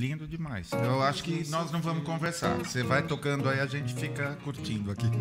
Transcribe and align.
lindo 0.00 0.26
demais. 0.26 0.70
Eu 0.72 1.02
acho 1.02 1.22
que 1.22 1.46
nós 1.50 1.70
não 1.70 1.80
vamos 1.82 2.04
conversar. 2.04 2.56
Você 2.56 2.82
vai 2.82 3.02
tocando 3.06 3.48
aí, 3.48 3.60
a 3.60 3.66
gente 3.66 3.94
fica 3.94 4.36
curtindo 4.42 4.90
aqui. 4.90 5.06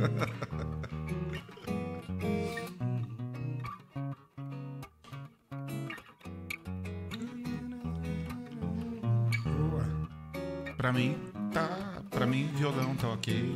Boa. 9.44 9.86
Pra 10.78 10.92
mim, 10.94 11.18
tá. 11.54 12.02
Pra 12.10 12.26
mim, 12.26 12.48
violão 12.56 12.96
tá 12.96 13.10
ok. 13.10 13.56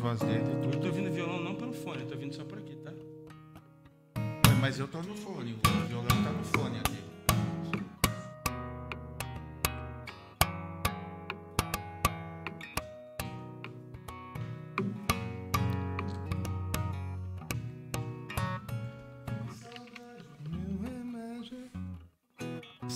Voz 0.00 0.20
dele, 0.20 0.44
Eu 0.52 0.60
tudo. 0.62 0.78
tô 0.80 0.86
ouvindo 0.88 1.10
violão 1.12 1.40
não 1.40 1.54
pelo 1.54 1.72
fone, 1.72 2.02
eu 2.02 2.06
tô 2.06 2.14
ouvindo 2.14 2.34
só 2.34 2.44
por 2.44 2.58
aqui, 2.58 2.76
tá? 2.76 2.92
Mas 4.60 4.78
eu 4.78 4.86
tô 4.88 4.98
no 5.02 5.14
fone, 5.14 5.56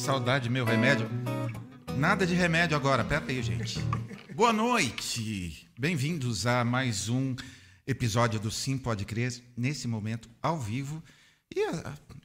Saudade, 0.03 0.51
meu 0.51 0.65
remédio. 0.65 1.09
Nada 1.97 2.27
de 2.27 2.35
remédio 2.35 2.77
agora, 2.77 3.05
pera 3.05 3.25
aí, 3.29 3.41
gente. 3.41 3.79
Boa 4.35 4.53
noite! 4.53 5.69
Bem-vindos 5.79 6.45
a 6.45 6.65
mais 6.65 7.09
um 7.09 7.37
episódio 7.87 8.41
do 8.41 8.51
Sim 8.51 8.77
Pode 8.77 9.05
Crer, 9.05 9.33
nesse 9.57 9.87
momento, 9.87 10.29
ao 10.43 10.59
vivo. 10.59 11.01
E, 11.55 11.65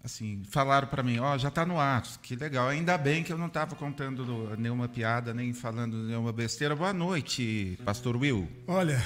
assim, 0.03 0.41
falaram 0.49 0.87
para 0.87 1.03
mim, 1.03 1.19
ó, 1.19 1.37
já 1.37 1.51
tá 1.51 1.67
no 1.67 1.79
ar, 1.79 2.01
que 2.23 2.35
legal. 2.35 2.67
Ainda 2.67 2.97
bem 2.97 3.23
que 3.23 3.31
eu 3.31 3.37
não 3.37 3.45
estava 3.45 3.75
contando 3.75 4.57
nenhuma 4.57 4.89
piada, 4.89 5.31
nem 5.31 5.53
falando 5.53 5.97
nenhuma 5.97 6.33
besteira. 6.33 6.75
Boa 6.75 6.91
noite, 6.91 7.77
Pastor 7.85 8.17
Will. 8.17 8.49
Olha, 8.65 8.99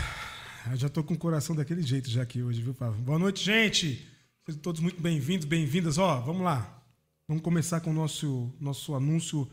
eu 0.72 0.78
já 0.78 0.88
tô 0.88 1.04
com 1.04 1.14
o 1.14 1.18
coração 1.18 1.54
daquele 1.54 1.82
jeito 1.82 2.10
já 2.10 2.22
aqui 2.22 2.42
hoje, 2.42 2.62
viu, 2.62 2.74
Pablo? 2.74 3.02
Boa 3.02 3.20
noite, 3.20 3.44
gente. 3.44 4.08
Sejam 4.46 4.62
todos 4.62 4.80
muito 4.80 5.02
bem-vindos, 5.02 5.46
bem-vindas. 5.46 5.98
Ó, 5.98 6.22
vamos 6.22 6.44
lá. 6.44 6.81
Vamos 7.32 7.46
começar 7.46 7.80
com 7.80 7.92
o 7.92 7.94
nosso, 7.94 8.54
nosso 8.60 8.94
anúncio, 8.94 9.50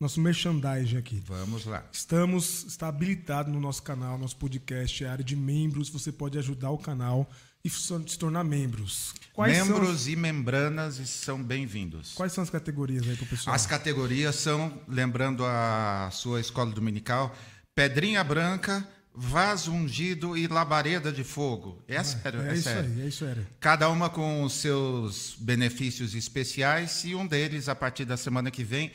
nosso 0.00 0.18
merchandising 0.18 0.96
aqui. 0.96 1.22
Vamos 1.26 1.66
lá. 1.66 1.86
Estamos, 1.92 2.64
está 2.64 2.88
habilitado 2.88 3.50
no 3.50 3.60
nosso 3.60 3.82
canal, 3.82 4.16
nosso 4.16 4.34
podcast, 4.36 5.04
é 5.04 5.06
a 5.06 5.12
área 5.12 5.22
de 5.22 5.36
membros. 5.36 5.90
Você 5.90 6.10
pode 6.10 6.38
ajudar 6.38 6.70
o 6.70 6.78
canal 6.78 7.28
e 7.62 7.68
se 7.68 8.18
tornar 8.18 8.44
membros. 8.44 9.12
Quais 9.34 9.54
Membros 9.54 10.08
e 10.08 10.16
membranas 10.16 10.94
são 11.06 11.44
bem-vindos. 11.44 12.14
quais 12.14 12.32
são 12.32 12.42
as 12.42 12.48
categorias 12.48 13.06
aí 13.06 13.14
pro 13.14 13.26
pessoal? 13.26 13.54
As 13.54 13.66
categorias 13.66 14.34
são, 14.36 14.80
lembrando 14.88 15.44
a 15.44 16.08
sua 16.10 16.40
escola 16.40 16.70
dominical, 16.70 17.36
pedrinha 17.74 18.24
branca, 18.24 18.88
vaso 19.20 19.72
ungido 19.72 20.36
e 20.36 20.46
labareda 20.46 21.10
de 21.10 21.24
fogo. 21.24 21.82
É 21.88 22.02
sério, 22.04 22.40
é, 22.42 22.50
é 22.50 22.54
isso 22.54 22.62
sério. 22.62 22.90
aí, 22.90 23.00
é 23.02 23.06
isso 23.06 23.24
aí. 23.24 23.46
Cada 23.58 23.88
uma 23.90 24.08
com 24.08 24.44
os 24.44 24.52
seus 24.54 25.36
benefícios 25.40 26.14
especiais 26.14 27.04
e 27.04 27.14
um 27.14 27.26
deles, 27.26 27.68
a 27.68 27.74
partir 27.74 28.04
da 28.04 28.16
semana 28.16 28.50
que 28.50 28.62
vem, 28.62 28.92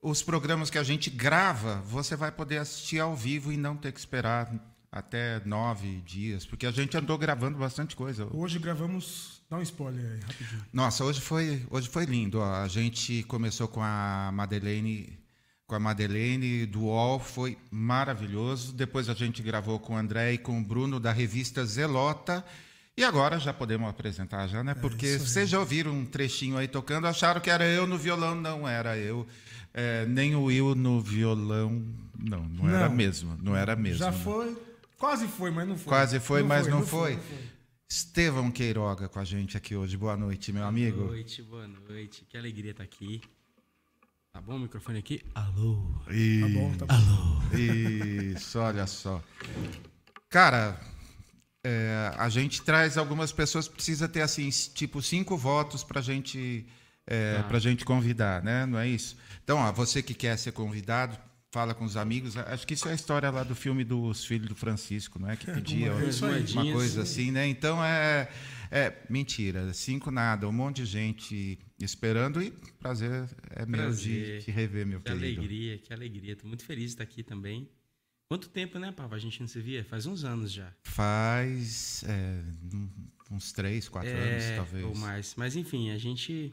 os 0.00 0.22
programas 0.22 0.70
que 0.70 0.78
a 0.78 0.82
gente 0.84 1.10
grava, 1.10 1.82
você 1.86 2.14
vai 2.14 2.30
poder 2.30 2.58
assistir 2.58 3.00
ao 3.00 3.16
vivo 3.16 3.52
e 3.52 3.56
não 3.56 3.76
ter 3.76 3.90
que 3.90 3.98
esperar 3.98 4.52
até 4.92 5.40
nove 5.44 6.00
dias, 6.02 6.46
porque 6.46 6.66
a 6.66 6.70
gente 6.70 6.96
andou 6.96 7.18
gravando 7.18 7.58
bastante 7.58 7.96
coisa. 7.96 8.28
Hoje 8.32 8.60
gravamos. 8.60 9.42
Dá 9.50 9.56
um 9.56 9.62
spoiler 9.62 10.04
aí, 10.04 10.20
rapidinho. 10.20 10.64
Nossa, 10.72 11.04
hoje 11.04 11.20
foi, 11.20 11.66
hoje 11.68 11.88
foi 11.88 12.04
lindo. 12.04 12.38
ó. 12.38 12.62
A 12.62 12.68
gente 12.68 13.24
começou 13.24 13.66
com 13.66 13.82
a 13.82 14.30
Madeleine, 14.32 15.18
com 15.74 15.76
a 15.76 15.80
Madeleine 15.80 16.66
do 16.66 16.82
UOL, 16.82 17.18
foi 17.18 17.58
maravilhoso. 17.68 18.72
Depois 18.72 19.08
a 19.08 19.14
gente 19.14 19.42
gravou 19.42 19.80
com 19.80 19.94
o 19.94 19.96
André 19.96 20.34
e 20.34 20.38
com 20.38 20.60
o 20.60 20.62
Bruno 20.62 21.00
da 21.00 21.10
revista 21.10 21.64
Zelota. 21.66 22.44
E 22.96 23.02
agora 23.02 23.40
já 23.40 23.52
podemos 23.52 23.88
apresentar 23.88 24.46
já, 24.46 24.62
né? 24.62 24.72
Porque 24.74 25.06
isso 25.06 25.24
aí. 25.24 25.28
vocês 25.28 25.48
já 25.50 25.58
ouviram 25.58 25.90
um 25.90 26.06
trechinho 26.06 26.56
aí 26.56 26.68
tocando, 26.68 27.08
acharam 27.08 27.40
que 27.40 27.50
era 27.50 27.66
eu 27.66 27.88
no 27.88 27.98
violão, 27.98 28.36
não 28.36 28.68
era 28.68 28.96
eu. 28.96 29.26
É, 29.72 30.06
nem 30.06 30.36
o 30.36 30.44
Will 30.44 30.76
no 30.76 31.00
violão, 31.00 31.82
não, 32.16 32.44
não, 32.44 32.68
era 32.68 32.88
Não. 32.88 32.94
mesmo, 32.94 33.36
não 33.42 33.56
era 33.56 33.74
mesmo. 33.74 33.98
Já 33.98 34.12
né? 34.12 34.18
foi. 34.18 34.56
Quase 34.96 35.26
foi, 35.26 35.50
mas 35.50 35.66
não 35.66 35.76
foi. 35.76 35.88
Quase 35.88 36.20
foi, 36.20 36.42
mas 36.44 36.68
não, 36.68 36.86
foi. 36.86 37.14
não 37.14 37.20
foi. 37.20 37.40
Estevão 37.88 38.48
Queiroga 38.48 39.08
com 39.08 39.18
a 39.18 39.24
gente 39.24 39.56
aqui 39.56 39.74
hoje. 39.74 39.96
Boa 39.96 40.16
noite, 40.16 40.52
meu 40.52 40.64
amigo. 40.64 40.98
Boa 40.98 41.10
noite, 41.10 41.42
boa 41.42 41.66
noite. 41.66 42.24
Que 42.28 42.38
alegria 42.38 42.70
estar 42.70 42.84
aqui. 42.84 43.20
Tá 44.34 44.40
bom 44.40 44.56
o 44.56 44.58
microfone 44.58 44.98
aqui? 44.98 45.22
Alô. 45.32 45.80
E... 46.10 46.40
Tá 46.40 46.48
bom, 46.48 46.74
tá 46.74 46.86
bom. 46.86 47.56
Isso, 47.56 48.58
olha 48.58 48.84
só. 48.84 49.22
Cara, 50.28 50.76
é, 51.64 52.12
a 52.18 52.28
gente 52.28 52.60
traz 52.62 52.98
algumas 52.98 53.30
pessoas, 53.30 53.68
precisa 53.68 54.08
ter 54.08 54.22
assim, 54.22 54.50
tipo, 54.74 55.00
cinco 55.00 55.36
votos 55.36 55.84
pra 55.84 56.00
gente, 56.00 56.66
é, 57.06 57.36
Tá. 57.36 57.42
pra 57.44 57.60
gente 57.60 57.84
convidar, 57.84 58.42
né? 58.42 58.66
Não 58.66 58.76
é 58.76 58.88
isso? 58.88 59.16
Então, 59.44 59.58
ó, 59.58 59.70
você 59.70 60.02
que 60.02 60.14
quer 60.14 60.36
ser 60.36 60.50
convidado, 60.50 61.16
fala 61.52 61.72
com 61.72 61.84
os 61.84 61.96
amigos. 61.96 62.36
Acho 62.36 62.66
que 62.66 62.74
isso 62.74 62.88
é 62.88 62.90
a 62.90 62.96
história 62.96 63.30
lá 63.30 63.44
do 63.44 63.54
filme 63.54 63.84
dos 63.84 64.24
filhos 64.24 64.48
do 64.48 64.56
Francisco, 64.56 65.20
não 65.20 65.30
é? 65.30 65.36
Que 65.36 65.46
pedia 65.46 65.92
é 65.92 65.96
aí. 65.96 66.52
uma 66.52 66.72
coisa 66.72 67.02
assim, 67.02 67.30
né? 67.30 67.46
Então 67.46 67.82
é, 67.84 68.28
é 68.68 68.92
mentira, 69.08 69.72
cinco 69.72 70.10
nada, 70.10 70.48
um 70.48 70.52
monte 70.52 70.78
de 70.82 70.86
gente 70.86 71.58
esperando 71.84 72.42
e 72.42 72.50
prazer 72.80 73.10
é 73.50 73.64
meu 73.66 73.80
de 73.90 74.08
Prazer. 74.10 74.42
te 74.42 74.50
rever, 74.50 74.86
meu 74.86 75.00
Que 75.00 75.12
querido. 75.12 75.24
alegria, 75.40 75.78
que 75.78 75.92
alegria. 75.92 76.36
Tô 76.36 76.46
muito 76.46 76.64
feliz 76.64 76.86
de 76.86 76.90
estar 76.90 77.04
aqui 77.04 77.22
também. 77.22 77.68
Quanto 78.28 78.48
tempo, 78.48 78.78
né, 78.78 78.90
Pava? 78.90 79.14
A 79.16 79.18
gente 79.18 79.38
não 79.40 79.46
se 79.46 79.60
via? 79.60 79.84
Faz 79.84 80.06
uns 80.06 80.24
anos 80.24 80.50
já. 80.50 80.72
Faz 80.82 82.02
é, 82.08 82.40
uns 83.30 83.52
três, 83.52 83.88
quatro 83.88 84.10
anos, 84.10 84.44
talvez. 84.56 84.84
É, 84.84 84.86
Ou 84.86 84.96
mais. 84.96 85.34
Mas 85.36 85.56
enfim, 85.56 85.90
a 85.90 85.98
gente 85.98 86.52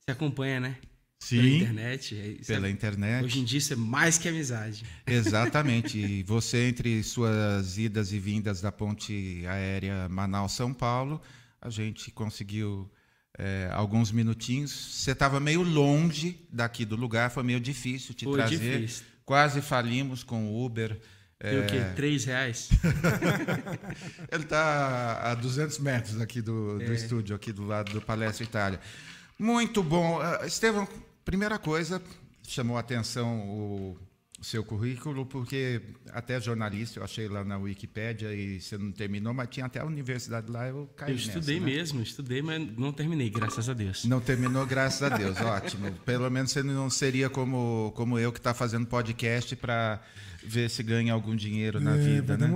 se 0.00 0.10
acompanha, 0.10 0.58
né? 0.60 0.76
Sim, 1.22 1.36
Pela 1.36 1.48
internet. 1.56 2.16
É- 2.18 2.26
isso 2.28 2.46
pela 2.46 2.66
é- 2.66 2.70
internet. 2.70 3.24
Hoje 3.24 3.40
em 3.40 3.44
dia 3.44 3.58
isso 3.58 3.72
é 3.74 3.76
mais 3.76 4.16
que 4.16 4.28
amizade. 4.28 4.84
Exatamente. 5.06 5.98
E 6.00 6.22
você, 6.22 6.68
entre 6.68 7.02
suas 7.02 7.76
idas 7.76 8.10
e 8.12 8.18
vindas 8.18 8.60
da 8.62 8.72
ponte 8.72 9.44
aérea 9.46 10.08
Manaus-São 10.08 10.72
Paulo, 10.72 11.20
a 11.60 11.68
gente 11.68 12.10
conseguiu 12.10 12.90
é, 13.38 13.68
alguns 13.72 14.10
minutinhos. 14.12 14.70
Você 14.72 15.12
estava 15.12 15.38
meio 15.40 15.62
longe 15.62 16.46
daqui 16.52 16.84
do 16.84 16.96
lugar, 16.96 17.30
foi 17.30 17.42
meio 17.42 17.60
difícil 17.60 18.14
te 18.14 18.24
Foi 18.24 18.34
trazer. 18.34 18.56
difícil. 18.58 19.04
Quase 19.24 19.60
falimos 19.62 20.22
com 20.22 20.46
o 20.46 20.64
Uber. 20.64 21.00
E 21.42 21.58
o 21.58 21.66
quê? 21.66 21.80
Três 21.96 22.24
reais? 22.24 22.68
Ele 24.30 24.42
está 24.42 25.30
a 25.30 25.34
200 25.34 25.78
metros 25.78 26.20
aqui 26.20 26.42
do, 26.42 26.78
do 26.78 26.92
É. 26.92 26.94
estúdio, 26.94 27.34
aqui 27.34 27.52
do 27.52 27.64
lado 27.64 27.92
do 27.92 28.00
Palestra 28.02 28.44
Itália. 28.44 28.80
Muito 29.38 29.82
bom. 29.82 30.20
Ah, 30.20 30.46
Estevão, 30.46 30.86
primeira 31.24 31.58
coisa, 31.58 32.02
chamou 32.46 32.76
a 32.76 32.80
atenção 32.80 33.38
o 33.48 33.98
seu 34.40 34.64
currículo, 34.64 35.26
porque 35.26 35.82
até 36.12 36.40
jornalista 36.40 36.98
eu 36.98 37.04
achei 37.04 37.28
lá 37.28 37.44
na 37.44 37.58
Wikipédia 37.58 38.32
e 38.34 38.60
você 38.60 38.78
não 38.78 38.90
terminou, 38.90 39.34
mas 39.34 39.48
tinha 39.50 39.66
até 39.66 39.80
a 39.80 39.84
universidade 39.84 40.50
lá, 40.50 40.66
eu 40.66 40.88
caí 40.96 41.10
Eu 41.10 41.16
nessa, 41.16 41.28
estudei 41.28 41.60
né? 41.60 41.66
mesmo, 41.66 42.02
estudei, 42.02 42.40
mas 42.40 42.76
não 42.76 42.92
terminei, 42.92 43.28
graças 43.28 43.68
a 43.68 43.74
Deus. 43.74 44.04
Não 44.06 44.20
terminou, 44.20 44.64
graças 44.66 45.02
a 45.02 45.16
Deus. 45.16 45.38
Ótimo. 45.42 45.92
Pelo 46.06 46.30
menos 46.30 46.50
você 46.52 46.62
não 46.62 46.88
seria 46.88 47.28
como, 47.28 47.92
como 47.94 48.18
eu 48.18 48.32
que 48.32 48.38
está 48.38 48.54
fazendo 48.54 48.86
podcast 48.86 49.54
para 49.56 50.00
ver 50.42 50.70
se 50.70 50.82
ganha 50.82 51.12
algum 51.12 51.36
dinheiro 51.36 51.78
na 51.78 51.96
É, 51.96 51.98
vida, 51.98 52.38
né? 52.38 52.48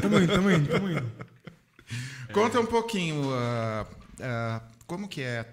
Tamo 0.00 0.18
indo, 0.20 0.32
tamo 0.32 0.50
indo, 0.50 0.68
tamo 0.68 0.90
indo. 0.90 1.10
Conta 2.32 2.60
um 2.60 2.66
pouquinho 2.66 3.22
ah, 3.34 3.86
ah, 4.20 4.62
como 4.86 5.08
que 5.08 5.22
é 5.22 5.44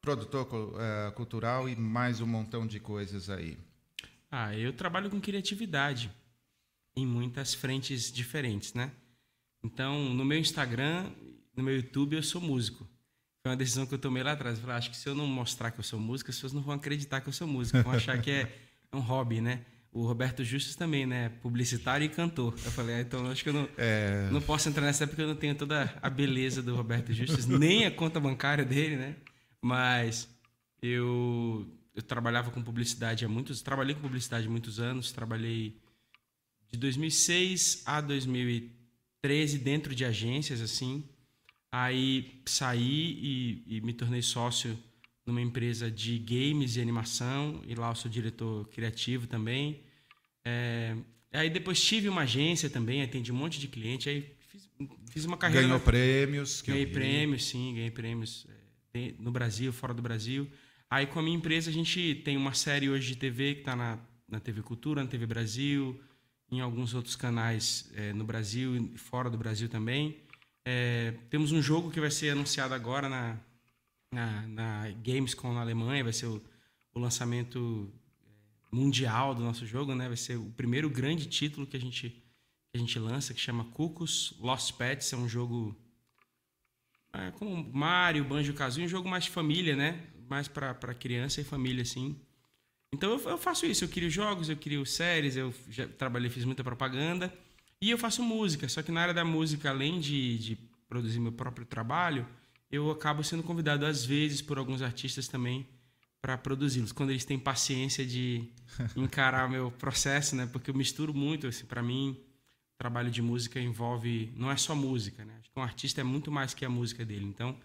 produtor 0.00 0.46
ah, 0.78 1.12
cultural 1.16 1.68
e 1.68 1.74
mais 1.74 2.20
um 2.20 2.26
montão 2.26 2.64
de 2.64 2.78
coisas 2.78 3.28
aí. 3.28 3.58
Ah, 4.36 4.56
eu 4.56 4.72
trabalho 4.72 5.08
com 5.08 5.20
criatividade 5.20 6.10
em 6.96 7.06
muitas 7.06 7.54
frentes 7.54 8.10
diferentes, 8.10 8.74
né? 8.74 8.90
Então, 9.62 10.12
no 10.12 10.24
meu 10.24 10.38
Instagram, 10.38 11.08
no 11.56 11.62
meu 11.62 11.76
YouTube, 11.76 12.16
eu 12.16 12.22
sou 12.22 12.40
músico. 12.40 12.84
Foi 13.42 13.52
uma 13.52 13.56
decisão 13.56 13.86
que 13.86 13.94
eu 13.94 13.98
tomei 13.98 14.24
lá 14.24 14.32
atrás. 14.32 14.56
Eu 14.56 14.62
falei, 14.62 14.76
acho 14.76 14.90
que 14.90 14.96
se 14.96 15.08
eu 15.08 15.14
não 15.14 15.26
mostrar 15.26 15.70
que 15.70 15.78
eu 15.78 15.84
sou 15.84 16.00
músico, 16.00 16.30
as 16.30 16.36
pessoas 16.36 16.52
não 16.52 16.62
vão 16.62 16.74
acreditar 16.74 17.20
que 17.20 17.28
eu 17.28 17.32
sou 17.32 17.46
músico. 17.46 17.80
Vão 17.82 17.92
achar 17.92 18.20
que 18.20 18.30
é 18.30 18.52
um 18.92 18.98
hobby, 18.98 19.40
né? 19.40 19.64
O 19.92 20.04
Roberto 20.04 20.42
Justus 20.42 20.74
também, 20.74 21.06
né? 21.06 21.28
Publicitário 21.40 22.04
e 22.04 22.08
cantor. 22.08 22.54
Eu 22.64 22.72
falei, 22.72 22.96
ah, 22.96 23.00
então 23.02 23.30
acho 23.30 23.44
que 23.44 23.50
eu 23.50 23.54
não, 23.54 23.68
É, 23.78 24.28
não 24.32 24.40
posso 24.40 24.68
entrar 24.68 24.82
nessa 24.82 25.06
porque 25.06 25.22
eu 25.22 25.28
não 25.28 25.36
tenho 25.36 25.54
toda 25.54 25.96
a 26.02 26.10
beleza 26.10 26.60
do 26.60 26.74
Roberto 26.74 27.12
Justus, 27.12 27.46
nem 27.46 27.86
a 27.86 27.90
conta 27.92 28.18
bancária 28.18 28.64
dele, 28.64 28.96
né? 28.96 29.14
Mas 29.62 30.28
eu, 30.82 31.64
eu 31.94 32.02
trabalhava 32.02 32.50
com 32.50 32.62
publicidade 32.62 33.24
há 33.24 33.28
muitos, 33.28 33.62
trabalhei 33.62 33.94
com 33.94 34.00
publicidade 34.00 34.46
há 34.46 34.50
muitos 34.50 34.80
anos, 34.80 35.12
trabalhei 35.12 35.80
de 36.70 36.78
2006 36.78 37.82
a 37.86 38.00
2013 38.00 39.58
dentro 39.58 39.94
de 39.94 40.04
agências 40.04 40.60
assim. 40.60 41.04
Aí 41.70 42.40
saí 42.46 43.18
e, 43.68 43.76
e 43.76 43.80
me 43.80 43.92
tornei 43.92 44.22
sócio 44.22 44.78
numa 45.24 45.40
empresa 45.40 45.90
de 45.90 46.18
games 46.18 46.76
e 46.76 46.80
animação 46.80 47.62
e 47.66 47.74
lá 47.74 47.90
eu 47.90 47.94
sou 47.94 48.10
diretor 48.10 48.68
criativo 48.68 49.26
também. 49.26 49.80
É, 50.44 50.96
aí 51.32 51.48
depois 51.48 51.82
tive 51.82 52.08
uma 52.08 52.22
agência 52.22 52.68
também, 52.68 53.02
atendi 53.02 53.32
um 53.32 53.36
monte 53.36 53.58
de 53.58 53.68
cliente, 53.68 54.08
aí 54.08 54.34
fiz, 54.50 54.68
fiz 55.10 55.24
uma 55.24 55.36
carreira. 55.36 55.66
Ganhou 55.66 55.80
prêmios. 55.80 56.60
Ganhei 56.60 56.86
prêmios, 56.86 57.46
sim, 57.46 57.74
ganhei 57.74 57.90
prêmios 57.90 58.46
é, 58.92 59.14
no 59.18 59.30
Brasil, 59.30 59.72
fora 59.72 59.94
do 59.94 60.02
Brasil. 60.02 60.50
Aí 60.94 61.08
com 61.08 61.18
a 61.18 61.22
minha 61.24 61.36
empresa 61.36 61.70
a 61.70 61.72
gente 61.72 62.22
tem 62.24 62.36
uma 62.36 62.54
série 62.54 62.88
hoje 62.88 63.08
de 63.08 63.16
TV 63.16 63.54
que 63.54 63.60
está 63.62 63.74
na, 63.74 63.98
na 64.28 64.38
TV 64.38 64.62
Cultura, 64.62 65.02
na 65.02 65.10
TV 65.10 65.26
Brasil, 65.26 66.00
em 66.48 66.60
alguns 66.60 66.94
outros 66.94 67.16
canais 67.16 67.90
é, 67.96 68.12
no 68.12 68.22
Brasil 68.22 68.76
e 68.76 68.96
fora 68.96 69.28
do 69.28 69.36
Brasil 69.36 69.68
também. 69.68 70.22
É, 70.64 71.12
temos 71.28 71.50
um 71.50 71.60
jogo 71.60 71.90
que 71.90 71.98
vai 71.98 72.12
ser 72.12 72.30
anunciado 72.30 72.74
agora 72.74 73.08
na, 73.08 73.36
na, 74.12 74.42
na 74.46 74.90
Gamescom 75.02 75.52
na 75.52 75.62
Alemanha, 75.62 76.04
vai 76.04 76.12
ser 76.12 76.26
o, 76.26 76.40
o 76.94 77.00
lançamento 77.00 77.92
é, 78.22 78.76
mundial 78.76 79.34
do 79.34 79.42
nosso 79.42 79.66
jogo, 79.66 79.96
né? 79.96 80.06
Vai 80.06 80.16
ser 80.16 80.36
o 80.36 80.48
primeiro 80.50 80.88
grande 80.88 81.26
título 81.26 81.66
que 81.66 81.76
a 81.76 81.80
gente, 81.80 82.08
que 82.08 82.76
a 82.76 82.78
gente 82.78 82.96
lança, 83.00 83.34
que 83.34 83.40
chama 83.40 83.64
Cucos 83.64 84.36
Lost 84.38 84.72
Pets. 84.74 85.12
É 85.12 85.16
um 85.16 85.28
jogo 85.28 85.76
é, 87.12 87.32
como 87.32 87.68
Mario, 87.72 88.24
Banjo-Kazooie, 88.24 88.86
um 88.86 88.88
jogo 88.88 89.08
mais 89.08 89.26
família, 89.26 89.74
né? 89.74 90.13
Mais 90.28 90.48
para 90.48 90.94
criança 90.94 91.40
e 91.40 91.44
família, 91.44 91.82
assim. 91.82 92.16
Então 92.92 93.10
eu, 93.10 93.30
eu, 93.30 93.38
faço 93.38 93.66
isso, 93.66 93.84
eu 93.84 93.88
crio 93.88 94.08
jogos, 94.08 94.48
eu 94.48 94.56
crio 94.56 94.86
séries, 94.86 95.36
eu 95.36 95.52
já 95.68 95.86
trabalhei, 95.86 96.30
fiz 96.30 96.44
muita 96.44 96.62
propaganda 96.62 97.32
e 97.80 97.90
eu 97.90 97.98
faço 97.98 98.22
música. 98.22 98.68
Só 98.68 98.82
que 98.82 98.92
na 98.92 99.02
área 99.02 99.14
da 99.14 99.24
música, 99.24 99.70
além 99.70 99.98
de, 99.98 100.38
de 100.38 100.56
produzir 100.88 101.18
meu 101.18 101.32
próprio 101.32 101.66
trabalho, 101.66 102.26
eu 102.70 102.90
acabo 102.90 103.22
sendo 103.24 103.42
convidado 103.42 103.84
às 103.84 104.04
vezes 104.04 104.40
por 104.40 104.58
alguns 104.58 104.80
artistas 104.80 105.26
também 105.28 105.66
para 106.22 106.38
produzi-los, 106.38 106.90
quando 106.90 107.10
eles 107.10 107.24
têm 107.24 107.38
paciência 107.38 108.06
de 108.06 108.48
encarar 108.96 109.48
meu 109.48 109.70
processo, 109.70 110.34
né? 110.34 110.46
Porque 110.46 110.70
eu 110.70 110.74
misturo 110.74 111.12
muito, 111.12 111.46
assim, 111.46 111.66
para 111.66 111.82
mim, 111.82 112.18
trabalho 112.78 113.10
de 113.10 113.20
música 113.20 113.60
envolve 113.60 114.32
não 114.36 114.50
é 114.50 114.56
só 114.56 114.74
música, 114.74 115.24
né? 115.24 115.34
Acho 115.38 115.50
que 115.50 115.58
um 115.58 115.62
artista 115.62 116.00
é 116.00 116.04
muito 116.04 116.32
mais 116.32 116.54
que 116.54 116.64
a 116.64 116.70
música 116.70 117.04
dele. 117.04 117.24
Então, 117.24 117.56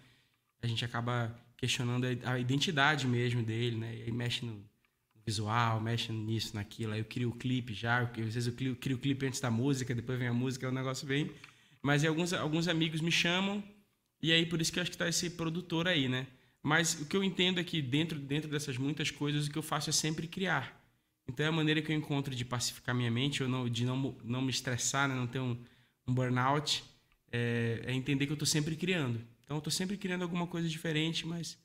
a 0.62 0.66
gente 0.66 0.84
acaba 0.84 1.34
questionando 1.60 2.06
a 2.24 2.38
identidade 2.38 3.06
mesmo 3.06 3.42
dele, 3.42 3.76
né? 3.76 4.04
E 4.06 4.10
mexe 4.10 4.46
no 4.46 4.64
visual, 5.26 5.78
mexe 5.78 6.10
nisso, 6.10 6.56
naquilo. 6.56 6.94
Aí 6.94 7.00
eu 7.00 7.04
crio 7.04 7.28
o 7.28 7.34
clipe 7.34 7.74
já, 7.74 8.00
às 8.00 8.16
vezes 8.16 8.46
eu 8.46 8.54
crio, 8.54 8.74
crio 8.74 8.96
o 8.96 8.98
clipe 8.98 9.26
antes 9.26 9.40
da 9.40 9.50
música, 9.50 9.94
depois 9.94 10.18
vem 10.18 10.28
a 10.28 10.32
música, 10.32 10.66
um 10.66 10.72
negócio 10.72 11.06
bem. 11.06 11.30
Mas 11.82 12.02
alguns, 12.02 12.32
alguns 12.32 12.66
amigos 12.66 13.02
me 13.02 13.12
chamam, 13.12 13.62
e 14.22 14.32
aí 14.32 14.46
por 14.46 14.58
isso 14.58 14.72
que 14.72 14.78
eu 14.78 14.82
acho 14.82 14.90
que 14.90 14.94
está 14.94 15.06
esse 15.06 15.28
produtor 15.28 15.86
aí, 15.86 16.08
né? 16.08 16.26
Mas 16.62 16.94
o 16.94 17.06
que 17.06 17.14
eu 17.14 17.22
entendo 17.22 17.60
é 17.60 17.64
que 17.64 17.82
dentro, 17.82 18.18
dentro 18.18 18.50
dessas 18.50 18.78
muitas 18.78 19.10
coisas, 19.10 19.46
o 19.46 19.50
que 19.50 19.58
eu 19.58 19.62
faço 19.62 19.90
é 19.90 19.92
sempre 19.92 20.26
criar. 20.26 20.80
Então 21.28 21.44
é 21.44 21.48
a 21.50 21.52
maneira 21.52 21.82
que 21.82 21.92
eu 21.92 21.96
encontro 21.96 22.34
de 22.34 22.44
pacificar 22.44 22.94
minha 22.94 23.10
mente, 23.10 23.42
ou 23.42 23.48
não, 23.50 23.68
de 23.68 23.84
não, 23.84 24.16
não 24.24 24.40
me 24.40 24.50
estressar, 24.50 25.06
né? 25.08 25.14
não 25.14 25.26
ter 25.26 25.40
um, 25.40 25.58
um 26.08 26.14
burnout, 26.14 26.82
é, 27.30 27.82
é 27.84 27.92
entender 27.92 28.24
que 28.24 28.32
eu 28.32 28.34
estou 28.34 28.46
sempre 28.46 28.74
criando. 28.76 29.20
Então 29.50 29.56
eu 29.56 29.58
estou 29.58 29.72
sempre 29.72 29.96
criando 29.96 30.22
alguma 30.22 30.46
coisa 30.46 30.68
diferente, 30.68 31.26
mas 31.26 31.58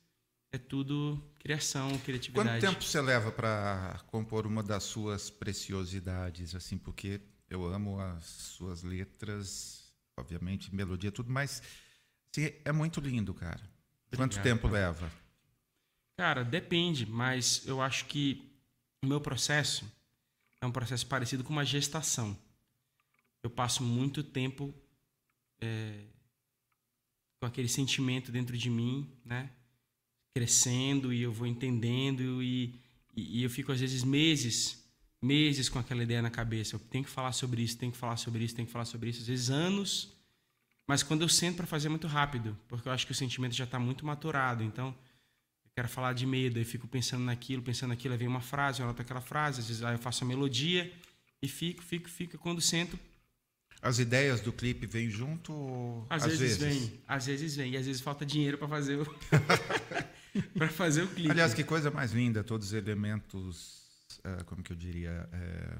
é 0.50 0.58
tudo 0.58 1.22
criação, 1.38 1.96
criatividade. 1.98 2.48
Quanto 2.48 2.60
tempo 2.60 2.82
você 2.82 3.00
leva 3.00 3.30
para 3.30 4.02
compor 4.08 4.44
uma 4.44 4.60
das 4.60 4.82
suas 4.82 5.30
preciosidades, 5.30 6.56
assim, 6.56 6.76
porque 6.76 7.20
eu 7.48 7.64
amo 7.64 8.00
as 8.00 8.24
suas 8.24 8.82
letras, 8.82 9.94
obviamente, 10.16 10.74
melodia, 10.74 11.12
tudo, 11.12 11.30
mas 11.30 11.62
assim, 12.28 12.52
é 12.64 12.72
muito 12.72 12.98
lindo, 12.98 13.32
cara. 13.32 13.62
Obrigado, 14.08 14.16
Quanto 14.16 14.42
tempo 14.42 14.62
cara. 14.62 14.74
leva? 14.74 15.12
Cara, 16.16 16.42
depende, 16.42 17.06
mas 17.06 17.64
eu 17.68 17.80
acho 17.80 18.06
que 18.06 18.50
o 19.00 19.06
meu 19.06 19.20
processo 19.20 19.84
é 20.60 20.66
um 20.66 20.72
processo 20.72 21.06
parecido 21.06 21.44
com 21.44 21.52
uma 21.52 21.64
gestação. 21.64 22.36
Eu 23.44 23.50
passo 23.50 23.84
muito 23.84 24.24
tempo 24.24 24.74
é, 25.60 26.00
com 27.40 27.46
aquele 27.46 27.68
sentimento 27.68 28.32
dentro 28.32 28.56
de 28.56 28.70
mim, 28.70 29.10
né? 29.24 29.50
crescendo 30.36 31.14
e 31.14 31.22
eu 31.22 31.32
vou 31.32 31.46
entendendo 31.46 32.42
e, 32.42 32.78
e, 33.16 33.40
e, 33.40 33.42
eu 33.42 33.48
fico 33.48 33.72
às 33.72 33.80
vezes 33.80 34.04
meses, 34.04 34.84
meses 35.22 35.70
com 35.70 35.78
aquela 35.78 36.02
ideia 36.02 36.20
na 36.20 36.28
cabeça. 36.28 36.76
Eu 36.76 36.78
tenho 36.78 37.04
que 37.04 37.10
falar 37.10 37.32
sobre 37.32 37.62
isso, 37.62 37.78
tenho 37.78 37.90
que 37.90 37.96
falar 37.96 38.18
sobre 38.18 38.44
isso, 38.44 38.54
tenho 38.54 38.66
que 38.66 38.72
falar 38.72 38.84
sobre 38.84 39.08
isso. 39.08 39.22
Às 39.22 39.28
vezes 39.28 39.48
anos, 39.48 40.12
mas 40.86 41.02
quando 41.02 41.22
eu 41.22 41.28
sento 41.28 41.56
para 41.56 41.66
fazer 41.66 41.86
é 41.86 41.90
muito 41.90 42.06
rápido, 42.06 42.54
porque 42.68 42.86
eu 42.86 42.92
acho 42.92 43.06
que 43.06 43.12
o 43.12 43.14
sentimento 43.14 43.54
já 43.54 43.64
está 43.64 43.78
muito 43.78 44.04
maturado. 44.04 44.62
Então, 44.62 44.88
eu 45.64 45.70
quero 45.74 45.88
falar 45.88 46.12
de 46.12 46.26
medo, 46.26 46.58
eu 46.58 46.64
fico 46.66 46.86
pensando 46.86 47.24
naquilo, 47.24 47.62
pensando 47.62 47.88
naquilo, 47.88 48.12
aí 48.12 48.18
vem 48.18 48.28
uma 48.28 48.42
frase, 48.42 48.80
eu 48.80 48.84
anoto 48.84 49.00
aquela 49.00 49.22
frase, 49.22 49.60
às 49.60 49.68
vezes 49.68 49.82
aí 49.82 49.94
eu 49.94 49.98
faço 49.98 50.22
a 50.22 50.26
melodia 50.26 50.92
e 51.40 51.48
fico, 51.48 51.82
fico, 51.82 52.10
fico. 52.10 52.36
Quando 52.36 52.60
sento, 52.60 52.98
as 53.82 53.98
ideias 53.98 54.40
do 54.40 54.52
clipe 54.52 54.86
vêm 54.86 55.08
junto? 55.10 56.06
Às, 56.08 56.24
às 56.24 56.38
vezes, 56.38 56.58
vezes 56.58 56.88
vem, 56.88 57.00
às 57.06 57.26
vezes 57.26 57.56
vem, 57.56 57.72
e 57.72 57.76
às 57.76 57.86
vezes 57.86 58.00
falta 58.00 58.24
dinheiro 58.24 58.58
para 58.58 58.68
fazer 58.68 58.96
o 58.96 59.06
para 60.54 60.68
fazer 60.68 61.02
o 61.02 61.08
clipe. 61.08 61.30
Aliás, 61.30 61.54
que 61.54 61.64
coisa 61.64 61.90
mais 61.90 62.12
linda, 62.12 62.42
todos 62.42 62.68
os 62.68 62.72
elementos, 62.72 63.86
uh, 64.18 64.44
como 64.44 64.62
que 64.62 64.72
eu 64.72 64.76
diria, 64.76 65.28
é, 65.32 65.78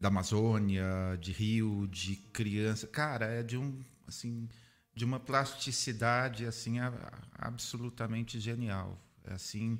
da 0.00 0.08
Amazônia, 0.08 1.18
de 1.20 1.32
rio, 1.32 1.88
de 1.88 2.16
criança. 2.16 2.86
Cara, 2.86 3.26
é 3.26 3.42
de 3.42 3.56
um, 3.56 3.80
assim, 4.06 4.48
de 4.94 5.04
uma 5.04 5.18
plasticidade 5.18 6.46
assim 6.46 6.76
absolutamente 7.34 8.38
genial. 8.38 9.00
É 9.24 9.34
assim, 9.34 9.78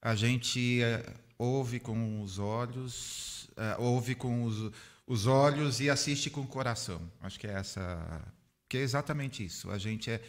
a 0.00 0.14
gente 0.14 0.80
uh, 0.82 1.20
ouve 1.38 1.78
com 1.78 2.22
os 2.22 2.38
olhos, 2.38 3.50
ouve 3.78 4.14
com 4.14 4.44
os, 4.44 4.72
os 5.06 5.26
olhos 5.26 5.80
e 5.80 5.90
assiste 5.90 6.30
com 6.30 6.42
o 6.42 6.46
coração. 6.46 7.10
Acho 7.20 7.38
que 7.38 7.46
é 7.46 7.52
essa, 7.52 8.32
que 8.68 8.76
é 8.76 8.80
exatamente 8.80 9.44
isso. 9.44 9.70
A 9.70 9.78
gente 9.78 10.10
é 10.10 10.22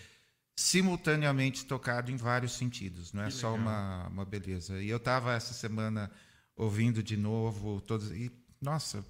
simultaneamente 0.55 1.65
tocado 1.65 2.11
em 2.11 2.15
vários 2.15 2.53
sentidos, 2.53 3.11
não 3.11 3.23
é 3.23 3.27
que 3.27 3.33
só 3.33 3.53
uma, 3.53 4.07
uma 4.07 4.25
beleza. 4.25 4.81
E 4.81 4.89
eu 4.89 4.98
estava 4.98 5.33
essa 5.33 5.53
semana 5.53 6.12
ouvindo 6.55 7.01
de 7.01 7.17
novo 7.17 7.81
todos 7.81 8.12
e 8.12 8.31
nossa, 8.62 9.05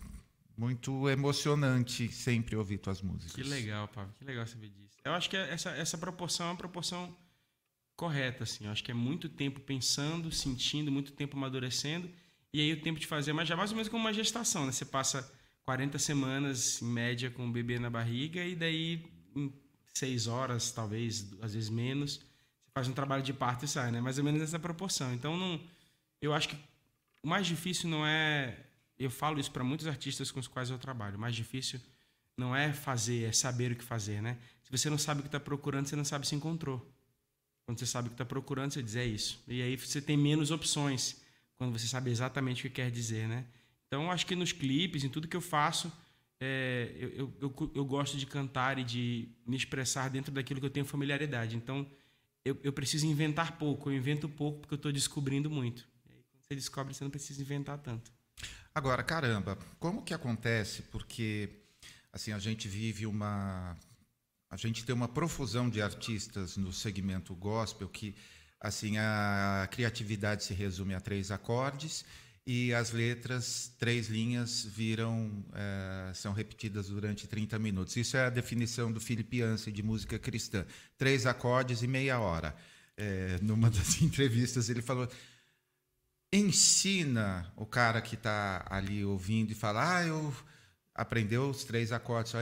muito 0.57 1.09
emocionante 1.09 2.11
sempre 2.11 2.55
ouvir 2.55 2.77
tuas 2.77 3.01
músicas. 3.01 3.33
Que 3.33 3.43
legal, 3.43 3.87
Pablo, 3.87 4.13
que 4.17 4.25
legal 4.25 4.47
saber 4.47 4.69
disso. 4.69 4.97
Eu 5.03 5.13
acho 5.13 5.29
que 5.29 5.35
essa, 5.35 5.69
essa 5.71 5.97
proporção 5.97 6.47
é 6.47 6.49
uma 6.51 6.57
proporção 6.57 7.15
correta, 7.95 8.43
assim. 8.43 8.65
Eu 8.65 8.71
acho 8.71 8.83
que 8.83 8.91
é 8.91 8.93
muito 8.93 9.29
tempo 9.29 9.59
pensando, 9.59 10.31
sentindo, 10.31 10.91
muito 10.91 11.11
tempo 11.11 11.37
amadurecendo, 11.37 12.09
e 12.51 12.61
aí 12.61 12.73
o 12.73 12.81
tempo 12.81 12.99
de 12.99 13.07
fazer, 13.07 13.33
mas 13.33 13.47
já 13.47 13.55
mais 13.55 13.71
ou 13.71 13.75
menos 13.75 13.89
como 13.89 14.03
uma 14.03 14.13
gestação, 14.13 14.65
né? 14.65 14.71
Você 14.71 14.85
passa 14.85 15.29
40 15.65 15.97
semanas, 15.97 16.81
em 16.81 16.85
média, 16.85 17.31
com 17.31 17.47
o 17.47 17.51
bebê 17.51 17.79
na 17.79 17.89
barriga, 17.89 18.43
e 18.43 18.55
daí, 18.55 19.05
em 19.35 19.51
seis 19.93 20.27
horas, 20.27 20.71
talvez, 20.71 21.33
às 21.41 21.53
vezes 21.53 21.69
menos. 21.69 22.17
Você 22.17 22.71
faz 22.73 22.87
um 22.87 22.93
trabalho 22.93 23.23
de 23.23 23.33
parto 23.33 23.65
e 23.65 23.67
sai, 23.67 23.91
né? 23.91 24.01
Mais 24.01 24.17
ou 24.17 24.23
menos 24.23 24.41
nessa 24.41 24.59
proporção. 24.59 25.13
Então, 25.13 25.37
não, 25.37 25.59
eu 26.21 26.33
acho 26.33 26.49
que 26.49 26.57
o 27.23 27.27
mais 27.27 27.47
difícil 27.47 27.89
não 27.89 28.05
é. 28.05 28.57
Eu 28.99 29.09
falo 29.09 29.39
isso 29.39 29.51
para 29.51 29.63
muitos 29.63 29.87
artistas 29.87 30.31
com 30.31 30.39
os 30.39 30.47
quais 30.47 30.69
eu 30.69 30.77
trabalho. 30.77 31.17
O 31.17 31.19
mais 31.19 31.35
difícil 31.35 31.79
não 32.37 32.55
é 32.55 32.73
fazer, 32.73 33.23
é 33.23 33.31
saber 33.31 33.71
o 33.71 33.75
que 33.75 33.83
fazer, 33.83 34.21
né? 34.21 34.37
Se 34.63 34.71
você 34.71 34.89
não 34.89 34.97
sabe 34.97 35.19
o 35.19 35.23
que 35.23 35.27
está 35.27 35.39
procurando, 35.39 35.87
você 35.87 35.95
não 35.95 36.05
sabe 36.05 36.27
se 36.27 36.35
encontrou. 36.35 36.85
Quando 37.65 37.79
você 37.79 37.85
sabe 37.85 38.07
o 38.07 38.11
que 38.11 38.15
está 38.15 38.25
procurando, 38.25 38.73
você 38.73 38.83
diz 38.83 38.95
é 38.95 39.05
isso. 39.05 39.41
E 39.47 39.61
aí 39.61 39.77
você 39.77 40.01
tem 40.01 40.17
menos 40.17 40.51
opções 40.51 41.21
quando 41.57 41.77
você 41.77 41.87
sabe 41.87 42.11
exatamente 42.11 42.59
o 42.59 42.69
que 42.69 42.75
quer 42.75 42.91
dizer, 42.91 43.27
né? 43.27 43.45
Então, 43.93 44.09
acho 44.09 44.25
que 44.25 44.35
nos 44.35 44.51
clipes, 44.51 45.03
em 45.03 45.09
tudo 45.09 45.27
que 45.27 45.37
eu 45.37 45.41
faço, 45.41 45.93
é, 46.39 46.89
eu, 47.15 47.31
eu, 47.39 47.71
eu, 47.75 47.85
gosto 47.85 48.17
de 48.17 48.25
cantar 48.25 48.79
e 48.79 48.83
de 48.83 49.29
me 49.45 49.55
expressar 49.55 50.09
dentro 50.09 50.31
daquilo 50.31 50.59
que 50.59 50.65
eu 50.65 50.71
tenho 50.71 50.83
familiaridade. 50.83 51.55
Então, 51.55 51.87
eu, 52.43 52.59
eu 52.63 52.73
preciso 52.73 53.05
inventar 53.05 53.59
pouco. 53.59 53.91
Eu 53.91 53.95
invento 53.95 54.27
pouco 54.27 54.61
porque 54.61 54.73
eu 54.73 54.77
estou 54.77 54.91
descobrindo 54.91 55.47
muito. 55.47 55.87
Aí, 56.09 56.23
quando 56.23 56.41
você 56.41 56.55
descobre, 56.55 56.91
você 56.91 57.03
não 57.03 57.11
precisa 57.11 57.39
inventar 57.39 57.77
tanto. 57.77 58.11
Agora, 58.73 59.03
caramba, 59.03 59.59
como 59.77 60.01
que 60.01 60.15
acontece? 60.15 60.81
Porque 60.91 61.51
assim 62.11 62.31
a 62.31 62.39
gente 62.39 62.67
vive 62.67 63.05
uma, 63.05 63.77
a 64.49 64.57
gente 64.57 64.83
tem 64.83 64.95
uma 64.95 65.07
profusão 65.07 65.69
de 65.69 65.83
artistas 65.83 66.57
no 66.57 66.73
segmento 66.73 67.35
gospel 67.35 67.87
que 67.87 68.15
assim 68.59 68.97
a 68.97 69.67
criatividade 69.69 70.43
se 70.43 70.53
resume 70.55 70.95
a 70.95 70.99
três 70.99 71.29
acordes 71.29 72.03
e 72.45 72.73
as 72.73 72.91
letras, 72.91 73.73
três 73.79 74.07
linhas, 74.07 74.65
viram, 74.65 75.45
é, 75.53 76.13
são 76.13 76.33
repetidas 76.33 76.89
durante 76.89 77.25
30 77.25 77.57
minutos. 77.57 77.95
Isso 77.95 78.17
é 78.17 78.25
a 78.25 78.29
definição 78.29 78.91
do 78.91 78.99
Philip 78.99 79.37
Yancey 79.37 79.71
de 79.71 79.81
música 79.81 80.19
cristã. 80.19 80.65
Três 80.97 81.25
acordes 81.25 81.81
e 81.83 81.87
meia 81.87 82.19
hora. 82.19 82.55
É, 82.97 83.39
numa 83.41 83.69
das 83.71 84.01
entrevistas 84.01 84.69
ele 84.69 84.81
falou, 84.81 85.07
ensina 86.33 87.51
o 87.55 87.65
cara 87.65 88.01
que 88.01 88.15
está 88.15 88.65
ali 88.69 89.05
ouvindo 89.05 89.51
e 89.51 89.55
fala, 89.55 89.97
ah, 89.97 90.05
eu 90.05 90.35
aprendeu 90.93 91.49
os 91.49 91.63
três 91.63 91.93
acordes 91.93 92.33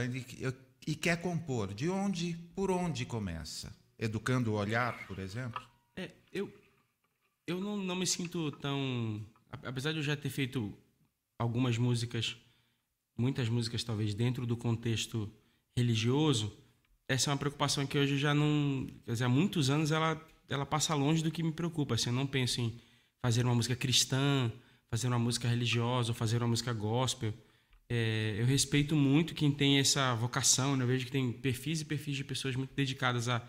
e 0.84 0.96
quer 0.96 1.22
compor. 1.22 1.72
De 1.72 1.88
onde, 1.88 2.34
por 2.56 2.72
onde 2.72 3.06
começa? 3.06 3.72
Educando 3.96 4.50
o 4.50 4.54
olhar, 4.54 5.06
por 5.06 5.20
exemplo? 5.20 5.62
É, 5.94 6.10
eu, 6.32 6.52
eu 7.46 7.60
não, 7.60 7.76
não 7.76 7.94
me 7.94 8.06
sinto 8.06 8.50
tão 8.50 9.24
apesar 9.62 9.92
de 9.92 9.98
eu 9.98 10.02
já 10.02 10.16
ter 10.16 10.30
feito 10.30 10.72
algumas 11.38 11.78
músicas, 11.78 12.36
muitas 13.16 13.48
músicas 13.48 13.84
talvez 13.84 14.14
dentro 14.14 14.46
do 14.46 14.56
contexto 14.56 15.30
religioso, 15.76 16.52
essa 17.08 17.30
é 17.30 17.32
uma 17.32 17.38
preocupação 17.38 17.86
que 17.86 17.98
hoje 17.98 18.16
já 18.16 18.34
não, 18.34 18.86
quer 19.04 19.12
dizer, 19.12 19.24
há 19.24 19.28
muitos 19.28 19.68
anos 19.70 19.90
ela 19.90 20.20
ela 20.48 20.66
passa 20.66 20.94
longe 20.94 21.22
do 21.22 21.30
que 21.30 21.42
me 21.42 21.52
preocupa. 21.52 21.94
Assim, 21.94 22.10
eu 22.10 22.14
não 22.14 22.26
penso 22.26 22.60
em 22.60 22.78
fazer 23.20 23.44
uma 23.44 23.54
música 23.54 23.74
cristã, 23.74 24.52
fazer 24.90 25.08
uma 25.08 25.18
música 25.18 25.48
religiosa, 25.48 26.10
ou 26.10 26.14
fazer 26.14 26.38
uma 26.38 26.48
música 26.48 26.72
gospel. 26.72 27.32
É, 27.88 28.36
eu 28.38 28.46
respeito 28.46 28.94
muito 28.94 29.34
quem 29.34 29.50
tem 29.50 29.78
essa 29.78 30.14
vocação. 30.14 30.76
Né? 30.76 30.84
Eu 30.84 30.88
vejo 30.88 31.06
que 31.06 31.12
tem 31.12 31.32
perfis 31.32 31.80
e 31.80 31.84
perfis 31.84 32.16
de 32.16 32.24
pessoas 32.24 32.54
muito 32.54 32.74
dedicadas 32.74 33.28
a 33.28 33.42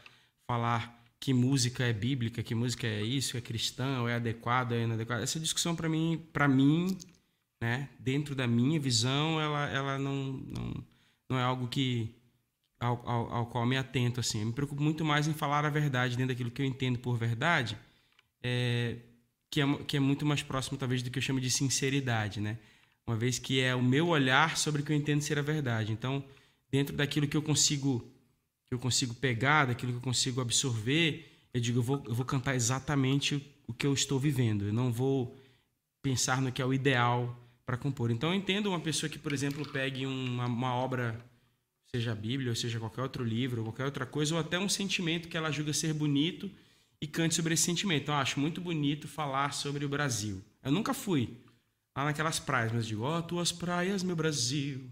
falar 0.48 1.03
que 1.24 1.34
música 1.34 1.86
é 1.86 1.94
bíblica, 1.94 2.44
que 2.44 2.54
música 2.54 2.86
é 2.86 3.02
isso, 3.02 3.38
é 3.38 3.42
cristã, 3.42 4.02
ou 4.02 4.10
é 4.10 4.16
adequada, 4.16 4.76
ou 4.76 4.82
é 4.82 4.84
inadequada. 4.84 5.24
Essa 5.24 5.40
discussão 5.40 5.74
para 5.74 5.88
mim, 5.88 6.22
para 6.34 6.50
mim, 6.50 6.98
né, 7.62 7.88
dentro 7.98 8.36
da 8.36 8.46
minha 8.46 8.78
visão, 8.78 9.40
ela, 9.40 9.70
ela 9.70 9.98
não, 9.98 10.34
não, 10.34 10.84
não 11.30 11.40
é 11.40 11.42
algo 11.44 11.70
que 11.70 12.14
ao, 12.78 13.02
ao, 13.08 13.34
ao, 13.34 13.46
qual 13.46 13.66
me 13.66 13.78
atento 13.78 14.20
assim. 14.20 14.42
Eu 14.42 14.48
me 14.48 14.52
preocupo 14.52 14.84
muito 14.84 15.06
mais 15.06 15.26
em 15.26 15.34
falar 15.34 15.64
a 15.64 15.70
verdade 15.70 16.18
dentro 16.18 16.34
daquilo 16.34 16.52
que 16.52 16.62
eu 16.62 16.66
entendo 16.66 17.00
por 17.00 17.18
verdade, 17.18 17.78
é, 18.44 18.98
que, 19.50 19.62
é, 19.62 19.78
que 19.88 19.96
é 19.96 20.02
muito 20.02 20.26
mais 20.26 20.44
próximo 20.44 20.78
talvez 20.78 21.02
do 21.02 21.10
que 21.10 21.20
eu 21.20 21.24
chamo 21.24 21.40
de 21.40 21.50
sinceridade, 21.50 22.42
né? 22.42 22.60
Uma 23.08 23.16
vez 23.16 23.40
que 23.40 23.62
é 23.62 23.74
o 23.74 23.82
meu 23.82 24.10
olhar 24.10 24.58
sobre 24.58 24.82
o 24.82 24.86
que 24.86 24.92
eu 24.92 24.98
entendo 24.98 25.22
ser 25.22 25.40
a 25.40 25.42
verdade. 25.42 25.94
Então, 25.94 26.22
dentro 26.70 26.94
daquilo 26.94 27.30
que 27.30 27.38
eu 27.38 27.42
consigo 27.42 28.13
eu 28.74 28.80
consigo 28.80 29.14
pegar, 29.14 29.66
daquilo 29.66 29.92
que 29.92 29.98
eu 29.98 30.02
consigo 30.02 30.42
absorver, 30.42 31.32
eu 31.54 31.62
digo, 31.62 31.80
eu 31.80 31.84
vou, 31.84 32.04
eu 32.08 32.14
vou 32.14 32.26
cantar 32.26 32.56
exatamente 32.56 33.46
o 33.68 33.74
que 33.74 33.86
eu 33.86 33.94
estou 33.94 34.20
vivendo. 34.20 34.66
Eu 34.66 34.74
não 34.74 34.92
vou 34.92 35.38
pensar 36.02 36.42
no 36.42 36.52
que 36.52 36.62
é 36.62 36.66
o 36.66 36.74
ideal 36.74 37.38
para 37.66 37.78
compor. 37.78 38.12
Então, 38.12 38.30
eu 38.30 38.36
entendo 38.36 38.68
uma 38.68 38.80
pessoa 38.80 39.10
que, 39.10 39.20
por 39.20 39.32
exemplo, 39.32 39.68
pegue 39.68 40.06
uma, 40.06 40.46
uma 40.46 40.76
obra 40.76 41.24
seja 41.96 42.12
a 42.12 42.16
Bíblia, 42.16 42.50
ou 42.50 42.56
seja 42.56 42.80
qualquer 42.80 43.04
outro 43.04 43.24
livro, 43.24 43.62
ou 43.62 43.66
qualquer 43.66 43.86
outra 43.86 44.06
coisa, 44.06 44.34
ou 44.34 44.42
até 44.42 44.58
um 44.58 44.68
sentimento 44.68 45.30
que 45.30 45.38
ela 45.38 45.52
julga 45.52 45.72
ser 45.74 45.94
bonito 45.94 46.50
e 47.00 47.06
cante 47.06 47.36
sobre 47.36 47.54
esse 47.54 47.64
sentimento. 47.64 48.04
Então, 48.04 48.16
eu 48.16 48.22
acho 48.22 48.40
muito 48.40 48.60
bonito 48.60 49.08
falar 49.08 49.54
sobre 49.54 49.86
o 49.86 49.90
Brasil. 49.90 50.44
Eu 50.64 50.72
nunca 50.72 50.92
fui 50.94 51.38
lá 51.96 52.06
naquelas 52.06 52.40
praias, 52.40 52.72
mas 52.72 52.88
digo, 52.88 53.04
ó, 53.04 53.20
oh, 53.20 53.22
tuas 53.22 53.52
praias, 53.52 54.02
meu 54.02 54.16
Brasil, 54.16 54.90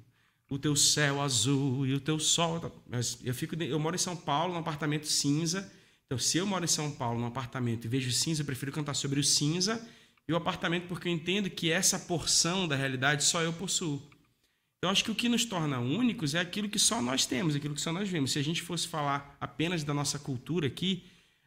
o 0.52 0.60
teu 0.60 0.76
céu 0.76 1.22
azul 1.22 1.88
e 1.88 1.94
o 1.94 2.00
teu 2.02 2.20
sol. 2.20 2.84
Eu 3.24 3.34
fico, 3.34 3.56
eu 3.64 3.80
moro 3.80 3.96
em 3.96 3.98
São 3.98 4.18
Paulo, 4.18 4.54
num 4.54 4.60
apartamento 4.60 5.08
cinza. 5.08 5.72
Então, 6.06 6.20
se 6.20 6.40
eu 6.40 6.46
moro 6.46 6.66
em 6.66 6.68
São 6.68 6.92
Paulo, 6.92 7.22
num 7.22 7.26
apartamento 7.26 7.86
e 7.86 7.88
vejo 7.88 8.12
cinza, 8.12 8.42
eu 8.42 8.46
prefiro 8.46 8.70
cantar 8.70 8.94
sobre 8.94 9.18
o 9.18 9.24
cinza 9.24 9.82
e 10.28 10.34
o 10.34 10.36
apartamento, 10.36 10.90
porque 10.90 11.08
eu 11.08 11.12
entendo 11.14 11.50
que 11.50 11.72
essa 11.72 11.98
porção 11.98 12.68
da 12.68 12.76
realidade 12.76 13.24
só 13.24 13.42
eu 13.42 13.54
possuo. 13.54 14.04
Eu 14.82 14.90
acho 14.90 15.06
que 15.06 15.12
o 15.12 15.16
que 15.16 15.30
nos 15.30 15.46
torna 15.46 15.80
únicos 15.80 16.36
é 16.36 16.42
aquilo 16.42 16.68
que 16.68 16.80
só 16.80 17.02
nós 17.02 17.26
temos, 17.26 17.56
aquilo 17.56 17.74
que 17.74 17.80
só 17.80 17.94
nós 17.94 18.10
vemos. 18.10 18.34
Se 18.34 18.40
a 18.40 18.44
gente 18.44 18.62
fosse 18.62 18.90
falar 18.90 19.38
apenas 19.40 19.86
da 19.86 19.94
nossa 19.94 20.20
cultura 20.20 20.68
aqui, 20.68 21.06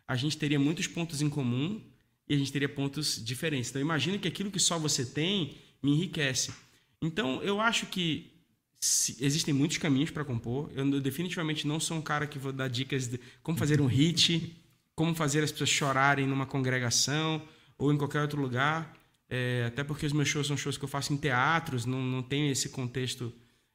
a 0.09 0.17
gente 0.17 0.39
teria 0.39 0.59
muitos 0.59 0.87
pontos 0.87 1.21
em 1.21 1.29
comum 1.29 1.79
e 2.27 2.35
a 2.35 2.39
gente 2.39 2.51
teria 2.51 2.71
pontos 2.71 3.23
diferentes. 3.23 3.69
Então, 3.69 3.83
imagina 3.83 4.17
que 4.17 4.29
aquilo 4.29 4.51
que 4.51 4.59
só 4.59 4.79
você 4.79 5.05
tem 5.05 5.59
me 5.83 5.93
enriquece. 5.93 6.55
Então, 7.03 7.43
eu 7.43 7.61
acho 7.61 7.85
que 7.85 8.34
existem 8.81 9.55
muitos 9.55 9.79
caminhos 9.79 10.11
para 10.11 10.25
compor. 10.25 10.71
Eu 10.75 11.01
definitivamente 11.01 11.67
não 11.67 11.81
sou 11.81 11.97
um 11.97 12.03
cara 12.03 12.27
que 12.27 12.39
vou 12.39 12.53
dar 12.53 12.69
dicas 12.69 13.07
de 13.07 13.21
como 13.43 13.57
fazer 13.57 13.81
um 13.81 13.87
hit, 13.87 14.57
como 14.95 15.15
fazer 15.15 15.43
as 15.43 15.51
pessoas 15.51 15.71
chorarem 15.71 16.27
numa 16.27 16.47
congregação 16.47 17.43
ou 17.79 17.93
em 17.93 17.97
qualquer 17.97 18.21
outro 18.23 18.41
lugar. 18.41 18.97
É, 19.29 19.65
até 19.67 19.83
porque 19.83 20.07
os 20.07 20.13
meus 20.13 20.29
shows 20.29 20.47
são 20.47 20.57
shows 20.57 20.77
que 20.77 20.85
eu 20.85 20.89
faço 20.89 21.13
em 21.13 21.17
teatros, 21.17 21.87
não, 21.87 22.03
não 22.03 22.23
tem 22.23 22.51
esse 22.51 22.69
contexto 22.69 23.33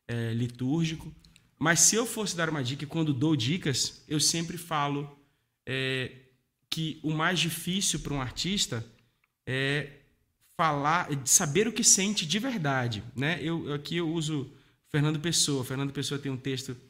é, 0.08 0.34
litúrgico. 0.34 1.14
Mas 1.58 1.82
se 1.82 1.96
eu 1.96 2.06
fosse 2.06 2.36
dar 2.36 2.50
uma 2.50 2.64
dica, 2.64 2.84
e 2.84 2.88
quando 2.88 3.14
dou 3.14 3.36
dicas, 3.36 4.04
eu 4.08 4.20
sempre 4.20 4.58
falo 4.58 5.20
é, 5.66 6.12
que 6.70 7.00
o 7.04 7.12
mais 7.12 7.40
difícil 7.40 8.00
para 8.00 8.14
um 8.14 8.22
artista 8.22 8.86
é 9.46 9.98
falar, 10.56 11.10
saber 11.26 11.68
o 11.68 11.74
que 11.74 11.84
sente 11.84 12.26
de 12.26 12.40
verdade. 12.40 13.04
Né? 13.16 13.40
Eu, 13.42 13.74
aqui 13.74 13.98
eu 13.98 14.10
uso 14.10 14.52
Fernando 14.90 15.20
Pessoa. 15.20 15.64
Fernando 15.64 15.94
Pessoa 15.94 16.20
tem 16.20 16.32
um 16.32 16.38
texto 16.38 16.76
que 16.76 16.82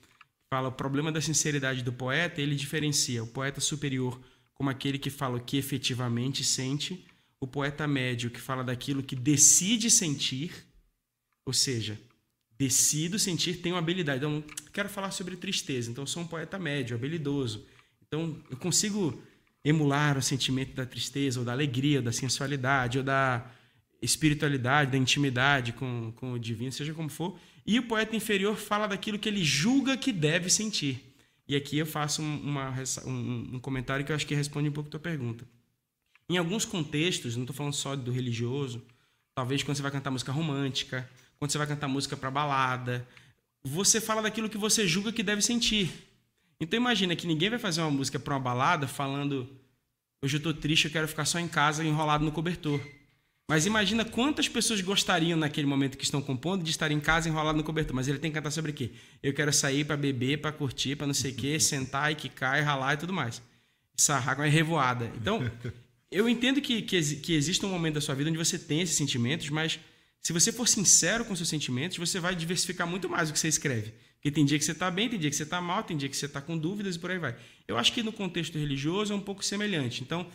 fala 0.50 0.70
o 0.70 0.72
problema 0.72 1.12
da 1.12 1.22
sinceridade 1.22 1.84
do 1.84 1.94
poeta, 1.94 2.42
ele 2.42 2.56
diferencia 2.56 3.24
o 3.24 3.28
poeta 3.28 3.62
superior 3.62 4.20
como 4.54 4.70
aquele 4.70 4.98
que 4.98 5.10
fala 5.10 5.38
o 5.38 5.44
que 5.44 5.58
efetivamente 5.58 6.44
sente 6.44 7.06
o 7.40 7.48
poeta 7.48 7.88
médio 7.88 8.30
que 8.30 8.40
fala 8.40 8.64
daquilo 8.64 9.02
que 9.02 9.16
decide 9.16 9.90
sentir, 9.90 10.52
ou 11.46 11.54
seja, 11.54 11.98
decido 12.58 13.18
sentir, 13.18 13.62
tenho 13.62 13.78
habilidade. 13.78 14.18
Então, 14.20 14.44
quero 14.74 14.90
falar 14.90 15.12
sobre 15.12 15.38
tristeza, 15.38 15.90
então 15.90 16.06
sou 16.06 16.24
um 16.24 16.28
poeta 16.28 16.60
médio, 16.60 16.96
habilidoso. 16.96 17.66
Então, 18.06 18.38
eu 18.50 18.58
consigo 18.58 19.22
emular 19.64 20.18
o 20.18 20.22
sentimento 20.22 20.74
da 20.76 20.86
tristeza, 20.86 21.40
ou 21.40 21.46
da 21.46 21.54
alegria, 21.54 22.00
ou 22.00 22.04
da 22.04 22.12
sensualidade, 22.12 22.98
ou 22.98 23.04
da 23.04 23.50
espiritualidade, 24.02 24.92
da 24.92 24.98
intimidade 24.98 25.72
com, 25.74 26.12
com 26.18 26.34
o 26.34 26.40
divino, 26.40 26.72
seja 26.72 26.94
como 26.94 27.10
for. 27.10 27.40
E 27.70 27.78
o 27.78 27.84
poeta 27.84 28.16
inferior 28.16 28.58
fala 28.58 28.88
daquilo 28.88 29.20
que 29.20 29.30
ele 29.30 29.44
julga 29.44 29.96
que 29.96 30.12
deve 30.12 30.50
sentir. 30.50 31.14
E 31.48 31.56
aqui 31.56 31.78
eu 31.78 31.86
faço 31.86 32.20
uma, 32.20 32.74
um, 33.06 33.50
um 33.54 33.60
comentário 33.60 34.04
que 34.04 34.12
eu 34.12 34.16
acho 34.16 34.26
que 34.26 34.34
responde 34.34 34.68
um 34.68 34.72
pouco 34.72 34.88
a 34.88 34.92
tua 34.94 35.00
pergunta. 35.00 35.46
Em 36.28 36.40
alguns 36.40 36.66
contextos, 36.66 37.36
não 37.36 37.44
estou 37.44 37.56
falando 37.56 37.74
só 37.74 37.96
do 37.96 38.12
religioso, 38.12 38.84
talvez 39.36 39.62
quando 39.62 39.78
você 39.78 39.84
vai 39.84 39.92
cantar 39.92 40.10
música 40.10 40.32
romântica, 40.32 41.08
quando 41.38 41.52
você 41.52 41.60
vai 41.60 41.68
cantar 41.68 41.88
música 41.88 42.18
para 42.18 42.32
balada, 42.32 43.08
você 43.64 44.02
fala 44.02 44.24
daquilo 44.24 44.50
que 44.50 44.58
você 44.58 44.88
julga 44.88 45.14
que 45.14 45.22
deve 45.22 45.44
sentir. 45.44 45.92
Então 46.60 46.76
imagina 46.76 47.16
que 47.16 47.28
ninguém 47.28 47.52
vai 47.52 47.60
fazer 47.60 47.82
uma 47.82 47.92
música 47.92 48.18
para 48.18 48.34
uma 48.34 48.40
balada 48.40 48.88
falando 48.88 49.48
hoje 50.24 50.38
eu 50.38 50.40
estou 50.40 50.56
triste, 50.56 50.86
eu 50.86 50.92
quero 50.92 51.08
ficar 51.08 51.26
só 51.26 51.38
em 51.38 51.48
casa 51.48 51.86
enrolado 51.86 52.26
no 52.26 52.32
cobertor. 52.32 52.82
Mas 53.50 53.66
imagina 53.66 54.06
quantas 54.06 54.48
pessoas 54.48 54.80
gostariam 54.80 55.36
naquele 55.36 55.66
momento 55.66 55.98
que 55.98 56.04
estão 56.04 56.22
compondo 56.22 56.64
de 56.64 56.70
estar 56.70 56.92
em 56.92 57.00
casa 57.00 57.28
enrolado 57.28 57.58
no 57.58 57.64
cobertor. 57.64 57.96
Mas 57.96 58.08
ele 58.08 58.20
tem 58.20 58.30
que 58.30 58.36
cantar 58.36 58.52
sobre 58.52 58.70
o 58.70 58.74
quê? 58.76 58.92
Eu 59.24 59.34
quero 59.34 59.52
sair 59.52 59.84
para 59.84 59.98
beber, 59.98 60.40
para 60.40 60.52
curtir, 60.52 60.96
para 60.96 61.08
não 61.08 61.16
sei 61.16 61.32
o 61.32 61.36
quê, 61.36 61.60
sentar 61.60 62.12
e 62.12 62.16
quicar, 62.16 62.60
e 62.60 62.62
ralar 62.62 62.94
e 62.94 62.98
tudo 62.98 63.12
mais. 63.12 63.42
Sarrar 63.98 64.36
com 64.36 64.44
a 64.44 64.46
revoada. 64.46 65.12
Então, 65.20 65.52
eu 66.12 66.30
entendo 66.30 66.62
que, 66.62 66.84
que, 66.84 67.02
que 67.16 67.34
existe 67.34 67.66
um 67.66 67.70
momento 67.70 67.96
da 67.96 68.02
sua 68.02 68.14
vida 68.14 68.30
onde 68.30 68.38
você 68.38 68.60
tem 68.60 68.82
esses 68.82 68.96
sentimentos, 68.96 69.50
mas 69.50 69.80
se 70.22 70.32
você 70.32 70.52
for 70.52 70.68
sincero 70.68 71.26
com 71.26 71.36
seus 71.36 71.50
sentimentos, 71.50 71.98
você 71.98 72.20
vai 72.20 72.36
diversificar 72.36 72.86
muito 72.86 73.10
mais 73.10 73.32
o 73.32 73.34
que 73.34 73.40
você 73.40 73.48
escreve. 73.48 73.94
Porque 74.18 74.30
tem 74.30 74.46
dia 74.46 74.60
que 74.60 74.66
você 74.66 74.74
está 74.74 74.92
bem, 74.92 75.10
tem 75.10 75.18
dia 75.18 75.30
que 75.32 75.36
você 75.36 75.42
está 75.42 75.60
mal, 75.60 75.82
tem 75.82 75.98
dia 75.98 76.08
que 76.08 76.16
você 76.16 76.28
está 76.28 76.40
com 76.40 76.56
dúvidas 76.56 76.98
e 76.98 77.00
por 77.00 77.10
aí 77.10 77.18
vai. 77.18 77.36
Eu 77.68 77.80
acho 77.80 77.92
que 77.94 78.04
no 78.04 78.14
contexto 78.14 78.60
religioso 78.60 79.12
é 79.12 79.16
um 79.16 79.22
pouco 79.22 79.44
semelhante. 79.44 80.04
Então, 80.04 80.28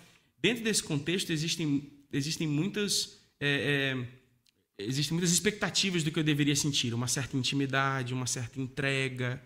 dentro 0.42 0.64
desse 0.64 0.82
contexto, 0.82 1.30
existem, 1.30 1.92
existem 2.16 2.46
muitas. 2.46 3.18
É, 3.40 3.96
é, 4.78 4.84
existem 4.84 5.14
muitas 5.14 5.32
expectativas 5.32 6.02
do 6.02 6.10
que 6.10 6.18
eu 6.18 6.24
deveria 6.24 6.56
sentir, 6.56 6.94
uma 6.94 7.06
certa 7.06 7.36
intimidade, 7.36 8.12
uma 8.12 8.26
certa 8.26 8.60
entrega, 8.60 9.40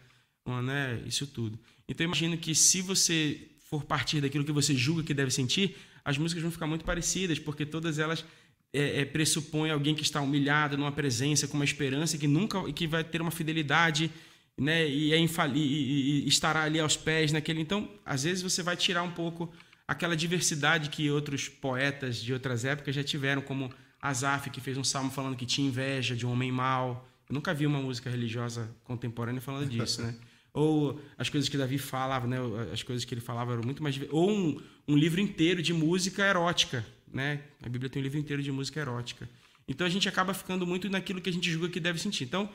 uma, 0.45 0.63
né, 0.63 1.03
isso 1.07 1.27
tudo. 1.27 1.59
Então, 1.89 2.05
eu 2.05 2.09
imagino 2.09 2.37
que 2.39 2.55
se 2.55 2.81
você 2.81 3.49
for 3.59 3.85
partir 3.85 4.21
daquilo 4.21 4.45
que 4.45 4.53
você 4.53 4.75
julga 4.75 5.03
que 5.03 5.13
deve 5.13 5.31
sentir, 5.31 5.77
as 6.05 6.17
músicas 6.17 6.43
vão 6.43 6.51
ficar 6.51 6.67
muito 6.67 6.85
parecidas, 6.85 7.39
porque 7.39 7.67
todas 7.67 7.99
elas 7.99 8.25
é, 8.73 9.01
é, 9.01 9.05
pressupõem 9.05 9.71
alguém 9.71 9.95
que 9.95 10.03
está 10.03 10.21
humilhado 10.21 10.77
numa 10.77 10.93
presença, 10.93 11.47
com 11.47 11.55
uma 11.57 11.65
esperança 11.65 12.17
que 12.17 12.27
nunca 12.27 12.71
que 12.73 12.87
vai 12.87 13.05
ter 13.05 13.21
uma 13.21 13.31
fidelidade, 13.31 14.11
né? 14.59 14.89
E, 14.89 15.13
é 15.13 15.19
infali 15.19 15.61
e, 15.61 16.25
e 16.25 16.29
estará 16.29 16.63
ali 16.63 16.81
aos 16.81 16.97
pés 16.97 17.33
naquele. 17.33 17.61
Então, 17.61 17.89
às 18.05 18.25
vezes 18.25 18.43
você 18.43 18.63
vai 18.63 18.77
tirar 18.77 19.03
um 19.03 19.11
pouco 19.11 19.53
aquela 19.89 20.15
diversidade 20.15 20.91
que 20.91 21.11
outros 21.11 21.49
poetas 21.49 22.19
de 22.19 22.35
outras 22.35 22.67
épocas 22.67 22.95
já 22.95 23.03
tiveram, 23.03 23.41
como 23.41 23.73
Asaf, 24.01 24.51
que 24.51 24.61
fez 24.61 24.77
um 24.77 24.85
salmo 24.85 25.11
falando 25.11 25.35
que 25.35 25.47
tinha 25.47 25.67
inveja 25.67 26.15
de 26.15 26.27
um 26.27 26.31
homem 26.31 26.53
mau. 26.53 27.09
Eu 27.27 27.35
nunca 27.35 27.55
vi 27.55 27.67
uma 27.67 27.81
música 27.81 28.11
religiosa 28.11 28.71
contemporânea 28.85 29.41
falando 29.41 29.69
disso, 29.69 30.03
né? 30.03 30.15
Ou 30.53 31.01
as 31.17 31.29
coisas 31.29 31.49
que 31.49 31.57
Davi 31.57 31.79
falava, 31.79 32.27
né? 32.27 32.37
As 32.73 32.83
coisas 32.83 33.05
que 33.05 33.15
ele 33.15 33.21
falava 33.21 33.53
eram 33.53 33.63
muito 33.63 33.83
mais. 33.83 33.99
Ou 34.11 34.31
um, 34.31 34.61
um 34.87 34.97
livro 34.97 35.21
inteiro 35.21 35.63
de 35.63 35.73
música 35.73 36.25
erótica, 36.25 36.85
né? 37.13 37.41
A 37.63 37.69
Bíblia 37.69 37.89
tem 37.89 38.01
um 38.01 38.03
livro 38.03 38.19
inteiro 38.19 38.43
de 38.43 38.53
música 38.53 38.81
erótica. 38.81 39.29
Então 39.67 39.87
a 39.87 39.91
gente 39.91 40.09
acaba 40.09 40.35
ficando 40.35 40.67
muito 40.67 40.89
naquilo 40.89 41.21
que 41.21 41.31
a 41.31 41.33
gente 41.33 41.51
julga 41.51 41.69
que 41.69 41.81
deve 41.81 41.99
sentir. 41.99 42.25
Então, 42.25 42.49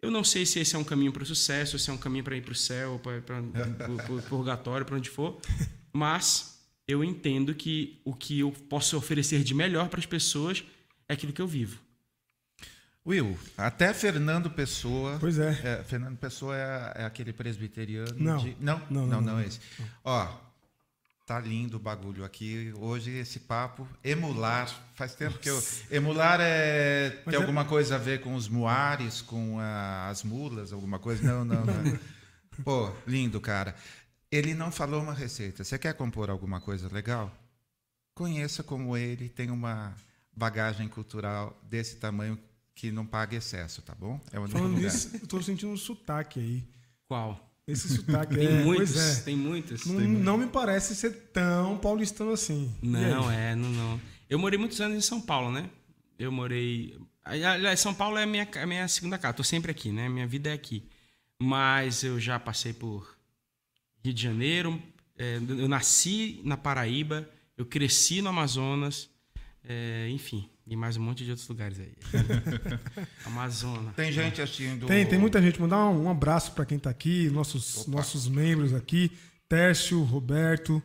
eu 0.00 0.10
não 0.10 0.24
sei 0.24 0.46
se 0.46 0.58
esse 0.60 0.74
é 0.74 0.78
um 0.78 0.84
caminho 0.84 1.12
para 1.12 1.22
o 1.22 1.26
sucesso, 1.26 1.78
se 1.78 1.90
é 1.90 1.92
um 1.92 1.98
caminho 1.98 2.24
para 2.24 2.36
ir 2.36 2.42
para 2.42 2.52
o 2.52 2.54
céu, 2.54 3.00
para 3.02 3.40
o 4.12 4.22
purgatório, 4.22 4.86
para 4.86 4.96
onde 4.96 5.10
for, 5.10 5.40
mas 5.92 6.59
eu 6.90 7.02
entendo 7.04 7.54
que 7.54 8.00
o 8.04 8.14
que 8.14 8.40
eu 8.40 8.52
posso 8.68 8.96
oferecer 8.96 9.42
de 9.42 9.54
melhor 9.54 9.88
para 9.88 10.00
as 10.00 10.06
pessoas 10.06 10.64
é 11.08 11.14
aquilo 11.14 11.32
que 11.32 11.42
eu 11.42 11.46
vivo. 11.46 11.78
Will, 13.06 13.38
até 13.56 13.94
Fernando 13.94 14.50
Pessoa. 14.50 15.16
Pois 15.18 15.38
é. 15.38 15.50
é 15.64 15.84
Fernando 15.84 16.18
Pessoa 16.18 16.54
é, 16.56 17.02
é, 17.02 17.04
aquele 17.04 17.32
presbiteriano. 17.32 18.14
Não. 18.16 18.36
De, 18.38 18.56
não? 18.60 18.78
Não, 18.78 18.86
não, 18.90 19.06
não, 19.06 19.20
não, 19.20 19.32
não, 19.32 19.38
é 19.40 19.46
esse. 19.46 19.58
Ó, 20.04 20.28
tá 21.26 21.40
lindo 21.40 21.78
o 21.78 21.80
bagulho 21.80 22.24
aqui. 22.24 22.72
Hoje 22.76 23.10
esse 23.12 23.40
papo, 23.40 23.88
emular, 24.04 24.68
faz 24.94 25.14
tempo 25.14 25.38
que 25.38 25.48
eu... 25.48 25.62
Emular 25.90 26.40
é, 26.42 27.10
tem 27.24 27.34
é- 27.34 27.36
alguma 27.38 27.64
coisa 27.64 27.94
a 27.94 27.98
ver 27.98 28.20
com 28.20 28.34
os 28.34 28.48
muares, 28.48 29.22
com 29.22 29.58
a- 29.58 30.08
as 30.08 30.22
mulas, 30.22 30.72
alguma 30.72 30.98
coisa? 30.98 31.22
Não, 31.22 31.44
não, 31.44 31.64
não. 31.64 31.98
Pô, 32.62 32.92
lindo, 33.06 33.40
cara. 33.40 33.74
Ele 34.30 34.54
não 34.54 34.70
falou 34.70 35.02
uma 35.02 35.14
receita. 35.14 35.64
Você 35.64 35.78
quer 35.78 35.94
compor 35.94 36.30
alguma 36.30 36.60
coisa 36.60 36.88
legal? 36.92 37.34
Conheça 38.14 38.62
como 38.62 38.96
ele, 38.96 39.28
tem 39.28 39.50
uma 39.50 39.94
bagagem 40.32 40.88
cultural 40.88 41.58
desse 41.68 41.96
tamanho 41.96 42.38
que 42.74 42.90
não 42.90 43.04
paga 43.04 43.36
excesso, 43.36 43.82
tá 43.82 43.94
bom? 43.94 44.20
É 44.32 44.38
o 44.38 44.42
único 44.42 44.58
Falando 44.58 44.76
lugar. 44.76 44.92
nisso, 44.92 45.10
eu 45.20 45.26
tô 45.26 45.42
sentindo 45.42 45.72
um 45.72 45.76
sotaque 45.76 46.40
aí. 46.40 46.64
Qual? 47.06 47.38
Esse 47.66 47.88
sotaque 47.88 48.34
Tem 48.36 48.46
é, 48.46 48.64
muitos, 48.64 48.92
pois 48.92 49.18
é. 49.18 49.22
tem 49.22 49.36
muitos. 49.36 49.86
Não, 49.86 50.00
não 50.00 50.38
me 50.38 50.46
parece 50.46 50.94
ser 50.94 51.10
tão 51.32 51.76
paulistano 51.78 52.32
assim. 52.32 52.72
Não, 52.80 53.30
é, 53.30 53.54
não, 53.54 53.68
não. 53.68 54.00
Eu 54.28 54.38
morei 54.38 54.58
muitos 54.58 54.80
anos 54.80 54.96
em 54.96 55.00
São 55.00 55.20
Paulo, 55.20 55.50
né? 55.50 55.68
Eu 56.18 56.30
morei. 56.30 56.96
Aliás, 57.24 57.80
São 57.80 57.92
Paulo 57.92 58.16
é 58.16 58.22
a 58.22 58.26
minha, 58.26 58.48
a 58.54 58.66
minha 58.66 58.88
segunda 58.88 59.18
casa. 59.18 59.34
Tô 59.34 59.44
sempre 59.44 59.70
aqui, 59.70 59.90
né? 59.90 60.08
Minha 60.08 60.26
vida 60.26 60.50
é 60.50 60.52
aqui. 60.52 60.88
Mas 61.42 62.02
eu 62.02 62.20
já 62.20 62.38
passei 62.38 62.72
por 62.72 63.19
Rio 64.04 64.14
de 64.14 64.22
Janeiro. 64.22 64.80
é, 65.18 65.36
eu 65.36 65.68
nasci 65.68 66.40
na 66.44 66.56
Paraíba. 66.56 67.28
Eu 67.56 67.66
cresci 67.66 68.22
no 68.22 68.28
Amazonas. 68.30 69.10
é, 69.68 70.08
enfim, 70.10 70.48
e 70.66 70.76
mais 70.76 70.96
um 70.96 71.02
monte 71.02 71.24
de 71.24 71.30
outros 71.30 71.48
lugares 71.48 71.78
aí. 71.80 71.92
Amazonas. 73.26 73.94
Tem 73.96 74.12
gente 74.12 74.40
assistindo. 74.40 74.86
Tem, 74.86 75.04
tem 75.04 75.18
muita 75.18 75.42
gente. 75.42 75.60
Mandar 75.60 75.88
um, 75.88 76.04
um 76.04 76.10
abraço 76.10 76.52
para 76.52 76.64
quem 76.64 76.78
tá 76.78 76.88
aqui, 76.88 77.28
nossos, 77.30 77.86
nossos 77.88 78.28
membros 78.28 78.72
aqui. 78.72 79.10
Tércio, 79.48 80.00
Roberto, 80.02 80.80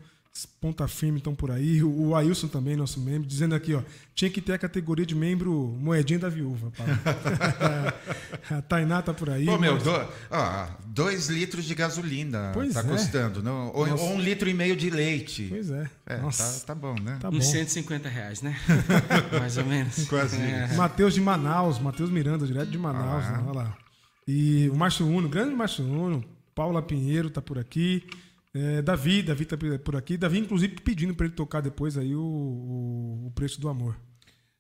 Ponta 0.60 0.86
Firme 0.88 1.20
estão 1.20 1.34
por 1.34 1.50
aí. 1.50 1.82
O, 1.82 2.08
o 2.10 2.16
Ailson 2.16 2.48
também, 2.50 2.76
nosso 2.76 3.00
membro, 3.00 3.26
dizendo 3.28 3.56
aqui, 3.56 3.74
ó, 3.74 3.82
tinha 4.14 4.30
que 4.30 4.42
ter 4.42 4.52
a 4.54 4.58
categoria 4.58 5.06
de 5.06 5.16
membro 5.16 5.54
moedinha 5.80 6.20
da 6.20 6.28
viúva. 6.28 6.74
A 8.52 8.62
Tainá 8.62 9.02
tá 9.02 9.14
por 9.14 9.30
aí. 9.30 9.46
Pô, 9.46 9.58
meu, 9.58 9.74
mas- 9.76 9.84
do- 9.84 10.08
ó, 10.32 10.68
dois 10.88 11.28
litros 11.30 11.66
de 11.66 11.74
gasolina 11.74 12.52
Pois 12.54 12.74
tá 12.74 12.82
é. 12.82 12.84
custando. 12.84 13.42
Não? 13.42 13.68
Ou, 13.74 13.88
ou 13.98 14.14
um 14.14 14.20
litro 14.20 14.50
e 14.50 14.54
meio 14.54 14.76
de 14.76 14.90
leite. 14.90 15.48
Pois 15.50 15.70
é. 15.72 15.90
É, 16.06 16.18
Nossa, 16.18 16.60
tá, 16.62 16.74
tá 16.74 16.76
bom, 16.76 16.96
né? 17.00 17.18
tá 17.22 17.32
bom. 17.32 17.38
Uns 17.38 17.46
150 17.48 18.10
reais, 18.10 18.42
né? 18.42 18.56
mais 19.40 19.58
ou 19.58 19.66
menos. 19.66 20.06
Quase 20.08 20.38
É. 20.38 20.74
Matheus 20.76 21.14
de 21.14 21.22
Manaus, 21.22 21.80
Matheus 21.80 22.10
Miranda, 22.10 22.46
direto 22.46 22.70
de 22.70 22.78
Manaus, 22.78 23.24
Ah. 23.26 23.32
né? 23.38 23.44
olha 23.48 23.54
lá. 23.60 23.78
E 24.28 24.70
o 24.70 24.76
Márcio 24.76 25.08
Uno, 25.08 25.30
grande 25.30 25.56
Márcio 25.56 25.86
Uno, 25.86 26.24
Paula 26.54 26.82
Pinheiro 26.82 27.30
tá 27.30 27.42
por 27.42 27.58
aqui. 27.58 28.04
É, 28.58 28.82
Davi, 28.82 29.22
Davi 29.22 29.44
tá 29.46 29.58
por 29.84 29.96
aqui. 29.98 30.16
Davi, 30.18 30.40
inclusive, 30.40 30.76
pedindo 30.82 31.14
para 31.14 31.26
ele 31.26 31.36
tocar 31.36 31.60
depois 31.62 31.98
aí 31.98 32.16
o, 32.16 32.22
o, 32.22 33.28
o 33.28 33.32
preço 33.32 33.60
do 33.60 33.68
amor. 33.68 33.98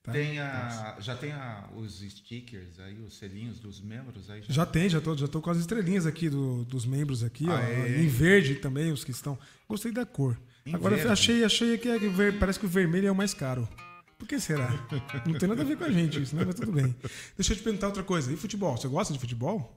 Tá? 0.03 0.11
Tem 0.11 0.37
a, 0.37 0.97
já 0.99 1.15
tem 1.15 1.31
a- 1.31 1.69
os 1.75 1.99
stickers 2.01 2.79
aí, 2.79 2.99
os 3.01 3.17
selinhos 3.17 3.57
dos 3.59 3.79
membros 3.81 4.29
aí? 4.29 4.41
Já? 4.41 4.53
Já 4.53 4.65
tem, 4.65 4.89
já 4.89 4.99
tô, 5.01 5.15
já 5.15 5.27
tô 5.27 5.41
com 5.41 5.49
as 5.49 5.57
estrelinhas 5.57 6.05
aqui 6.05 6.29
do- 6.29 6.63
dos 6.65 6.85
membros 6.85 7.23
aqui, 7.23 7.47
ó, 7.49 7.55
Aê. 7.55 8.03
em 8.03 8.07
verde 8.07 8.55
também, 8.55 8.91
os 8.91 9.03
que 9.03 9.11
estão. 9.11 9.39
Gostei 9.67 9.91
da 9.91 10.05
cor. 10.05 10.37
Em 10.65 10.75
Agora 10.75 10.95
verde. 10.95 11.11
achei, 11.11 11.43
achei 11.43 11.77
que 11.77 11.87
é 11.87 12.31
parece 12.33 12.59
que 12.59 12.65
o 12.65 12.69
vermelho 12.69 13.07
é 13.07 13.11
o 13.11 13.15
mais 13.15 13.33
caro. 13.33 13.67
Por 14.19 14.27
que 14.27 14.39
será? 14.39 14.69
Não 15.25 15.37
tem 15.39 15.47
nada 15.49 15.61
a 15.61 15.65
ver 15.65 15.77
com 15.77 15.83
a 15.85 15.91
gente 15.91 16.21
isso, 16.21 16.35
né? 16.35 16.43
Mas 16.45 16.55
tudo 16.55 16.71
bem. 16.71 16.93
Deixa 17.37 17.53
eu 17.53 17.57
te 17.57 17.63
perguntar 17.63 17.87
outra 17.87 18.03
coisa. 18.03 18.31
E 18.31 18.35
futebol? 18.37 18.75
Você 18.77 18.87
gosta 18.87 19.11
de 19.13 19.19
futebol? 19.19 19.75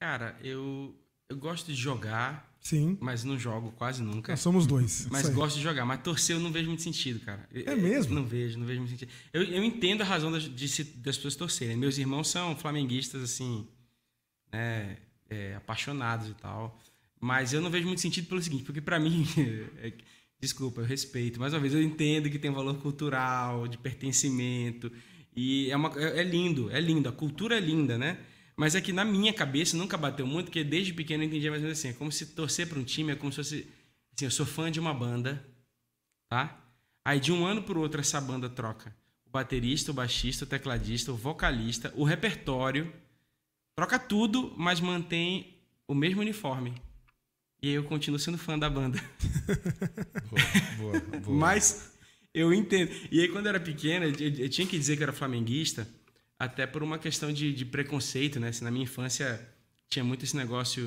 Cara, 0.00 0.36
eu, 0.42 0.94
eu 1.28 1.36
gosto 1.36 1.66
de 1.66 1.74
jogar, 1.74 2.56
Sim. 2.60 2.96
mas 3.00 3.22
não 3.22 3.38
jogo 3.38 3.70
quase 3.72 4.02
nunca. 4.02 4.32
Nós 4.32 4.40
somos 4.40 4.66
dois. 4.66 5.06
Mas 5.10 5.28
gosto 5.28 5.56
de 5.56 5.62
jogar. 5.62 5.84
Mas 5.84 6.00
torcer 6.02 6.36
eu 6.36 6.40
não 6.40 6.50
vejo 6.50 6.68
muito 6.68 6.82
sentido, 6.82 7.20
cara. 7.20 7.46
É 7.52 7.74
mesmo? 7.76 8.14
Não 8.14 8.24
vejo, 8.24 8.58
não 8.58 8.66
vejo 8.66 8.80
muito 8.80 8.90
sentido. 8.92 9.10
Eu, 9.32 9.42
eu 9.42 9.62
entendo 9.62 10.00
a 10.00 10.04
razão 10.04 10.32
das, 10.32 10.44
de 10.44 10.68
se- 10.68 10.84
das 10.84 11.16
pessoas 11.16 11.36
torcerem. 11.36 11.76
Meus 11.76 11.98
irmãos 11.98 12.28
são 12.30 12.56
flamenguistas, 12.56 13.22
assim, 13.22 13.66
né, 14.52 14.96
é, 15.28 15.54
apaixonados 15.56 16.28
e 16.30 16.34
tal. 16.34 16.80
Mas 17.20 17.52
eu 17.52 17.60
não 17.60 17.70
vejo 17.70 17.86
muito 17.86 18.00
sentido 18.00 18.26
pelo 18.26 18.42
seguinte, 18.42 18.64
porque 18.64 18.80
pra 18.80 18.98
mim, 18.98 19.26
é- 19.82 19.92
desculpa, 20.40 20.80
eu 20.80 20.86
respeito. 20.86 21.38
Mais 21.38 21.52
uma 21.52 21.60
vez, 21.60 21.74
eu 21.74 21.82
entendo 21.82 22.30
que 22.30 22.38
tem 22.38 22.50
um 22.50 22.54
valor 22.54 22.74
cultural, 22.78 23.68
de 23.68 23.76
pertencimento. 23.76 24.90
E 25.36 25.70
é, 25.70 25.76
uma, 25.76 25.92
é, 26.00 26.20
é 26.20 26.22
lindo, 26.24 26.70
é 26.70 26.80
lindo. 26.80 27.06
A 27.08 27.12
cultura 27.12 27.56
é 27.58 27.60
linda, 27.60 27.98
né? 27.98 28.18
Mas 28.58 28.74
é 28.74 28.80
que 28.80 28.92
na 28.92 29.04
minha 29.04 29.32
cabeça 29.32 29.76
nunca 29.76 29.96
bateu 29.96 30.26
muito, 30.26 30.46
porque 30.46 30.64
desde 30.64 30.92
pequeno 30.92 31.22
eu 31.22 31.28
entendia 31.28 31.50
mais 31.50 31.62
ou 31.62 31.66
menos 31.66 31.78
assim. 31.78 31.90
É 31.90 31.92
como 31.92 32.10
se 32.10 32.26
torcer 32.26 32.68
para 32.68 32.78
um 32.78 32.82
time, 32.82 33.12
é 33.12 33.14
como 33.14 33.30
se 33.30 33.36
fosse. 33.36 33.68
Assim, 34.12 34.24
eu 34.24 34.30
sou 34.32 34.44
fã 34.44 34.68
de 34.68 34.80
uma 34.80 34.92
banda, 34.92 35.46
tá? 36.28 36.60
Aí 37.04 37.20
de 37.20 37.30
um 37.30 37.46
ano 37.46 37.62
para 37.62 37.78
o 37.78 37.80
outro 37.80 38.00
essa 38.00 38.20
banda 38.20 38.48
troca 38.48 38.92
o 39.24 39.30
baterista, 39.30 39.90
o 39.90 39.94
baixista, 39.94 40.44
o 40.44 40.48
tecladista, 40.48 41.12
o 41.12 41.16
vocalista, 41.16 41.92
o 41.94 42.02
repertório, 42.02 42.92
troca 43.76 43.98
tudo, 43.98 44.52
mas 44.56 44.80
mantém 44.80 45.54
o 45.86 45.94
mesmo 45.94 46.22
uniforme. 46.22 46.74
E 47.62 47.68
aí 47.68 47.74
eu 47.74 47.84
continuo 47.84 48.18
sendo 48.18 48.38
fã 48.38 48.58
da 48.58 48.70
banda. 48.70 48.98
Boa, 50.28 51.00
boa, 51.00 51.20
boa. 51.20 51.36
Mas 51.36 51.92
eu 52.32 52.54
entendo. 52.54 52.92
E 53.10 53.20
aí, 53.20 53.28
quando 53.28 53.46
eu 53.46 53.50
era 53.50 53.58
pequena, 53.58 54.06
eu, 54.06 54.12
eu 54.12 54.48
tinha 54.48 54.66
que 54.66 54.78
dizer 54.78 54.96
que 54.96 55.02
eu 55.02 55.06
era 55.06 55.12
flamenguista, 55.12 55.88
até 56.38 56.66
por 56.66 56.82
uma 56.82 56.98
questão 56.98 57.32
de, 57.32 57.52
de 57.52 57.64
preconceito, 57.64 58.38
né? 58.38 58.48
Assim, 58.48 58.64
na 58.64 58.70
minha 58.70 58.84
infância 58.84 59.40
tinha 59.88 60.04
muito 60.04 60.24
esse 60.24 60.36
negócio. 60.36 60.86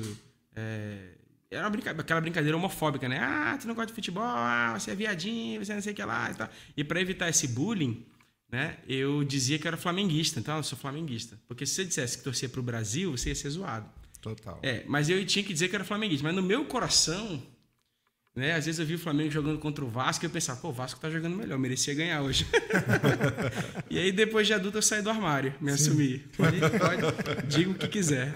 é, 0.56 1.08
Era 1.50 1.68
brinca- 1.68 1.90
aquela 1.90 2.20
brincadeira 2.20 2.56
homofóbica, 2.56 3.08
né? 3.08 3.18
Ah, 3.18 3.58
tu 3.60 3.66
não 3.68 3.74
gosta 3.74 3.88
de 3.88 3.94
futebol, 3.94 4.22
ah, 4.24 4.76
você 4.78 4.92
é 4.92 4.94
viadinho, 4.94 5.64
você 5.64 5.74
não 5.74 5.82
sei 5.82 5.92
o 5.92 5.96
que 5.96 6.02
lá 6.04 6.30
e 6.30 6.34
tal. 6.34 6.48
E 6.76 6.82
para 6.84 7.00
evitar 7.00 7.28
esse 7.28 7.48
bullying, 7.48 8.06
né? 8.50 8.78
Eu 8.88 9.22
dizia 9.24 9.58
que 9.58 9.66
eu 9.66 9.68
era 9.68 9.76
flamenguista, 9.76 10.40
então 10.40 10.56
eu 10.56 10.62
sou 10.62 10.78
flamenguista. 10.78 11.38
Porque 11.48 11.66
se 11.66 11.74
você 11.74 11.84
dissesse 11.84 12.18
que 12.18 12.24
torcia 12.24 12.48
pro 12.48 12.62
Brasil, 12.62 13.10
você 13.16 13.28
ia 13.30 13.34
ser 13.34 13.50
zoado. 13.50 13.88
Total. 14.20 14.58
É, 14.62 14.84
mas 14.86 15.08
eu 15.10 15.24
tinha 15.26 15.44
que 15.44 15.52
dizer 15.52 15.68
que 15.68 15.74
eu 15.74 15.78
era 15.78 15.84
flamenguista. 15.84 16.22
Mas 16.24 16.34
no 16.36 16.42
meu 16.42 16.64
coração, 16.64 17.42
né? 18.34 18.54
Às 18.54 18.66
vezes 18.66 18.78
eu 18.78 18.86
vi 18.86 18.94
o 18.94 18.98
Flamengo 18.98 19.30
jogando 19.30 19.58
contra 19.58 19.84
o 19.84 19.88
Vasco 19.88 20.24
e 20.24 20.26
eu 20.26 20.30
pensava, 20.30 20.60
pô, 20.60 20.68
o 20.68 20.72
Vasco 20.72 20.98
tá 20.98 21.10
jogando 21.10 21.36
melhor, 21.36 21.58
merecia 21.58 21.94
ganhar 21.94 22.22
hoje. 22.22 22.46
e 23.90 23.98
aí 23.98 24.10
depois 24.10 24.46
de 24.46 24.54
adulto 24.54 24.78
eu 24.78 24.82
saí 24.82 25.02
do 25.02 25.10
armário, 25.10 25.54
me 25.60 25.72
assumi. 25.72 26.18
Pode, 26.36 26.58
pode, 26.60 27.46
diga 27.48 27.70
o 27.70 27.74
que 27.74 27.88
quiser. 27.88 28.32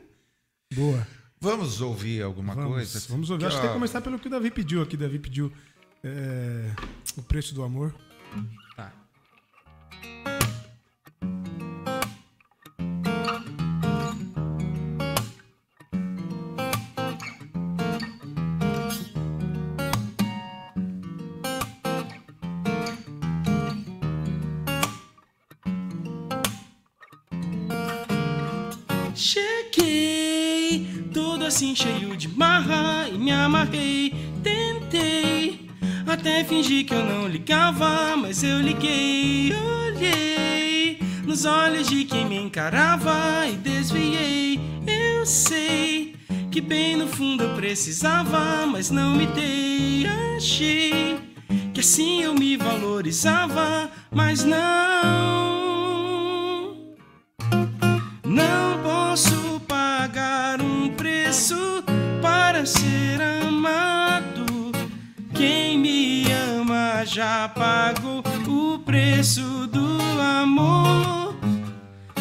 Boa. 0.74 1.06
Vamos 1.40 1.80
ouvir 1.80 2.22
alguma 2.22 2.54
Vamos, 2.54 2.72
coisa? 2.72 3.06
vamos 3.08 3.30
ouvir. 3.30 3.40
Que, 3.40 3.46
Acho 3.46 3.56
que 3.56 3.62
tem 3.62 3.70
que 3.70 3.74
começar 3.74 4.00
pelo 4.02 4.18
que 4.18 4.26
o 4.26 4.30
Davi 4.30 4.50
pediu 4.50 4.82
aqui. 4.82 4.96
Davi 4.96 5.18
pediu 5.18 5.50
é, 6.04 6.70
o 7.16 7.22
preço 7.22 7.54
do 7.54 7.62
amor. 7.62 7.94
Tá. 8.30 8.59
Até 36.20 36.44
fingir 36.44 36.84
que 36.84 36.92
eu 36.92 37.02
não 37.02 37.26
ligava, 37.26 38.14
mas 38.14 38.44
eu 38.44 38.60
liguei. 38.60 39.54
Olhei 39.54 40.98
nos 41.24 41.46
olhos 41.46 41.88
de 41.88 42.04
quem 42.04 42.26
me 42.26 42.36
encarava 42.36 43.46
e 43.50 43.56
desviei. 43.56 44.60
Eu 44.86 45.24
sei 45.24 46.14
que 46.50 46.60
bem 46.60 46.94
no 46.94 47.06
fundo 47.08 47.44
eu 47.44 47.54
precisava, 47.54 48.66
mas 48.66 48.90
não 48.90 49.16
me 49.16 49.26
dei. 49.28 50.06
Achei 50.36 51.18
que 51.72 51.80
assim 51.80 52.22
eu 52.22 52.34
me 52.34 52.54
valorizava, 52.54 53.90
mas 54.10 54.44
não. 54.44 54.60
Não 58.26 58.69
já 67.12 67.48
pagou 67.48 68.22
o 68.46 68.78
preço 68.78 69.66
do 69.66 69.98
amor. 70.20 71.34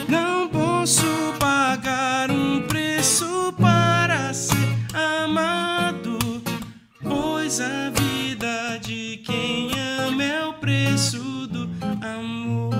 Não 0.07 0.47
posso 0.49 1.05
pagar 1.37 2.31
um 2.31 2.63
preço 2.63 3.53
para 3.53 4.33
ser 4.33 4.57
amado, 4.93 6.17
pois 7.03 7.61
a 7.61 7.91
vida 7.91 8.79
de 8.79 9.17
quem 9.17 9.69
ama 10.07 10.23
é 10.23 10.45
o 10.45 10.53
preço 10.53 11.19
do 11.47 11.69
amor. 12.03 12.73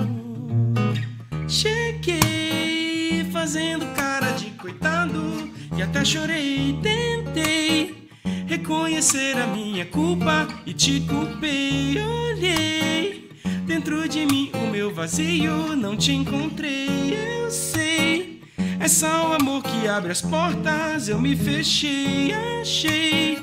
Cheguei 1.46 3.24
fazendo 3.32 3.86
cara 3.94 4.32
de 4.32 4.46
coitado 4.50 5.48
e 5.76 5.82
até 5.82 6.04
chorei. 6.04 6.76
Tentei 6.82 7.99
reconhecer 8.46 9.36
a 9.36 9.46
minha 9.46 9.86
culpa 9.86 10.48
e 10.66 10.72
te 10.72 11.00
culpei. 11.00 11.96
Olhei 11.98 13.28
dentro 13.66 14.08
de 14.08 14.26
mim 14.26 14.50
o 14.54 14.70
meu 14.70 14.92
vazio, 14.92 15.76
não 15.76 15.96
te 15.96 16.12
encontrei. 16.12 17.14
Eu 17.42 17.50
sei, 17.50 18.42
é 18.78 18.88
só 18.88 19.30
o 19.30 19.34
amor 19.34 19.62
que 19.62 19.86
abre 19.86 20.10
as 20.10 20.20
portas. 20.20 21.08
Eu 21.08 21.20
me 21.20 21.36
fechei, 21.36 22.32
achei 22.60 23.38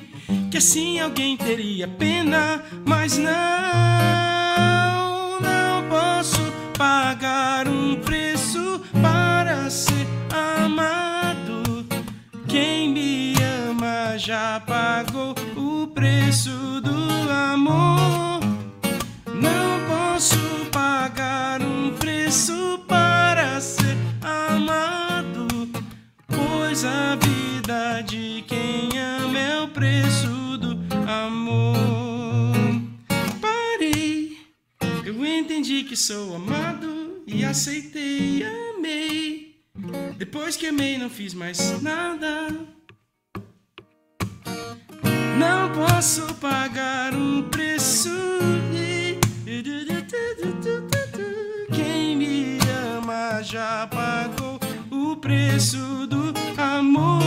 que 0.51 0.57
assim 0.57 0.99
alguém 0.99 1.37
teria 1.37 1.87
pena, 1.87 2.63
mas 2.85 3.17
não, 3.17 3.31
não 5.39 5.87
posso 5.89 6.41
pagar 6.77 7.67
um 7.67 7.95
já 14.27 14.59
pagou 14.59 15.33
o 15.55 15.87
preço 15.87 16.81
do 16.81 17.31
amor. 17.31 18.41
Não 19.25 19.87
posso 19.87 20.37
pagar 20.69 21.61
um 21.61 21.95
preço 21.95 22.83
para 22.89 23.61
ser 23.61 23.95
amado, 24.21 25.69
pois 26.27 26.83
a 26.83 27.15
vida 27.15 28.01
de 28.01 28.43
quem 28.45 28.89
ama 28.99 29.39
é 29.39 29.61
o 29.61 29.69
preço 29.69 30.57
do 30.57 30.77
amor. 31.09 32.53
Parei, 33.39 34.37
eu 35.05 35.25
entendi 35.25 35.85
que 35.85 35.95
sou 35.95 36.35
amado 36.35 37.23
e 37.25 37.45
aceitei, 37.45 38.43
amei. 38.43 39.55
Depois 40.17 40.57
que 40.57 40.67
amei, 40.67 40.97
não 40.97 41.09
fiz 41.09 41.33
mais 41.33 41.81
nada. 41.81 42.76
Não 45.37 45.69
posso 45.69 46.33
pagar 46.35 47.13
um 47.13 47.43
preço. 47.43 48.09
Quem 51.71 52.15
me 52.15 52.57
ama 52.97 53.43
já 53.43 53.87
pagou 53.87 54.59
o 54.89 55.15
preço 55.17 56.07
do 56.07 56.33
amor. 56.59 57.21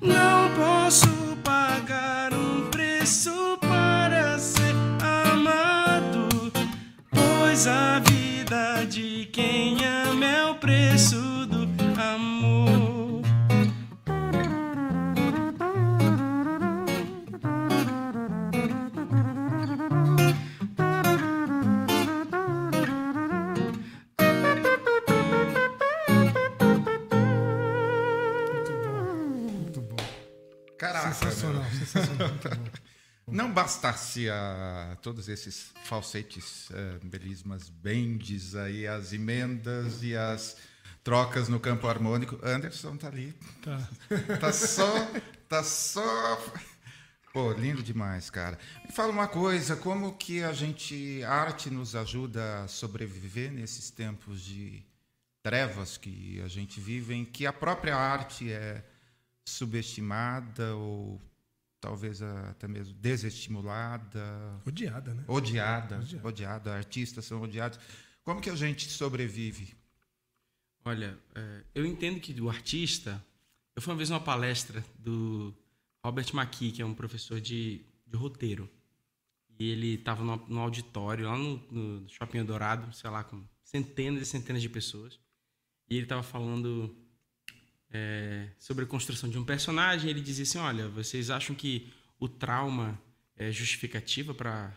Não 0.00 0.50
posso 0.54 1.08
pagar 1.42 2.32
um 2.32 2.70
preço 2.70 3.58
para 3.60 4.38
ser 4.38 4.76
amado, 5.32 6.52
pois 7.10 7.66
a 7.66 7.98
vida 7.98 8.86
de 8.86 9.28
quem 9.32 9.78
ama 9.84 10.24
é 10.24 10.44
o 10.44 10.54
preço 10.54 11.37
Caraca, 31.14 31.14
Sensacional, 31.14 31.62
meu. 31.64 31.72
sensacional. 31.72 32.28
Muito 32.28 32.48
bom. 32.48 32.64
Não 33.30 33.52
bastasse 33.52 34.28
a, 34.30 34.96
todos 35.02 35.28
esses 35.28 35.72
falsetes, 35.84 36.70
eh, 36.72 36.98
belismas, 37.02 37.68
bendes 37.68 38.54
aí, 38.54 38.86
as 38.86 39.12
emendas 39.12 40.02
e 40.02 40.16
as 40.16 40.56
trocas 41.04 41.46
no 41.48 41.60
campo 41.60 41.86
harmônico. 41.86 42.38
Anderson 42.42 42.96
tá 42.96 43.08
ali. 43.08 43.34
Tá. 43.62 43.88
Tá 44.40 44.50
só. 44.52 45.10
Tá 45.46 45.62
só. 45.62 46.42
Pô, 47.32 47.52
lindo 47.52 47.82
demais, 47.82 48.30
cara. 48.30 48.58
Me 48.86 48.92
fala 48.92 49.12
uma 49.12 49.28
coisa, 49.28 49.76
como 49.76 50.16
que 50.16 50.42
a 50.42 50.52
gente. 50.54 51.22
A 51.24 51.32
arte 51.34 51.68
nos 51.68 51.94
ajuda 51.94 52.64
a 52.64 52.68
sobreviver 52.68 53.52
nesses 53.52 53.90
tempos 53.90 54.40
de 54.40 54.82
trevas 55.42 55.98
que 55.98 56.40
a 56.42 56.48
gente 56.48 56.80
vive, 56.80 57.14
em 57.14 57.24
que 57.26 57.46
a 57.46 57.52
própria 57.52 57.94
arte 57.94 58.50
é 58.50 58.82
subestimada 59.48 60.74
ou 60.74 61.20
talvez 61.80 62.20
até 62.22 62.66
mesmo 62.66 62.94
desestimulada, 62.94 64.60
Odiada, 64.66 65.14
né? 65.14 65.24
odiada, 65.28 65.98
Odiada. 65.98 66.28
odiada, 66.28 66.74
artistas 66.74 67.24
são 67.24 67.42
odiados. 67.42 67.78
Como 68.24 68.40
que 68.40 68.50
a 68.50 68.56
gente 68.56 68.88
sobrevive? 68.90 69.74
Olha, 70.84 71.18
é, 71.34 71.64
eu 71.74 71.86
entendo 71.86 72.20
que 72.20 72.38
o 72.40 72.48
artista. 72.48 73.24
Eu 73.74 73.82
fui 73.82 73.92
uma 73.92 73.96
vez 73.96 74.10
numa 74.10 74.20
palestra 74.20 74.84
do 74.98 75.54
Robert 76.04 76.26
McKee, 76.34 76.72
que 76.72 76.82
é 76.82 76.86
um 76.86 76.94
professor 76.94 77.40
de, 77.40 77.84
de 78.06 78.16
roteiro. 78.16 78.68
E 79.58 79.70
ele 79.70 79.94
estava 79.94 80.24
no, 80.24 80.36
no 80.48 80.60
auditório, 80.60 81.26
lá 81.26 81.36
no, 81.36 81.56
no 81.70 82.08
Shopping 82.08 82.44
Dourado, 82.44 82.92
sei 82.92 83.10
lá, 83.10 83.24
com 83.24 83.42
centenas 83.62 84.22
e 84.22 84.26
centenas 84.26 84.62
de 84.62 84.68
pessoas. 84.68 85.18
E 85.88 85.94
ele 85.96 86.04
estava 86.04 86.22
falando 86.22 86.94
é, 87.90 88.48
sobre 88.58 88.84
a 88.84 88.86
construção 88.86 89.28
de 89.28 89.38
um 89.38 89.44
personagem. 89.44 90.10
Ele 90.10 90.20
dizia 90.20 90.42
assim: 90.42 90.58
Olha, 90.58 90.88
vocês 90.88 91.30
acham 91.30 91.54
que 91.54 91.92
o 92.18 92.28
trauma 92.28 93.00
é 93.36 93.50
justificativa 93.50 94.34
para 94.34 94.76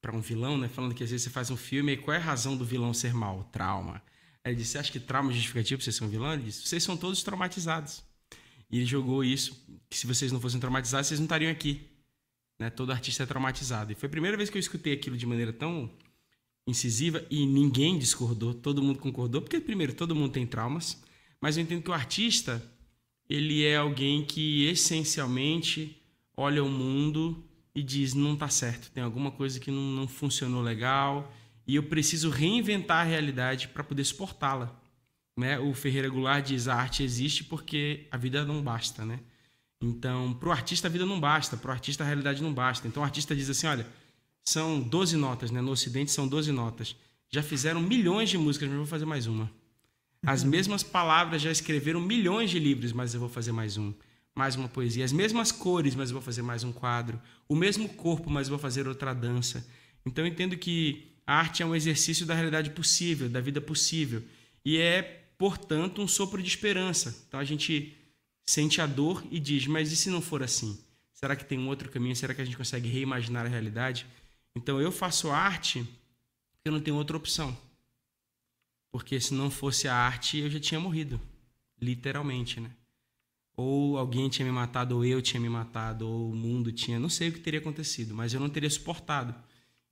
para 0.00 0.16
um 0.16 0.20
vilão, 0.20 0.56
né? 0.56 0.66
Falando 0.66 0.94
que 0.94 1.04
às 1.04 1.10
vezes 1.10 1.24
você 1.24 1.30
faz 1.30 1.50
um 1.50 1.56
filme 1.56 1.92
e 1.92 1.96
qual 1.98 2.14
é 2.14 2.18
a 2.18 2.22
razão 2.22 2.56
do 2.56 2.64
vilão 2.64 2.94
ser 2.94 3.12
mau? 3.12 3.44
Trauma. 3.52 4.02
Aí 4.42 4.52
ele 4.52 4.56
disse: 4.56 4.72
Você 4.72 4.78
acha 4.78 4.92
que 4.92 5.00
trauma 5.00 5.30
é 5.30 5.34
justificativo 5.34 5.78
para 5.78 5.84
você 5.84 5.98
ser 5.98 6.08
vilão? 6.08 6.32
Ele 6.32 6.44
disse: 6.44 6.66
Vocês 6.66 6.82
são 6.82 6.96
todos 6.96 7.22
traumatizados. 7.22 8.02
E 8.70 8.78
ele 8.78 8.86
jogou 8.86 9.22
isso: 9.22 9.62
que 9.88 9.98
se 9.98 10.06
vocês 10.06 10.32
não 10.32 10.40
fossem 10.40 10.60
traumatizados, 10.60 11.08
vocês 11.08 11.20
não 11.20 11.26
estariam 11.26 11.50
aqui. 11.50 11.86
Né? 12.58 12.70
Todo 12.70 12.92
artista 12.92 13.22
é 13.22 13.26
traumatizado. 13.26 13.92
E 13.92 13.94
foi 13.94 14.06
a 14.06 14.10
primeira 14.10 14.36
vez 14.36 14.48
que 14.48 14.56
eu 14.56 14.60
escutei 14.60 14.92
aquilo 14.92 15.16
de 15.16 15.26
maneira 15.26 15.52
tão 15.52 15.90
incisiva 16.66 17.24
e 17.30 17.46
ninguém 17.46 17.98
discordou, 17.98 18.54
todo 18.54 18.82
mundo 18.82 18.98
concordou, 18.98 19.42
porque 19.42 19.58
primeiro 19.58 19.94
todo 19.94 20.14
mundo 20.14 20.30
tem 20.30 20.46
traumas, 20.46 21.02
mas 21.40 21.56
eu 21.56 21.62
entendo 21.62 21.82
que 21.82 21.90
o 21.90 21.94
artista 21.94 22.62
ele 23.28 23.64
é 23.64 23.76
alguém 23.76 24.24
que 24.24 24.66
essencialmente 24.66 25.96
olha 26.36 26.64
o 26.64 26.68
mundo 26.68 27.44
e 27.74 27.82
diz 27.82 28.14
não 28.14 28.34
está 28.34 28.48
certo, 28.48 28.90
tem 28.90 29.02
alguma 29.02 29.30
coisa 29.30 29.60
que 29.60 29.70
não, 29.70 29.82
não 29.82 30.08
funcionou 30.08 30.60
legal 30.60 31.32
e 31.66 31.76
eu 31.76 31.84
preciso 31.84 32.30
reinventar 32.30 32.98
a 32.98 33.08
realidade 33.08 33.68
para 33.68 33.84
poder 33.84 34.04
suportá-la. 34.04 34.76
Né? 35.36 35.58
O 35.58 35.72
Ferreira 35.72 36.08
Goulart 36.08 36.44
diz 36.44 36.66
a 36.66 36.74
arte 36.74 37.02
existe 37.02 37.44
porque 37.44 38.06
a 38.10 38.16
vida 38.16 38.44
não 38.44 38.60
basta, 38.60 39.04
né? 39.04 39.20
Então, 39.80 40.34
para 40.34 40.48
o 40.48 40.52
artista 40.52 40.88
a 40.88 40.90
vida 40.90 41.06
não 41.06 41.18
basta, 41.18 41.56
para 41.56 41.70
o 41.70 41.72
artista 41.72 42.04
a 42.04 42.06
realidade 42.06 42.42
não 42.42 42.52
basta. 42.52 42.86
Então 42.86 43.02
o 43.02 43.06
artista 43.06 43.34
diz 43.34 43.48
assim, 43.48 43.66
olha, 43.66 43.86
são 44.44 44.80
12 44.80 45.16
notas, 45.16 45.50
né? 45.50 45.60
No 45.60 45.70
Ocidente 45.70 46.10
são 46.10 46.26
12 46.26 46.52
notas. 46.52 46.96
Já 47.28 47.42
fizeram 47.42 47.80
milhões 47.80 48.28
de 48.28 48.36
músicas, 48.36 48.68
mas 48.68 48.76
vou 48.76 48.86
fazer 48.86 49.06
mais 49.06 49.26
uma. 49.26 49.50
As 50.24 50.44
mesmas 50.44 50.82
palavras 50.82 51.40
já 51.40 51.50
escreveram 51.50 52.00
milhões 52.00 52.50
de 52.50 52.58
livros, 52.58 52.92
mas 52.92 53.14
eu 53.14 53.20
vou 53.20 53.28
fazer 53.28 53.52
mais 53.52 53.76
um. 53.76 53.92
Mais 54.34 54.54
uma 54.54 54.68
poesia. 54.68 55.04
As 55.04 55.12
mesmas 55.12 55.50
cores, 55.50 55.94
mas 55.94 56.10
eu 56.10 56.14
vou 56.14 56.22
fazer 56.22 56.42
mais 56.42 56.62
um 56.62 56.72
quadro. 56.72 57.20
O 57.48 57.56
mesmo 57.56 57.88
corpo, 57.88 58.30
mas 58.30 58.46
eu 58.46 58.50
vou 58.50 58.58
fazer 58.58 58.86
outra 58.86 59.14
dança. 59.14 59.66
Então 60.04 60.24
eu 60.24 60.30
entendo 60.30 60.56
que 60.56 61.10
a 61.26 61.36
arte 61.36 61.62
é 61.62 61.66
um 61.66 61.74
exercício 61.74 62.26
da 62.26 62.34
realidade 62.34 62.70
possível, 62.70 63.28
da 63.28 63.40
vida 63.40 63.60
possível. 63.60 64.22
E 64.64 64.78
é, 64.78 65.24
portanto, 65.38 66.02
um 66.02 66.08
sopro 66.08 66.42
de 66.42 66.48
esperança. 66.48 67.24
Então 67.26 67.40
a 67.40 67.44
gente 67.44 67.96
sente 68.46 68.80
a 68.80 68.86
dor 68.86 69.24
e 69.30 69.40
diz: 69.40 69.66
mas 69.66 69.90
e 69.90 69.96
se 69.96 70.10
não 70.10 70.20
for 70.20 70.42
assim? 70.42 70.78
Será 71.14 71.34
que 71.34 71.44
tem 71.44 71.58
um 71.58 71.68
outro 71.68 71.90
caminho? 71.90 72.14
Será 72.14 72.34
que 72.34 72.42
a 72.42 72.44
gente 72.44 72.56
consegue 72.56 72.88
reimaginar 72.88 73.46
a 73.46 73.48
realidade? 73.48 74.06
Então 74.54 74.80
eu 74.80 74.92
faço 74.92 75.30
arte 75.30 75.82
porque 75.82 76.68
eu 76.68 76.72
não 76.72 76.80
tenho 76.80 76.96
outra 76.96 77.16
opção. 77.16 77.56
Porque 78.90 79.20
se 79.20 79.32
não 79.34 79.50
fosse 79.50 79.86
a 79.86 79.94
arte, 79.94 80.38
eu 80.38 80.50
já 80.50 80.58
tinha 80.58 80.80
morrido. 80.80 81.20
Literalmente, 81.80 82.60
né? 82.60 82.70
Ou 83.56 83.98
alguém 83.98 84.28
tinha 84.28 84.46
me 84.46 84.52
matado, 84.52 84.96
ou 84.96 85.04
eu 85.04 85.20
tinha 85.20 85.40
me 85.40 85.48
matado, 85.48 86.08
ou 86.08 86.30
o 86.30 86.34
mundo 86.34 86.72
tinha. 86.72 86.98
Não 86.98 87.08
sei 87.08 87.28
o 87.28 87.32
que 87.32 87.40
teria 87.40 87.60
acontecido, 87.60 88.14
mas 88.14 88.32
eu 88.32 88.40
não 88.40 88.48
teria 88.48 88.70
suportado. 88.70 89.34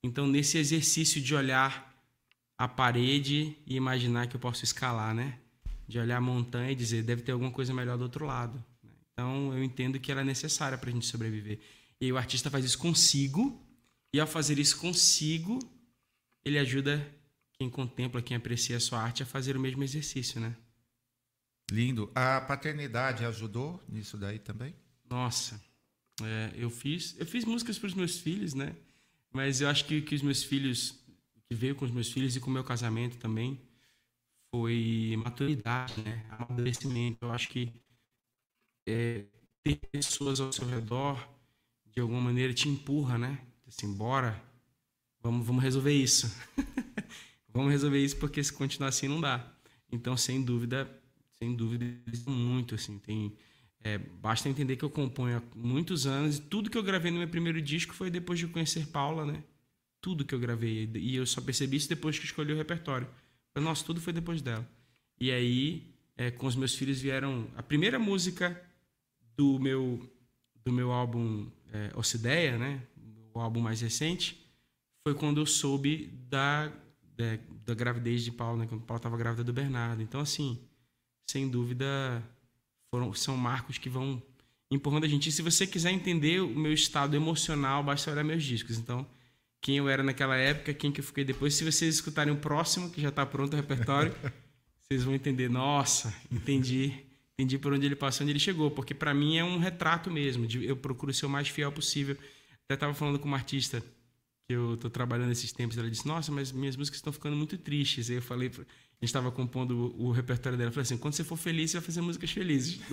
Então, 0.02 0.26
nesse 0.26 0.58
exercício 0.58 1.20
de 1.20 1.34
olhar 1.34 1.94
a 2.56 2.66
parede 2.66 3.56
e 3.66 3.76
imaginar 3.76 4.26
que 4.26 4.36
eu 4.36 4.40
posso 4.40 4.64
escalar, 4.64 5.14
né? 5.14 5.38
De 5.86 5.98
olhar 5.98 6.16
a 6.16 6.20
montanha 6.20 6.72
e 6.72 6.74
dizer, 6.74 7.02
deve 7.02 7.22
ter 7.22 7.32
alguma 7.32 7.50
coisa 7.50 7.72
melhor 7.72 7.96
do 7.96 8.04
outro 8.04 8.26
lado. 8.26 8.62
Então, 9.12 9.52
eu 9.52 9.62
entendo 9.62 9.98
que 9.98 10.10
ela 10.10 10.20
é 10.20 10.24
necessária 10.24 10.78
para 10.78 10.90
a 10.90 10.92
gente 10.92 11.06
sobreviver. 11.06 11.60
E 12.00 12.12
o 12.12 12.16
artista 12.16 12.50
faz 12.50 12.64
isso 12.64 12.78
consigo, 12.78 13.60
e 14.12 14.20
ao 14.20 14.26
fazer 14.26 14.58
isso 14.58 14.78
consigo, 14.78 15.58
ele 16.44 16.58
ajuda 16.58 17.17
quem 17.58 17.68
contempla, 17.68 18.22
quem 18.22 18.36
aprecia 18.36 18.76
a 18.76 18.80
sua 18.80 19.00
arte 19.00 19.22
a 19.22 19.26
fazer 19.26 19.56
o 19.56 19.60
mesmo 19.60 19.82
exercício, 19.82 20.40
né? 20.40 20.56
Lindo. 21.70 22.10
A 22.14 22.40
paternidade 22.40 23.24
ajudou 23.24 23.82
nisso 23.88 24.16
daí 24.16 24.38
também? 24.38 24.74
Nossa, 25.10 25.60
é, 26.22 26.52
eu 26.54 26.70
fiz, 26.70 27.16
eu 27.18 27.26
fiz 27.26 27.44
músicas 27.44 27.78
para 27.78 27.88
os 27.88 27.94
meus 27.94 28.18
filhos, 28.18 28.54
né? 28.54 28.76
Mas 29.32 29.60
eu 29.60 29.68
acho 29.68 29.84
que 29.84 30.00
que 30.00 30.14
os 30.14 30.22
meus 30.22 30.42
filhos, 30.42 30.98
que 31.48 31.54
veio 31.54 31.74
com 31.74 31.84
os 31.84 31.90
meus 31.90 32.10
filhos 32.10 32.36
e 32.36 32.40
com 32.40 32.48
o 32.48 32.52
meu 32.52 32.64
casamento 32.64 33.18
também, 33.18 33.60
foi 34.50 35.14
maturidade, 35.18 36.00
né? 36.02 36.24
Amadurecimento. 36.30 37.18
Eu 37.24 37.32
acho 37.32 37.48
que 37.48 37.72
é, 38.86 39.24
ter 39.62 39.76
pessoas 39.90 40.40
ao 40.40 40.52
seu 40.52 40.66
redor, 40.66 41.28
de 41.86 42.00
alguma 42.00 42.20
maneira, 42.20 42.54
te 42.54 42.68
empurra, 42.68 43.18
né? 43.18 43.44
Assim, 43.66 43.92
bora, 43.92 44.40
vamos, 45.20 45.46
vamos 45.46 45.62
resolver 45.62 45.92
isso. 45.92 46.32
vamos 47.58 47.72
resolver 47.72 47.98
isso 47.98 48.16
porque 48.18 48.42
se 48.42 48.52
continuar 48.52 48.90
assim 48.90 49.08
não 49.08 49.20
dá. 49.20 49.44
Então, 49.90 50.16
sem 50.16 50.40
dúvida, 50.40 50.88
sem 51.40 51.56
dúvida, 51.56 51.84
muito, 52.24 52.76
assim, 52.76 52.98
tem... 53.00 53.36
É, 53.80 53.98
basta 53.98 54.48
entender 54.48 54.76
que 54.76 54.84
eu 54.84 54.90
componho 54.90 55.38
há 55.38 55.42
muitos 55.56 56.06
anos 56.06 56.38
e 56.38 56.42
tudo 56.42 56.70
que 56.70 56.78
eu 56.78 56.82
gravei 56.84 57.10
no 57.10 57.18
meu 57.18 57.28
primeiro 57.28 57.60
disco 57.60 57.94
foi 57.94 58.10
depois 58.10 58.38
de 58.38 58.46
conhecer 58.46 58.86
Paula, 58.86 59.26
né? 59.26 59.42
Tudo 60.00 60.24
que 60.24 60.34
eu 60.34 60.38
gravei. 60.38 60.88
E 60.94 61.16
eu 61.16 61.26
só 61.26 61.40
percebi 61.40 61.76
isso 61.76 61.88
depois 61.88 62.16
que 62.16 62.24
escolhi 62.24 62.52
o 62.52 62.56
repertório. 62.56 63.08
Nossa, 63.56 63.84
tudo 63.84 64.00
foi 64.00 64.12
depois 64.12 64.40
dela. 64.40 64.68
E 65.20 65.32
aí, 65.32 65.82
é, 66.16 66.30
com 66.30 66.46
os 66.46 66.54
meus 66.54 66.74
filhos 66.74 67.00
vieram. 67.00 67.48
A 67.56 67.62
primeira 67.62 67.98
música 67.98 68.60
do 69.36 69.58
meu, 69.58 70.08
do 70.64 70.72
meu 70.72 70.92
álbum 70.92 71.48
é, 71.72 71.90
Ocideia, 71.96 72.56
né? 72.56 72.82
O 73.34 73.40
álbum 73.40 73.60
mais 73.60 73.80
recente, 73.80 74.44
foi 75.02 75.14
quando 75.14 75.40
eu 75.40 75.46
soube 75.46 76.06
da, 76.28 76.72
da, 77.18 77.36
da 77.66 77.74
gravidez 77.74 78.22
de 78.22 78.30
Paulo, 78.30 78.58
né? 78.58 78.66
Quando 78.68 78.82
Paulo 78.82 78.98
estava 78.98 79.16
grávida 79.16 79.42
do 79.42 79.52
Bernardo. 79.52 80.00
Então, 80.00 80.20
assim, 80.20 80.56
sem 81.28 81.48
dúvida, 81.48 82.22
foram, 82.90 83.12
são 83.12 83.36
marcos 83.36 83.76
que 83.76 83.90
vão 83.90 84.22
empurrando 84.70 85.04
a 85.04 85.08
gente. 85.08 85.28
E 85.28 85.32
se 85.32 85.42
você 85.42 85.66
quiser 85.66 85.90
entender 85.90 86.40
o 86.40 86.48
meu 86.48 86.72
estado 86.72 87.16
emocional, 87.16 87.82
basta 87.82 88.12
olhar 88.12 88.22
meus 88.22 88.44
discos. 88.44 88.78
Então, 88.78 89.04
quem 89.60 89.78
eu 89.78 89.88
era 89.88 90.04
naquela 90.04 90.36
época, 90.36 90.72
quem 90.72 90.92
que 90.92 91.00
eu 91.00 91.04
fiquei 91.04 91.24
depois. 91.24 91.54
Se 91.54 91.64
vocês 91.64 91.96
escutarem 91.96 92.32
o 92.32 92.36
próximo, 92.36 92.88
que 92.88 93.00
já 93.00 93.08
está 93.08 93.26
pronto 93.26 93.52
o 93.52 93.56
repertório, 93.56 94.14
vocês 94.80 95.02
vão 95.02 95.12
entender. 95.12 95.50
Nossa, 95.50 96.14
entendi, 96.30 96.94
entendi 97.36 97.58
por 97.58 97.72
onde 97.72 97.84
ele 97.84 97.96
passou, 97.96 98.24
onde 98.24 98.30
ele 98.32 98.38
chegou, 98.38 98.70
porque 98.70 98.94
para 98.94 99.12
mim 99.12 99.36
é 99.36 99.42
um 99.42 99.58
retrato 99.58 100.08
mesmo. 100.08 100.46
De, 100.46 100.64
eu 100.64 100.76
procuro 100.76 101.12
ser 101.12 101.26
o 101.26 101.28
mais 101.28 101.48
fiel 101.48 101.72
possível. 101.72 102.16
Até 102.64 102.74
estava 102.74 102.94
falando 102.94 103.18
com 103.18 103.26
uma 103.26 103.36
artista 103.36 103.82
que 104.48 104.54
eu 104.54 104.74
estou 104.74 104.90
trabalhando 104.90 105.30
esses 105.30 105.52
tempos. 105.52 105.76
Ela 105.76 105.90
disse: 105.90 106.08
Nossa, 106.08 106.32
mas 106.32 106.50
minhas 106.50 106.74
músicas 106.74 106.98
estão 106.98 107.12
ficando 107.12 107.36
muito 107.36 107.58
tristes. 107.58 108.08
Aí 108.08 108.16
eu 108.16 108.22
falei, 108.22 108.48
a 108.48 108.50
gente 108.50 108.64
estava 109.02 109.30
compondo 109.30 109.94
o, 109.98 110.06
o, 110.06 110.10
repertório 110.10 110.56
dela. 110.56 110.70
Eu 110.70 110.72
falei 110.72 110.84
assim: 110.84 110.96
Quando 110.96 111.12
você 111.12 111.22
for 111.22 111.36
feliz, 111.36 111.70
você 111.70 111.76
vai 111.76 111.84
fazer 111.84 112.00
músicas 112.00 112.30
felizes. 112.30 112.80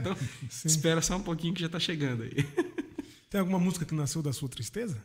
Então, 0.00 0.16
Sim. 0.48 0.68
espera 0.68 1.02
só 1.02 1.16
um 1.16 1.22
pouquinho 1.22 1.52
que 1.52 1.60
já 1.60 1.66
está 1.66 1.78
chegando 1.78 2.22
aí. 2.22 2.32
Tem 3.28 3.40
alguma 3.40 3.58
música 3.58 3.84
que 3.84 3.94
nasceu 3.94 4.22
da 4.22 4.32
sua 4.32 4.48
tristeza? 4.48 5.02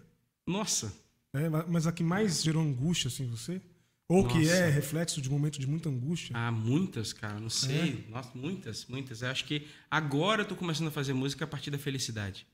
Nossa. 0.47 0.93
É, 1.33 1.49
mas 1.49 1.85
a 1.87 1.91
que 1.91 2.03
mais 2.03 2.41
gerou 2.41 2.61
angústia, 2.61 3.09
assim, 3.09 3.25
você? 3.25 3.61
Ou 4.07 4.23
Nossa. 4.23 4.37
que 4.37 4.49
é 4.49 4.69
reflexo 4.69 5.21
de 5.21 5.29
um 5.29 5.31
momento 5.33 5.59
de 5.59 5.67
muita 5.67 5.89
angústia? 5.89 6.35
Ah, 6.35 6.51
muitas, 6.51 7.13
cara, 7.13 7.39
não 7.39 7.49
sei. 7.49 8.05
É. 8.07 8.11
Nossa, 8.11 8.31
muitas, 8.35 8.85
muitas. 8.87 9.21
Eu 9.21 9.29
acho 9.29 9.45
que 9.45 9.67
agora 9.89 10.43
eu 10.43 10.45
tô 10.45 10.55
começando 10.55 10.87
a 10.87 10.91
fazer 10.91 11.13
música 11.13 11.45
a 11.45 11.47
partir 11.47 11.71
da 11.71 11.77
felicidade. 11.77 12.45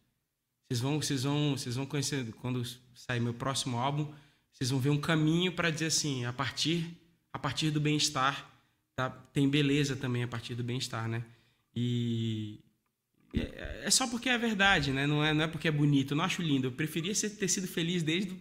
Vocês 0.68 0.82
vão, 0.82 1.02
vocês 1.02 1.24
vão, 1.24 1.58
vocês 1.58 1.76
vão 1.76 1.86
conhecer 1.86 2.26
quando 2.42 2.64
sair 2.94 3.20
meu 3.20 3.34
próximo 3.34 3.78
álbum, 3.78 4.14
vocês 4.52 4.70
vão 4.70 4.80
ver 4.80 4.90
um 4.90 5.00
caminho 5.00 5.52
para 5.52 5.70
dizer 5.70 5.86
assim, 5.86 6.26
a 6.26 6.34
partir 6.34 6.98
a 7.32 7.40
partir 7.40 7.70
do 7.70 7.80
bem-estar, 7.80 8.50
tá? 8.96 9.10
Tem 9.32 9.48
beleza 9.48 9.96
também 9.96 10.24
a 10.24 10.28
partir 10.28 10.56
do 10.56 10.64
bem-estar, 10.64 11.08
né? 11.08 11.24
E 11.76 12.60
é, 13.34 13.84
é 13.86 13.92
só 13.92 14.08
porque 14.08 14.28
é 14.28 14.38
verdade, 14.38 14.92
né? 14.92 15.06
Não 15.06 15.24
é, 15.24 15.34
não 15.34 15.44
é 15.44 15.48
porque 15.48 15.68
é 15.68 15.72
bonito. 15.72 16.14
Eu 16.14 16.18
não 16.18 16.26
acho 16.26 16.42
lindo. 16.42 16.68
Eu 16.68 16.72
preferia 16.72 17.14
ter 17.14 17.48
sido 17.48 17.68
feliz 17.68 18.02
desde 18.02 18.32
o 18.32 18.36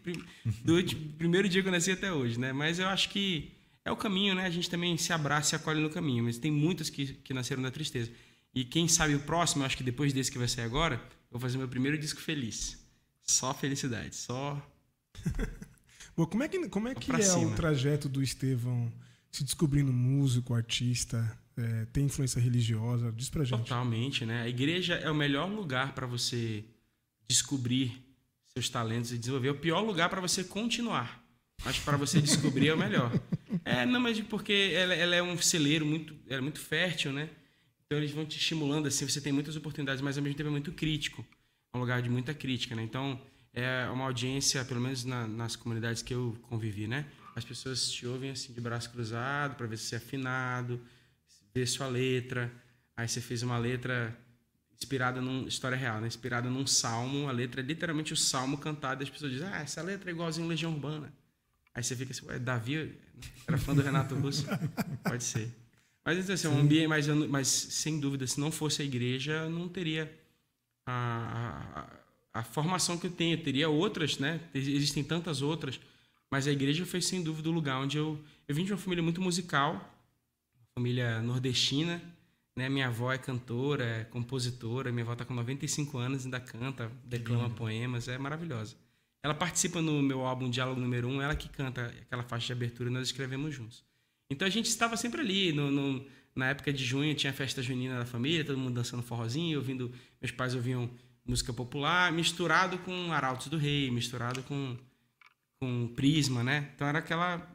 do 0.65 0.97
primeiro 1.19 1.47
dia 1.47 1.61
que 1.61 1.69
eu 1.69 1.73
nasci 1.73 1.91
até 1.91 2.11
hoje, 2.11 2.41
né? 2.41 2.53
Mas 2.55 2.79
eu 2.79 2.89
acho 2.89 3.11
que 3.11 3.53
é 3.85 3.93
o 3.93 3.97
caminho, 3.97 4.35
né? 4.35 4.47
A 4.47 4.51
gente 4.51 4.71
também 4.71 4.97
se 4.97 5.13
abraça 5.13 5.55
e 5.55 5.57
acolhe 5.57 5.81
no 5.81 5.91
caminho. 5.91 6.25
Mas 6.25 6.39
tem 6.39 6.51
muitas 6.51 6.89
que, 6.89 7.07
que 7.07 7.35
nasceram 7.35 7.63
da 7.63 7.71
tristeza. 7.71 8.11
E 8.55 8.65
quem 8.65 8.89
sabe 8.89 9.15
o 9.15 9.21
próximo, 9.21 9.63
eu 9.63 9.67
acho 9.67 9.77
que 9.77 9.85
depois 9.85 10.15
desse 10.15 10.33
que 10.33 10.39
vai 10.39 10.49
sair 10.49 10.65
agora, 10.65 11.03
vou 11.31 11.41
fazer 11.41 11.59
meu 11.59 11.69
primeiro 11.69 11.99
disco 11.99 12.21
feliz. 12.21 12.79
Só 13.23 13.53
felicidade, 13.53 14.15
só. 14.15 14.61
Bom, 16.17 16.27
como 16.27 16.43
é 16.43 16.49
que, 16.49 16.69
como 16.69 16.89
é, 16.89 16.95
que 16.95 17.13
é 17.13 17.23
cima. 17.23 17.53
o 17.53 17.55
trajeto 17.55 18.09
do 18.09 18.23
Estevão 18.23 18.93
se 19.31 19.45
descobrindo 19.45 19.93
músico, 19.93 20.55
artista? 20.55 21.39
é, 21.57 21.87
tem 21.87 22.05
influência 22.05 22.41
religiosa? 22.41 23.13
Diz 23.13 23.31
pra 23.31 23.45
gente. 23.45 23.59
Totalmente, 23.59 24.27
né? 24.27 24.43
A 24.43 24.49
igreja 24.49 24.95
é 24.95 25.11
o 25.11 25.15
melhor 25.15 25.49
lugar 25.49 25.95
para 25.95 26.07
você 26.07 26.65
descobrir 27.29 28.05
seus 28.53 28.69
talentos 28.69 29.13
e 29.13 29.19
desenvolver. 29.19 29.49
É 29.49 29.53
o 29.53 29.59
pior 29.59 29.81
lugar 29.81 30.09
para 30.09 30.21
você 30.21 30.45
continuar. 30.45 31.25
Mas 31.65 31.79
para 31.79 31.97
você 31.97 32.21
descobrir 32.21 32.69
é 32.69 32.75
o 32.75 32.79
melhor. 32.79 33.11
É, 33.65 33.87
não, 33.87 33.99
mas 33.99 34.21
porque 34.21 34.73
ela, 34.75 34.93
ela, 34.93 35.15
é 35.15 35.23
um 35.23 35.39
celeiro 35.39 35.87
muito, 35.87 36.15
é 36.29 36.41
muito 36.41 36.61
fértil, 36.61 37.13
né? 37.13 37.31
Então 37.87 37.99
eles 37.99 38.11
vão 38.11 38.27
te 38.27 38.37
estimulando 38.37 38.89
assim, 38.89 39.09
você 39.09 39.21
tem 39.21 39.33
muitas 39.33 39.55
oportunidades, 39.55 40.03
mas 40.03 40.17
ao 40.17 40.23
mesmo 40.23 40.37
tempo 40.37 40.49
é 40.49 40.51
muito 40.51 40.73
crítico. 40.73 41.25
É 41.73 41.77
um 41.77 41.81
lugar 41.81 42.03
de 42.03 42.11
muita 42.11 42.35
crítica, 42.35 42.75
né? 42.75 42.83
Então 42.83 43.21
é 43.53 43.89
uma 43.89 44.05
audiência, 44.05 44.65
pelo 44.65 44.81
menos 44.81 45.05
na, 45.05 45.27
nas 45.27 45.55
comunidades 45.55 46.03
que 46.03 46.13
eu 46.13 46.37
convivi, 46.43 46.89
né? 46.89 47.07
As 47.37 47.45
pessoas 47.45 47.91
te 47.91 48.07
ouvem 48.07 48.31
assim 48.31 48.53
de 48.53 48.61
braço 48.61 48.91
cruzado 48.91 49.55
para 49.57 49.67
ver 49.67 49.77
se 49.77 49.85
você 49.85 49.95
é 49.95 49.99
afinado, 49.99 50.81
ver 51.55 51.67
sua 51.67 51.87
letra. 51.87 52.53
Aí 52.97 53.07
você 53.07 53.21
fez 53.21 53.43
uma 53.43 53.59
letra 53.59 54.17
inspirada 54.75 55.21
numa 55.21 55.47
história 55.47 55.77
real, 55.77 56.01
né? 56.01 56.09
inspirada 56.09 56.51
num 56.51 56.67
salmo. 56.67 57.29
A 57.29 57.33
letra 57.33 57.61
é 57.61 57.65
literalmente 57.65 58.13
o 58.13 58.17
salmo 58.17 58.59
cantado. 58.59 59.03
E 59.03 59.05
as 59.05 59.11
pessoas 59.11 59.33
dizem, 59.33 59.47
ah, 59.47 59.61
essa 59.61 59.81
letra 59.81 60.11
é 60.11 60.13
igualzinho 60.13 60.49
Legião 60.49 60.73
Urbana. 60.73 61.13
Aí 61.75 61.85
você 61.85 61.95
fica 61.95 62.11
assim, 62.11 62.27
Davi 62.43 62.99
era 63.47 63.59
fã 63.59 63.75
do 63.75 63.83
Renato 63.83 64.15
Russo? 64.15 64.47
Pode 65.05 65.23
ser. 65.23 65.66
Mas 66.07 66.19
então, 66.19 66.35
assim, 66.35 66.47
é 66.47 66.51
um 66.51 66.61
ambiente, 66.61 66.87
mas, 66.87 67.09
mas 67.09 67.49
sem 67.49 68.01
dúvida, 68.01 68.27
se 68.27 68.41
não 68.41 68.53
fosse 68.53 68.81
a 68.81 68.85
igreja, 68.85 69.49
não 69.49 69.69
teria 69.69 70.11
a, 70.87 71.91
a, 72.33 72.41
a, 72.41 72.43
formação 72.45 72.97
que 72.97 73.09
eu 73.09 73.11
tenho. 73.11 73.37
Eu 73.37 73.43
teria 73.43 73.69
outras, 73.69 74.19
né? 74.19 74.41
Existem 74.55 75.03
tantas 75.03 75.43
outras. 75.43 75.81
Mas 76.31 76.47
a 76.47 76.53
igreja 76.53 76.87
foi, 76.87 77.03
sem 77.03 77.23
dúvida, 77.23 77.49
o 77.49 77.53
lugar 77.53 77.81
onde 77.81 77.99
eu. 77.99 78.19
Eu 78.47 78.55
vim 78.55 78.65
de 78.65 78.73
uma 78.73 78.79
família 78.79 79.03
muito 79.03 79.21
musical 79.21 79.93
família 80.77 81.23
nordestina. 81.23 82.03
Né? 82.55 82.69
Minha 82.69 82.89
avó 82.89 83.11
é 83.13 83.19
cantora, 83.19 83.85
é 83.85 84.05
compositora. 84.05 84.93
Minha 84.93 85.05
avó 85.05 85.15
está 85.15 85.25
com 85.25 85.35
95 85.35 85.99
anos, 85.99 86.25
ainda 86.25 86.39
canta, 86.39 86.93
declama 87.05 87.49
poemas. 87.51 88.09
É 88.09 88.19
maravilhosa. 88.19 88.77
Ela 89.23 89.35
participa 89.35 89.81
no 89.81 90.03
meu 90.03 90.25
álbum 90.25 90.49
Diálogo 90.49 90.81
Número 90.81 91.09
1, 91.09 91.11
um, 91.11 91.23
ela 91.23 91.35
que 91.35 91.49
canta 91.49 91.87
aquela 91.87 92.23
faixa 92.23 92.47
de 92.49 92.53
abertura 92.53 92.91
e 92.91 92.93
nós 92.93 93.09
escrevemos 93.09 93.55
juntos. 93.55 93.85
Então 94.31 94.47
a 94.47 94.51
gente 94.51 94.67
estava 94.67 94.97
sempre 94.97 95.21
ali. 95.21 95.53
No, 95.53 95.71
no, 95.71 96.05
na 96.35 96.51
época 96.51 96.73
de 96.73 96.85
junho 96.85 97.15
tinha 97.15 97.31
a 97.31 97.35
festa 97.35 97.63
junina 97.63 97.99
da 97.99 98.07
família, 98.07 98.45
todo 98.45 98.59
mundo 98.59 98.75
dançando 98.75 99.03
forrozinho, 99.03 99.59
ouvindo. 99.59 99.93
Meus 100.21 100.31
pais 100.31 100.55
ouviam 100.55 100.91
música 101.25 101.53
popular, 101.53 102.13
misturado 102.13 102.79
com 102.79 103.13
Arautos 103.13 103.49
do 103.49 103.57
Rei, 103.57 103.91
misturado 103.91 104.43
com, 104.45 104.77
com 105.61 105.89
Prisma, 105.89 106.45
né? 106.45 106.71
Então 106.75 106.87
era 106.87 106.99
aquela. 106.99 107.51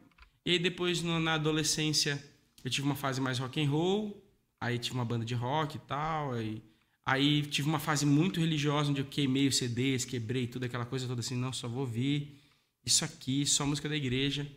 E 0.45 0.51
aí 0.51 0.59
depois, 0.59 1.01
no, 1.01 1.19
na 1.19 1.35
adolescência, 1.35 2.21
eu 2.63 2.69
tive 2.69 2.85
uma 2.85 2.95
fase 2.95 3.21
mais 3.21 3.39
rock 3.39 3.61
and 3.61 3.69
roll, 3.69 4.23
aí 4.59 4.77
tive 4.77 4.95
uma 4.95 5.05
banda 5.05 5.23
de 5.23 5.35
rock 5.35 5.77
e 5.77 5.79
tal, 5.81 6.33
aí, 6.33 6.61
aí 7.05 7.43
tive 7.43 7.69
uma 7.69 7.79
fase 7.79 8.05
muito 8.05 8.39
religiosa 8.39 8.89
onde 8.89 9.01
eu 9.01 9.05
queimei 9.05 9.47
os 9.47 9.57
CDs, 9.57 10.03
quebrei 10.03 10.47
tudo 10.47 10.65
aquela 10.65 10.85
coisa 10.85 11.07
toda 11.07 11.21
assim, 11.21 11.35
não, 11.35 11.53
só 11.53 11.67
vou 11.67 11.81
ouvir 11.81 12.39
isso 12.85 13.05
aqui, 13.05 13.45
só 13.45 13.65
música 13.65 13.87
da 13.87 13.95
igreja. 13.95 14.47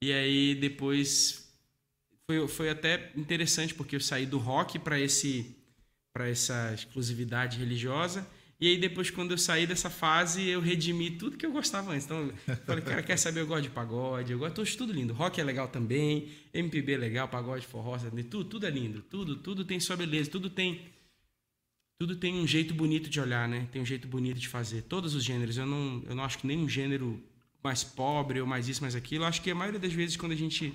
E 0.00 0.12
aí 0.12 0.54
depois 0.54 1.43
foi, 2.28 2.48
foi 2.48 2.70
até 2.70 3.12
interessante 3.16 3.74
porque 3.74 3.96
eu 3.96 4.00
saí 4.00 4.26
do 4.26 4.38
rock 4.38 4.78
para 4.78 4.98
esse 4.98 5.56
para 6.12 6.28
essa 6.28 6.72
exclusividade 6.72 7.58
religiosa 7.58 8.24
e 8.60 8.68
aí 8.68 8.78
depois, 8.78 9.10
quando 9.10 9.32
eu 9.32 9.38
saí 9.38 9.66
dessa 9.66 9.90
fase, 9.90 10.46
eu 10.46 10.60
redimi 10.60 11.10
tudo 11.10 11.36
que 11.36 11.44
eu 11.44 11.52
gostava 11.52 11.92
antes. 11.92 12.06
Então, 12.06 12.32
eu 12.46 12.56
falei, 12.64 12.82
cara, 12.82 13.02
quer 13.02 13.18
saber? 13.18 13.40
Eu 13.40 13.46
gosto 13.46 13.64
de 13.64 13.70
pagode, 13.70 14.32
eu 14.32 14.38
gosto 14.38 14.64
de 14.64 14.76
tudo 14.76 14.92
lindo. 14.92 15.12
Rock 15.12 15.40
é 15.40 15.44
legal 15.44 15.68
também, 15.68 16.30
MPB 16.52 16.94
é 16.94 16.96
legal, 16.96 17.28
pagode, 17.28 17.66
forró, 17.66 17.98
tudo, 18.30 18.44
tudo 18.44 18.66
é 18.66 18.70
lindo. 18.70 19.02
Tudo, 19.02 19.36
tudo 19.36 19.64
tem 19.64 19.80
sua 19.80 19.96
beleza, 19.96 20.30
tudo 20.30 20.48
tem 20.48 20.92
tudo 22.00 22.16
tem 22.16 22.34
um 22.34 22.46
jeito 22.46 22.74
bonito 22.74 23.08
de 23.08 23.20
olhar, 23.20 23.48
né? 23.48 23.68
Tem 23.70 23.80
um 23.80 23.86
jeito 23.86 24.08
bonito 24.08 24.38
de 24.40 24.48
fazer. 24.48 24.82
Todos 24.82 25.14
os 25.14 25.22
gêneros. 25.22 25.56
Eu 25.56 25.66
não, 25.66 26.02
eu 26.08 26.14
não 26.14 26.24
acho 26.24 26.38
que 26.38 26.46
nenhum 26.46 26.68
gênero 26.68 27.22
mais 27.62 27.84
pobre 27.84 28.40
ou 28.40 28.46
mais 28.46 28.68
isso, 28.68 28.82
mais 28.82 28.96
aquilo. 28.96 29.24
Eu 29.24 29.28
acho 29.28 29.40
que 29.42 29.50
a 29.50 29.54
maioria 29.54 29.78
das 29.78 29.92
vezes, 29.92 30.16
quando 30.16 30.32
a 30.32 30.36
gente 30.36 30.74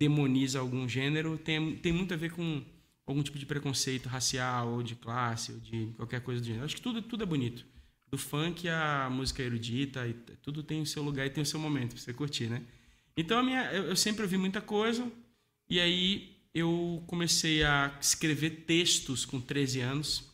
demoniza 0.00 0.58
algum 0.58 0.88
gênero, 0.88 1.36
tem, 1.36 1.76
tem 1.76 1.92
muito 1.92 2.14
a 2.14 2.16
ver 2.16 2.32
com 2.32 2.64
algum 3.06 3.22
tipo 3.22 3.38
de 3.38 3.44
preconceito 3.44 4.08
racial 4.08 4.72
ou 4.72 4.82
de 4.82 4.94
classe 4.94 5.52
ou 5.52 5.60
de 5.60 5.92
qualquer 5.94 6.22
coisa 6.22 6.40
do 6.40 6.46
gênero. 6.46 6.64
Acho 6.64 6.76
que 6.76 6.80
tudo, 6.80 7.02
tudo 7.02 7.22
é 7.22 7.26
bonito. 7.26 7.66
Do 8.10 8.16
funk 8.16 8.66
à 8.66 9.10
música 9.10 9.42
erudita, 9.42 10.08
e 10.08 10.14
tudo 10.42 10.62
tem 10.62 10.80
o 10.80 10.86
seu 10.86 11.02
lugar 11.02 11.26
e 11.26 11.30
tem 11.30 11.42
o 11.42 11.46
seu 11.46 11.60
momento 11.60 11.90
para 11.90 12.02
você 12.02 12.14
curtir, 12.14 12.46
né? 12.46 12.62
Então 13.14 13.38
a 13.38 13.42
minha, 13.42 13.70
eu, 13.72 13.84
eu 13.84 13.96
sempre 13.96 14.22
ouvi 14.22 14.38
muita 14.38 14.62
coisa 14.62 15.06
e 15.68 15.78
aí 15.78 16.34
eu 16.54 17.04
comecei 17.06 17.62
a 17.62 17.94
escrever 18.00 18.64
textos 18.66 19.26
com 19.26 19.38
13 19.38 19.80
anos. 19.80 20.24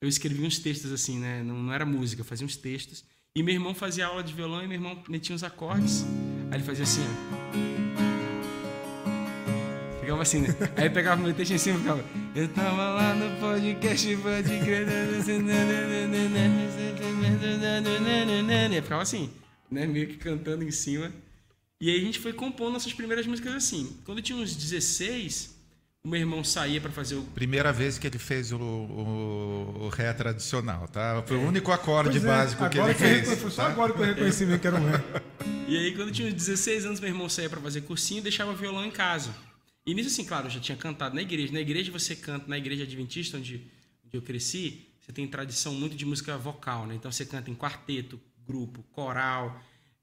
Eu 0.00 0.08
escrevi 0.08 0.46
uns 0.46 0.60
textos 0.60 0.92
assim, 0.92 1.18
né? 1.18 1.42
Não, 1.42 1.60
não 1.60 1.72
era 1.72 1.84
música, 1.84 2.22
fazia 2.22 2.46
uns 2.46 2.56
textos. 2.56 3.04
E 3.34 3.42
meu 3.42 3.52
irmão 3.52 3.74
fazia 3.74 4.06
aula 4.06 4.22
de 4.22 4.32
violão 4.32 4.62
e 4.62 4.68
meu 4.68 4.76
irmão 4.76 5.02
metia 5.08 5.34
uns 5.34 5.42
acordes. 5.42 6.04
Aí 6.50 6.58
ele 6.58 6.62
fazia 6.62 6.84
assim, 6.84 7.00
ó. 7.00 7.71
Ficava 10.12 10.22
assim, 10.22 10.40
né? 10.40 10.48
Aí 10.76 10.86
eu 10.86 10.90
pegava 10.90 11.22
meu 11.22 11.34
texto 11.34 11.52
em 11.52 11.58
cima 11.58 11.76
e 11.76 11.80
ficava. 11.80 12.04
Eu 12.34 12.48
tava 12.48 12.90
lá 12.90 13.14
no 13.14 13.40
podcast, 13.40 14.16
pode 14.16 14.58
crer. 14.60 14.88
Eu 18.76 18.82
ficava 18.82 19.02
assim, 19.02 19.30
né? 19.70 19.86
Meio 19.86 20.08
que 20.08 20.16
cantando 20.16 20.64
em 20.64 20.70
cima. 20.70 21.12
E 21.80 21.90
aí 21.90 22.00
a 22.00 22.00
gente 22.00 22.18
foi 22.20 22.32
compondo 22.32 22.74
nossas 22.74 22.92
primeiras 22.92 23.26
músicas 23.26 23.54
assim. 23.54 23.96
Quando 24.04 24.18
eu 24.18 24.24
tinha 24.24 24.38
uns 24.38 24.54
16, 24.54 25.56
o 26.04 26.08
meu 26.08 26.20
irmão 26.20 26.44
saía 26.44 26.80
para 26.80 26.92
fazer 26.92 27.16
o. 27.16 27.22
Primeira 27.22 27.72
vez 27.72 27.98
que 27.98 28.06
ele 28.06 28.18
fez 28.18 28.52
o, 28.52 28.58
o, 28.58 29.84
o 29.84 29.88
ré 29.88 30.12
tradicional, 30.12 30.86
tá? 30.88 31.22
Foi 31.26 31.36
o 31.36 31.40
único 31.40 31.72
acorde 31.72 32.10
Pois 32.10 32.24
é, 32.24 32.26
básico 32.26 32.68
que 32.68 32.78
ele 32.78 32.90
eu 32.90 32.94
fez. 32.94 33.40
Foi 33.40 33.50
só 33.50 33.62
agora 33.62 33.92
que 33.92 34.00
eu 34.00 34.04
reconheci 34.04 34.44
mesmo 34.44 34.60
que 34.60 34.66
era 34.66 34.76
um 34.76 34.88
ré. 34.88 35.02
E 35.66 35.76
aí, 35.76 35.94
quando 35.94 36.08
eu 36.08 36.14
tinha 36.14 36.28
uns 36.28 36.34
16 36.34 36.84
anos, 36.84 37.00
meu 37.00 37.08
irmão 37.08 37.28
saía 37.28 37.48
para 37.48 37.60
fazer 37.60 37.80
cursinho 37.80 38.18
e 38.18 38.22
deixava 38.22 38.52
o 38.52 38.56
violão 38.56 38.84
em 38.84 38.90
casa. 38.90 39.30
E 39.84 39.94
nisso, 39.94 40.08
assim, 40.08 40.24
claro, 40.24 40.46
eu 40.46 40.50
já 40.50 40.60
tinha 40.60 40.78
cantado 40.78 41.14
na 41.14 41.22
igreja. 41.22 41.52
Na 41.52 41.60
igreja 41.60 41.90
você 41.90 42.14
canta, 42.14 42.46
na 42.46 42.56
igreja 42.56 42.84
adventista, 42.84 43.36
onde, 43.36 43.66
onde 44.04 44.16
eu 44.16 44.22
cresci, 44.22 44.86
você 45.00 45.12
tem 45.12 45.26
tradição 45.26 45.74
muito 45.74 45.96
de 45.96 46.06
música 46.06 46.38
vocal, 46.38 46.86
né? 46.86 46.94
Então 46.94 47.10
você 47.10 47.26
canta 47.26 47.50
em 47.50 47.54
quarteto, 47.54 48.20
grupo, 48.46 48.84
coral, 48.92 49.60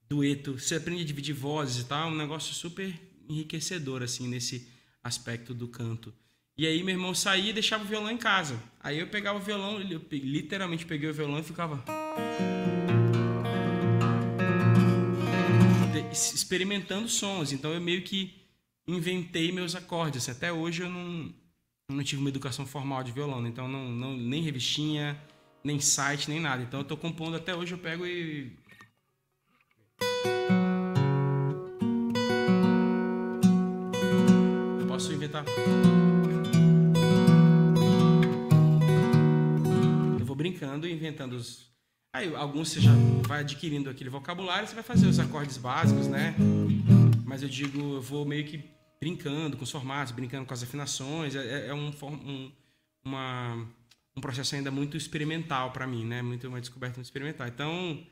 dueto. 0.08 0.58
Você 0.58 0.74
aprende 0.74 1.02
a 1.02 1.06
dividir 1.06 1.34
vozes 1.34 1.82
e 1.82 1.86
tal. 1.86 2.08
É 2.08 2.12
um 2.12 2.16
negócio 2.16 2.54
super 2.54 2.94
enriquecedor, 3.28 4.02
assim, 4.02 4.28
nesse 4.28 4.68
aspecto 5.02 5.54
do 5.54 5.66
canto. 5.66 6.12
E 6.58 6.66
aí 6.66 6.82
meu 6.82 6.94
irmão 6.94 7.14
saía 7.14 7.50
e 7.50 7.54
deixava 7.54 7.84
o 7.84 7.86
violão 7.86 8.10
em 8.10 8.18
casa. 8.18 8.62
Aí 8.80 8.98
eu 8.98 9.06
pegava 9.06 9.38
o 9.38 9.42
violão, 9.42 9.80
eu 9.80 10.02
literalmente 10.12 10.84
peguei 10.84 11.08
o 11.08 11.14
violão 11.14 11.38
e 11.38 11.42
ficava... 11.42 11.82
experimentando 16.12 17.08
sons. 17.08 17.52
Então 17.52 17.72
eu 17.72 17.80
meio 17.80 18.02
que 18.02 18.39
inventei 18.86 19.52
meus 19.52 19.74
acordes. 19.74 20.28
Até 20.28 20.52
hoje 20.52 20.82
eu 20.82 20.90
não, 20.90 21.32
não 21.90 22.04
tive 22.04 22.20
uma 22.20 22.30
educação 22.30 22.66
formal 22.66 23.02
de 23.02 23.12
violão, 23.12 23.40
né? 23.40 23.48
então 23.48 23.68
não, 23.68 23.90
não 23.90 24.16
nem 24.16 24.42
revistinha, 24.42 25.20
nem 25.62 25.80
site, 25.80 26.28
nem 26.28 26.40
nada. 26.40 26.62
Então 26.62 26.80
eu 26.80 26.84
tô 26.84 26.96
compondo 26.96 27.36
até 27.36 27.54
hoje, 27.54 27.72
eu 27.72 27.78
pego 27.78 28.06
e 28.06 28.56
eu 34.80 34.86
posso 34.86 35.12
inventar. 35.12 35.44
Eu 40.18 40.26
vou 40.26 40.36
brincando 40.36 40.86
e 40.86 40.92
inventando 40.92 41.34
os. 41.34 41.70
Aí 42.12 42.34
alguns 42.34 42.70
você 42.70 42.80
já 42.80 42.90
vai 43.28 43.40
adquirindo 43.40 43.88
aquele 43.88 44.10
vocabulário, 44.10 44.66
você 44.66 44.74
vai 44.74 44.82
fazer 44.82 45.06
os 45.06 45.20
acordes 45.20 45.56
básicos, 45.56 46.08
né? 46.08 46.34
Mas 47.30 47.44
eu 47.44 47.48
digo, 47.48 47.78
eu 47.78 48.02
vou 48.02 48.24
meio 48.26 48.44
que 48.44 48.60
brincando 49.00 49.56
com 49.56 49.62
os 49.62 49.70
formatos, 49.70 50.12
brincando 50.12 50.44
com 50.44 50.52
as 50.52 50.64
afinações. 50.64 51.36
É, 51.36 51.68
é 51.68 51.72
um, 51.72 51.92
um, 52.02 52.52
uma, 53.04 53.68
um 54.16 54.20
processo 54.20 54.56
ainda 54.56 54.68
muito 54.68 54.96
experimental 54.96 55.70
para 55.70 55.86
mim, 55.86 56.04
né? 56.04 56.22
Muito 56.22 56.48
uma 56.48 56.60
descoberta 56.60 56.96
muito 56.96 57.06
experimental. 57.06 57.46
Então, 57.46 58.04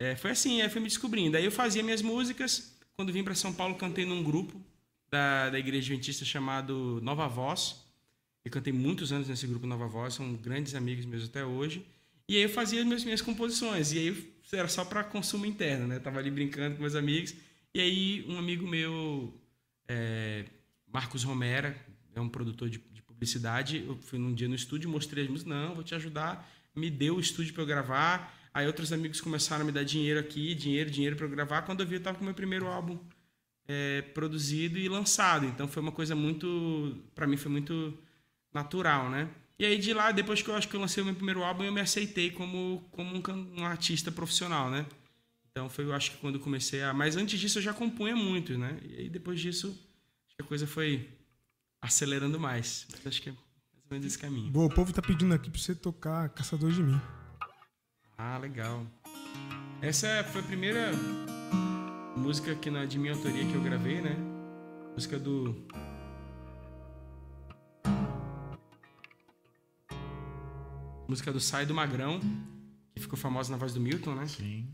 é, 0.00 0.16
foi 0.16 0.32
assim, 0.32 0.62
aí 0.62 0.68
fui 0.68 0.80
me 0.80 0.88
descobrindo. 0.88 1.36
Aí 1.36 1.44
eu 1.44 1.52
fazia 1.52 1.80
minhas 1.80 2.02
músicas. 2.02 2.76
Quando 2.96 3.12
vim 3.12 3.22
para 3.22 3.36
São 3.36 3.52
Paulo, 3.52 3.76
cantei 3.76 4.04
num 4.04 4.20
grupo 4.20 4.60
da, 5.08 5.48
da 5.48 5.60
igreja 5.60 5.92
adventista 5.92 6.24
chamado 6.24 7.00
Nova 7.04 7.28
Voz. 7.28 7.84
Eu 8.44 8.50
cantei 8.50 8.72
muitos 8.72 9.12
anos 9.12 9.28
nesse 9.28 9.46
grupo 9.46 9.64
Nova 9.64 9.86
Voz, 9.86 10.14
são 10.14 10.34
grandes 10.34 10.74
amigos 10.74 11.04
meus 11.04 11.24
até 11.24 11.44
hoje. 11.44 11.86
E 12.28 12.34
aí 12.34 12.42
eu 12.42 12.48
fazia 12.48 12.80
as 12.80 12.86
minhas, 12.86 13.04
minhas 13.04 13.22
composições. 13.22 13.92
E 13.92 13.98
aí 14.00 14.34
era 14.52 14.66
só 14.66 14.84
para 14.84 15.04
consumo 15.04 15.46
interno, 15.46 15.86
né? 15.86 16.00
Tava 16.00 16.18
ali 16.18 16.32
brincando 16.32 16.74
com 16.74 16.82
meus 16.82 16.96
amigos. 16.96 17.32
E 17.76 17.80
aí 17.82 18.24
um 18.26 18.38
amigo 18.38 18.66
meu, 18.66 19.38
é, 19.86 20.46
Marcos 20.90 21.22
Romera, 21.24 21.76
é 22.14 22.20
um 22.22 22.26
produtor 22.26 22.70
de, 22.70 22.78
de 22.78 23.02
publicidade. 23.02 23.84
Eu 23.86 23.98
fui 23.98 24.18
num 24.18 24.32
dia 24.32 24.48
no 24.48 24.54
estúdio, 24.54 24.88
mostrei 24.88 25.24
as 25.24 25.30
músicas. 25.30 25.54
Não, 25.54 25.74
vou 25.74 25.84
te 25.84 25.94
ajudar. 25.94 26.50
Me 26.74 26.88
deu 26.88 27.16
o 27.16 27.20
estúdio 27.20 27.52
para 27.52 27.62
eu 27.64 27.66
gravar. 27.66 28.34
Aí 28.54 28.66
outros 28.66 28.94
amigos 28.94 29.20
começaram 29.20 29.60
a 29.60 29.66
me 29.66 29.72
dar 29.72 29.84
dinheiro 29.84 30.18
aqui, 30.18 30.54
dinheiro, 30.54 30.90
dinheiro 30.90 31.16
para 31.16 31.26
eu 31.26 31.30
gravar. 31.30 31.60
Quando 31.66 31.82
eu 31.82 31.86
vi, 31.86 31.96
eu 31.96 32.02
tava 32.02 32.16
com 32.16 32.22
o 32.22 32.24
meu 32.24 32.32
primeiro 32.32 32.66
álbum 32.66 32.98
é, 33.68 34.00
produzido 34.00 34.78
e 34.78 34.88
lançado. 34.88 35.44
Então 35.44 35.68
foi 35.68 35.82
uma 35.82 35.92
coisa 35.92 36.14
muito, 36.14 36.96
para 37.14 37.26
mim 37.26 37.36
foi 37.36 37.52
muito 37.52 37.92
natural, 38.54 39.10
né? 39.10 39.28
E 39.58 39.66
aí 39.66 39.76
de 39.76 39.92
lá, 39.92 40.12
depois 40.12 40.40
que 40.40 40.48
eu 40.48 40.56
acho 40.56 40.66
que 40.66 40.76
eu 40.76 40.80
lancei 40.80 41.02
o 41.02 41.04
meu 41.04 41.14
primeiro 41.14 41.42
álbum, 41.42 41.62
eu 41.62 41.72
me 41.72 41.82
aceitei 41.82 42.30
como 42.30 42.82
como 42.90 43.14
um, 43.14 43.60
um 43.60 43.66
artista 43.66 44.10
profissional, 44.10 44.70
né? 44.70 44.86
Então 45.56 45.70
foi, 45.70 45.86
eu 45.86 45.94
acho 45.94 46.10
que 46.10 46.18
quando 46.18 46.34
eu 46.34 46.40
comecei 46.42 46.82
a, 46.82 46.92
mas 46.92 47.16
antes 47.16 47.40
disso 47.40 47.56
eu 47.56 47.62
já 47.62 47.72
compunha 47.72 48.14
muito, 48.14 48.58
né? 48.58 48.78
E 48.90 48.96
aí 48.96 49.08
depois 49.08 49.40
disso 49.40 49.74
a 50.38 50.42
coisa 50.42 50.66
foi 50.66 51.08
acelerando 51.80 52.38
mais. 52.38 52.86
Mas 52.92 53.06
acho 53.06 53.22
que 53.22 53.30
é 53.30 53.32
mais 53.32 53.84
ou 53.84 53.90
menos 53.90 54.06
esse 54.06 54.18
caminho. 54.18 54.52
Boa, 54.52 54.66
o 54.66 54.68
povo 54.68 54.92
tá 54.92 55.00
pedindo 55.00 55.32
aqui 55.32 55.48
pra 55.48 55.58
você 55.58 55.74
tocar 55.74 56.28
Caçador 56.28 56.70
de 56.72 56.82
Mim. 56.82 57.00
Ah, 58.18 58.36
legal. 58.36 58.86
Essa 59.80 60.22
foi 60.24 60.42
a 60.42 60.44
primeira 60.44 60.90
música 62.14 62.54
que 62.54 62.70
na 62.70 62.84
de 62.84 62.98
minha 62.98 63.14
autoria 63.14 63.42
que 63.42 63.54
eu 63.54 63.62
gravei, 63.62 64.02
né? 64.02 64.14
Música 64.92 65.18
do 65.18 65.56
Música 71.08 71.32
do 71.32 71.40
Sai 71.40 71.64
do 71.64 71.72
Magrão, 71.72 72.20
que 72.92 73.00
ficou 73.00 73.18
famosa 73.18 73.50
na 73.50 73.56
voz 73.56 73.72
do 73.72 73.80
Milton, 73.80 74.16
né? 74.16 74.26
Sim. 74.26 74.68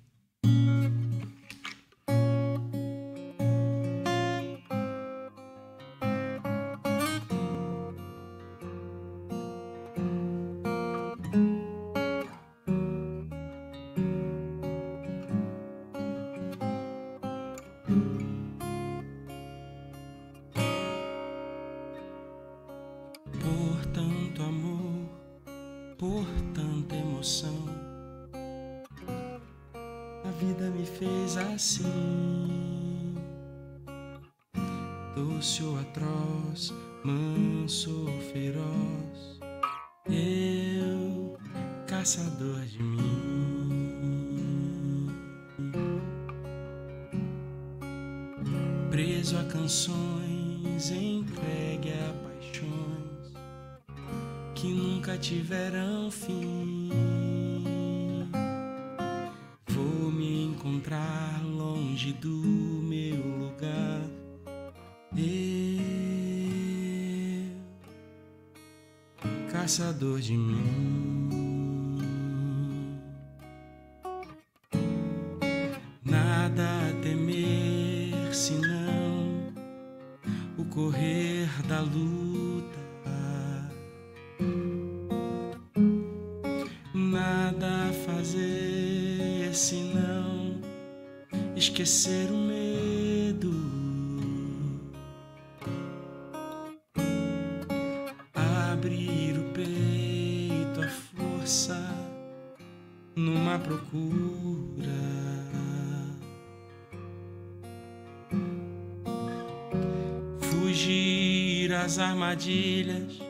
Armadilhas 112.32 113.20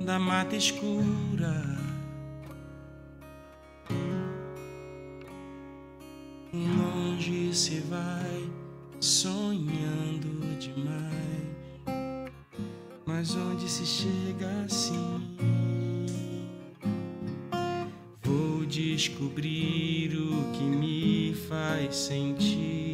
da 0.00 0.18
mata 0.18 0.54
escura. 0.54 1.64
Longe 6.52 7.54
se 7.54 7.80
vai 7.80 8.50
sonhando 9.00 10.58
demais. 10.58 11.14
mas 13.06 13.34
onde 13.34 13.68
se 13.68 13.86
chega 13.86 14.64
assim? 14.64 15.36
Vou 18.22 18.66
descobrir 18.66 20.14
o 20.16 20.52
que 20.52 20.64
me 20.64 21.34
faz 21.48 21.96
sentir. 21.96 22.93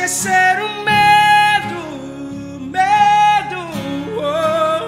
Esquecer 0.00 0.58
o 0.62 0.82
medo, 0.82 1.80
medo. 2.60 3.60
Oh, 4.16 4.80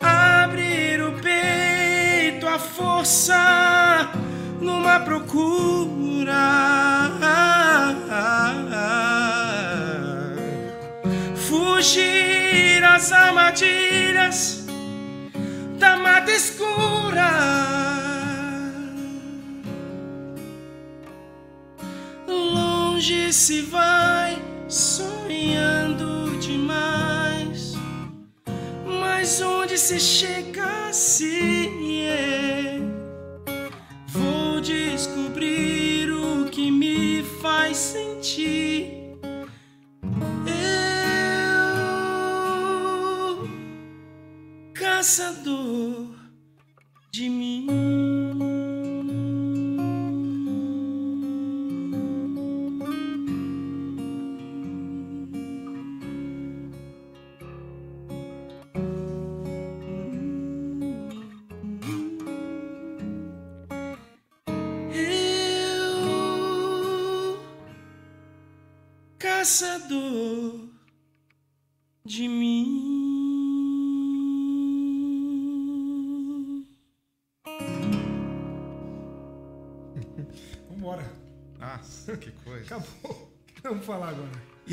oh, 0.00 0.06
abrir 0.06 1.02
o 1.02 1.12
peito, 1.20 2.48
a 2.48 2.58
força 2.58 4.08
numa 4.60 5.00
procura 5.00 6.34
fugir 11.36 12.82
às 12.82 13.12
armadilhas 13.12 13.83
se 23.44 23.60
vai 23.60 24.13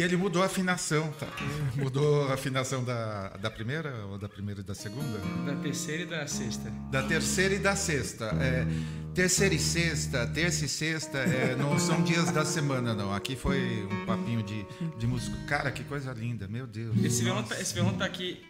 E 0.02 0.04
ele 0.04 0.18
mudou 0.18 0.41
a 0.41 0.47
afinação, 0.47 1.12
tá? 1.12 1.28
Mudou 1.76 2.28
a 2.28 2.34
afinação 2.34 2.84
da, 2.84 3.38
da 3.38 3.52
primeira 3.52 4.04
ou 4.08 4.18
da 4.18 4.28
primeira 4.28 4.62
e 4.62 4.64
da 4.64 4.74
segunda? 4.74 5.20
Da 5.45 5.56
terceira 5.62 6.02
e 6.02 6.06
da 6.08 6.26
sexta. 6.26 6.72
Da 6.89 7.04
terceira 7.04 7.54
e 7.54 7.60
da 7.60 7.76
sexta. 7.76 8.26
É, 8.41 8.66
terceira 9.14 9.54
e 9.54 9.60
sexta, 9.60 10.26
terça 10.26 10.66
e 10.66 10.68
sexta 10.68 11.20
é, 11.20 11.56
não 11.56 11.78
são 11.78 12.02
dias 12.02 12.32
da 12.32 12.43
semana, 12.43 12.95
não. 12.95 13.14
Aqui 13.14 13.36
foi 13.36 13.88
um 13.91 14.06
papinho 14.08 14.41
de, 14.41 14.66
de 14.97 15.06
músico. 15.06 15.38
Cara, 15.45 15.72
que 15.72 15.84
coisa 15.84 16.12
linda, 16.14 16.47
meu 16.47 16.66
Deus. 16.66 16.97
Esse 17.04 17.24
violão, 17.24 17.43
tá, 17.43 17.62
esse 17.62 17.72
violão 17.72 17.93
tá 17.95 18.06
aqui, 18.06 18.43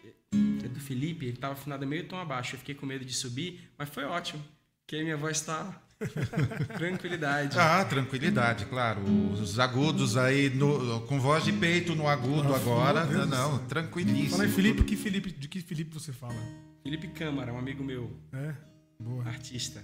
é 0.63 0.69
do 0.69 0.79
Felipe, 0.79 1.25
ele 1.25 1.35
tava 1.35 1.55
afinado 1.55 1.85
meio 1.85 2.07
tom 2.07 2.17
abaixo. 2.17 2.55
Eu 2.55 2.59
fiquei 2.59 2.75
com 2.75 2.85
medo 2.85 3.03
de 3.03 3.13
subir, 3.13 3.69
mas 3.77 3.89
foi 3.89 4.05
ótimo. 4.05 4.41
Porque 4.85 5.03
minha 5.03 5.17
voz 5.17 5.41
tá 5.41 5.81
tranquilidade. 6.77 7.57
Ah, 7.59 7.83
tranquilidade, 7.85 8.65
claro. 8.65 9.01
Os 9.33 9.59
agudos 9.59 10.17
aí, 10.17 10.49
no- 10.49 11.01
com 11.01 11.19
voz 11.19 11.43
de 11.43 11.53
peito 11.53 11.95
no 11.95 12.07
agudo 12.07 12.53
Ah, 12.53 12.57
agora. 12.57 13.05
Não, 13.05 13.57
céu. 13.57 13.65
tranquilíssimo. 13.67 14.31
Fala 14.31 14.43
aí, 14.43 14.49
Felipe, 14.51 14.83
que 14.83 14.95
Felipe, 14.95 15.31
de 15.31 15.47
que 15.47 15.61
Felipe 15.61 15.93
você 15.93 16.11
fala? 16.11 16.35
Felipe 16.83 17.07
Câmara, 17.09 17.53
um 17.53 17.57
amigo 17.59 17.83
meu, 17.83 18.11
É? 18.33 18.53
Boa. 18.99 19.23
artista, 19.27 19.83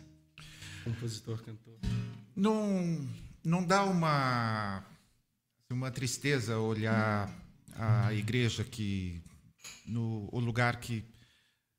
compositor, 0.84 1.42
cantor. 1.44 1.78
Não, 2.36 3.08
não 3.44 3.64
dá 3.64 3.84
uma, 3.84 4.84
uma 5.72 5.90
tristeza 5.92 6.58
olhar 6.60 7.30
a 7.76 8.14
igreja 8.14 8.64
que 8.64 9.22
no 9.86 10.30
o 10.32 10.40
lugar 10.40 10.78
que 10.80 11.04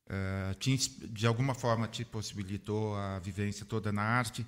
eh, 0.08 0.54
te 0.58 0.76
de 1.08 1.26
alguma 1.26 1.54
forma 1.54 1.86
te 1.86 2.04
possibilitou 2.04 2.96
a 2.96 3.18
vivência 3.18 3.66
toda 3.66 3.92
na 3.92 4.02
arte, 4.02 4.46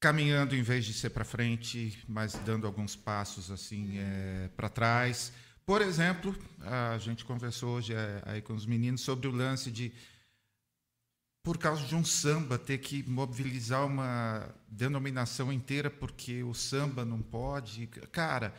caminhando 0.00 0.54
em 0.54 0.62
vez 0.62 0.84
de 0.84 0.92
ser 0.92 1.10
para 1.10 1.24
frente, 1.24 1.98
mas 2.06 2.34
dando 2.44 2.66
alguns 2.66 2.94
passos 2.94 3.50
assim 3.50 3.98
para 4.56 4.68
trás. 4.68 5.32
Por 5.66 5.80
exemplo, 5.80 6.36
a 6.60 6.98
gente 6.98 7.24
conversou 7.24 7.76
hoje 7.76 7.94
eh, 7.94 8.22
aí 8.26 8.42
com 8.42 8.52
os 8.52 8.66
meninos 8.66 9.00
sobre 9.00 9.26
o 9.26 9.30
lance 9.30 9.70
de 9.70 9.90
por 11.42 11.56
causa 11.58 11.86
de 11.86 11.94
um 11.94 12.04
samba 12.04 12.58
ter 12.58 12.78
que 12.78 13.02
mobilizar 13.02 13.86
uma 13.86 14.48
denominação 14.68 15.52
inteira 15.52 15.90
porque 15.90 16.42
o 16.42 16.54
samba 16.54 17.04
não 17.04 17.20
pode, 17.20 17.86
cara. 18.12 18.54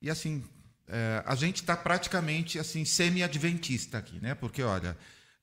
E 0.00 0.10
assim, 0.10 0.44
é, 0.86 1.22
a 1.24 1.34
gente 1.34 1.56
está 1.56 1.76
praticamente 1.76 2.58
assim 2.58 2.84
semi-adventista 2.84 3.98
aqui, 3.98 4.18
né? 4.20 4.34
Porque 4.34 4.62
olha, 4.62 4.96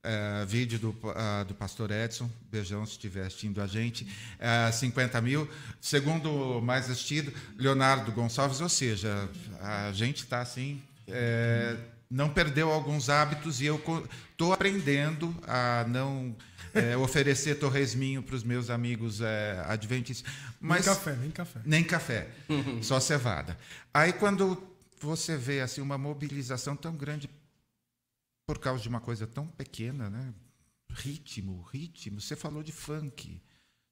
é, 0.06 0.44
vídeo 0.46 0.78
do, 0.78 0.96
ah, 1.14 1.44
do 1.46 1.54
Pastor 1.54 1.90
Edson, 1.90 2.30
beijão 2.50 2.86
se 2.86 2.92
estiver 2.92 3.26
assistindo 3.26 3.60
a 3.60 3.66
gente, 3.66 4.06
é, 4.38 4.70
50 4.70 5.20
mil. 5.20 5.48
Segundo 5.80 6.60
mais 6.62 6.88
assistido, 6.88 7.32
Leonardo 7.58 8.12
Gonçalves, 8.12 8.60
ou 8.60 8.68
seja, 8.68 9.28
a 9.60 9.90
gente 9.92 10.18
está 10.18 10.40
assim. 10.40 10.80
é, 11.08 11.76
não 12.08 12.28
perdeu 12.28 12.70
alguns 12.70 13.10
hábitos 13.10 13.60
e 13.60 13.66
eu 13.66 13.82
estou 14.30 14.52
aprendendo 14.52 15.34
a 15.44 15.84
não 15.88 16.36
é, 16.72 16.94
oferecer 16.98 17.56
torresminho 17.56 18.22
para 18.22 18.36
os 18.36 18.44
meus 18.44 18.70
amigos 18.70 19.20
é, 19.20 19.60
adventistas. 19.66 20.32
Mas, 20.60 20.86
Nem 20.86 20.94
café, 20.94 21.16
nem 21.16 21.30
café. 21.30 21.60
nem 21.64 21.84
café, 21.84 22.28
só 22.80 23.00
cevada. 23.00 23.58
Aí 23.92 24.12
quando 24.12 24.62
você 25.00 25.36
vê 25.36 25.60
assim 25.60 25.80
uma 25.80 25.98
mobilização 25.98 26.76
tão 26.76 26.94
grande 26.94 27.28
por 28.46 28.58
causa 28.58 28.82
de 28.82 28.88
uma 28.88 29.00
coisa 29.00 29.26
tão 29.26 29.48
pequena, 29.48 30.08
né? 30.08 30.32
Ritmo, 30.90 31.62
ritmo. 31.62 32.20
Você 32.20 32.36
falou 32.36 32.62
de 32.62 32.72
funk. 32.72 33.42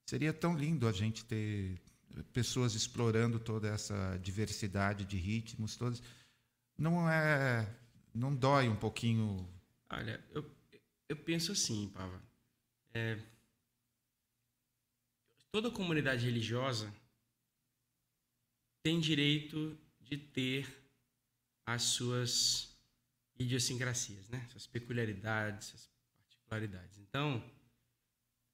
Seria 0.07 0.32
tão 0.32 0.57
lindo 0.57 0.86
a 0.86 0.92
gente 0.92 1.24
ter 1.24 1.82
pessoas 2.32 2.74
explorando 2.74 3.40
toda 3.40 3.68
essa 3.68 4.16
diversidade 4.18 5.05
de 5.05 5.16
ritmos, 5.16 5.76
todos. 5.76 6.02
Não 6.78 7.11
é, 7.11 7.68
não 8.14 8.34
dói 8.34 8.68
um 8.68 8.76
pouquinho. 8.76 9.48
Olha, 9.90 10.24
eu, 10.32 10.48
eu 11.09 11.16
penso 11.16 11.52
assim, 11.52 11.88
Pava. 11.88 12.22
É, 12.92 13.18
toda 15.50 15.70
comunidade 15.70 16.24
religiosa 16.24 16.94
tem 18.84 19.00
direito 19.00 19.76
de 20.00 20.16
ter 20.16 20.68
as 21.66 21.82
suas 21.82 22.74
idiosincrasias, 23.39 24.28
né? 24.28 24.47
Suas 24.51 24.66
peculiaridades, 24.66 25.68
suas 25.68 25.91
particularidades. 26.12 26.99
Então, 26.99 27.43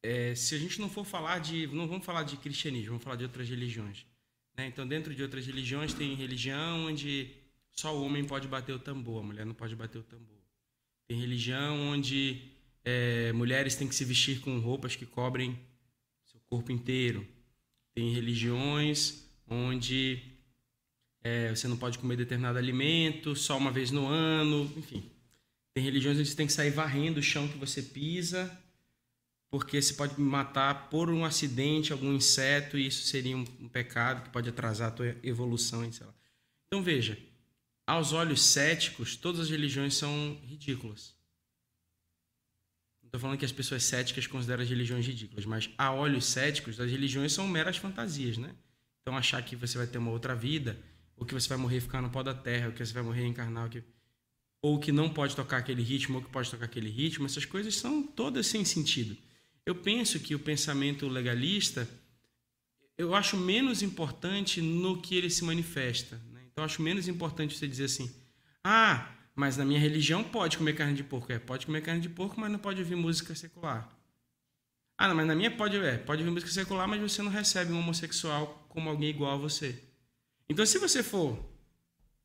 é, 0.02 0.34
se 0.34 0.54
a 0.54 0.58
gente 0.58 0.80
não 0.80 0.88
for 0.88 1.04
falar 1.04 1.38
de, 1.38 1.66
não 1.68 1.86
vamos 1.86 2.04
falar 2.04 2.22
de 2.22 2.36
cristianismo, 2.36 2.90
vamos 2.90 3.04
falar 3.04 3.16
de 3.16 3.24
outras 3.24 3.48
religiões. 3.48 4.06
Né? 4.56 4.66
Então, 4.66 4.86
dentro 4.86 5.14
de 5.14 5.22
outras 5.22 5.46
religiões 5.46 5.92
tem 5.92 6.14
religião 6.14 6.86
onde 6.86 7.30
só 7.72 7.96
o 7.96 8.04
homem 8.04 8.24
pode 8.24 8.48
bater 8.48 8.74
o 8.74 8.78
tambor, 8.78 9.22
a 9.22 9.26
mulher 9.26 9.46
não 9.46 9.54
pode 9.54 9.76
bater 9.76 9.98
o 9.98 10.02
tambor. 10.02 10.40
Tem 11.06 11.20
religião 11.20 11.78
onde 11.88 12.50
é, 12.84 13.32
mulheres 13.32 13.74
têm 13.74 13.88
que 13.88 13.94
se 13.94 14.04
vestir 14.04 14.40
com 14.40 14.58
roupas 14.60 14.96
que 14.96 15.04
cobrem 15.04 15.58
seu 16.24 16.40
corpo 16.40 16.72
inteiro. 16.72 17.26
Tem 17.94 18.12
religiões 18.12 19.28
onde 19.46 20.22
é, 21.22 21.54
você 21.54 21.68
não 21.68 21.76
pode 21.76 21.98
comer 21.98 22.16
determinado 22.16 22.58
alimento 22.58 23.36
só 23.36 23.56
uma 23.56 23.70
vez 23.70 23.90
no 23.90 24.06
ano, 24.06 24.72
enfim. 24.76 25.02
Tem 25.74 25.84
religiões 25.84 26.18
onde 26.18 26.28
você 26.28 26.36
tem 26.36 26.46
que 26.46 26.52
sair 26.52 26.70
varrendo 26.70 27.20
o 27.20 27.22
chão 27.22 27.48
que 27.48 27.58
você 27.58 27.82
pisa 27.82 28.50
porque 29.50 29.82
você 29.82 29.92
pode 29.94 30.18
matar 30.20 30.88
por 30.88 31.10
um 31.10 31.24
acidente 31.24 31.92
algum 31.92 32.14
inseto 32.14 32.78
e 32.78 32.86
isso 32.86 33.04
seria 33.06 33.36
um, 33.36 33.44
um 33.60 33.68
pecado 33.68 34.22
que 34.22 34.30
pode 34.30 34.48
atrasar 34.48 34.88
a 34.88 34.92
tua 34.92 35.16
evolução, 35.24 35.90
sei 35.92 36.06
lá. 36.06 36.14
Então 36.68 36.82
veja, 36.82 37.18
aos 37.84 38.12
olhos 38.12 38.40
céticos, 38.40 39.16
todas 39.16 39.40
as 39.40 39.50
religiões 39.50 39.94
são 39.94 40.38
ridículas. 40.46 41.16
Não 43.02 43.08
estou 43.08 43.20
falando 43.20 43.38
que 43.38 43.44
as 43.44 43.50
pessoas 43.50 43.82
céticas 43.82 44.28
consideram 44.28 44.62
as 44.62 44.70
religiões 44.70 45.04
ridículas, 45.04 45.44
mas 45.44 45.68
a 45.76 45.92
olhos 45.92 46.26
céticos, 46.26 46.78
as 46.78 46.88
religiões 46.88 47.32
são 47.32 47.48
meras 47.48 47.76
fantasias, 47.76 48.38
né? 48.38 48.54
Então 49.02 49.16
achar 49.16 49.42
que 49.42 49.56
você 49.56 49.76
vai 49.76 49.88
ter 49.88 49.98
uma 49.98 50.12
outra 50.12 50.36
vida, 50.36 50.78
ou 51.20 51.26
que 51.26 51.34
você 51.34 51.50
vai 51.50 51.58
morrer 51.58 51.80
ficar 51.80 52.00
no 52.00 52.08
pó 52.08 52.22
da 52.22 52.32
terra, 52.32 52.68
ou 52.68 52.72
que 52.72 52.84
você 52.84 52.94
vai 52.94 53.02
morrer 53.02 53.26
encarnar, 53.26 53.64
ou 53.64 53.70
que, 53.70 53.82
ou 54.62 54.80
que 54.80 54.90
não 54.90 55.10
pode 55.10 55.36
tocar 55.36 55.58
aquele 55.58 55.82
ritmo, 55.82 56.16
ou 56.16 56.24
que 56.24 56.30
pode 56.30 56.50
tocar 56.50 56.64
aquele 56.64 56.88
ritmo, 56.88 57.26
essas 57.26 57.44
coisas 57.44 57.76
são 57.76 58.02
todas 58.02 58.46
sem 58.46 58.64
sentido. 58.64 59.14
Eu 59.66 59.74
penso 59.74 60.18
que 60.18 60.34
o 60.34 60.38
pensamento 60.38 61.06
legalista, 61.06 61.86
eu 62.96 63.14
acho 63.14 63.36
menos 63.36 63.82
importante 63.82 64.62
no 64.62 65.02
que 65.02 65.14
ele 65.14 65.28
se 65.28 65.44
manifesta. 65.44 66.16
Né? 66.32 66.40
Então, 66.50 66.62
eu 66.62 66.64
acho 66.64 66.80
menos 66.80 67.06
importante 67.06 67.54
você 67.54 67.68
dizer 67.68 67.84
assim, 67.84 68.10
ah, 68.64 69.12
mas 69.34 69.58
na 69.58 69.64
minha 69.64 69.78
religião 69.78 70.24
pode 70.24 70.56
comer 70.56 70.72
carne 70.72 70.94
de 70.94 71.04
porco. 71.04 71.30
É, 71.30 71.38
pode 71.38 71.66
comer 71.66 71.82
carne 71.82 72.00
de 72.00 72.08
porco, 72.08 72.40
mas 72.40 72.50
não 72.50 72.58
pode 72.58 72.80
ouvir 72.80 72.96
música 72.96 73.34
secular. 73.34 73.94
Ah, 74.96 75.06
não, 75.06 75.14
mas 75.14 75.26
na 75.26 75.34
minha 75.34 75.50
pode, 75.50 75.76
é, 75.76 75.98
pode 75.98 76.22
ouvir 76.22 76.32
música 76.32 76.50
secular, 76.50 76.88
mas 76.88 77.00
você 77.00 77.20
não 77.20 77.30
recebe 77.30 77.72
um 77.74 77.78
homossexual 77.78 78.66
como 78.70 78.88
alguém 78.88 79.10
igual 79.10 79.34
a 79.34 79.36
você. 79.36 79.89
Então, 80.50 80.66
se 80.66 80.78
você 80.78 81.00
for 81.00 81.38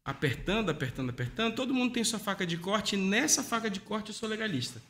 apertando, 0.03 0.71
apertando, 0.71 1.11
apertando, 1.11 1.55
todo 1.55 1.76
mundo 1.76 1.93
tem 1.93 2.03
sua 2.03 2.17
faca 2.17 2.43
de 2.43 2.57
corte, 2.57 2.95
e 2.95 2.97
nessa 2.97 3.43
faca 3.43 3.69
de 3.69 3.80
corte 3.80 4.09
eu 4.09 4.15
sou 4.15 4.28
legalista. 4.28 4.82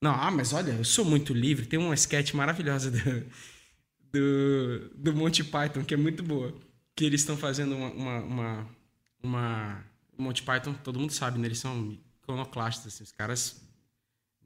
Não, 0.00 0.14
ah, 0.14 0.30
mas 0.30 0.54
olha, 0.54 0.72
eu 0.72 0.84
sou 0.84 1.04
muito 1.04 1.34
livre. 1.34 1.66
Tem 1.66 1.78
uma 1.78 1.94
sketch 1.94 2.32
maravilhosa 2.32 2.90
do, 2.90 3.26
do, 4.10 4.90
do 4.94 5.14
Monty 5.14 5.44
Python, 5.44 5.84
que 5.84 5.92
é 5.92 5.98
muito 5.98 6.22
boa. 6.22 6.54
Que 6.96 7.04
eles 7.04 7.20
estão 7.20 7.36
fazendo 7.36 7.76
uma, 7.76 7.90
uma, 7.90 8.20
uma, 8.20 8.68
uma, 9.22 9.84
Monty 10.16 10.42
Python, 10.42 10.72
todo 10.72 10.98
mundo 10.98 11.12
sabe, 11.12 11.38
né? 11.38 11.46
Eles 11.46 11.58
são 11.58 11.98
iconoclastas, 12.22 12.94
assim, 12.94 13.04
os 13.04 13.12
caras 13.12 13.60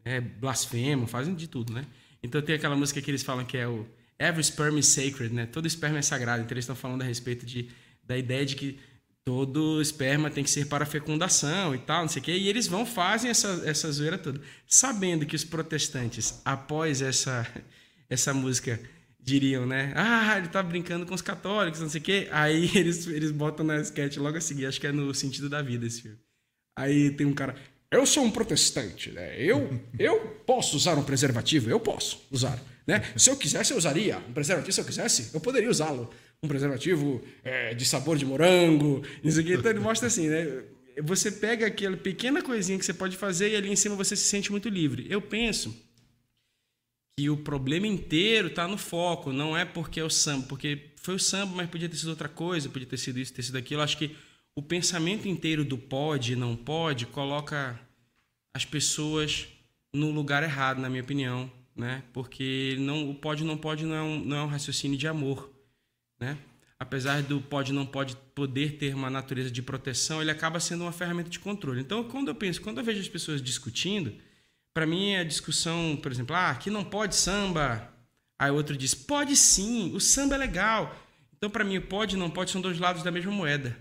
é, 0.05 0.21
blasfemam, 0.21 1.07
fazem 1.07 1.33
de 1.33 1.47
tudo, 1.47 1.73
né? 1.73 1.87
Então 2.21 2.43
tem 2.43 2.57
aquela 2.57 2.75
música 2.75 3.01
que 3.01 3.09
eles 3.09 3.23
falam 3.23 3.45
que 3.45 3.57
é 3.57 3.69
o 3.69 3.87
Every 4.19 4.43
sperm 4.43 4.79
is 4.79 4.87
sacred, 4.87 5.33
né? 5.33 5.47
Todo 5.47 5.67
esperma 5.67 5.99
é 5.99 6.03
sagrado. 6.03 6.43
Então 6.43 6.55
eles 6.55 6.65
estão 6.65 6.77
falando 6.77 7.03
a 7.03 7.05
respeito 7.05 7.47
de, 7.47 7.69
da 8.03 8.17
ideia 8.17 8.45
de 8.45 8.57
que 8.57 8.79
todo 9.25 9.81
esperma 9.81 10.31
tem 10.31 10.43
que 10.43 10.51
ser 10.51 10.67
para 10.67 10.87
fecundação 10.87 11.75
e 11.75 11.79
tal, 11.79 12.03
não 12.03 12.09
sei 12.09 12.21
o 12.21 12.25
quê. 12.25 12.33
E 12.33 12.49
eles 12.49 12.67
vão, 12.67 12.87
fazem 12.87 13.31
essa, 13.31 13.63
essa 13.65 13.93
zoeira 13.93 14.17
toda. 14.17 14.41
Sabendo 14.67 15.27
que 15.27 15.37
os 15.37 15.45
protestantes, 15.45 16.41
após 16.45 17.03
essa, 17.03 17.47
essa 18.09 18.33
música, 18.33 18.81
diriam, 19.21 19.67
né? 19.67 19.93
Ah, 19.95 20.39
ele 20.39 20.49
tá 20.49 20.63
brincando 20.63 21.05
com 21.05 21.15
os 21.15 21.23
católicos, 21.23 21.81
não 21.81 21.89
sei 21.89 22.01
o 22.01 22.05
quê. 22.05 22.29
Aí 22.31 22.71
eles, 22.75 23.07
eles 23.07 23.31
botam 23.31 23.65
na 23.65 23.81
sketch 23.81 24.17
logo 24.17 24.39
a 24.39 24.41
seguir, 24.41 24.67
acho 24.67 24.81
que 24.81 24.87
é 24.87 24.93
no 24.93 25.15
sentido 25.15 25.49
da 25.49 25.61
vida 25.61 25.87
esse 25.87 26.03
filme. 26.03 26.19
Aí 26.77 27.11
tem 27.11 27.27
um 27.27 27.35
cara, 27.35 27.55
eu 27.91 28.07
sou 28.07 28.25
um 28.25 28.31
protestante, 28.31 29.11
né? 29.11 29.39
Eu, 29.39 29.81
eu 29.99 30.21
posso 30.47 30.77
usar 30.77 30.97
um 30.97 31.03
preservativo, 31.03 31.69
eu 31.69 31.81
posso 31.81 32.25
usar, 32.31 32.59
né? 32.89 33.03
Se 33.15 33.29
eu 33.29 33.37
quisesse, 33.37 33.73
eu 33.73 33.77
usaria 33.77 34.17
um 34.17 34.33
preservativo, 34.33 34.73
se 34.73 34.81
eu 34.81 34.85
quisesse, 34.87 35.31
eu 35.35 35.41
poderia 35.41 35.69
usá-lo 35.69 36.11
um 36.43 36.49
preservativo 36.49 37.23
é, 37.45 37.75
de 37.75 37.85
sabor 37.85 38.17
de 38.17 38.25
morango, 38.25 39.03
isso 39.23 39.39
aqui. 39.39 39.53
Então 39.53 39.71
ele 39.71 39.81
mostra 39.81 40.09
assim, 40.09 40.29
né? 40.29 40.65
Você 41.03 41.31
pega 41.31 41.67
aquela 41.67 41.99
pequena 41.99 42.41
coisinha 42.41 42.79
que 42.79 42.85
você 42.85 42.95
pode 42.95 43.15
fazer 43.15 43.51
e 43.51 43.57
ali 43.57 43.69
em 43.71 43.77
cima 43.77 43.95
você 43.95 44.17
se 44.17 44.25
sente 44.25 44.51
muito 44.51 44.71
livre. 44.71 45.07
Eu 45.11 45.21
penso 45.21 45.77
que 47.19 47.29
o 47.29 47.37
problema 47.37 47.87
inteiro 47.87 48.49
está 48.49 48.67
no 48.67 48.79
foco, 48.79 49.33
não 49.33 49.55
é 49.55 49.67
porque 49.67 50.01
é 50.01 50.05
o 50.05 50.09
samba, 50.09 50.47
porque 50.47 50.93
foi 50.97 51.15
o 51.15 51.19
samba, 51.19 51.57
mas 51.57 51.69
podia 51.69 51.89
ter 51.91 51.97
sido 51.97 52.09
outra 52.09 52.29
coisa, 52.29 52.71
podia 52.71 52.89
ter 52.89 52.97
sido 52.97 53.19
isso, 53.19 53.35
ter 53.35 53.43
sido 53.43 53.59
aquilo. 53.59 53.83
Acho 53.83 53.99
que 53.99 54.17
o 54.57 54.63
pensamento 54.63 55.29
inteiro 55.29 55.63
do 55.63 55.77
pode 55.77 56.33
e 56.33 56.37
não 56.37 56.57
pode 56.57 57.05
coloca 57.05 57.79
as 58.57 58.65
pessoas 58.65 59.47
no 59.93 60.11
lugar 60.11 60.43
errado, 60.43 60.81
na 60.81 60.89
minha 60.89 61.03
opinião, 61.03 61.53
né? 61.79 62.03
Porque 62.13 62.77
não, 62.81 63.09
o 63.09 63.15
pode 63.15 63.45
não 63.45 63.57
pode 63.57 63.87
não 63.87 63.95
é 63.95 64.03
um, 64.03 64.25
não 64.25 64.37
é 64.37 64.43
um 64.43 64.49
raciocínio 64.49 64.99
de 64.99 65.09
amor 65.09 65.57
né? 66.19 66.37
Apesar 66.79 67.23
do 67.23 67.41
pode 67.41 67.73
não 67.73 67.85
pode 67.85 68.17
poder 68.35 68.77
ter 68.79 68.95
uma 68.95 69.11
natureza 69.11 69.51
de 69.51 69.63
proteção, 69.63 70.21
ele 70.21 70.31
acaba 70.31 70.61
sendo 70.61 70.83
uma 70.83 70.93
ferramenta 70.93 71.29
de 71.29 71.39
controle. 71.39 71.81
Então, 71.81 72.05
quando 72.05 72.29
eu 72.29 72.35
penso, 72.35 72.61
quando 72.61 72.79
eu 72.79 72.85
vejo 72.85 73.01
as 73.01 73.09
pessoas 73.09 73.43
discutindo, 73.43 74.15
para 74.73 74.87
mim 74.87 75.17
a 75.17 75.25
discussão, 75.25 75.99
por 76.01 76.13
exemplo, 76.13 76.37
ah, 76.37 76.51
aqui 76.51 76.71
não 76.71 76.85
pode 76.85 77.17
samba. 77.17 77.93
Aí 78.39 78.51
outro 78.51 78.77
diz, 78.77 78.95
pode 78.95 79.35
sim, 79.35 79.93
o 79.95 80.01
samba 80.01 80.37
é 80.37 80.39
legal. 80.39 80.97
Então, 81.37 81.51
para 81.51 81.65
mim, 81.65 81.79
o 81.79 81.83
pode 81.83 82.15
e 82.15 82.19
não 82.19 82.31
pode 82.31 82.51
são 82.51 82.61
dois 82.61 82.79
lados 82.79 83.03
da 83.03 83.11
mesma 83.11 83.33
moeda. 83.33 83.77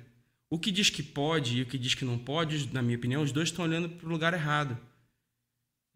O 0.49 0.57
que 0.57 0.71
diz 0.71 0.89
que 0.89 1.03
pode 1.03 1.57
e 1.57 1.61
o 1.61 1.65
que 1.65 1.77
diz 1.77 1.93
que 1.93 2.05
não 2.05 2.17
pode, 2.17 2.73
na 2.73 2.81
minha 2.81 2.97
opinião, 2.97 3.21
os 3.21 3.31
dois 3.31 3.49
estão 3.49 3.65
olhando 3.65 3.89
para 3.89 4.07
o 4.07 4.09
lugar 4.09 4.33
errado. 4.33 4.77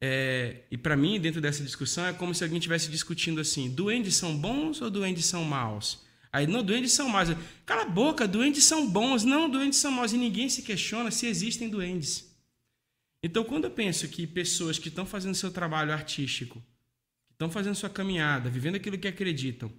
É, 0.04 0.64
e 0.72 0.78
para 0.78 0.98
mim, 0.98 1.20
dentro 1.20 1.40
dessa 1.40 1.64
discussão, 1.64 2.08
é 2.08 2.14
como 2.14 2.34
se 2.34 2.44
alguém 2.44 2.58
estivesse 2.58 2.90
discutindo 2.90 3.40
assim: 3.40 3.70
duendes 3.70 4.16
são 4.16 4.36
bons 4.36 4.82
ou 4.82 4.90
duendes 4.90 5.26
são 5.26 5.44
maus? 5.44 6.04
Aí, 6.34 6.48
não, 6.48 6.64
duendes 6.64 6.94
são 6.94 7.08
maus. 7.08 7.30
Cala 7.66 7.84
a 7.84 7.90
boca, 7.90 8.28
duendes 8.28 8.64
são 8.64 8.90
bons. 8.90 9.24
Não, 9.24 9.50
duendes 9.50 9.78
são 9.80 9.92
maus. 9.92 10.14
E 10.14 10.18
ninguém 10.18 10.50
se 10.50 10.64
questiona 10.64 11.12
se 11.12 11.28
existem 11.28 11.70
duendes. 11.70 12.32
Então, 13.22 13.44
quando 13.44 13.66
eu 13.66 13.72
penso 13.72 14.08
que 14.08 14.26
pessoas 14.26 14.80
que 14.80 14.88
estão 14.88 15.06
fazendo 15.06 15.36
seu 15.36 15.52
trabalho 15.52 15.92
artístico, 15.92 16.60
que 17.28 17.34
estão 17.34 17.52
fazendo 17.52 17.76
sua 17.76 17.90
caminhada, 17.90 18.50
vivendo 18.50 18.76
aquilo 18.76 18.98
que 18.98 19.08
acreditam, 19.08 19.72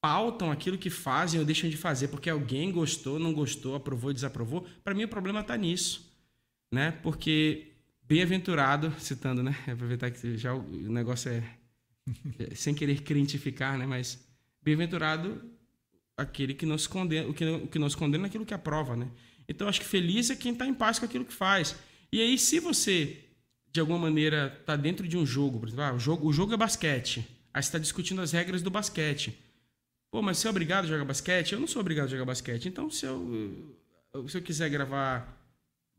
pautam 0.00 0.50
aquilo 0.50 0.76
que 0.76 0.90
fazem 0.90 1.40
ou 1.40 1.46
deixam 1.46 1.70
de 1.70 1.76
fazer 1.76 2.08
porque 2.08 2.28
alguém 2.28 2.70
gostou, 2.70 3.18
não 3.18 3.32
gostou, 3.32 3.74
aprovou, 3.74 4.12
desaprovou, 4.12 4.66
para 4.84 4.94
mim 4.94 5.04
o 5.04 5.08
problema 5.08 5.40
está 5.40 5.56
nisso. 5.56 6.14
Né? 6.70 6.90
Porque 7.02 7.75
bem-aventurado, 8.08 8.92
citando, 8.98 9.42
né? 9.42 9.56
Aproveitar 9.66 10.10
que 10.10 10.36
já 10.36 10.54
o 10.54 10.92
negócio 10.92 11.30
é, 11.30 11.42
é 12.38 12.54
sem 12.54 12.74
querer 12.74 13.02
crentificar, 13.02 13.76
né? 13.76 13.86
Mas 13.86 14.18
bem-aventurado 14.62 15.42
aquele 16.16 16.54
que 16.54 16.64
não 16.64 16.78
se 16.78 16.88
condena, 16.88 17.28
o 17.28 17.34
que, 17.34 17.44
o 17.44 17.66
que 17.66 17.78
não 17.78 17.90
se 17.90 17.96
condena 17.96 18.24
é 18.24 18.28
aquilo 18.28 18.46
que 18.46 18.54
aprova, 18.54 18.96
né? 18.96 19.08
Então 19.48 19.68
acho 19.68 19.80
que 19.80 19.86
feliz 19.86 20.30
é 20.30 20.36
quem 20.36 20.52
está 20.52 20.66
em 20.66 20.74
paz 20.74 20.98
com 20.98 21.04
aquilo 21.04 21.24
que 21.24 21.32
faz. 21.32 21.76
E 22.12 22.20
aí, 22.20 22.38
se 22.38 22.58
você 22.58 23.22
de 23.72 23.80
alguma 23.80 23.98
maneira 23.98 24.56
está 24.58 24.74
dentro 24.74 25.06
de 25.06 25.18
um 25.18 25.26
jogo, 25.26 25.60
por 25.60 25.68
exemplo, 25.68 25.84
ah, 25.84 25.92
o 25.92 25.98
jogo, 25.98 26.26
o 26.26 26.32
jogo 26.32 26.54
é 26.54 26.56
basquete, 26.56 27.26
aí 27.52 27.62
você 27.62 27.68
está 27.68 27.78
discutindo 27.78 28.22
as 28.22 28.32
regras 28.32 28.62
do 28.62 28.70
basquete. 28.70 29.38
Pô, 30.10 30.22
mas 30.22 30.38
você 30.38 30.46
é 30.46 30.50
obrigado 30.50 30.84
a 30.84 30.88
jogar 30.88 31.04
basquete? 31.04 31.52
Eu 31.52 31.60
não 31.60 31.66
sou 31.66 31.80
obrigado 31.80 32.06
a 32.06 32.08
jogar 32.08 32.24
basquete. 32.24 32.68
Então, 32.68 32.90
se 32.90 33.04
eu, 33.04 33.76
se 34.28 34.38
eu 34.38 34.42
quiser 34.42 34.70
gravar 34.70 35.35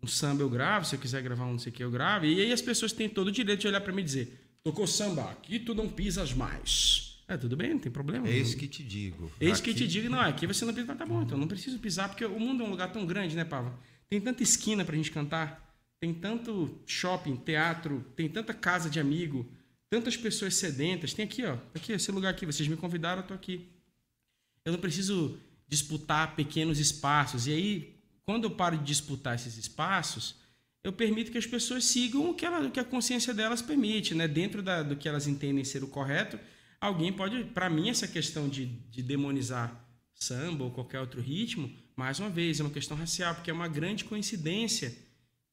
um 0.02 0.08
samba, 0.08 0.44
eu 0.44 0.50
gravo. 0.50 0.86
Se 0.86 0.96
eu 0.96 1.00
quiser 1.00 1.22
gravar 1.22 1.46
um 1.46 1.54
não 1.54 1.60
sei 1.60 1.72
o 1.72 1.76
que, 1.76 1.84
eu 1.84 1.92
gravo. 1.92 2.26
E 2.26 2.42
aí 2.42 2.52
as 2.52 2.62
pessoas 2.62 2.92
têm 2.92 3.10
todo 3.10 3.28
o 3.28 3.32
direito 3.32 3.62
de 3.62 3.68
olhar 3.68 3.82
para 3.82 3.94
mim 3.94 4.02
e 4.02 4.06
dizer: 4.06 4.40
tocou 4.64 4.88
samba, 4.88 5.32
aqui 5.32 5.60
tu 5.60 5.74
não 5.74 5.90
pisas 5.90 6.34
mais. 6.34 7.08
É, 7.28 7.36
tudo 7.36 7.58
bem, 7.58 7.72
não 7.72 7.80
tem 7.80 7.92
problema. 7.92 8.28
É 8.28 8.38
isso 8.38 8.56
que 8.56 8.68
te 8.68 8.84
digo. 8.84 9.30
É 9.40 9.46
isso 9.46 9.62
aqui... 9.62 9.74
que 9.74 9.80
te 9.80 9.88
digo. 9.88 10.10
Não, 10.10 10.20
aqui 10.20 10.48
você 10.48 10.64
não 10.64 10.74
pisa, 10.74 10.96
tá 10.96 11.06
bom, 11.06 11.22
então 11.22 11.38
não 11.38 11.48
preciso 11.48 11.78
pisar, 11.78 12.08
porque 12.08 12.24
o 12.24 12.40
mundo 12.40 12.64
é 12.64 12.66
um 12.66 12.70
lugar 12.70 12.92
tão 12.92 13.06
grande, 13.06 13.36
né, 13.36 13.44
Pava? 13.44 13.78
Tem 14.10 14.22
tanta 14.22 14.42
esquina 14.42 14.86
pra 14.86 14.96
gente 14.96 15.12
cantar, 15.12 15.76
tem 16.00 16.14
tanto 16.14 16.80
shopping, 16.86 17.36
teatro, 17.36 18.06
tem 18.16 18.30
tanta 18.30 18.54
casa 18.54 18.90
de 18.90 18.98
amigo, 18.98 19.46
tantas 19.90 20.16
pessoas 20.16 20.56
sedentas. 20.56 21.14
Tem 21.14 21.26
aqui, 21.26 21.44
ó, 21.44 21.58
aqui, 21.76 21.92
esse 21.92 22.10
lugar 22.12 22.30
aqui, 22.30 22.46
vocês 22.46 22.70
me 22.70 22.78
convidaram, 22.78 23.22
eu 23.22 23.28
tô 23.28 23.34
aqui. 23.34 23.68
Eu 24.64 24.72
não 24.72 24.80
preciso 24.80 25.38
disputar 25.68 26.34
pequenos 26.36 26.80
espaços. 26.80 27.46
E 27.48 27.52
aí, 27.52 27.97
quando 28.28 28.44
eu 28.44 28.52
paro 28.52 28.78
de 28.78 28.84
disputar 28.84 29.34
esses 29.34 29.58
espaços, 29.58 30.36
eu 30.84 30.94
permito 30.94 31.32
que 31.32 31.38
as 31.40 31.48
pessoas 31.48 31.86
sigam 31.86 32.30
o 32.30 32.34
que, 32.36 32.46
ela, 32.46 32.68
o 32.68 32.70
que 32.70 32.80
a 32.80 32.84
consciência 32.84 33.34
delas 33.34 33.64
permite, 33.64 34.14
né? 34.14 34.28
dentro 34.28 34.62
da, 34.62 34.84
do 34.84 34.96
que 34.96 35.10
elas 35.10 35.26
entendem 35.26 35.64
ser 35.64 35.84
o 35.84 35.88
correto 35.88 36.40
alguém 36.80 37.12
pode. 37.12 37.44
Para 37.46 37.70
mim, 37.70 37.90
essa 37.90 38.08
questão 38.08 38.48
de, 38.48 38.66
de 38.66 39.02
demonizar 39.02 39.86
samba 40.14 40.64
ou 40.64 40.72
qualquer 40.72 41.00
outro 41.00 41.22
ritmo, 41.22 41.72
mais 41.96 42.20
uma 42.20 42.30
vez, 42.30 42.60
é 42.60 42.64
uma 42.64 42.72
questão 42.72 42.98
racial, 42.98 43.36
porque 43.36 43.50
é 43.50 43.54
uma 43.54 43.68
grande 43.68 44.06
coincidência 44.06 44.96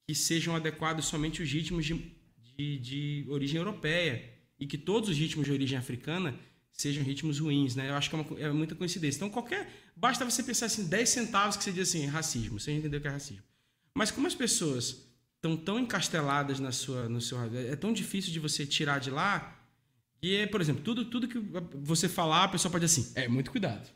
que 0.07 0.15
sejam 0.15 0.55
adequados 0.55 1.07
somente 1.07 1.43
os 1.43 1.51
ritmos 1.51 1.85
de, 1.85 2.13
de, 2.57 2.79
de, 2.79 3.27
origem 3.29 3.57
europeia 3.57 4.23
e 4.59 4.67
que 4.67 4.77
todos 4.77 5.09
os 5.09 5.17
ritmos 5.17 5.47
de 5.47 5.53
origem 5.53 5.79
africana 5.79 6.35
sejam 6.73 7.03
ritmos 7.03 7.39
ruins, 7.39 7.75
né? 7.75 7.89
Eu 7.89 7.95
acho 7.95 8.11
que 8.11 8.17
é, 8.17 8.19
uma, 8.19 8.41
é 8.41 8.53
muita 8.53 8.75
coincidência. 8.75 9.19
Então, 9.19 9.31
qualquer... 9.31 9.84
Basta 9.97 10.25
você 10.25 10.43
pensar 10.43 10.67
assim, 10.67 10.85
10 10.85 11.09
centavos 11.09 11.57
que 11.57 11.65
você 11.65 11.73
diz 11.73 11.89
assim, 11.89 12.07
racismo, 12.07 12.59
você 12.59 12.73
entendeu 12.73 13.01
que 13.01 13.07
é 13.07 13.11
racismo. 13.11 13.43
Mas 13.95 14.11
como 14.11 14.27
as 14.27 14.35
pessoas 14.35 15.07
estão 15.37 15.57
tão 15.57 15.79
encasteladas 15.79 16.59
na 16.59 16.73
sua, 16.73 17.09
no 17.09 17.21
seu... 17.21 17.39
É 17.55 17.77
tão 17.77 17.93
difícil 17.93 18.33
de 18.33 18.41
você 18.41 18.67
tirar 18.67 18.99
de 18.99 19.11
lá 19.11 19.61
e 20.25 20.37
é, 20.37 20.47
por 20.47 20.59
exemplo, 20.59 20.83
tudo, 20.83 21.05
tudo 21.05 21.29
que 21.29 21.39
você 21.75 22.09
falar, 22.09 22.45
a 22.45 22.49
pessoa 22.49 22.73
pode 22.73 22.87
dizer 22.87 23.03
assim, 23.03 23.13
é, 23.15 23.29
muito 23.29 23.51
cuidado. 23.51 23.87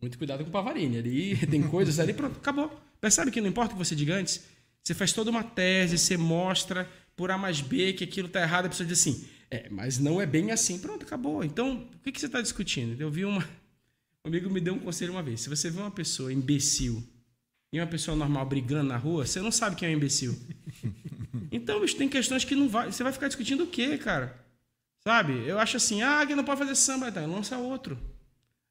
Muito 0.00 0.16
cuidado 0.16 0.44
com 0.44 0.50
o 0.50 0.52
Pavarini. 0.52 0.98
Ali 0.98 1.36
tem 1.50 1.60
coisas 1.64 1.98
ali, 1.98 2.14
pronto, 2.14 2.36
acabou. 2.36 2.80
Percebe 3.00 3.32
que 3.32 3.40
não 3.40 3.48
importa 3.48 3.74
o 3.74 3.76
que 3.76 3.84
você 3.84 3.96
diga 3.96 4.14
antes? 4.14 4.44
Você 4.84 4.94
faz 4.94 5.12
toda 5.12 5.32
uma 5.32 5.42
tese, 5.42 5.98
você 5.98 6.16
mostra 6.16 6.88
por 7.16 7.32
A 7.32 7.36
mais 7.36 7.60
B 7.60 7.92
que 7.92 8.04
aquilo 8.04 8.28
está 8.28 8.40
errado, 8.40 8.66
a 8.66 8.68
pessoa 8.68 8.86
diz 8.86 9.00
assim, 9.00 9.26
É, 9.50 9.68
mas 9.68 9.98
não 9.98 10.20
é 10.20 10.26
bem 10.26 10.52
assim. 10.52 10.78
Pronto, 10.78 11.04
acabou. 11.04 11.42
Então, 11.42 11.88
o 11.92 11.98
que, 12.04 12.12
que 12.12 12.20
você 12.20 12.26
está 12.26 12.40
discutindo? 12.40 13.00
Eu 13.02 13.10
vi 13.10 13.24
uma. 13.24 13.44
Um 14.24 14.28
amigo 14.28 14.48
me 14.48 14.60
deu 14.60 14.74
um 14.74 14.78
conselho 14.78 15.12
uma 15.12 15.22
vez. 15.22 15.40
Se 15.40 15.48
você 15.48 15.68
vê 15.68 15.80
uma 15.80 15.90
pessoa 15.90 16.32
imbecil 16.32 17.02
e 17.72 17.80
uma 17.80 17.86
pessoa 17.86 18.16
normal 18.16 18.46
brigando 18.46 18.88
na 18.88 18.96
rua, 18.96 19.26
você 19.26 19.40
não 19.40 19.50
sabe 19.50 19.74
quem 19.74 19.88
é 19.88 19.92
um 19.92 19.96
imbecil. 19.96 20.36
Então, 21.50 21.80
bicho, 21.80 21.96
tem 21.96 22.08
questões 22.08 22.44
que 22.44 22.54
não 22.54 22.66
vai. 22.66 22.90
Você 22.90 23.02
vai 23.02 23.12
ficar 23.12 23.28
discutindo 23.28 23.64
o 23.64 23.66
quê, 23.66 23.98
cara? 23.98 24.34
Sabe? 25.06 25.32
Eu 25.46 25.58
acho 25.58 25.76
assim, 25.76 26.02
ah, 26.02 26.24
que 26.26 26.34
não 26.34 26.44
pode 26.44 26.58
fazer 26.58 26.74
samba, 26.74 27.12
tá, 27.12 27.20
lança 27.26 27.58
outro. 27.58 27.98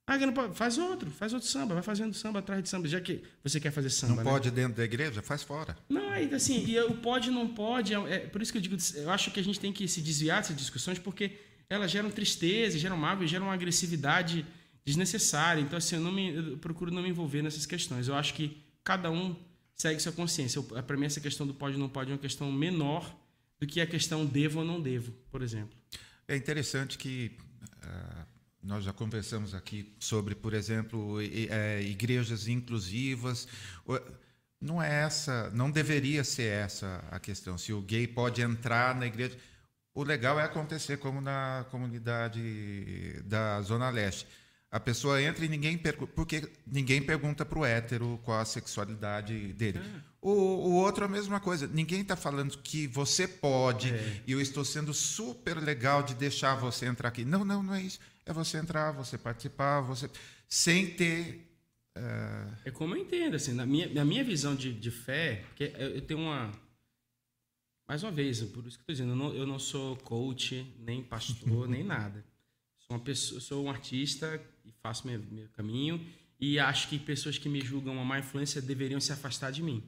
Ah, 0.07 0.17
não 0.17 0.33
pode, 0.33 0.55
faz 0.55 0.77
outro, 0.79 1.11
faz 1.11 1.31
outro 1.31 1.47
samba, 1.47 1.75
vai 1.75 1.83
fazendo 1.83 2.13
samba 2.13 2.39
atrás 2.39 2.61
de 2.63 2.69
samba, 2.69 2.87
já 2.87 2.99
que 2.99 3.21
você 3.43 3.59
quer 3.59 3.71
fazer 3.71 3.91
samba. 3.91 4.15
Não 4.15 4.23
né? 4.23 4.31
pode 4.31 4.49
dentro 4.49 4.77
da 4.77 4.83
igreja? 4.83 5.21
Faz 5.21 5.43
fora. 5.43 5.77
Não, 5.87 6.09
aí 6.09 6.33
assim, 6.33 6.65
e 6.65 6.79
o 6.81 6.95
pode 6.95 7.29
não 7.29 7.47
pode, 7.47 7.93
é, 7.93 8.15
é 8.15 8.19
por 8.19 8.41
isso 8.41 8.51
que 8.51 8.57
eu 8.57 8.61
digo, 8.61 8.75
eu 8.95 9.11
acho 9.11 9.29
que 9.29 9.39
a 9.39 9.43
gente 9.43 9.59
tem 9.59 9.71
que 9.71 9.87
se 9.87 10.01
desviar 10.01 10.41
dessas 10.41 10.55
discussões, 10.55 10.97
porque 10.97 11.37
elas 11.69 11.91
geram 11.91 12.09
tristeza, 12.09 12.79
geram 12.79 12.97
mágoa, 12.97 13.27
geram 13.27 13.45
uma 13.45 13.53
agressividade 13.53 14.45
desnecessária. 14.85 15.61
Então, 15.61 15.77
assim, 15.77 15.95
eu, 15.95 16.01
não 16.01 16.11
me, 16.11 16.33
eu 16.33 16.57
procuro 16.57 16.91
não 16.91 17.01
me 17.01 17.09
envolver 17.09 17.41
nessas 17.41 17.65
questões. 17.65 18.07
Eu 18.07 18.15
acho 18.15 18.33
que 18.33 18.61
cada 18.83 19.11
um 19.11 19.35
segue 19.75 19.99
sua 19.99 20.11
consciência. 20.11 20.61
Para 20.61 20.97
mim, 20.97 21.05
essa 21.05 21.19
questão 21.19 21.45
do 21.45 21.53
pode 21.53 21.75
ou 21.75 21.79
não 21.79 21.89
pode 21.89 22.11
é 22.11 22.13
uma 22.13 22.19
questão 22.19 22.51
menor 22.51 23.15
do 23.59 23.67
que 23.67 23.79
a 23.79 23.87
questão 23.87 24.25
devo 24.25 24.59
ou 24.59 24.65
não 24.65 24.81
devo, 24.81 25.11
por 25.29 25.41
exemplo. 25.41 25.77
É 26.27 26.35
interessante 26.35 26.97
que 26.97 27.37
uh, 27.63 28.25
nós 28.63 28.83
já 28.83 28.93
conversamos 28.93 29.53
aqui 29.53 29.93
sobre, 29.99 30.35
por 30.35 30.53
exemplo, 30.53 31.19
é, 31.21 31.81
igrejas 31.81 32.47
inclusivas. 32.47 33.47
Não 34.59 34.81
é 34.81 35.03
essa, 35.03 35.49
não 35.51 35.71
deveria 35.71 36.23
ser 36.23 36.51
essa 36.51 37.03
a 37.09 37.19
questão. 37.19 37.57
Se 37.57 37.73
o 37.73 37.81
gay 37.81 38.07
pode 38.07 38.41
entrar 38.41 38.95
na 38.95 39.07
igreja, 39.07 39.37
o 39.93 40.03
legal 40.03 40.39
é 40.39 40.43
acontecer 40.43 40.97
como 40.97 41.19
na 41.19 41.65
comunidade 41.69 43.21
da 43.25 43.61
Zona 43.61 43.89
Leste. 43.89 44.27
A 44.71 44.79
pessoa 44.79 45.21
entra 45.21 45.43
e 45.43 45.49
ninguém 45.49 45.77
pergunta, 45.77 46.13
porque 46.15 46.49
ninguém 46.65 47.01
pergunta 47.01 47.43
para 47.43 47.59
o 47.59 47.65
hétero 47.65 48.17
qual 48.23 48.39
a 48.39 48.45
sexualidade 48.45 49.51
dele. 49.51 49.81
Ah. 49.83 50.01
O, 50.21 50.29
o 50.29 50.73
outro 50.75 51.03
é 51.03 51.07
a 51.07 51.09
mesma 51.09 51.41
coisa. 51.41 51.67
Ninguém 51.67 52.01
está 52.01 52.15
falando 52.15 52.57
que 52.59 52.87
você 52.87 53.27
pode 53.27 53.89
é. 53.89 54.23
e 54.25 54.31
eu 54.31 54.39
estou 54.39 54.63
sendo 54.63 54.93
super 54.93 55.57
legal 55.57 56.01
de 56.03 56.15
deixar 56.15 56.55
você 56.55 56.85
entrar 56.85 57.09
aqui. 57.09 57.25
Não, 57.25 57.43
não, 57.43 57.61
não 57.61 57.73
é 57.73 57.81
isso. 57.81 57.99
É 58.25 58.31
você 58.31 58.59
entrar, 58.59 58.91
você 58.93 59.17
participar, 59.17 59.81
você 59.81 60.09
sem 60.47 60.91
ter. 60.91 61.49
Uh... 61.97 62.55
É 62.63 62.71
como 62.71 62.95
eu 62.95 63.01
entendo, 63.01 63.35
assim, 63.35 63.53
na 63.53 63.65
minha, 63.65 63.93
na 63.93 64.05
minha 64.05 64.23
visão 64.23 64.55
de, 64.55 64.71
de 64.71 64.89
fé, 64.89 65.43
porque 65.49 65.73
eu 65.77 66.01
tenho 66.01 66.21
uma. 66.21 66.49
Mais 67.85 68.03
uma 68.03 68.11
vez, 68.11 68.41
por 68.41 68.65
isso 68.65 68.77
que 68.77 68.89
eu 68.89 68.93
estou 68.93 68.95
dizendo, 68.95 69.11
eu 69.11 69.15
não, 69.17 69.33
eu 69.33 69.45
não 69.45 69.59
sou 69.59 69.97
coach, 69.97 70.65
nem 70.79 71.03
pastor, 71.03 71.67
nem 71.67 71.83
nada. 71.83 72.23
Sou, 72.79 72.95
uma 72.95 73.03
pessoa, 73.03 73.41
sou 73.41 73.65
um 73.65 73.69
artista 73.69 74.41
e 74.71 74.81
faço 74.81 75.05
meu, 75.05 75.19
meu 75.31 75.49
caminho 75.49 76.05
e 76.41 76.57
acho 76.57 76.89
que 76.89 76.97
pessoas 76.97 77.37
que 77.37 77.47
me 77.47 77.61
julgam 77.61 77.93
uma 77.93 78.03
má 78.03 78.17
influência 78.17 78.59
deveriam 78.59 78.99
se 78.99 79.13
afastar 79.13 79.51
de 79.51 79.61
mim. 79.61 79.83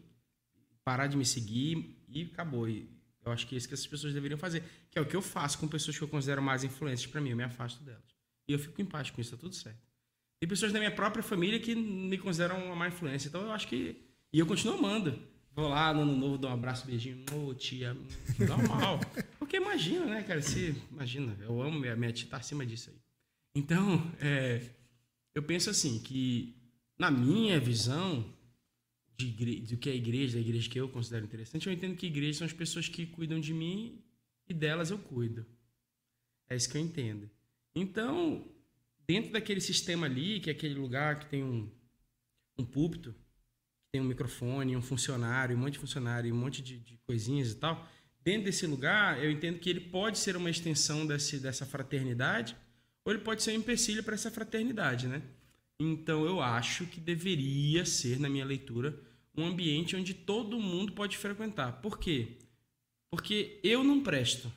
Parar 0.86 1.08
de 1.08 1.18
me 1.18 1.26
seguir 1.26 1.98
e 2.08 2.30
acabou. 2.32 2.70
E 2.70 2.88
eu 3.26 3.32
acho 3.32 3.48
que 3.48 3.56
é 3.56 3.58
isso 3.58 3.68
que 3.68 3.74
essas 3.74 3.88
pessoas 3.88 4.14
deveriam 4.14 4.38
fazer. 4.38 4.64
Que 4.92 5.00
é 5.00 5.02
o 5.02 5.06
que 5.06 5.16
eu 5.16 5.22
faço 5.22 5.58
com 5.58 5.68
pessoas 5.68 5.98
que 5.98 6.04
eu 6.04 6.08
considero 6.08 6.44
mais 6.44 6.64
influentes 6.64 7.08
para 7.08 7.20
mim. 7.20 7.32
Eu 7.32 7.38
me 7.38 7.44
afasto 7.44 7.84
delas. 7.84 8.04
E 8.48 8.54
eu 8.54 8.60
fico 8.60 8.80
em 8.80 8.86
paz 8.86 9.10
com 9.10 9.20
isso, 9.20 9.32
tá 9.32 9.38
tudo 9.38 9.56
certo. 9.56 9.82
Tem 10.40 10.48
pessoas 10.48 10.72
da 10.72 10.78
minha 10.78 10.92
própria 10.92 11.24
família 11.24 11.60
que 11.60 11.74
me 11.74 12.20
consideram 12.20 12.64
uma 12.64 12.76
má 12.76 12.88
influência. 12.88 13.30
Então 13.30 13.42
eu 13.42 13.52
acho 13.52 13.68
que. 13.68 13.98
E 14.32 14.38
eu 14.38 14.46
continuo 14.46 14.78
amando. 14.78 15.20
Vou 15.56 15.70
lá 15.70 15.92
no 15.92 16.02
ano 16.02 16.16
novo, 16.16 16.38
dou 16.38 16.52
um 16.52 16.54
abraço, 16.54 16.86
beijinho. 16.86 17.26
Ô, 17.32 17.48
oh, 17.48 17.54
tia, 17.56 17.98
normal. 18.40 19.00
Porque 19.40 19.58
imagina, 19.58 20.06
né, 20.06 20.24
cara? 20.24 20.42
Se, 20.42 20.76
imagina, 20.92 21.36
eu 21.42 21.62
amo, 21.62 21.80
minha, 21.80 21.96
minha 21.96 22.12
tia 22.12 22.28
tá 22.30 22.38
acima 22.38 22.66
disso 22.66 22.92
aí. 22.92 23.03
Então, 23.56 24.12
é, 24.20 24.72
eu 25.36 25.44
penso 25.44 25.70
assim, 25.70 26.00
que 26.00 26.56
na 26.98 27.12
minha 27.12 27.60
visão 27.60 28.34
de 29.18 29.62
do 29.62 29.78
que 29.78 29.90
é 29.90 29.94
a 29.94 29.96
igreja, 29.96 30.36
da 30.36 30.42
igreja 30.42 30.70
que 30.70 30.80
eu 30.80 30.90
considero 30.90 31.26
interessante, 31.26 31.68
eu 31.68 31.74
entendo 31.74 31.96
que 31.96 32.08
igreja 32.08 32.40
são 32.40 32.48
as 32.48 32.54
pessoas 32.54 32.88
que 32.88 33.06
cuidam 33.06 33.40
de 33.40 33.54
mim 33.54 34.04
e 34.48 34.54
delas 34.54 34.90
eu 34.90 34.98
cuido. 34.98 35.46
É 36.50 36.56
isso 36.56 36.70
que 36.70 36.78
eu 36.78 36.82
entendo. 36.82 37.30
Então, 37.76 38.48
dentro 39.08 39.32
daquele 39.32 39.62
sistema 39.62 40.08
ali, 40.08 40.40
que 40.40 40.50
é 40.50 40.54
aquele 40.54 40.76
lugar 40.76 41.20
que 41.20 41.28
tem 41.28 41.44
um, 41.44 41.70
um 42.58 42.66
púlpito, 42.66 43.16
tem 43.92 44.02
um 44.02 44.06
microfone, 44.06 44.76
um 44.76 44.82
funcionário, 44.82 45.56
um 45.56 45.60
monte 45.60 45.74
de 45.74 45.80
funcionário, 45.80 46.34
um 46.34 46.38
monte 46.38 46.62
de, 46.62 46.80
de 46.80 46.98
coisinhas 47.06 47.52
e 47.52 47.56
tal, 47.56 47.88
dentro 48.24 48.46
desse 48.46 48.66
lugar, 48.66 49.24
eu 49.24 49.32
entendo 49.32 49.60
que 49.60 49.70
ele 49.70 49.82
pode 49.82 50.18
ser 50.18 50.36
uma 50.36 50.50
extensão 50.50 51.06
desse, 51.06 51.40
dessa 51.40 51.66
fraternidade, 51.66 52.56
ou 53.06 53.14
ele 53.14 53.22
pode 53.22 53.44
ser 53.44 53.52
um 53.52 53.60
empecilho 53.60 54.04
para 54.04 54.16
essa 54.16 54.32
fraternidade, 54.32 55.08
né? 55.08 55.22
Então, 55.80 56.26
eu 56.26 56.40
acho 56.40 56.86
que 56.86 57.00
deveria 57.00 57.86
ser, 57.86 58.20
na 58.20 58.30
minha 58.30 58.46
leitura, 58.46 58.98
um 59.36 59.46
ambiente 59.46 59.96
onde 59.96 60.14
todo 60.14 60.60
mundo 60.60 60.94
pode 60.94 61.18
frequentar. 61.18 61.82
Por 61.82 62.00
quê? 62.00 62.38
Porque 63.10 63.60
eu 63.64 63.84
não 63.84 64.02
presto. 64.02 64.52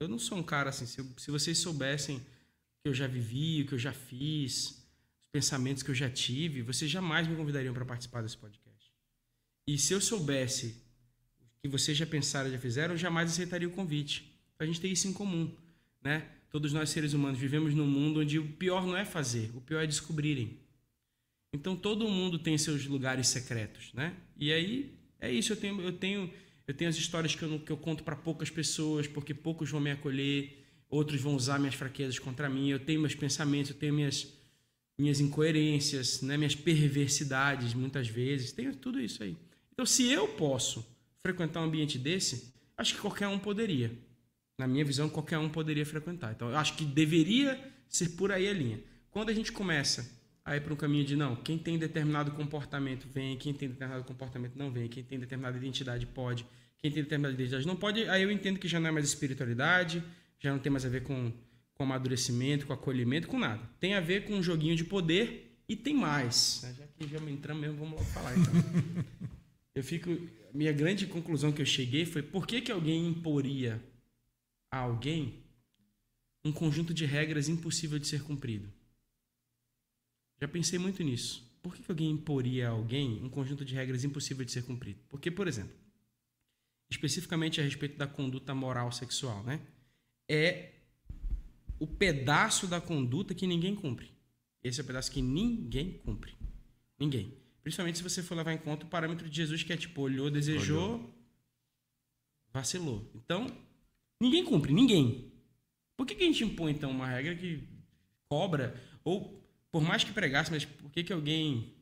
Eu 0.00 0.08
não 0.08 0.18
sou 0.18 0.38
um 0.38 0.42
cara 0.42 0.70
assim. 0.70 0.86
Se, 0.86 1.02
se 1.16 1.30
vocês 1.30 1.58
soubessem 1.58 2.18
que 2.18 2.88
eu 2.88 2.94
já 2.94 3.06
vivi, 3.06 3.62
o 3.62 3.66
que 3.66 3.74
eu 3.74 3.78
já 3.78 3.92
fiz, 3.92 4.84
os 5.20 5.26
pensamentos 5.30 5.82
que 5.82 5.90
eu 5.90 5.94
já 5.94 6.10
tive, 6.10 6.62
vocês 6.62 6.90
jamais 6.90 7.28
me 7.28 7.36
convidariam 7.36 7.72
para 7.72 7.84
participar 7.84 8.22
desse 8.22 8.36
podcast. 8.36 8.92
E 9.66 9.78
se 9.78 9.92
eu 9.92 10.00
soubesse 10.00 10.82
o 11.40 11.62
que 11.62 11.68
vocês 11.68 11.96
já 11.96 12.06
pensaram, 12.06 12.50
já 12.50 12.58
fizeram, 12.58 12.94
eu 12.94 12.98
jamais 12.98 13.30
aceitaria 13.30 13.68
o 13.68 13.72
convite. 13.72 14.30
A 14.58 14.66
gente 14.66 14.80
tem 14.80 14.92
isso 14.92 15.08
em 15.08 15.12
comum, 15.12 15.54
né? 16.02 16.30
Todos 16.54 16.72
nós 16.72 16.90
seres 16.90 17.14
humanos 17.14 17.36
vivemos 17.36 17.74
num 17.74 17.86
mundo 17.86 18.20
onde 18.20 18.38
o 18.38 18.46
pior 18.46 18.86
não 18.86 18.96
é 18.96 19.04
fazer, 19.04 19.50
o 19.56 19.60
pior 19.60 19.82
é 19.82 19.88
descobrirem. 19.88 20.56
Então 21.52 21.74
todo 21.74 22.08
mundo 22.08 22.38
tem 22.38 22.56
seus 22.56 22.86
lugares 22.86 23.26
secretos, 23.26 23.92
né? 23.92 24.14
E 24.36 24.52
aí 24.52 24.94
é 25.18 25.32
isso. 25.32 25.52
Eu 25.52 25.56
tenho, 25.56 25.80
eu 25.80 25.92
tenho, 25.92 26.30
eu 26.64 26.72
tenho 26.72 26.88
as 26.88 26.96
histórias 26.96 27.34
que 27.34 27.42
eu, 27.42 27.58
que 27.58 27.72
eu 27.72 27.76
conto 27.76 28.04
para 28.04 28.14
poucas 28.14 28.50
pessoas, 28.50 29.08
porque 29.08 29.34
poucos 29.34 29.68
vão 29.68 29.80
me 29.80 29.90
acolher 29.90 30.64
outros 30.94 31.20
vão 31.20 31.34
usar 31.34 31.58
minhas 31.58 31.74
fraquezas 31.74 32.18
contra 32.20 32.48
mim, 32.48 32.70
eu 32.70 32.78
tenho 32.78 33.00
meus 33.00 33.16
pensamentos, 33.16 33.72
eu 33.72 33.76
tenho 33.76 33.92
minhas, 33.92 34.32
minhas 34.96 35.18
incoerências, 35.18 36.22
né? 36.22 36.36
minhas 36.36 36.54
perversidades, 36.54 37.74
muitas 37.74 38.06
vezes, 38.08 38.52
tenho 38.52 38.76
tudo 38.76 39.00
isso 39.00 39.22
aí. 39.22 39.36
Então, 39.72 39.84
se 39.84 40.08
eu 40.08 40.28
posso 40.28 40.86
frequentar 41.20 41.60
um 41.60 41.64
ambiente 41.64 41.98
desse, 41.98 42.54
acho 42.76 42.94
que 42.94 43.00
qualquer 43.00 43.26
um 43.26 43.38
poderia. 43.38 43.90
Na 44.58 44.66
minha 44.66 44.84
visão, 44.84 45.08
qualquer 45.08 45.38
um 45.38 45.48
poderia 45.48 45.84
frequentar. 45.84 46.32
Então, 46.32 46.48
eu 46.48 46.56
acho 46.56 46.76
que 46.76 46.84
deveria 46.84 47.58
ser 47.88 48.10
por 48.10 48.30
aí 48.30 48.48
a 48.48 48.52
linha. 48.52 48.80
Quando 49.10 49.30
a 49.30 49.32
gente 49.32 49.52
começa 49.52 50.08
a 50.44 50.56
ir 50.56 50.60
para 50.60 50.72
um 50.72 50.76
caminho 50.76 51.04
de 51.04 51.16
não, 51.16 51.34
quem 51.36 51.56
tem 51.56 51.78
determinado 51.78 52.30
comportamento 52.32 53.06
vem, 53.08 53.36
quem 53.36 53.54
tem 53.54 53.68
determinado 53.68 54.04
comportamento 54.04 54.56
não 54.56 54.70
vem, 54.70 54.88
quem 54.88 55.02
tem 55.02 55.18
determinada 55.18 55.56
identidade 55.56 56.06
pode, 56.06 56.44
quem 56.78 56.90
tem 56.90 57.02
determinada 57.02 57.34
identidade 57.34 57.66
não 57.66 57.76
pode, 57.76 58.06
aí 58.08 58.22
eu 58.22 58.30
entendo 58.30 58.58
que 58.58 58.68
já 58.68 58.78
não 58.78 58.88
é 58.88 58.90
mais 58.90 59.06
espiritualidade, 59.06 60.02
já 60.38 60.52
não 60.52 60.58
tem 60.58 60.70
mais 60.70 60.84
a 60.84 60.88
ver 60.88 61.02
com, 61.02 61.32
com 61.74 61.84
amadurecimento, 61.84 62.66
com 62.66 62.72
acolhimento, 62.72 63.26
com 63.26 63.38
nada. 63.38 63.62
Tem 63.80 63.94
a 63.94 64.00
ver 64.00 64.24
com 64.24 64.34
um 64.34 64.42
joguinho 64.42 64.76
de 64.76 64.84
poder 64.84 65.62
e 65.68 65.74
tem 65.74 65.94
mais. 65.94 66.60
Já 66.76 66.86
que 66.98 67.08
já 67.08 67.18
entramos 67.30 67.62
mesmo, 67.62 67.78
vamos 67.78 67.94
logo 67.94 68.04
falar 68.10 68.36
então. 68.36 68.52
eu 69.74 69.82
fico. 69.82 70.10
Minha 70.52 70.72
grande 70.72 71.06
conclusão 71.06 71.50
que 71.50 71.62
eu 71.62 71.66
cheguei 71.66 72.04
foi 72.04 72.22
por 72.22 72.46
que, 72.46 72.60
que 72.60 72.70
alguém 72.70 73.08
imporia 73.08 73.82
a 74.74 74.78
alguém 74.78 75.44
um 76.44 76.52
conjunto 76.52 76.92
de 76.92 77.04
regras 77.04 77.48
impossível 77.48 77.98
de 77.98 78.06
ser 78.06 78.22
cumprido? 78.22 78.72
Já 80.40 80.48
pensei 80.48 80.78
muito 80.78 81.02
nisso. 81.02 81.48
Por 81.62 81.74
que, 81.74 81.84
alguém 81.90 82.10
imporia 82.10 82.68
a 82.68 82.72
alguém 82.72 83.22
um 83.22 83.30
conjunto 83.30 83.64
de 83.64 83.74
regras 83.74 84.04
impossível 84.04 84.44
de 84.44 84.52
ser 84.52 84.64
cumprido? 84.64 85.00
Porque, 85.08 85.30
por 85.30 85.48
exemplo, 85.48 85.74
especificamente 86.90 87.60
a 87.60 87.64
respeito 87.64 87.96
da 87.96 88.06
conduta 88.06 88.54
moral 88.54 88.90
sexual, 88.92 89.42
né? 89.44 89.60
é 90.28 90.72
o 91.78 91.86
pedaço 91.86 92.66
da 92.66 92.80
conduta 92.80 93.34
que 93.34 93.46
ninguém 93.46 93.74
cumpre. 93.74 94.10
Esse 94.62 94.80
é 94.80 94.82
o 94.82 94.86
pedaço 94.86 95.10
que 95.10 95.20
ninguém 95.22 95.98
cumpre. 95.98 96.34
Ninguém. 96.98 97.36
Principalmente 97.62 97.98
se 97.98 98.04
você 98.04 98.22
for 98.22 98.34
levar 98.34 98.52
em 98.52 98.58
conta 98.58 98.86
o 98.86 98.88
parâmetro 98.88 99.28
de 99.28 99.36
Jesus, 99.36 99.62
que 99.62 99.72
é 99.72 99.76
tipo, 99.76 100.02
olhou, 100.02 100.30
desejou, 100.30 101.14
vacilou. 102.52 103.10
Então, 103.14 103.46
ninguém 104.20 104.44
cumpre, 104.44 104.72
ninguém. 104.72 105.32
Por 105.96 106.06
que, 106.06 106.14
que 106.14 106.24
a 106.24 106.26
gente 106.26 106.44
impõe, 106.44 106.72
então, 106.72 106.90
uma 106.90 107.06
regra 107.06 107.34
que 107.34 107.68
cobra, 108.28 108.74
ou 109.04 109.42
por 109.70 109.82
mais 109.82 110.04
que 110.04 110.12
pregasse, 110.12 110.50
mas 110.50 110.64
por 110.64 110.90
que, 110.90 111.04
que 111.04 111.12
alguém 111.12 111.74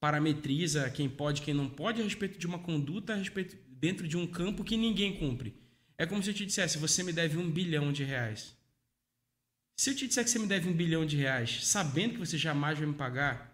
parametriza 0.00 0.90
quem 0.90 1.08
pode 1.08 1.42
quem 1.42 1.54
não 1.54 1.68
pode 1.68 2.00
a 2.00 2.04
respeito 2.04 2.38
de 2.38 2.46
uma 2.46 2.58
conduta 2.58 3.12
a 3.12 3.16
respeito 3.16 3.56
dentro 3.68 4.08
de 4.08 4.16
um 4.16 4.26
campo 4.26 4.64
que 4.64 4.76
ninguém 4.76 5.16
cumpre? 5.16 5.54
É 5.98 6.06
como 6.06 6.22
se 6.22 6.30
eu 6.30 6.34
te 6.34 6.46
dissesse, 6.46 6.78
você 6.78 7.02
me 7.02 7.12
deve 7.12 7.36
um 7.38 7.50
bilhão 7.50 7.92
de 7.92 8.02
reais. 8.02 8.56
Se 9.76 9.90
eu 9.90 9.96
te 9.96 10.06
disser 10.06 10.24
que 10.24 10.30
você 10.30 10.38
me 10.38 10.46
deve 10.46 10.68
um 10.68 10.72
bilhão 10.72 11.04
de 11.04 11.16
reais, 11.16 11.66
sabendo 11.66 12.14
que 12.14 12.20
você 12.20 12.38
jamais 12.38 12.78
vai 12.78 12.86
me 12.86 12.94
pagar, 12.94 13.52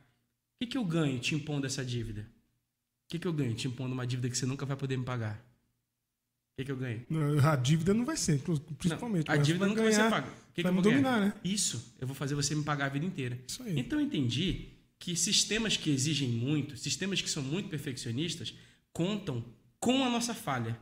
o 0.55 0.65
que, 0.65 0.73
que 0.73 0.79
eu 0.79 0.85
ganho 0.85 1.19
te 1.19 1.35
impondo 1.35 1.67
essa 1.67 1.85
dívida? 1.85 2.23
O 2.23 3.09
que, 3.09 3.19
que 3.19 3.27
eu 3.27 3.33
ganho 3.33 3.55
te 3.55 3.67
impondo 3.67 3.95
uma 3.95 4.07
dívida 4.07 4.29
que 4.29 4.37
você 4.37 4.45
nunca 4.45 4.67
vai 4.67 4.77
poder 4.77 4.97
me 4.97 5.05
pagar? 5.05 5.43
O 6.59 6.61
que, 6.61 6.65
que 6.65 6.73
eu 6.73 6.77
ganho? 6.77 7.05
A 7.49 7.55
dívida 7.55 7.95
não 7.95 8.05
vai 8.05 8.17
ser, 8.17 8.41
principalmente. 8.77 9.29
Não, 9.29 9.35
a 9.35 9.37
dívida 9.37 9.65
nunca 9.65 9.81
vai 9.81 9.93
ser 9.93 10.11
paga. 10.11 10.27
O 10.27 10.53
que, 10.53 10.63
vai 10.63 10.73
que 10.73 10.79
eu 10.79 10.83
vou 10.83 10.83
dominar, 10.83 11.21
ganhar? 11.21 11.27
né? 11.27 11.35
Isso, 11.45 11.95
eu 12.01 12.07
vou 12.09 12.17
fazer 12.17 12.35
você 12.35 12.53
me 12.53 12.65
pagar 12.65 12.87
a 12.87 12.89
vida 12.89 13.07
inteira. 13.07 13.39
Isso 13.47 13.63
aí. 13.63 13.79
Então 13.79 14.01
eu 14.01 14.05
entendi 14.05 14.71
que 14.99 15.15
sistemas 15.15 15.77
que 15.77 15.89
exigem 15.89 16.29
muito, 16.29 16.77
sistemas 16.77 17.23
que 17.23 17.31
são 17.31 17.45
muito 17.45 17.69
perfeccionistas, 17.69 18.55
contam 18.93 19.45
com 19.79 20.05
a 20.05 20.11
nossa 20.11 20.35
falha. 20.35 20.77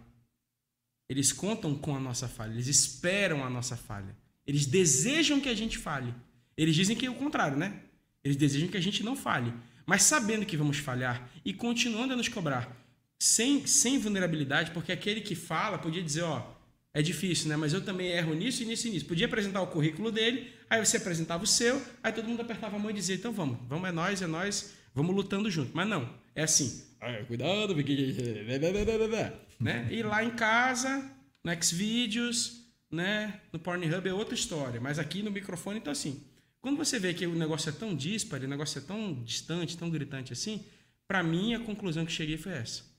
Eles 1.10 1.30
contam 1.30 1.74
com 1.74 1.94
a 1.94 2.00
nossa 2.00 2.26
falha, 2.26 2.52
eles 2.54 2.68
esperam 2.68 3.44
a 3.44 3.50
nossa 3.50 3.76
falha. 3.76 4.16
Eles 4.46 4.64
desejam 4.64 5.42
que 5.42 5.48
a 5.50 5.54
gente 5.54 5.76
falhe. 5.76 6.14
Eles 6.56 6.74
dizem 6.74 6.96
que 6.96 7.04
é 7.04 7.10
o 7.10 7.14
contrário, 7.16 7.58
né? 7.58 7.82
Eles 8.24 8.38
desejam 8.38 8.68
que 8.68 8.78
a 8.78 8.80
gente 8.80 9.02
não 9.02 9.14
falhe. 9.14 9.52
Mas 9.84 10.04
sabendo 10.04 10.46
que 10.46 10.56
vamos 10.56 10.78
falhar 10.78 11.28
e 11.44 11.52
continuando 11.52 12.14
a 12.14 12.16
nos 12.16 12.28
cobrar 12.28 12.85
sem, 13.18 13.66
sem 13.66 13.98
vulnerabilidade, 13.98 14.70
porque 14.70 14.92
aquele 14.92 15.20
que 15.20 15.34
fala 15.34 15.78
podia 15.78 16.02
dizer, 16.02 16.22
ó, 16.22 16.54
é 16.92 17.02
difícil, 17.02 17.48
né? 17.48 17.56
Mas 17.56 17.72
eu 17.72 17.82
também 17.82 18.08
erro 18.08 18.34
nisso 18.34 18.64
nisso 18.64 18.88
e 18.88 18.90
nisso. 18.90 19.04
Podia 19.04 19.26
apresentar 19.26 19.60
o 19.60 19.66
currículo 19.66 20.10
dele, 20.10 20.50
aí 20.68 20.84
você 20.84 20.96
apresentava 20.96 21.44
o 21.44 21.46
seu, 21.46 21.80
aí 22.02 22.12
todo 22.12 22.28
mundo 22.28 22.40
apertava 22.40 22.76
a 22.76 22.78
mão 22.78 22.90
e 22.90 22.94
dizia, 22.94 23.14
então 23.14 23.32
vamos, 23.32 23.58
vamos, 23.68 23.88
é 23.88 23.92
nós, 23.92 24.22
é 24.22 24.26
nós, 24.26 24.72
vamos 24.94 25.14
lutando 25.14 25.50
junto. 25.50 25.72
Mas 25.74 25.88
não, 25.88 26.08
é 26.34 26.42
assim, 26.42 26.84
ah, 27.00 27.22
cuidado, 27.26 27.74
porque... 27.74 27.92
né? 29.60 29.88
E 29.90 30.02
lá 30.02 30.24
em 30.24 30.30
casa, 30.30 31.10
no 31.44 31.62
Xvideos, 31.62 32.62
né? 32.90 33.40
No 33.52 33.58
Pornhub 33.58 34.08
é 34.08 34.14
outra 34.14 34.34
história, 34.34 34.80
mas 34.80 34.98
aqui 34.98 35.22
no 35.22 35.30
microfone 35.30 35.78
então 35.78 35.92
assim. 35.92 36.22
Quando 36.60 36.78
você 36.78 36.98
vê 36.98 37.14
que 37.14 37.26
o 37.26 37.34
negócio 37.34 37.68
é 37.68 37.72
tão 37.72 37.94
disparo, 37.94 38.44
o 38.44 38.48
negócio 38.48 38.78
é 38.78 38.82
tão 38.82 39.22
distante, 39.22 39.76
tão 39.76 39.88
gritante 39.88 40.32
assim, 40.32 40.64
para 41.06 41.22
mim 41.22 41.54
a 41.54 41.60
conclusão 41.60 42.04
que 42.04 42.10
cheguei 42.10 42.36
foi 42.36 42.52
essa 42.52 42.95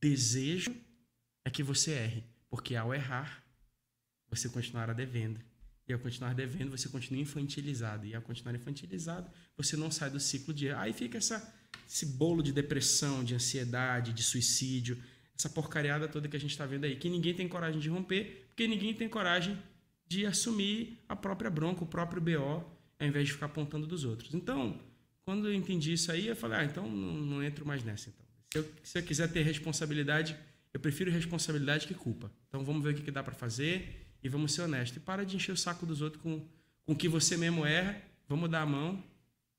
desejo 0.00 0.74
é 1.44 1.50
que 1.50 1.62
você 1.62 1.92
erre, 1.92 2.24
porque 2.48 2.74
ao 2.74 2.94
errar, 2.94 3.42
você 4.28 4.48
continuará 4.48 4.92
devendo. 4.92 5.40
E 5.88 5.92
ao 5.92 5.98
continuar 5.98 6.34
devendo, 6.34 6.70
você 6.70 6.88
continua 6.88 7.22
infantilizado. 7.22 8.06
E 8.06 8.14
ao 8.14 8.20
continuar 8.20 8.54
infantilizado, 8.54 9.30
você 9.56 9.74
não 9.76 9.90
sai 9.90 10.10
do 10.10 10.20
ciclo 10.20 10.52
de. 10.52 10.68
Aí 10.70 10.92
fica 10.92 11.16
essa, 11.16 11.54
esse 11.88 12.04
bolo 12.04 12.42
de 12.42 12.52
depressão, 12.52 13.24
de 13.24 13.34
ansiedade, 13.34 14.12
de 14.12 14.22
suicídio, 14.22 15.02
essa 15.34 15.48
porcariada 15.48 16.06
toda 16.06 16.28
que 16.28 16.36
a 16.36 16.40
gente 16.40 16.50
está 16.50 16.66
vendo 16.66 16.84
aí, 16.84 16.96
que 16.96 17.08
ninguém 17.08 17.32
tem 17.32 17.48
coragem 17.48 17.80
de 17.80 17.88
romper, 17.88 18.46
porque 18.48 18.68
ninguém 18.68 18.92
tem 18.92 19.08
coragem 19.08 19.58
de 20.06 20.26
assumir 20.26 20.98
a 21.08 21.16
própria 21.16 21.50
bronca, 21.50 21.84
o 21.84 21.86
próprio 21.86 22.20
BO, 22.20 22.64
ao 22.98 23.06
invés 23.06 23.26
de 23.26 23.32
ficar 23.32 23.46
apontando 23.46 23.86
dos 23.86 24.04
outros. 24.04 24.34
Então, 24.34 24.78
quando 25.22 25.48
eu 25.48 25.54
entendi 25.54 25.92
isso 25.92 26.12
aí, 26.12 26.26
eu 26.26 26.36
falei, 26.36 26.58
ah, 26.58 26.64
então 26.64 26.90
não, 26.90 27.14
não 27.14 27.42
entro 27.42 27.64
mais 27.64 27.82
nessa. 27.84 28.10
Então. 28.10 28.26
Se 28.52 28.58
eu, 28.58 28.74
se 28.82 28.98
eu 28.98 29.02
quiser 29.02 29.30
ter 29.30 29.42
responsabilidade, 29.42 30.36
eu 30.72 30.80
prefiro 30.80 31.10
responsabilidade 31.10 31.86
que 31.86 31.94
culpa. 31.94 32.30
Então 32.48 32.64
vamos 32.64 32.82
ver 32.82 32.94
o 32.94 32.94
que, 32.94 33.02
que 33.02 33.10
dá 33.10 33.22
para 33.22 33.34
fazer 33.34 34.06
e 34.22 34.28
vamos 34.28 34.52
ser 34.52 34.62
honestos. 34.62 34.96
E 34.96 35.00
para 35.00 35.24
de 35.24 35.36
encher 35.36 35.52
o 35.52 35.56
saco 35.56 35.84
dos 35.84 36.00
outros 36.00 36.22
com, 36.22 36.40
com 36.84 36.92
o 36.92 36.96
que 36.96 37.08
você 37.08 37.36
mesmo 37.36 37.64
erra. 37.66 38.00
Vamos 38.28 38.50
dar 38.50 38.62
a 38.62 38.66
mão 38.66 39.02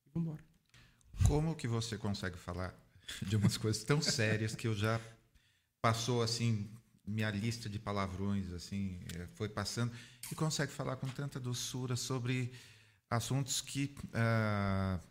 e 0.06 0.10
vamos 0.14 0.30
embora. 0.30 0.44
Como 1.24 1.56
que 1.56 1.68
você 1.68 1.98
consegue 1.98 2.38
falar 2.38 2.74
de 3.22 3.36
umas 3.36 3.58
coisas 3.58 3.84
tão 3.84 4.02
sérias 4.02 4.56
que 4.56 4.68
eu 4.68 4.76
já 4.76 5.00
passou 5.82 6.22
assim 6.22 6.70
minha 7.06 7.32
lista 7.32 7.68
de 7.68 7.80
palavrões 7.80 8.52
assim 8.52 9.00
eh, 9.16 9.28
foi 9.34 9.50
passando 9.50 9.92
e 10.32 10.36
consegue 10.36 10.72
falar 10.72 10.96
com 10.98 11.08
tanta 11.08 11.40
doçura 11.40 11.96
sobre 11.96 12.52
assuntos 13.10 13.62
que 13.62 13.96
uh, 14.14 15.02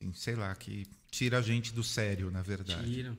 assim, 0.00 0.12
sei 0.14 0.36
lá 0.36 0.54
que 0.54 0.86
tira 1.10 1.38
a 1.38 1.42
gente 1.42 1.72
do 1.72 1.82
sério, 1.82 2.30
na 2.30 2.42
verdade. 2.42 2.90
Tira. 2.90 3.16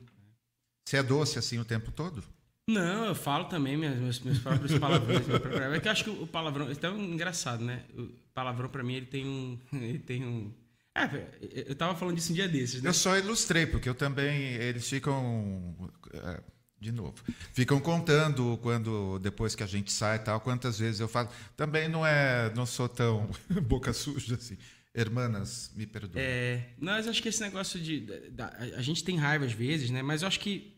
Você 0.84 0.96
é 0.96 1.02
doce 1.02 1.38
assim 1.38 1.58
o 1.58 1.64
tempo 1.64 1.90
todo? 1.92 2.22
Não, 2.68 3.06
eu 3.06 3.14
falo 3.14 3.46
também 3.46 3.76
meus, 3.76 4.20
meus 4.20 4.38
próprios 4.38 4.78
palavrões. 4.78 5.20
é 5.28 5.80
que 5.80 5.88
eu 5.88 5.92
acho 5.92 6.04
que 6.04 6.10
o 6.10 6.26
palavrão 6.26 6.70
é 6.70 6.74
tão 6.74 6.98
engraçado, 6.98 7.64
né? 7.64 7.82
O 7.96 8.08
palavrão 8.32 8.68
para 8.68 8.82
mim 8.82 8.94
ele 8.94 9.06
tem 9.06 9.26
um, 9.26 9.58
ele 9.72 9.98
tem 9.98 10.24
um. 10.24 10.52
É, 10.94 11.64
eu 11.68 11.74
tava 11.74 11.96
falando 11.96 12.16
disso 12.16 12.32
um 12.32 12.34
dia 12.34 12.48
desses. 12.48 12.82
Né? 12.82 12.88
Eu 12.88 12.94
só 12.94 13.16
ilustrei 13.16 13.66
porque 13.66 13.88
eu 13.88 13.94
também 13.94 14.52
eles 14.54 14.88
ficam 14.88 15.74
é, 16.12 16.40
de 16.78 16.92
novo, 16.92 17.14
ficam 17.52 17.80
contando 17.80 18.58
quando 18.60 19.18
depois 19.20 19.54
que 19.54 19.62
a 19.62 19.66
gente 19.66 19.90
sai 19.90 20.16
e 20.16 20.20
tal, 20.20 20.40
quantas 20.40 20.78
vezes 20.78 21.00
eu 21.00 21.08
falo. 21.08 21.28
Também 21.56 21.88
não 21.88 22.06
é, 22.06 22.52
não 22.54 22.66
sou 22.66 22.88
tão 22.88 23.30
boca 23.62 23.92
suja 23.92 24.34
assim. 24.34 24.58
Hermanas, 24.94 25.72
me 25.74 25.86
perdoem. 25.86 26.22
É, 26.22 26.74
mas 26.78 27.08
acho 27.08 27.22
que 27.22 27.28
esse 27.28 27.40
negócio 27.40 27.80
de. 27.80 28.00
Da, 28.30 28.48
a 28.76 28.82
gente 28.82 29.02
tem 29.02 29.16
raiva 29.16 29.46
às 29.46 29.52
vezes, 29.52 29.90
né? 29.90 30.02
Mas 30.02 30.22
eu 30.22 30.28
acho 30.28 30.38
que. 30.38 30.76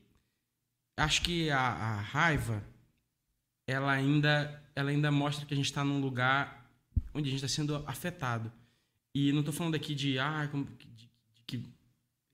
Acho 0.97 1.23
que 1.23 1.51
a, 1.51 1.59
a 1.59 2.01
raiva, 2.01 2.63
ela 3.67 3.91
ainda, 3.91 4.63
ela 4.77 4.91
ainda 4.91 5.11
mostra 5.11 5.45
que 5.45 5.53
a 5.53 5.57
gente 5.57 5.67
está 5.67 5.85
num 5.85 6.01
lugar 6.01 6.71
onde 7.13 7.29
a 7.29 7.33
gente 7.33 7.45
está 7.45 7.49
sendo 7.49 7.77
afetado. 7.89 8.53
E 9.13 9.33
não 9.33 9.41
estou 9.41 9.53
falando 9.53 9.75
aqui 9.75 9.95
de. 9.95 10.19
Ah, 10.19 10.47
de, 10.47 10.63
de, 10.63 11.11
de 11.35 11.43
que 11.45 11.65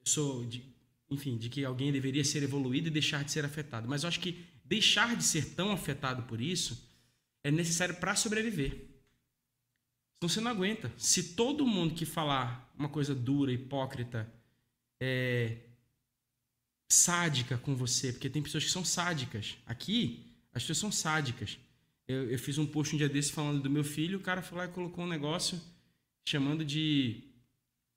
sou. 0.05 0.45
De, 0.45 0.63
enfim, 1.11 1.39
de 1.39 1.49
que 1.49 1.65
alguém 1.65 1.91
deveria 1.91 2.23
ser 2.23 2.43
evoluído 2.43 2.89
e 2.89 2.91
deixar 2.91 3.25
de 3.25 3.33
ser 3.33 3.45
afetado. 3.45 3.89
Mas 3.89 4.03
eu 4.03 4.09
acho 4.09 4.21
que 4.21 4.45
deixar 4.65 5.17
de 5.17 5.25
ser 5.25 5.55
tão 5.55 5.73
afetado 5.73 6.25
por 6.25 6.41
isso 6.41 6.87
é 7.43 7.51
necessário 7.51 7.95
para 7.97 8.15
sobreviver. 8.15 8.90
Então 10.21 10.29
você 10.29 10.39
não 10.39 10.51
aguenta. 10.51 10.93
Se 10.99 11.33
todo 11.33 11.67
mundo 11.67 11.95
que 11.95 12.05
falar 12.05 12.71
uma 12.79 12.91
coisa 12.91 13.15
dura, 13.15 13.51
hipócrita, 13.51 14.31
é, 15.01 15.57
sádica 16.93 17.57
com 17.57 17.75
você, 17.75 18.13
porque 18.13 18.29
tem 18.29 18.43
pessoas 18.43 18.65
que 18.65 18.71
são 18.71 18.85
sádicas. 18.85 19.57
Aqui, 19.65 20.23
as 20.53 20.63
pessoas 20.63 20.77
são 20.77 20.93
sádicas. 20.93 21.59
Eu, 22.07 22.31
eu 22.31 22.39
fiz 22.39 22.59
um 22.59 22.67
post 22.67 22.95
um 22.95 22.99
dia 22.99 23.09
desse 23.09 23.33
falando 23.33 23.63
do 23.63 23.71
meu 23.71 23.83
filho, 23.83 24.19
o 24.19 24.23
cara 24.23 24.43
foi 24.43 24.59
lá 24.59 24.67
e 24.67 24.69
colocou 24.69 25.07
um 25.07 25.09
negócio 25.09 25.59
chamando 26.29 26.67
de 26.67 27.25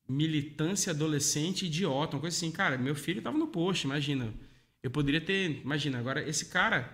militância 0.08 0.92
adolescente 0.92 1.66
idiota, 1.66 2.16
uma 2.16 2.22
coisa 2.22 2.38
assim. 2.38 2.54
Cara, 2.54 2.78
meu 2.78 2.96
filho 2.96 3.18
estava 3.18 3.38
no 3.38 3.48
post, 3.48 3.86
imagina. 3.86 4.34
Eu 4.82 4.90
poderia 4.90 5.20
ter. 5.20 5.60
Imagina, 5.60 6.00
agora 6.00 6.26
esse 6.26 6.46
cara, 6.46 6.90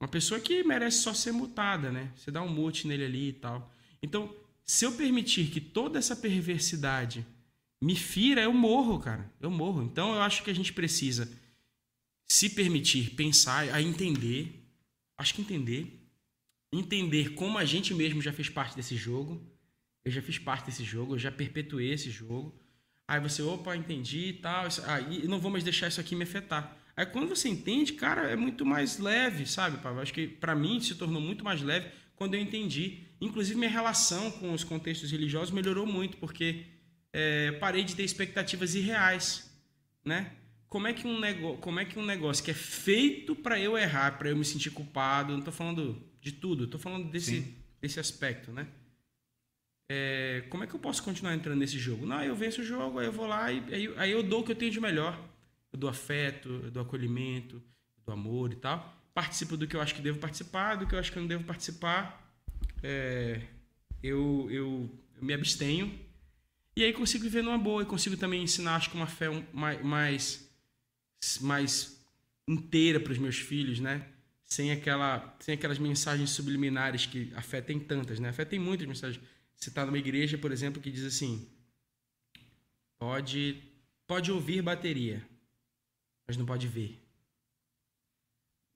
uma 0.00 0.08
pessoa 0.08 0.40
que 0.40 0.64
merece 0.64 1.02
só 1.02 1.14
ser 1.14 1.30
mutada, 1.30 1.92
né? 1.92 2.10
Você 2.16 2.32
dá 2.32 2.42
um 2.42 2.48
mute 2.48 2.88
nele 2.88 3.04
ali 3.04 3.28
e 3.28 3.32
tal. 3.32 3.72
Então, 4.02 4.41
se 4.64 4.84
eu 4.84 4.92
permitir 4.92 5.50
que 5.50 5.60
toda 5.60 5.98
essa 5.98 6.14
perversidade 6.14 7.26
me 7.82 7.96
fira, 7.96 8.42
eu 8.42 8.52
morro, 8.52 8.98
cara. 9.00 9.30
Eu 9.40 9.50
morro. 9.50 9.82
Então 9.82 10.14
eu 10.14 10.22
acho 10.22 10.44
que 10.44 10.50
a 10.50 10.54
gente 10.54 10.72
precisa 10.72 11.30
se 12.28 12.48
permitir 12.48 13.10
pensar, 13.10 13.68
a 13.74 13.82
entender, 13.82 14.64
acho 15.18 15.34
que 15.34 15.42
entender, 15.42 16.00
entender 16.72 17.34
como 17.34 17.58
a 17.58 17.64
gente 17.64 17.92
mesmo 17.92 18.22
já 18.22 18.32
fez 18.32 18.48
parte 18.48 18.76
desse 18.76 18.96
jogo. 18.96 19.44
Eu 20.04 20.10
já 20.10 20.22
fiz 20.22 20.38
parte 20.38 20.66
desse 20.66 20.84
jogo, 20.84 21.14
eu 21.14 21.18
já 21.18 21.30
perpetuei 21.30 21.92
esse 21.92 22.10
jogo. 22.10 22.58
Aí 23.06 23.20
você, 23.20 23.42
opa, 23.42 23.76
entendi 23.76 24.28
e 24.28 24.32
tal. 24.34 24.66
Aí 24.86 25.26
não 25.28 25.38
vou 25.38 25.50
mais 25.50 25.64
deixar 25.64 25.88
isso 25.88 26.00
aqui 26.00 26.16
me 26.16 26.22
afetar. 26.22 26.76
Aí 26.96 27.06
quando 27.06 27.28
você 27.28 27.48
entende, 27.48 27.94
cara, 27.94 28.30
é 28.30 28.36
muito 28.36 28.64
mais 28.64 28.98
leve, 28.98 29.46
sabe, 29.46 29.78
Pablo? 29.78 30.00
Acho 30.00 30.12
que 30.12 30.26
para 30.26 30.54
mim 30.54 30.80
se 30.80 30.94
tornou 30.94 31.20
muito 31.20 31.44
mais 31.44 31.60
leve 31.62 31.90
quando 32.16 32.34
eu 32.34 32.40
entendi. 32.40 33.06
Inclusive, 33.22 33.56
minha 33.56 33.70
relação 33.70 34.32
com 34.32 34.52
os 34.52 34.64
contextos 34.64 35.12
religiosos 35.12 35.52
melhorou 35.52 35.86
muito, 35.86 36.16
porque 36.16 36.64
é, 37.12 37.52
parei 37.52 37.84
de 37.84 37.94
ter 37.94 38.02
expectativas 38.02 38.74
irreais. 38.74 39.48
Né? 40.04 40.32
Como, 40.68 40.88
é 40.88 40.92
que 40.92 41.06
um 41.06 41.20
negócio, 41.20 41.58
como 41.58 41.78
é 41.78 41.84
que 41.84 41.98
um 41.98 42.04
negócio 42.04 42.42
que 42.42 42.50
é 42.50 42.54
feito 42.54 43.36
para 43.36 43.60
eu 43.60 43.78
errar, 43.78 44.18
para 44.18 44.28
eu 44.28 44.36
me 44.36 44.44
sentir 44.44 44.70
culpado, 44.70 45.32
não 45.32 45.38
estou 45.38 45.52
falando 45.52 46.02
de 46.20 46.32
tudo, 46.32 46.64
estou 46.64 46.80
falando 46.80 47.10
desse, 47.10 47.56
desse 47.80 48.00
aspecto, 48.00 48.50
né? 48.50 48.66
É, 49.88 50.44
como 50.48 50.64
é 50.64 50.66
que 50.66 50.74
eu 50.74 50.80
posso 50.80 51.02
continuar 51.02 51.34
entrando 51.34 51.58
nesse 51.58 51.78
jogo? 51.78 52.04
Não, 52.04 52.24
eu 52.24 52.34
venço 52.34 52.62
o 52.62 52.64
jogo, 52.64 52.98
aí 52.98 53.06
eu 53.06 53.12
vou 53.12 53.26
lá 53.26 53.52
e 53.52 53.62
aí, 53.72 53.94
aí 53.98 54.10
eu 54.10 54.22
dou 54.22 54.40
o 54.40 54.44
que 54.44 54.50
eu 54.50 54.56
tenho 54.56 54.70
de 54.70 54.80
melhor. 54.80 55.16
Eu 55.72 55.78
dou 55.78 55.88
afeto, 55.88 56.48
eu 56.64 56.70
dou 56.70 56.82
acolhimento, 56.82 57.56
eu 57.56 58.02
dou 58.04 58.14
amor 58.14 58.52
e 58.52 58.56
tal 58.56 59.00
participo 59.14 59.56
do 59.56 59.66
que 59.66 59.76
eu 59.76 59.80
acho 59.80 59.94
que 59.94 60.02
devo 60.02 60.18
participar, 60.18 60.76
do 60.76 60.86
que 60.86 60.94
eu 60.94 60.98
acho 60.98 61.12
que 61.12 61.18
eu 61.18 61.20
não 61.20 61.28
devo 61.28 61.44
participar, 61.44 62.21
é, 62.82 63.40
eu, 64.02 64.48
eu, 64.50 64.90
eu, 65.16 65.22
me 65.22 65.32
abstenho. 65.32 65.98
E 66.74 66.82
aí 66.82 66.92
consigo 66.92 67.24
viver 67.24 67.42
numa 67.42 67.58
boa 67.58 67.82
e 67.82 67.86
consigo 67.86 68.16
também 68.16 68.42
ensinar, 68.42 68.76
acho 68.76 68.90
que 68.90 68.96
uma 68.96 69.06
fé 69.06 69.28
mais, 69.52 70.48
mais 71.40 72.02
inteira 72.48 72.98
para 72.98 73.12
os 73.12 73.18
meus 73.18 73.38
filhos, 73.38 73.78
né? 73.78 74.08
Sem, 74.44 74.70
aquela, 74.70 75.36
sem 75.40 75.54
aquelas 75.54 75.78
mensagens 75.78 76.30
subliminares 76.30 77.06
que 77.06 77.32
a 77.34 77.42
fé 77.42 77.60
tem 77.60 77.78
tantas, 77.78 78.18
né? 78.18 78.30
A 78.30 78.32
fé 78.32 78.44
tem 78.44 78.58
muitas 78.58 78.86
mensagens. 78.86 79.22
Você 79.56 79.68
está 79.68 79.86
numa 79.86 79.98
igreja, 79.98 80.36
por 80.36 80.50
exemplo, 80.50 80.82
que 80.82 80.90
diz 80.90 81.04
assim: 81.04 81.46
pode, 82.98 83.62
pode 84.06 84.32
ouvir 84.32 84.62
bateria, 84.62 85.26
mas 86.26 86.36
não 86.36 86.44
pode 86.44 86.66
ver. 86.68 87.02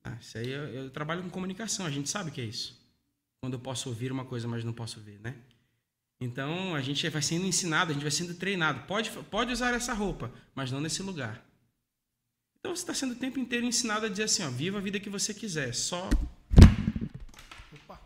Ah, 0.05 0.17
isso 0.21 0.39
aí 0.39 0.49
eu, 0.49 0.65
eu, 0.69 0.91
trabalho 0.91 1.23
com 1.23 1.31
comunicação, 1.31 1.85
a 1.85 1.91
gente 1.91 2.09
sabe 2.09 2.31
o 2.31 2.33
que 2.33 2.41
é 2.41 2.45
isso. 2.45 2.76
Quando 3.47 3.55
eu 3.55 3.61
posso 3.61 3.89
ouvir 3.91 4.11
uma 4.11 4.25
coisa, 4.25 4.49
mas 4.49 4.65
não 4.65 4.73
posso 4.73 4.99
ver, 4.99 5.21
né? 5.21 5.37
Então 6.21 6.75
a 6.75 6.83
gente 6.83 7.09
vai 7.09 7.23
sendo 7.23 7.47
ensinado, 7.47 7.93
a 7.93 7.95
gente 7.95 8.03
vai 8.03 8.11
sendo 8.11 8.35
treinado. 8.35 8.89
Pode, 8.89 9.09
pode 9.31 9.53
usar 9.53 9.73
essa 9.73 9.95
roupa, 9.95 10.33
mas 10.53 10.73
não 10.73 10.81
nesse 10.81 11.01
lugar. 11.01 11.47
Então 12.59 12.75
você 12.75 12.83
está 12.83 12.93
sendo 12.93 13.13
o 13.13 13.15
tempo 13.15 13.39
inteiro 13.39 13.65
ensinado 13.65 14.05
a 14.05 14.09
dizer 14.09 14.25
assim, 14.25 14.43
ó, 14.43 14.51
viva 14.51 14.79
a 14.79 14.81
vida 14.81 14.99
que 14.99 15.09
você 15.09 15.33
quiser, 15.33 15.73
só. 15.77 16.11
Opa. 17.73 18.01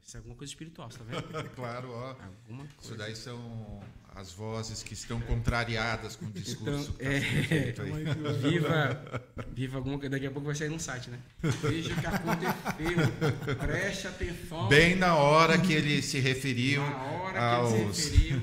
Isso 0.00 0.16
é 0.16 0.18
alguma 0.18 0.36
coisa 0.36 0.52
espiritual, 0.52 0.88
tá 0.90 1.02
vendo? 1.02 1.50
claro, 1.56 1.90
ó. 1.90 2.10
Alguma 2.10 2.66
Isso 2.66 2.90
coisa. 2.90 2.96
daí 2.98 3.16
são 3.16 3.82
as 4.14 4.32
vozes 4.32 4.82
que 4.82 4.94
estão 4.94 5.20
contrariadas 5.20 6.16
com 6.16 6.26
o 6.26 6.30
discurso. 6.30 6.94
Então, 6.94 6.96
que 6.96 7.04
tá 7.04 7.10
é, 7.12 7.20
sendo 7.20 7.44
feito 7.44 7.82
aí. 7.82 7.92
Tamo 7.92 7.96
aí 7.96 8.04
que- 8.34 8.48
Viva, 8.48 9.22
viva 9.52 9.76
alguma 9.78 9.96
coisa. 9.98 10.10
Daqui 10.10 10.26
a 10.26 10.30
pouco 10.30 10.46
vai 10.46 10.54
sair 10.54 10.68
no 10.70 10.80
site, 10.80 11.10
né? 11.10 11.18
Veja 11.62 11.92
o 11.94 12.00
que 12.00 12.06
aconteceu. 12.06 13.56
Preste 13.58 14.06
atenção. 14.08 14.68
Bem 14.68 14.96
na 14.96 15.14
hora 15.16 15.58
que 15.60 15.72
ele 15.72 16.02
se 16.02 16.18
referiu 16.18 16.82
na 16.82 17.02
hora 17.04 17.32
que 17.32 17.38
aos. 17.38 17.72
ele 17.74 17.94
se 17.94 18.10
referiu. 18.10 18.40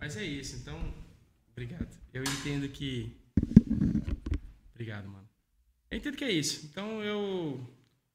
Mas 0.00 0.16
é 0.16 0.24
isso, 0.24 0.56
então. 0.56 0.94
Obrigado. 1.52 1.88
Eu 2.12 2.22
entendo 2.24 2.68
que. 2.68 3.16
Obrigado, 4.74 5.08
mano. 5.08 5.28
Eu 5.90 5.98
entendo 5.98 6.16
que 6.16 6.24
é 6.24 6.30
isso. 6.32 6.66
Então 6.70 7.02
eu 7.02 7.60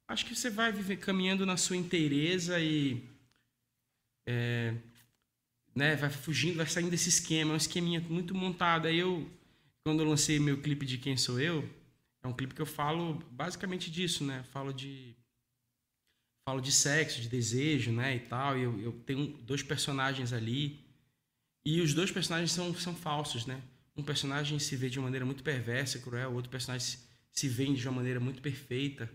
acho 0.08 0.26
que 0.26 0.34
você 0.34 0.50
vai 0.50 0.72
viver 0.72 0.96
caminhando 0.96 1.46
na 1.46 1.56
sua 1.56 1.76
inteireza 1.76 2.58
e. 2.60 3.08
é, 4.26 4.74
né, 5.76 5.94
vai 5.94 6.08
fugindo, 6.10 6.56
vai 6.56 6.66
saindo 6.66 6.90
desse 6.90 7.10
esquema, 7.10 7.52
é 7.52 7.54
um 7.54 7.58
esqueminha 7.58 8.00
muito 8.00 8.34
montado. 8.34 8.86
Aí 8.88 8.98
eu, 8.98 9.30
quando 9.84 10.00
eu 10.00 10.08
lancei 10.08 10.40
meu 10.40 10.60
clipe 10.62 10.86
de 10.86 10.96
Quem 10.98 11.16
Sou 11.16 11.38
Eu, 11.38 11.68
é 12.24 12.26
um 12.26 12.32
clipe 12.32 12.54
que 12.54 12.62
eu 12.62 12.66
falo 12.66 13.22
basicamente 13.30 13.90
disso, 13.90 14.24
né? 14.24 14.42
Falo 14.52 14.72
de 14.72 15.14
falo 16.48 16.60
de 16.60 16.72
sexo, 16.72 17.20
de 17.20 17.28
desejo, 17.28 17.90
né, 17.92 18.16
e 18.16 18.20
tal. 18.20 18.56
E 18.56 18.62
eu, 18.62 18.80
eu 18.80 18.92
tenho 19.04 19.36
dois 19.42 19.62
personagens 19.62 20.32
ali 20.32 20.80
e 21.64 21.80
os 21.80 21.92
dois 21.92 22.10
personagens 22.10 22.52
são, 22.52 22.74
são 22.74 22.94
falsos, 22.94 23.44
né? 23.44 23.60
Um 23.96 24.02
personagem 24.02 24.58
se 24.58 24.76
vê 24.76 24.88
de 24.88 24.98
uma 24.98 25.04
maneira 25.06 25.26
muito 25.26 25.42
perversa, 25.42 25.98
cruel, 25.98 26.30
o 26.30 26.34
outro 26.34 26.50
personagem 26.50 26.98
se- 27.32 27.48
vê 27.48 27.66
de 27.72 27.86
uma 27.88 27.96
maneira 27.96 28.20
muito 28.20 28.40
perfeita. 28.40 29.10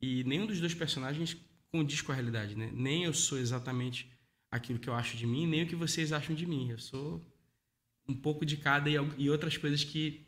E 0.00 0.22
nenhum 0.24 0.46
dos 0.46 0.60
dois 0.60 0.74
personagens 0.74 1.36
condiz 1.72 2.00
com 2.00 2.12
a 2.12 2.14
realidade, 2.14 2.54
né? 2.54 2.70
Nem 2.72 3.04
eu 3.04 3.12
sou 3.12 3.38
exatamente 3.38 4.08
aquilo 4.50 4.78
que 4.78 4.88
eu 4.88 4.94
acho 4.94 5.16
de 5.16 5.26
mim, 5.26 5.46
nem 5.46 5.62
o 5.62 5.66
que 5.66 5.76
vocês 5.76 6.12
acham 6.12 6.34
de 6.34 6.46
mim. 6.46 6.70
Eu 6.70 6.78
sou 6.78 7.24
um 8.08 8.14
pouco 8.14 8.44
de 8.46 8.56
cada 8.56 8.88
e, 8.88 8.96
outras 9.30 9.56
coisas 9.56 9.84
que 9.84 10.26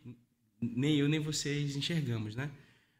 nem 0.60 0.96
eu 0.96 1.08
nem 1.08 1.18
vocês 1.20 1.74
enxergamos, 1.76 2.34
né? 2.36 2.50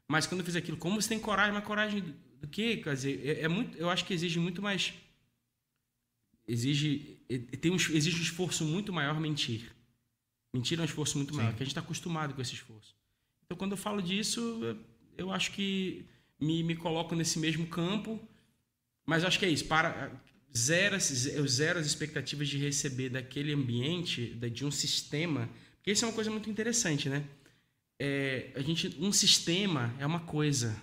Mas 0.09 0.27
quando 0.27 0.41
eu 0.41 0.45
fiz 0.47 0.57
aquilo, 0.57 0.77
como 0.77 1.01
você 1.01 1.09
tem 1.11 1.21
coragem, 1.21 1.53
mas 1.53 1.65
coragem 1.65 2.01
do, 2.41 2.49
quê? 2.49 2.79
Quer 2.79 2.95
dizer, 2.95 3.21
é, 3.27 3.43
é 3.43 3.49
muito, 3.49 3.77
eu 3.77 3.89
acho 3.91 4.05
que 4.05 4.15
exige 4.15 4.39
muito 4.41 4.61
mais 4.63 4.93
exige 6.49 7.19
tem 7.61 7.71
um, 7.71 7.77
exige 7.77 8.17
um 8.19 8.23
esforço 8.23 8.65
muito 8.65 8.93
maior 8.93 9.21
mentir. 9.21 9.71
Mentir 10.53 10.79
é 10.79 10.83
um 10.83 10.85
esforço 10.85 11.17
muito 11.17 11.33
maior, 11.35 11.49
Sim. 11.49 11.53
porque 11.53 11.63
a 11.63 11.67
gente 11.67 11.73
está 11.73 11.81
acostumado 11.81 12.35
com 12.35 12.43
esse 12.43 12.55
esforço. 12.55 12.97
Então, 13.45 13.57
quando 13.57 13.73
eu 13.73 13.77
falo 13.77 14.03
disso, 14.03 14.41
eu- 14.65 14.77
eu 15.17 15.31
acho 15.31 15.53
que 15.53 16.05
me, 16.41 16.63
me 16.65 16.75
coloco 16.75 17.15
nesse 17.15 17.39
mesmo 17.39 17.67
campo, 17.67 18.19
mas 19.07 19.25
acho 19.25 19.39
que 19.39 19.45
é 19.45 19.49
isso. 19.51 19.67
Para 19.67 20.11
zero, 20.57 20.97
eu 21.33 21.47
zero 21.47 21.79
as 21.79 21.87
expectativas 21.87 22.49
de 22.49 22.59
receber 22.59 23.09
daquele 23.09 23.53
ambiente, 23.53 24.35
de 24.35 24.65
um 24.65 24.71
sistema, 24.71 25.49
porque 25.77 25.93
isso 25.93 26.05
é 26.05 26.09
uma 26.09 26.15
coisa 26.15 26.31
muito 26.31 26.51
interessante, 26.51 27.09
né? 27.09 27.25
É, 27.99 28.51
a 28.55 28.61
gente, 28.61 28.97
um 28.99 29.13
sistema 29.13 29.95
é 29.99 30.07
uma 30.07 30.21
coisa. 30.21 30.77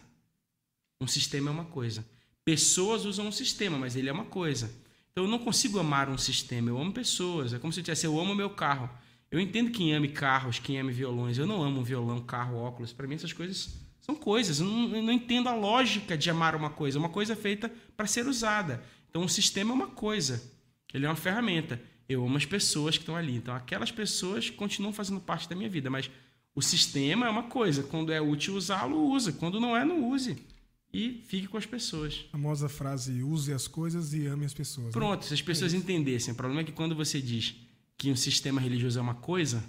Um 1.01 1.07
sistema 1.07 1.49
é 1.49 1.53
uma 1.53 1.65
coisa. 1.65 2.05
Pessoas 2.45 3.05
usam 3.05 3.27
um 3.27 3.31
sistema, 3.31 3.77
mas 3.77 3.95
ele 3.95 4.09
é 4.09 4.11
uma 4.11 4.25
coisa. 4.25 4.71
Então 5.11 5.25
eu 5.25 5.29
não 5.29 5.39
consigo 5.39 5.79
amar 5.79 6.09
um 6.09 6.17
sistema, 6.17 6.69
eu 6.69 6.79
amo 6.79 6.93
pessoas. 6.93 7.53
É 7.53 7.59
como 7.59 7.73
se 7.73 7.79
eu 7.79 7.83
dissesse, 7.83 8.05
eu 8.05 8.19
amo 8.19 8.35
meu 8.35 8.51
carro. 8.51 8.89
Eu 9.29 9.39
entendo 9.39 9.71
quem 9.71 9.93
ame 9.93 10.07
carros, 10.07 10.59
quem 10.59 10.79
ame 10.79 10.91
violões. 10.91 11.37
Eu 11.37 11.45
não 11.45 11.61
amo 11.63 11.83
violão, 11.83 12.21
carro, 12.21 12.57
óculos. 12.57 12.93
Para 12.93 13.07
mim 13.07 13.15
essas 13.15 13.33
coisas 13.33 13.69
são 13.99 14.15
coisas. 14.15 14.59
Eu 14.59 14.67
não, 14.67 14.95
eu 14.95 15.03
não 15.03 15.11
entendo 15.11 15.49
a 15.49 15.55
lógica 15.55 16.17
de 16.17 16.29
amar 16.29 16.55
uma 16.55 16.69
coisa. 16.69 16.97
Uma 16.97 17.09
coisa 17.09 17.33
é 17.33 17.35
feita 17.35 17.71
para 17.95 18.07
ser 18.07 18.27
usada. 18.27 18.83
Então 19.09 19.21
um 19.23 19.27
sistema 19.27 19.71
é 19.71 19.73
uma 19.73 19.87
coisa. 19.87 20.41
Ele 20.93 21.05
é 21.05 21.09
uma 21.09 21.15
ferramenta. 21.15 21.81
Eu 22.07 22.25
amo 22.25 22.37
as 22.37 22.45
pessoas 22.45 22.95
que 22.95 23.03
estão 23.03 23.15
ali. 23.15 23.35
Então 23.35 23.53
aquelas 23.53 23.91
pessoas 23.91 24.49
continuam 24.49 24.93
fazendo 24.93 25.19
parte 25.19 25.49
da 25.49 25.55
minha 25.55 25.69
vida, 25.69 25.89
mas 25.89 26.09
o 26.55 26.61
sistema 26.61 27.27
é 27.27 27.29
uma 27.29 27.43
coisa. 27.43 27.83
Quando 27.83 28.11
é 28.11 28.21
útil 28.21 28.55
usá-lo, 28.55 29.09
usa. 29.11 29.31
Quando 29.31 29.59
não 29.59 29.75
é, 29.75 29.85
não 29.85 30.09
use. 30.09 30.37
E 30.93 31.21
fique 31.27 31.47
com 31.47 31.57
as 31.57 31.65
pessoas. 31.65 32.25
A 32.29 32.31
famosa 32.31 32.69
frase 32.69 33.21
use 33.21 33.51
as 33.53 33.67
coisas 33.67 34.13
e 34.13 34.25
ame 34.25 34.45
as 34.45 34.53
pessoas. 34.53 34.87
né? 34.87 34.91
Pronto, 34.93 35.25
se 35.25 35.33
as 35.33 35.41
pessoas 35.41 35.73
entendessem. 35.73 36.33
O 36.33 36.37
problema 36.37 36.61
é 36.61 36.63
que 36.63 36.71
quando 36.71 36.95
você 36.95 37.21
diz 37.21 37.55
que 37.97 38.09
um 38.09 38.15
sistema 38.15 38.61
religioso 38.61 38.97
é 38.97 39.01
uma 39.01 39.15
coisa, 39.15 39.63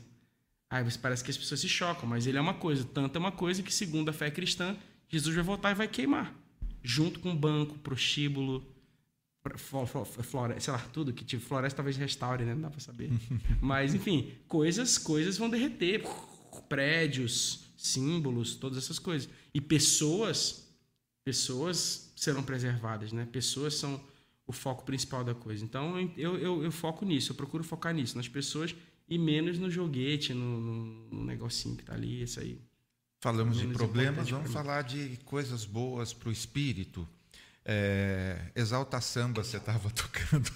aí 0.70 0.84
você 0.84 0.99
parece 0.99 1.24
que 1.24 1.30
as 1.30 1.36
pessoas 1.36 1.61
se 1.61 1.68
chocam, 1.68 2.09
mas 2.09 2.26
ele 2.26 2.39
é 2.39 2.41
uma 2.41 2.55
coisa. 2.55 2.84
Tanto 2.84 3.16
é 3.16 3.18
uma 3.18 3.32
coisa 3.32 3.62
que, 3.62 3.74
segundo 3.74 4.09
a 4.09 4.12
fé 4.12 4.30
cristã, 4.30 4.76
Jesus 5.09 5.34
vai 5.34 5.45
voltar 5.45 5.72
e 5.72 5.74
vai 5.74 5.89
queimar. 5.89 6.34
Junto 6.82 7.18
com 7.20 7.34
banco, 7.36 7.76
prostíbulo, 7.80 8.64
floresta, 9.57 10.61
sei 10.61 10.72
lá, 10.72 10.78
tudo 10.92 11.12
que 11.12 11.24
tipo, 11.24 11.42
floresta 11.42 11.76
talvez 11.76 11.96
restaure, 11.96 12.44
né? 12.44 12.55
Não 12.55 12.62
dá 12.62 12.70
pra 12.70 12.80
saber. 12.80 13.11
Mas, 13.61 13.94
enfim, 13.94 14.32
coisas, 14.46 14.99
coisas 14.99 15.38
vão 15.38 15.49
derreter. 15.49 16.03
Prédios, 16.68 17.64
símbolos, 17.76 18.57
todas 18.57 18.78
essas 18.78 18.99
coisas. 18.99 19.28
E 19.55 19.61
pessoas 19.61 20.68
pessoas 21.28 22.11
serão 22.16 22.42
preservadas, 22.42 23.12
né? 23.12 23.28
Pessoas 23.30 23.74
são 23.74 24.01
o 24.46 24.53
foco 24.53 24.82
principal 24.82 25.22
da 25.22 25.34
coisa. 25.34 25.62
Então 25.62 26.01
eu, 26.16 26.38
eu, 26.38 26.64
eu 26.64 26.72
foco 26.72 27.05
nisso, 27.05 27.32
eu 27.32 27.36
procuro 27.36 27.62
focar 27.62 27.92
nisso, 27.92 28.16
nas 28.16 28.26
pessoas 28.26 28.74
e 29.07 29.18
menos 29.18 29.59
no 29.59 29.70
joguete, 29.70 30.32
no, 30.32 30.59
no, 30.59 31.09
no 31.11 31.24
negocinho 31.24 31.76
que 31.76 31.84
tá 31.84 31.92
ali, 31.92 32.22
isso 32.22 32.40
aí. 32.40 32.59
Falamos 33.20 33.59
de 33.59 33.66
problemas, 33.68 34.30
vamos 34.30 34.51
falar 34.51 34.82
de 34.82 35.18
coisas 35.24 35.66
boas 35.66 36.14
para 36.14 36.30
o 36.30 36.32
espírito. 36.32 37.07
É, 37.64 38.36
Exalta 38.56 39.00
Samba, 39.00 39.44
você 39.44 39.59
estava 39.59 39.90
tocando 39.92 40.50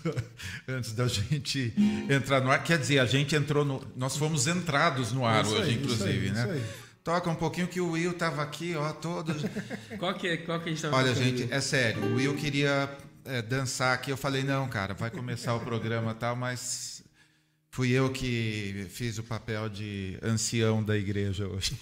antes 0.66 0.92
da 0.92 1.06
gente 1.06 1.74
entrar 2.08 2.40
no 2.40 2.50
ar. 2.50 2.62
Quer 2.64 2.78
dizer, 2.78 3.00
a 3.00 3.06
gente 3.06 3.36
entrou 3.36 3.64
no. 3.64 3.86
Nós 3.94 4.16
fomos 4.16 4.46
entrados 4.46 5.12
no 5.12 5.26
ar 5.26 5.44
Isso 5.44 5.52
hoje, 5.54 5.62
aí, 5.62 5.70
isso 5.70 5.80
inclusive, 5.80 6.26
aí, 6.26 6.32
né? 6.32 6.42
isso 6.42 6.52
aí. 6.52 6.64
Toca 7.04 7.28
um 7.28 7.34
pouquinho 7.34 7.66
que 7.66 7.80
o 7.80 7.90
Will 7.90 8.12
estava 8.12 8.42
aqui, 8.42 8.76
ó, 8.76 8.92
todo. 8.92 9.34
Qual 9.98 10.14
que 10.14 10.28
é, 10.28 10.36
qual 10.36 10.60
que 10.60 10.68
a 10.68 10.72
gente 10.72 10.80
tava 10.80 10.96
Olha, 10.96 11.12
tocando? 11.12 11.24
gente, 11.24 11.52
é 11.52 11.60
sério, 11.60 12.02
o 12.04 12.14
Will 12.14 12.36
queria 12.36 12.88
é, 13.24 13.42
dançar 13.42 13.94
aqui. 13.94 14.10
Eu 14.10 14.16
falei, 14.16 14.44
não, 14.44 14.68
cara, 14.68 14.94
vai 14.94 15.10
começar 15.10 15.54
o 15.54 15.60
programa 15.60 16.12
e 16.12 16.14
tal, 16.14 16.36
mas 16.36 17.02
fui 17.70 17.90
eu 17.90 18.10
que 18.10 18.86
fiz 18.90 19.18
o 19.18 19.22
papel 19.22 19.68
de 19.68 20.16
ancião 20.22 20.82
da 20.82 20.96
igreja 20.96 21.46
hoje. 21.48 21.76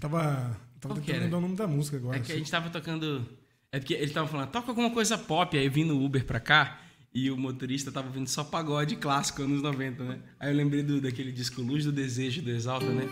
Tava, 0.00 0.56
tava 0.80 0.94
tentando 0.94 1.20
lembrar 1.20 1.38
o 1.38 1.40
nome 1.40 1.56
da 1.56 1.66
música 1.66 1.96
agora. 1.96 2.16
É 2.16 2.20
que 2.20 2.32
a 2.32 2.36
gente 2.36 2.50
tava 2.50 2.70
tocando. 2.70 3.26
É 3.74 3.80
porque 3.80 3.94
ele 3.94 4.12
tava 4.12 4.28
falando, 4.28 4.50
toca 4.52 4.70
alguma 4.70 4.88
coisa 4.88 5.18
pop, 5.18 5.58
aí 5.58 5.64
eu 5.64 5.70
vim 5.72 5.82
no 5.82 6.00
Uber 6.00 6.24
pra 6.24 6.38
cá 6.38 6.80
e 7.12 7.28
o 7.28 7.36
motorista 7.36 7.90
tava 7.90 8.08
vindo 8.08 8.28
só 8.28 8.44
pagode 8.44 8.94
clássico 8.94 9.42
anos 9.42 9.60
90, 9.62 10.04
né? 10.04 10.20
Aí 10.38 10.52
eu 10.52 10.56
lembrei 10.56 10.80
do, 10.80 11.00
daquele 11.00 11.32
disco 11.32 11.60
Luz 11.60 11.84
do 11.84 11.90
Desejo 11.90 12.40
do 12.40 12.52
Exalta, 12.52 12.86
né? 12.86 13.08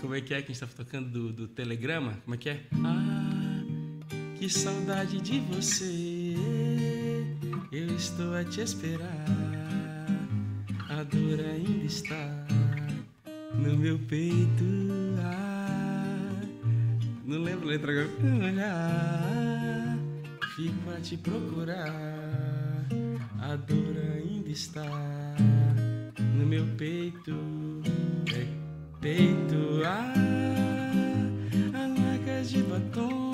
Como 0.00 0.12
é 0.12 0.20
que 0.20 0.34
é 0.34 0.42
que 0.42 0.50
a 0.50 0.54
gente 0.54 0.58
tava 0.58 0.72
tocando 0.72 1.08
do, 1.08 1.32
do 1.32 1.46
Telegrama? 1.46 2.18
Como 2.24 2.34
é 2.34 2.36
que 2.36 2.48
é? 2.48 2.64
Ah, 2.84 3.62
que 4.34 4.48
saudade 4.48 5.20
de 5.20 5.38
você, 5.38 6.34
eu 7.70 7.94
estou 7.94 8.34
a 8.34 8.42
te 8.42 8.60
esperar. 8.60 9.24
A 10.90 11.04
dor 11.04 11.38
ainda 11.38 11.84
está 11.84 12.44
no 13.54 13.76
meu 13.76 14.00
peito. 14.00 14.64
Ah, 15.22 15.53
não 17.24 17.42
lembro 17.42 17.68
a 17.68 17.70
letra 17.70 17.90
agora. 17.90 18.08
Olhar, 18.44 19.98
fico 20.54 20.90
a 20.90 21.00
te 21.00 21.16
procurar. 21.16 21.88
A 23.40 23.56
dor 23.56 23.96
ainda 24.14 24.50
está 24.50 24.84
no 26.18 26.46
meu 26.46 26.66
peito. 26.76 27.34
É, 28.34 28.46
peito. 29.00 29.82
Ah, 29.86 30.12
as 31.72 31.98
marcas 31.98 32.50
de 32.50 32.62
batom 32.62 33.32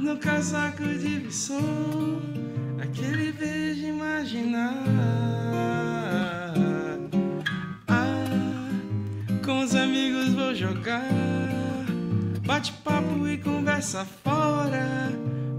no 0.00 0.18
casaco 0.18 0.82
de 0.82 1.20
visão. 1.20 2.20
Aquele 2.82 3.32
beijo 3.32 3.86
imaginar. 3.86 4.84
Ah, 7.88 8.14
com 9.44 9.60
os 9.60 9.74
amigos 9.74 10.34
vou 10.34 10.54
jogar 10.54 11.53
Bate-papo 12.44 13.26
e 13.26 13.38
conversa 13.38 14.04
fora 14.04 15.10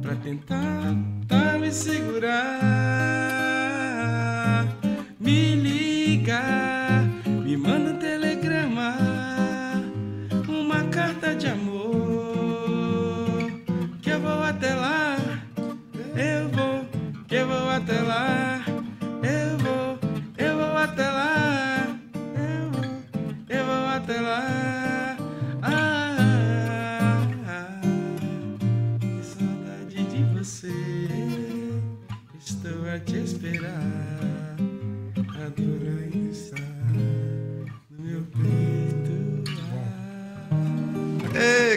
Pra 0.02 0.16
tentar 0.18 0.94
tá 1.28 1.58
me 1.58 1.72
segurar. 1.72 2.62
Me 5.20 5.56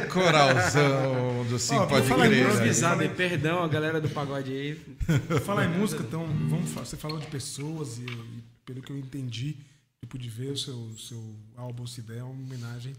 coralzão 0.09 1.44
do 1.48 1.59
Sim 1.59 1.76
Ó, 1.76 1.86
Pode 1.86 2.12
aí, 2.12 2.18
Crer. 2.18 2.18
improvisado. 2.18 2.32
aí. 2.32 2.40
Improvisado, 2.42 3.02
e 3.04 3.09
perdão 3.09 3.62
a 3.62 3.68
galera 3.68 4.00
do 4.00 4.09
pagode 4.11 4.50
aí. 4.52 4.74
Falar 5.44 5.64
em 5.66 5.78
música, 5.78 6.02
então, 6.02 6.26
vamos, 6.48 6.70
você 6.70 6.96
falou 6.96 7.18
de 7.18 7.26
pessoas 7.26 7.98
e, 7.98 8.02
e 8.04 8.44
pelo 8.64 8.82
que 8.82 8.90
eu 8.92 8.98
entendi, 8.98 9.56
eu 10.02 10.09
pude 10.09 10.28
ver 10.28 10.52
o 10.52 10.56
seu, 10.56 10.96
seu 10.98 11.34
álbum 11.56 11.86
Se 11.86 12.02
Der, 12.02 12.18
é 12.18 12.22
uma 12.22 12.32
homenagem. 12.32 12.94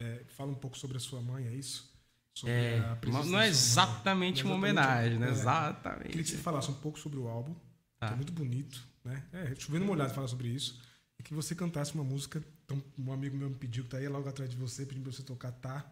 É, 0.00 0.22
fala 0.36 0.50
um 0.50 0.54
pouco 0.54 0.76
sobre 0.76 0.96
a 0.96 1.00
sua 1.00 1.20
mãe, 1.20 1.46
é 1.46 1.52
isso? 1.54 1.90
Sobre 2.34 2.52
É, 2.54 2.78
a 2.78 2.96
presença 2.96 3.28
não 3.28 3.40
é 3.40 3.46
exatamente 3.48 4.42
uma 4.44 4.54
homenagem, 4.54 5.18
né? 5.18 5.28
é. 5.28 5.30
Exatamente. 5.30 6.08
Queria 6.08 6.22
que 6.24 6.30
você 6.30 6.36
falasse 6.38 6.70
um 6.70 6.74
pouco 6.74 6.98
sobre 6.98 7.18
o 7.18 7.28
álbum, 7.28 7.54
Tá. 8.00 8.08
que 8.08 8.12
é 8.14 8.16
muito 8.16 8.32
bonito, 8.32 8.82
né? 9.04 9.22
É, 9.32 9.54
chovendo 9.58 9.84
molhado 9.84 10.12
falar 10.14 10.26
sobre 10.28 10.48
isso. 10.48 10.80
E 11.20 11.22
que 11.22 11.34
você 11.34 11.54
cantasse 11.54 11.94
uma 11.94 12.02
música. 12.02 12.42
Então, 12.64 12.82
um 12.98 13.12
amigo 13.12 13.36
meu 13.36 13.48
me 13.50 13.54
pediu, 13.54 13.84
que 13.84 13.90
tá 13.90 13.98
aí 13.98 14.08
logo 14.08 14.28
atrás 14.28 14.50
de 14.50 14.56
você, 14.56 14.84
pediu 14.86 15.02
pra 15.04 15.12
você 15.12 15.22
tocar 15.22 15.52
Tá. 15.52 15.84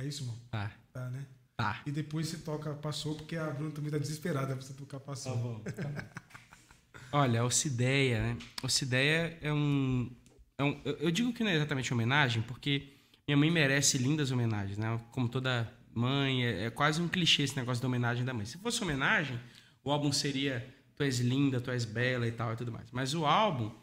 É 0.00 0.06
isso, 0.06 0.22
irmão? 0.22 0.38
Tá, 0.50 0.72
Tá, 0.92 1.08
né? 1.10 1.26
tá. 1.56 1.82
E 1.86 1.90
depois 1.92 2.28
você 2.28 2.38
toca 2.38 2.72
Passou, 2.74 3.14
porque 3.14 3.36
a 3.36 3.50
Bruna 3.50 3.70
também 3.70 3.90
tá 3.90 3.98
desesperada 3.98 4.54
pra 4.54 4.62
você 4.64 4.72
tocar 4.74 4.98
Passou. 5.00 5.62
Olha, 7.12 7.44
Ocideia, 7.44 8.22
né? 8.22 8.38
Ocideia 8.62 9.36
é 9.42 9.52
um, 9.52 10.10
é 10.58 10.64
um. 10.64 10.80
eu- 10.84 10.96
Eu 10.98 11.10
digo 11.10 11.32
que 11.32 11.42
não 11.42 11.50
é 11.50 11.56
exatamente 11.56 11.92
homenagem, 11.92 12.42
porque 12.42 12.92
minha 13.26 13.36
mãe 13.36 13.50
merece 13.50 13.98
lindas 13.98 14.30
homenagens, 14.30 14.78
né? 14.78 14.98
Como 15.10 15.28
toda 15.28 15.70
mãe, 15.92 16.44
é, 16.46 16.66
é 16.66 16.70
quase 16.70 17.02
um 17.02 17.08
clichê 17.08 17.42
esse 17.42 17.56
negócio 17.56 17.82
da 17.82 17.88
homenagem 17.88 18.24
da 18.24 18.32
mãe. 18.32 18.46
Se 18.46 18.58
fosse 18.58 18.80
homenagem, 18.82 19.38
o 19.82 19.90
álbum 19.90 20.12
seria 20.12 20.66
Tu 20.96 21.02
és 21.02 21.18
linda, 21.18 21.60
tu 21.60 21.70
és 21.70 21.84
bela 21.84 22.26
e 22.28 22.32
tal 22.32 22.52
e 22.52 22.56
tudo 22.56 22.70
mais. 22.70 22.90
Mas 22.92 23.14
o 23.14 23.24
álbum 23.26 23.74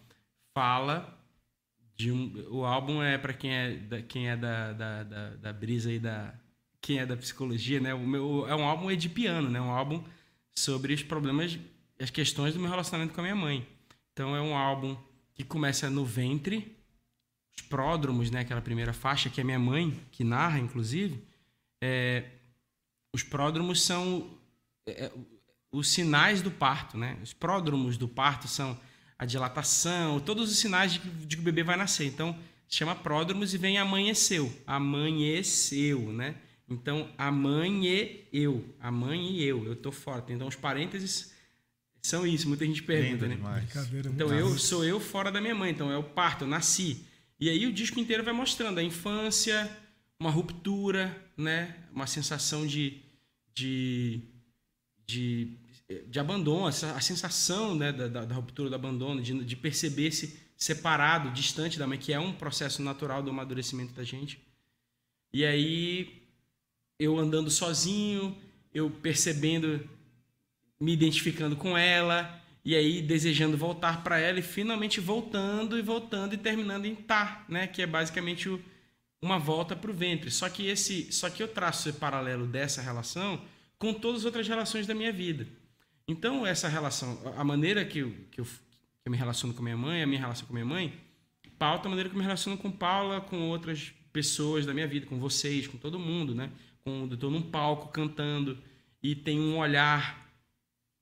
fala 0.55 1.16
de 1.97 2.11
um. 2.11 2.31
O 2.49 2.63
álbum 2.63 3.01
é 3.01 3.17
para 3.17 3.33
quem 3.33 3.51
é 3.51 3.75
da, 3.75 4.01
quem 4.01 4.29
é 4.29 4.37
da, 4.37 4.71
da, 4.71 5.03
da, 5.03 5.29
da 5.31 5.53
brisa 5.53 5.91
e 5.91 5.99
da. 5.99 6.33
Quem 6.79 6.99
é 6.99 7.05
da 7.05 7.17
psicologia, 7.17 7.79
né? 7.79 7.93
O 7.93 8.07
meu, 8.07 8.47
é 8.47 8.55
um 8.55 8.63
álbum 8.63 8.89
edipiano, 8.89 9.49
né? 9.49 9.59
Um 9.59 9.71
álbum 9.71 10.03
sobre 10.55 10.93
os 10.93 11.03
problemas, 11.03 11.57
as 11.99 12.11
questões 12.11 12.53
do 12.53 12.59
meu 12.59 12.69
relacionamento 12.69 13.13
com 13.13 13.19
a 13.19 13.23
minha 13.23 13.35
mãe. 13.35 13.67
Então 14.13 14.35
é 14.35 14.41
um 14.41 14.55
álbum 14.55 14.95
que 15.33 15.43
começa 15.43 15.89
no 15.89 16.05
ventre, 16.05 16.77
os 17.57 17.63
pródromos, 17.63 18.29
né? 18.29 18.41
Aquela 18.41 18.61
primeira 18.61 18.93
faixa 18.93 19.29
que 19.29 19.41
é 19.41 19.43
minha 19.43 19.59
mãe 19.59 19.99
que 20.11 20.23
narra, 20.23 20.59
inclusive. 20.59 21.21
É, 21.81 22.25
os 23.13 23.23
pródromos 23.23 23.81
são 23.81 24.37
é, 24.85 25.05
é, 25.05 25.11
os 25.71 25.89
sinais 25.89 26.41
do 26.41 26.51
parto, 26.51 26.97
né? 26.97 27.17
Os 27.23 27.33
pródromos 27.33 27.97
do 27.97 28.07
parto 28.07 28.47
são 28.47 28.79
a 29.17 29.25
dilatação, 29.25 30.19
todos 30.19 30.51
os 30.51 30.57
sinais 30.57 30.93
de 30.93 30.99
que, 30.99 31.09
de 31.09 31.35
que 31.35 31.41
o 31.41 31.45
bebê 31.45 31.63
vai 31.63 31.77
nascer. 31.77 32.05
Então, 32.05 32.37
se 32.67 32.77
chama 32.77 32.95
pródromos 32.95 33.53
e 33.53 33.57
vem 33.57 33.77
amanheceu. 33.77 34.53
Amanheceu, 34.65 36.11
né? 36.11 36.35
Então, 36.69 37.09
a 37.17 37.31
mãe 37.31 37.85
e 37.85 38.27
eu. 38.31 38.63
A 38.79 38.91
mãe 38.91 39.31
e 39.31 39.43
eu. 39.43 39.65
Eu 39.65 39.75
tô 39.75 39.91
fora. 39.91 40.23
Então, 40.29 40.47
os 40.47 40.55
parênteses 40.55 41.33
são 42.01 42.25
isso. 42.25 42.47
Muita 42.47 42.65
gente 42.65 42.83
pergunta, 42.83 43.27
né? 43.27 43.35
demais. 43.35 43.69
Então 44.05 44.33
eu 44.33 44.57
sou 44.57 44.83
eu 44.85 44.99
fora 44.99 45.31
da 45.31 45.41
minha 45.41 45.55
mãe, 45.55 45.71
então 45.71 45.91
é 45.91 45.97
o 45.97 46.03
parto, 46.03 46.43
eu 46.43 46.47
nasci. 46.47 47.05
E 47.39 47.49
aí 47.49 47.65
o 47.65 47.73
disco 47.73 47.99
inteiro 47.99 48.23
vai 48.23 48.33
mostrando 48.33 48.79
a 48.79 48.83
infância, 48.83 49.69
uma 50.19 50.31
ruptura, 50.31 51.15
né? 51.35 51.75
Uma 51.93 52.07
sensação 52.07 52.65
de 52.65 53.01
de, 53.57 54.21
de, 55.07 55.57
de 56.07 56.19
abandono, 56.19 56.67
a 56.67 57.01
sensação 57.01 57.73
né, 57.73 57.91
da, 57.91 58.07
da, 58.07 58.25
da 58.25 58.35
ruptura, 58.35 58.69
do 58.69 58.75
abandono, 58.75 59.21
de, 59.21 59.43
de 59.43 59.55
perceber-se 59.55 60.37
separado, 60.57 61.31
distante 61.31 61.79
da 61.79 61.87
mãe, 61.87 61.97
que 61.97 62.11
é 62.11 62.19
um 62.19 62.33
processo 62.33 62.81
natural 62.81 63.23
do 63.23 63.29
amadurecimento 63.29 63.93
da 63.93 64.03
gente. 64.03 64.41
E 65.31 65.45
aí 65.45 66.23
eu 66.99 67.17
andando 67.17 67.49
sozinho, 67.49 68.35
eu 68.73 68.89
percebendo 68.89 69.87
me 70.79 70.91
identificando 70.91 71.55
com 71.55 71.77
ela 71.77 72.41
e 72.65 72.75
aí 72.75 73.01
desejando 73.01 73.55
voltar 73.55 74.03
para 74.03 74.19
ela 74.19 74.39
e 74.39 74.43
finalmente 74.43 74.99
voltando 74.99 75.77
e 75.77 75.81
voltando 75.81 76.33
e 76.33 76.37
terminando 76.37 76.85
em 76.85 76.95
tá, 76.95 77.45
né, 77.47 77.65
que 77.65 77.81
é 77.81 77.87
basicamente 77.87 78.49
o, 78.49 78.61
uma 79.21 79.39
volta 79.39 79.75
para 79.75 79.89
o 79.89 79.93
ventre. 79.93 80.29
Só 80.29 80.49
que 80.49 80.67
esse, 80.67 81.11
só 81.13 81.29
que 81.29 81.41
eu 81.41 81.47
traço 81.47 81.87
esse 81.87 81.97
paralelo 81.97 82.45
dessa 82.45 82.81
relação 82.81 83.41
com 83.79 83.93
todas 83.93 84.21
as 84.21 84.25
outras 84.25 84.47
relações 84.47 84.85
da 84.85 84.93
minha 84.93 85.13
vida. 85.13 85.47
Então 86.07 86.45
essa 86.45 86.67
relação, 86.67 87.19
a 87.35 87.43
maneira 87.43 87.83
que 87.83 87.99
eu, 87.99 88.11
que 88.31 88.39
eu, 88.39 88.45
que 88.45 89.05
eu 89.05 89.11
me 89.11 89.17
relaciono 89.17 89.53
com 89.53 89.61
minha 89.61 89.75
mãe, 89.75 90.01
a 90.01 90.07
minha 90.07 90.21
relação 90.21 90.47
com 90.47 90.53
minha 90.53 90.65
mãe, 90.65 90.93
pauta 91.59 91.87
a 91.87 91.89
maneira 91.89 92.09
que 92.09 92.15
eu 92.15 92.19
me 92.19 92.23
relaciono 92.23 92.57
com 92.57 92.71
Paula, 92.71 93.19
com 93.19 93.49
outras 93.49 93.93
pessoas 94.13 94.65
da 94.65 94.73
minha 94.73 94.87
vida, 94.87 95.05
com 95.05 95.19
vocês, 95.19 95.67
com 95.67 95.77
todo 95.77 95.99
mundo, 95.99 96.33
né? 96.33 96.49
Com, 96.83 97.07
eu 97.09 97.13
estou 97.13 97.29
num 97.29 97.41
palco 97.41 97.89
cantando 97.89 98.57
e 99.03 99.15
tem 99.15 99.39
um 99.39 99.57
olhar 99.57 100.25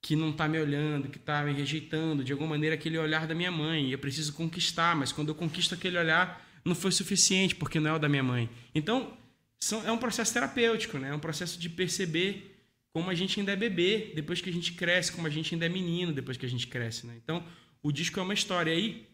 que 0.02 0.14
não 0.14 0.30
está 0.30 0.46
me 0.46 0.58
olhando, 0.58 1.08
que 1.08 1.18
está 1.18 1.42
me 1.42 1.52
rejeitando, 1.52 2.22
de 2.22 2.32
alguma 2.32 2.50
maneira 2.50 2.74
aquele 2.74 2.98
olhar 2.98 3.26
da 3.26 3.34
minha 3.34 3.50
mãe. 3.50 3.88
E 3.88 3.92
eu 3.92 3.98
preciso 3.98 4.32
conquistar, 4.32 4.94
mas 4.94 5.12
quando 5.12 5.28
eu 5.28 5.34
conquisto 5.34 5.74
aquele 5.74 5.98
olhar, 5.98 6.44
não 6.64 6.74
foi 6.74 6.92
suficiente, 6.92 7.54
porque 7.54 7.80
não 7.80 7.90
é 7.90 7.94
o 7.94 7.98
da 7.98 8.08
minha 8.08 8.22
mãe. 8.22 8.48
Então, 8.74 9.16
são, 9.58 9.84
é 9.86 9.90
um 9.90 9.98
processo 9.98 10.32
terapêutico, 10.32 10.98
né? 10.98 11.08
É 11.08 11.14
um 11.14 11.18
processo 11.18 11.58
de 11.58 11.68
perceber 11.68 12.55
como 12.96 13.10
a 13.10 13.14
gente 13.14 13.38
ainda 13.38 13.52
é 13.52 13.56
bebê 13.56 14.10
depois 14.14 14.40
que 14.40 14.48
a 14.48 14.52
gente 14.52 14.72
cresce, 14.72 15.12
como 15.12 15.26
a 15.26 15.30
gente 15.30 15.54
ainda 15.54 15.66
é 15.66 15.68
menino 15.68 16.14
depois 16.14 16.38
que 16.38 16.46
a 16.46 16.48
gente 16.48 16.66
cresce, 16.66 17.06
né? 17.06 17.12
Então, 17.22 17.44
o 17.82 17.92
disco 17.92 18.18
é 18.18 18.22
uma 18.22 18.32
história. 18.32 18.72
E 18.72 18.74
aí, 18.74 19.06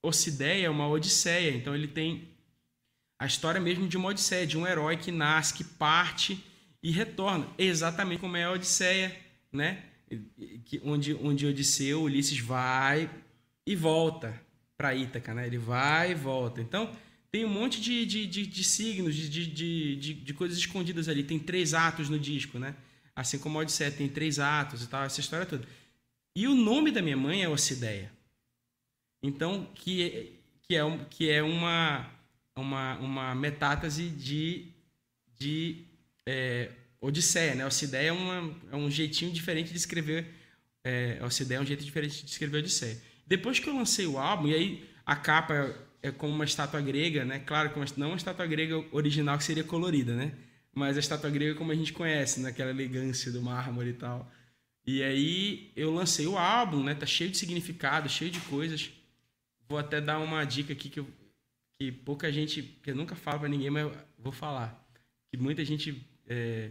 Ocideia 0.00 0.66
é 0.66 0.70
uma 0.70 0.86
odisseia. 0.86 1.50
Então, 1.50 1.74
ele 1.74 1.88
tem 1.88 2.28
a 3.18 3.26
história 3.26 3.60
mesmo 3.60 3.88
de 3.88 3.96
uma 3.96 4.10
odisseia, 4.10 4.46
de 4.46 4.56
um 4.56 4.64
herói 4.64 4.96
que 4.96 5.10
nasce, 5.10 5.52
que 5.52 5.64
parte 5.64 6.38
e 6.80 6.92
retorna. 6.92 7.48
Exatamente 7.58 8.20
como 8.20 8.36
é 8.36 8.44
a 8.44 8.52
odisseia, 8.52 9.16
né? 9.52 9.82
Que, 10.64 10.80
onde, 10.84 11.14
onde 11.14 11.44
Odisseu, 11.44 12.04
Ulisses 12.04 12.38
vai 12.38 13.10
e 13.66 13.74
volta 13.74 14.40
para 14.76 14.94
Ítaca, 14.94 15.34
né? 15.34 15.44
Ele 15.44 15.58
vai 15.58 16.12
e 16.12 16.14
volta. 16.14 16.60
Então, 16.60 16.88
tem 17.32 17.44
um 17.44 17.48
monte 17.52 17.80
de, 17.80 18.06
de, 18.06 18.28
de, 18.28 18.46
de 18.46 18.62
signos, 18.62 19.12
de, 19.16 19.28
de, 19.28 19.46
de, 19.48 19.96
de, 19.96 20.14
de 20.14 20.34
coisas 20.34 20.56
escondidas 20.56 21.08
ali. 21.08 21.24
Tem 21.24 21.36
três 21.36 21.74
atos 21.74 22.08
no 22.08 22.16
disco, 22.16 22.60
né? 22.60 22.76
Assim 23.14 23.38
como 23.38 23.58
a 23.58 23.62
Odisseia 23.62 23.90
tem 23.90 24.08
três 24.08 24.38
atos 24.38 24.82
e 24.82 24.88
tal, 24.88 25.04
essa 25.04 25.20
história 25.20 25.46
toda. 25.46 25.66
E 26.36 26.48
o 26.48 26.54
nome 26.54 26.90
da 26.90 27.00
minha 27.00 27.16
mãe 27.16 27.42
é 27.42 27.48
Ocideia. 27.48 28.10
Então, 29.22 29.68
que, 29.74 30.38
que 30.62 30.76
é, 30.76 30.82
que 31.08 31.30
é 31.30 31.42
uma, 31.42 32.10
uma, 32.56 32.98
uma 32.98 33.34
metástase 33.34 34.08
de, 34.08 34.68
de 35.38 35.84
é, 36.26 36.70
Odisseia, 37.00 37.54
né? 37.54 37.64
Ocideia 37.64 38.08
é, 38.08 38.12
uma, 38.12 38.54
é 38.72 38.76
um 38.76 38.90
jeitinho 38.90 39.32
diferente 39.32 39.70
de 39.70 39.76
escrever. 39.76 40.26
É, 40.82 41.20
Ocideia 41.24 41.58
é 41.58 41.60
um 41.60 41.66
jeito 41.66 41.84
diferente 41.84 42.24
de 42.24 42.30
escrever 42.30 42.58
Odisseia. 42.58 43.00
Depois 43.26 43.58
que 43.58 43.68
eu 43.68 43.76
lancei 43.76 44.06
o 44.06 44.18
álbum, 44.18 44.48
e 44.48 44.54
aí 44.54 44.90
a 45.06 45.14
capa 45.14 45.54
é, 45.54 46.08
é 46.08 46.10
como 46.10 46.34
uma 46.34 46.44
estátua 46.44 46.80
grega, 46.80 47.24
né? 47.24 47.38
Claro 47.38 47.70
que 47.70 48.00
não 48.00 48.08
uma 48.08 48.16
estátua 48.16 48.46
grega 48.46 48.84
original 48.90 49.38
que 49.38 49.44
seria 49.44 49.64
colorida, 49.64 50.14
né? 50.14 50.32
Mas 50.74 50.96
a 50.96 51.00
estátua 51.00 51.30
grega 51.30 51.54
como 51.54 51.70
a 51.70 51.74
gente 51.74 51.92
conhece, 51.92 52.40
naquela 52.40 52.70
elegância 52.70 53.30
do 53.30 53.40
mármore 53.40 53.90
e 53.90 53.94
tal. 53.94 54.30
E 54.86 55.02
aí 55.02 55.70
eu 55.76 55.92
lancei 55.94 56.26
o 56.26 56.36
álbum, 56.36 56.82
né? 56.82 56.94
Tá 56.94 57.06
cheio 57.06 57.30
de 57.30 57.36
significado, 57.38 58.08
cheio 58.08 58.30
de 58.30 58.40
coisas. 58.40 58.90
Vou 59.68 59.78
até 59.78 60.00
dar 60.00 60.18
uma 60.18 60.44
dica 60.44 60.72
aqui 60.72 60.88
que, 60.90 61.00
eu, 61.00 61.06
que 61.78 61.90
pouca 61.92 62.30
gente, 62.32 62.60
que 62.82 62.90
eu 62.90 62.96
nunca 62.96 63.14
falo 63.14 63.40
pra 63.40 63.48
ninguém, 63.48 63.70
mas 63.70 63.84
eu 63.84 63.96
vou 64.18 64.32
falar. 64.32 64.84
Que 65.30 65.36
muita 65.38 65.64
gente. 65.64 66.04
é, 66.26 66.70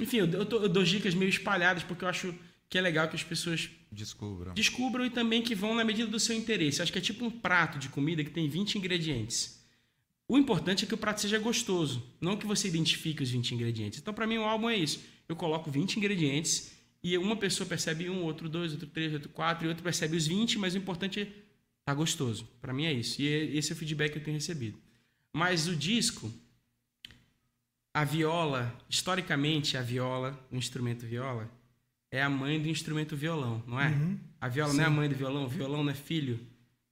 Enfim, 0.00 0.16
eu, 0.18 0.26
eu, 0.30 0.46
tô- 0.46 0.60
eu 0.62 0.68
dou 0.68 0.82
dicas 0.82 1.14
meio 1.14 1.28
espalhadas 1.28 1.82
porque 1.84 2.04
eu 2.04 2.08
acho 2.08 2.34
que 2.68 2.78
é 2.78 2.80
legal 2.80 3.06
que 3.06 3.14
as 3.14 3.22
pessoas 3.22 3.68
Descubram. 3.92 4.54
descubram 4.54 5.04
e 5.04 5.10
também 5.10 5.42
que 5.42 5.54
vão 5.54 5.74
na 5.74 5.84
medida 5.84 6.10
do 6.10 6.18
seu 6.18 6.34
interesse. 6.34 6.80
Acho 6.80 6.90
que 6.90 6.98
é 6.98 7.02
tipo 7.02 7.24
um 7.26 7.30
prato 7.30 7.78
de 7.78 7.90
comida 7.90 8.24
que 8.24 8.30
tem 8.30 8.48
20 8.48 8.76
ingredientes. 8.78 9.61
O 10.28 10.38
importante 10.38 10.84
é 10.84 10.88
que 10.88 10.94
o 10.94 10.98
prato 10.98 11.20
seja 11.20 11.38
gostoso, 11.38 12.02
não 12.20 12.36
que 12.36 12.46
você 12.46 12.68
identifique 12.68 13.22
os 13.22 13.30
20 13.30 13.54
ingredientes. 13.54 13.98
Então, 13.98 14.14
para 14.14 14.26
mim, 14.26 14.38
o 14.38 14.44
álbum 14.44 14.70
é 14.70 14.76
isso. 14.76 15.00
Eu 15.28 15.36
coloco 15.36 15.70
20 15.70 15.96
ingredientes 15.96 16.72
e 17.02 17.18
uma 17.18 17.36
pessoa 17.36 17.68
percebe 17.68 18.08
um, 18.08 18.22
outro 18.22 18.48
dois, 18.48 18.72
outro 18.72 18.86
três, 18.86 19.12
outro 19.12 19.28
quatro, 19.28 19.66
e 19.66 19.68
outro 19.68 19.82
percebe 19.82 20.16
os 20.16 20.26
20, 20.26 20.58
mas 20.58 20.74
o 20.74 20.78
importante 20.78 21.20
é 21.20 21.28
tá 21.84 21.92
gostoso. 21.92 22.48
Para 22.60 22.72
mim 22.72 22.84
é 22.84 22.92
isso. 22.92 23.20
E 23.20 23.28
é- 23.28 23.56
esse 23.56 23.72
é 23.72 23.74
o 23.74 23.78
feedback 23.78 24.12
que 24.12 24.18
eu 24.18 24.24
tenho 24.24 24.36
recebido. 24.36 24.78
Mas 25.32 25.66
o 25.66 25.74
disco, 25.74 26.32
a 27.92 28.04
viola, 28.04 28.74
historicamente, 28.88 29.76
a 29.76 29.82
viola, 29.82 30.38
o 30.50 30.56
instrumento 30.56 31.04
viola, 31.04 31.50
é 32.10 32.22
a 32.22 32.30
mãe 32.30 32.60
do 32.60 32.68
instrumento 32.68 33.16
violão, 33.16 33.62
não 33.66 33.80
é? 33.80 33.88
Uhum. 33.88 34.18
A 34.40 34.48
viola 34.48 34.72
não 34.72 34.84
é 34.84 34.86
a 34.86 34.90
mãe 34.90 35.08
do 35.08 35.14
violão, 35.14 35.44
o 35.44 35.48
violão 35.48 35.82
não 35.82 35.90
é 35.90 35.94
filho 35.94 36.38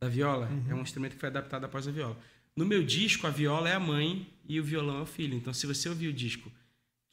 da 0.00 0.08
viola, 0.08 0.48
é 0.68 0.74
um 0.74 0.80
instrumento 0.80 1.12
que 1.14 1.20
foi 1.20 1.28
adaptado 1.28 1.64
após 1.64 1.86
a 1.86 1.90
viola. 1.90 2.18
No 2.60 2.66
meu 2.66 2.82
disco, 2.82 3.26
a 3.26 3.30
viola 3.30 3.70
é 3.70 3.72
a 3.72 3.80
mãe 3.80 4.26
e 4.46 4.60
o 4.60 4.62
violão 4.62 4.98
é 4.98 5.00
o 5.00 5.06
filho. 5.06 5.34
Então, 5.34 5.50
se 5.50 5.66
você 5.66 5.88
ouvir 5.88 6.08
o 6.08 6.12
disco 6.12 6.52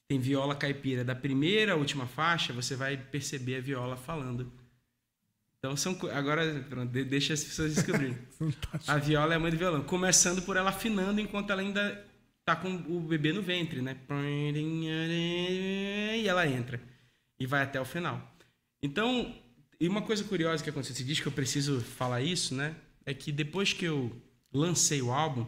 tem 0.06 0.20
viola 0.20 0.54
caipira 0.54 1.06
da 1.06 1.16
primeira 1.16 1.72
à 1.72 1.76
última 1.78 2.06
faixa, 2.06 2.52
você 2.52 2.76
vai 2.76 2.98
perceber 2.98 3.56
a 3.56 3.62
viola 3.62 3.96
falando. 3.96 4.52
Então 5.58 5.78
são 5.78 5.98
agora 6.14 6.66
pronto, 6.70 6.92
deixa 6.92 7.34
as 7.34 7.46
pessoas 7.46 7.76
descobrirem. 7.76 8.18
a 8.86 8.98
viola 8.98 9.34
é 9.34 9.38
a 9.38 9.40
mãe 9.40 9.50
do 9.50 9.58
violão, 9.58 9.84
começando 9.84 10.42
por 10.42 10.58
ela 10.58 10.70
afinando 10.70 11.22
enquanto 11.22 11.50
ela 11.50 11.62
ainda 11.62 12.06
tá 12.44 12.54
com 12.54 12.76
o 12.76 13.00
bebê 13.00 13.32
no 13.32 13.42
ventre, 13.42 13.82
né? 13.82 13.96
E 16.18 16.28
ela 16.28 16.46
entra 16.46 16.82
e 17.40 17.46
vai 17.46 17.64
até 17.64 17.80
o 17.80 17.86
final. 17.86 18.36
Então, 18.84 19.34
e 19.80 19.88
uma 19.88 20.02
coisa 20.02 20.26
curiosa 20.26 20.62
que 20.62 20.70
aconteceu, 20.70 21.06
diz 21.06 21.22
que 21.22 21.28
eu 21.28 21.32
preciso 21.32 21.80
falar 21.80 22.22
isso, 22.22 22.54
né? 22.54 22.76
É 23.06 23.14
que 23.14 23.32
depois 23.32 23.72
que 23.72 23.86
eu 23.86 24.27
lancei 24.58 25.02
o 25.02 25.12
álbum, 25.12 25.46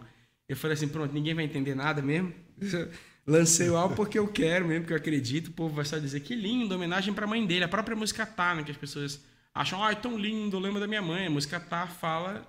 eu 0.47 0.55
falei 0.55 0.75
assim, 0.75 0.87
pronto, 0.87 1.13
ninguém 1.13 1.33
vai 1.33 1.43
entender 1.43 1.75
nada 1.75 2.01
mesmo. 2.01 2.33
Lancei 3.29 3.69
o 3.69 3.77
álbum 3.77 3.95
porque 3.95 4.17
eu 4.17 4.27
quero 4.27 4.67
mesmo, 4.67 4.81
porque 4.81 4.93
eu 4.93 4.97
acredito. 4.97 5.47
O 5.47 5.51
povo 5.51 5.75
vai 5.75 5.85
só 5.85 5.99
dizer 5.99 6.19
que 6.21 6.33
lindo, 6.33 6.73
homenagem 6.73 7.13
para 7.13 7.25
a 7.25 7.27
mãe 7.27 7.45
dele. 7.45 7.63
A 7.63 7.67
própria 7.67 7.95
música 7.95 8.25
Tá, 8.25 8.55
né, 8.55 8.63
que 8.63 8.71
as 8.71 8.77
pessoas 8.77 9.23
acham, 9.53 9.83
ah, 9.83 9.91
é 9.91 9.95
tão 9.95 10.17
lindo, 10.17 10.57
eu 10.57 10.59
lembro 10.59 10.79
da 10.79 10.87
minha 10.87 11.01
mãe. 11.01 11.27
A 11.27 11.29
música 11.29 11.59
Tá 11.59 11.85
fala 11.85 12.43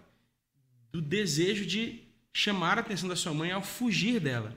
do 0.90 1.02
desejo 1.02 1.66
de 1.66 2.00
chamar 2.32 2.78
a 2.78 2.80
atenção 2.80 3.08
da 3.08 3.16
sua 3.16 3.34
mãe 3.34 3.52
ao 3.52 3.62
fugir 3.62 4.20
dela, 4.20 4.56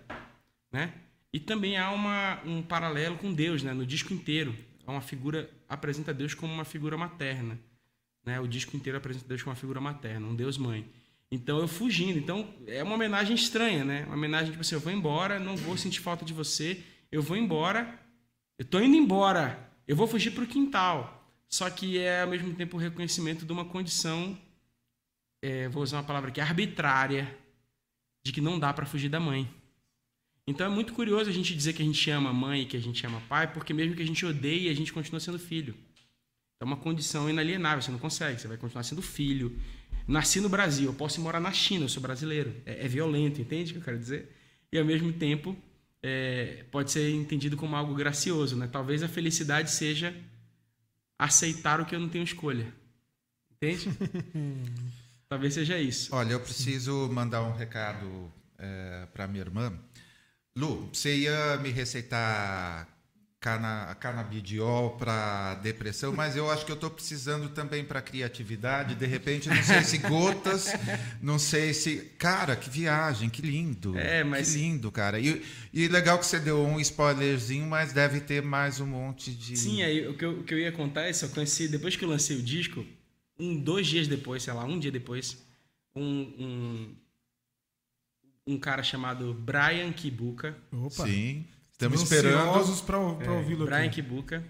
né? 0.71 0.93
E 1.33 1.39
também 1.39 1.77
há 1.77 1.91
uma, 1.91 2.39
um 2.45 2.61
paralelo 2.61 3.17
com 3.17 3.33
Deus, 3.33 3.61
né? 3.61 3.73
No 3.73 3.85
disco 3.85 4.13
inteiro, 4.13 4.55
há 4.85 4.91
uma 4.91 5.01
figura 5.01 5.49
apresenta 5.67 6.13
Deus 6.13 6.33
como 6.33 6.53
uma 6.53 6.63
figura 6.63 6.95
materna, 6.95 7.59
né? 8.25 8.39
O 8.39 8.47
disco 8.47 8.77
inteiro 8.77 8.97
apresenta 8.97 9.27
Deus 9.27 9.41
como 9.41 9.51
uma 9.51 9.59
figura 9.59 9.81
materna, 9.81 10.25
um 10.25 10.35
Deus 10.35 10.57
mãe. 10.57 10.87
Então 11.33 11.57
eu 11.57 11.67
fugindo. 11.67 12.19
Então 12.19 12.47
é 12.67 12.83
uma 12.83 12.93
homenagem 12.93 13.35
estranha, 13.35 13.83
né? 13.83 14.05
Uma 14.05 14.15
homenagem 14.15 14.51
tipo 14.51 14.61
assim, 14.61 14.75
eu 14.75 14.81
vou 14.81 14.93
embora, 14.93 15.39
não 15.39 15.57
vou 15.57 15.75
sentir 15.75 15.99
falta 15.99 16.23
de 16.23 16.31
você, 16.31 16.83
eu 17.11 17.23
vou 17.23 17.35
embora, 17.35 17.99
eu 18.59 18.63
tô 18.63 18.79
indo 18.79 18.95
embora, 18.95 19.71
eu 19.87 19.95
vou 19.95 20.05
fugir 20.05 20.29
para 20.29 20.43
o 20.43 20.47
quintal. 20.47 21.27
Só 21.49 21.67
que 21.71 21.97
é 21.97 22.21
ao 22.21 22.27
mesmo 22.27 22.53
tempo 22.53 22.77
o 22.77 22.79
reconhecimento 22.79 23.47
de 23.47 23.51
uma 23.51 23.65
condição, 23.65 24.37
é, 25.41 25.67
vou 25.69 25.81
usar 25.81 25.97
uma 25.97 26.03
palavra 26.03 26.29
aqui, 26.29 26.39
arbitrária, 26.39 27.35
de 28.23 28.31
que 28.31 28.39
não 28.39 28.59
dá 28.59 28.71
para 28.71 28.85
fugir 28.85 29.09
da 29.09 29.19
mãe. 29.19 29.49
Então 30.45 30.67
é 30.67 30.69
muito 30.69 30.93
curioso 30.93 31.31
a 31.31 31.33
gente 31.33 31.55
dizer 31.55 31.73
que 31.73 31.81
a 31.81 31.85
gente 31.85 32.11
ama 32.11 32.31
mãe 32.31 32.61
e 32.61 32.65
que 32.67 32.77
a 32.77 32.79
gente 32.79 33.03
ama 33.07 33.19
pai, 33.27 33.51
porque 33.51 33.73
mesmo 33.73 33.95
que 33.95 34.03
a 34.03 34.05
gente 34.05 34.23
odeie, 34.23 34.69
a 34.69 34.75
gente 34.75 34.93
continua 34.93 35.19
sendo 35.19 35.39
filho. 35.39 35.75
É 36.61 36.63
uma 36.63 36.77
condição 36.77 37.27
inalienável, 37.27 37.81
você 37.81 37.91
não 37.91 37.97
consegue, 37.97 38.39
você 38.39 38.47
vai 38.47 38.57
continuar 38.57 38.83
sendo 38.83 39.01
filho, 39.01 39.59
nasci 40.07 40.39
no 40.39 40.49
Brasil, 40.49 40.87
eu 40.87 40.93
posso 40.93 41.21
morar 41.21 41.39
na 41.39 41.51
China, 41.51 41.85
eu 41.85 41.89
sou 41.89 42.01
brasileiro. 42.01 42.53
É, 42.65 42.85
é 42.85 42.87
violento, 42.87 43.41
entende 43.41 43.71
o 43.71 43.73
que 43.73 43.79
eu 43.79 43.83
quero 43.83 43.99
dizer? 43.99 44.35
E 44.71 44.77
ao 44.77 44.85
mesmo 44.85 45.13
tempo 45.13 45.55
é, 46.01 46.65
pode 46.71 46.91
ser 46.91 47.09
entendido 47.11 47.55
como 47.55 47.75
algo 47.75 47.95
gracioso, 47.95 48.55
né? 48.55 48.67
Talvez 48.71 49.01
a 49.01 49.07
felicidade 49.07 49.71
seja 49.71 50.13
aceitar 51.17 51.79
o 51.79 51.85
que 51.85 51.95
eu 51.95 51.99
não 51.99 52.09
tenho 52.09 52.23
escolha. 52.23 52.67
Entende? 53.51 53.89
Talvez 55.29 55.53
seja 55.53 55.79
isso. 55.79 56.13
Olha, 56.13 56.33
eu 56.33 56.39
preciso 56.39 57.09
mandar 57.11 57.41
um 57.43 57.53
recado 57.53 58.31
é, 58.57 59.07
para 59.13 59.27
minha 59.27 59.41
irmã. 59.41 59.73
Lu, 60.55 60.89
você 60.93 61.15
ia 61.15 61.57
me 61.57 61.71
receitar 61.71 62.87
cana, 63.43 63.93
canabidiol 63.99 64.91
para 64.91 65.55
depressão, 65.55 66.13
mas 66.13 66.37
eu 66.37 66.49
acho 66.49 66.65
que 66.65 66.71
eu 66.71 66.75
estou 66.75 66.89
precisando 66.89 67.49
também 67.49 67.83
para 67.83 68.01
criatividade. 68.01 68.95
De 68.95 69.05
repente, 69.05 69.49
não 69.49 69.61
sei 69.61 69.83
se 69.83 69.97
gotas, 69.97 70.67
não 71.21 71.37
sei 71.37 71.73
se. 71.73 72.13
Cara, 72.17 72.55
que 72.55 72.69
viagem, 72.69 73.29
que 73.29 73.41
lindo. 73.41 73.99
É, 73.99 74.23
mas. 74.23 74.53
Que 74.53 74.59
lindo, 74.59 74.89
cara. 74.89 75.19
E, 75.19 75.43
e 75.73 75.89
legal 75.89 76.17
que 76.17 76.25
você 76.25 76.39
deu 76.39 76.65
um 76.65 76.79
spoilerzinho, 76.79 77.67
mas 77.67 77.91
deve 77.91 78.21
ter 78.21 78.41
mais 78.41 78.79
um 78.79 78.87
monte 78.87 79.31
de. 79.31 79.57
Sim, 79.57 79.83
aí 79.83 80.07
o 80.07 80.13
que 80.17 80.23
eu, 80.23 80.39
o 80.39 80.43
que 80.43 80.53
eu 80.53 80.59
ia 80.59 80.71
contar 80.71 81.03
é 81.03 81.09
isso. 81.09 81.25
Eu 81.25 81.29
conheci, 81.29 81.67
depois 81.67 81.97
que 81.97 82.05
eu 82.05 82.09
lancei 82.09 82.37
o 82.37 82.41
disco, 82.41 82.85
um, 83.37 83.59
dois 83.59 83.87
dias 83.87 84.07
depois, 84.07 84.41
sei 84.41 84.53
lá, 84.53 84.63
um 84.63 84.79
dia 84.79 84.91
depois, 84.91 85.37
um, 85.93 86.01
um, 86.01 86.95
um 88.47 88.57
cara 88.57 88.83
chamado 88.83 89.33
Brian 89.33 89.91
Kibuka. 89.91 90.55
Opa. 90.71 91.05
Sim. 91.05 91.45
Estamos 91.73 92.01
esperando. 92.01 92.85
para 92.85 92.97
é, 92.97 93.29
ouvi-lo 93.29 93.65
Brian 93.65 93.85
aqui. 93.85 94.01
Kibuka 94.01 94.43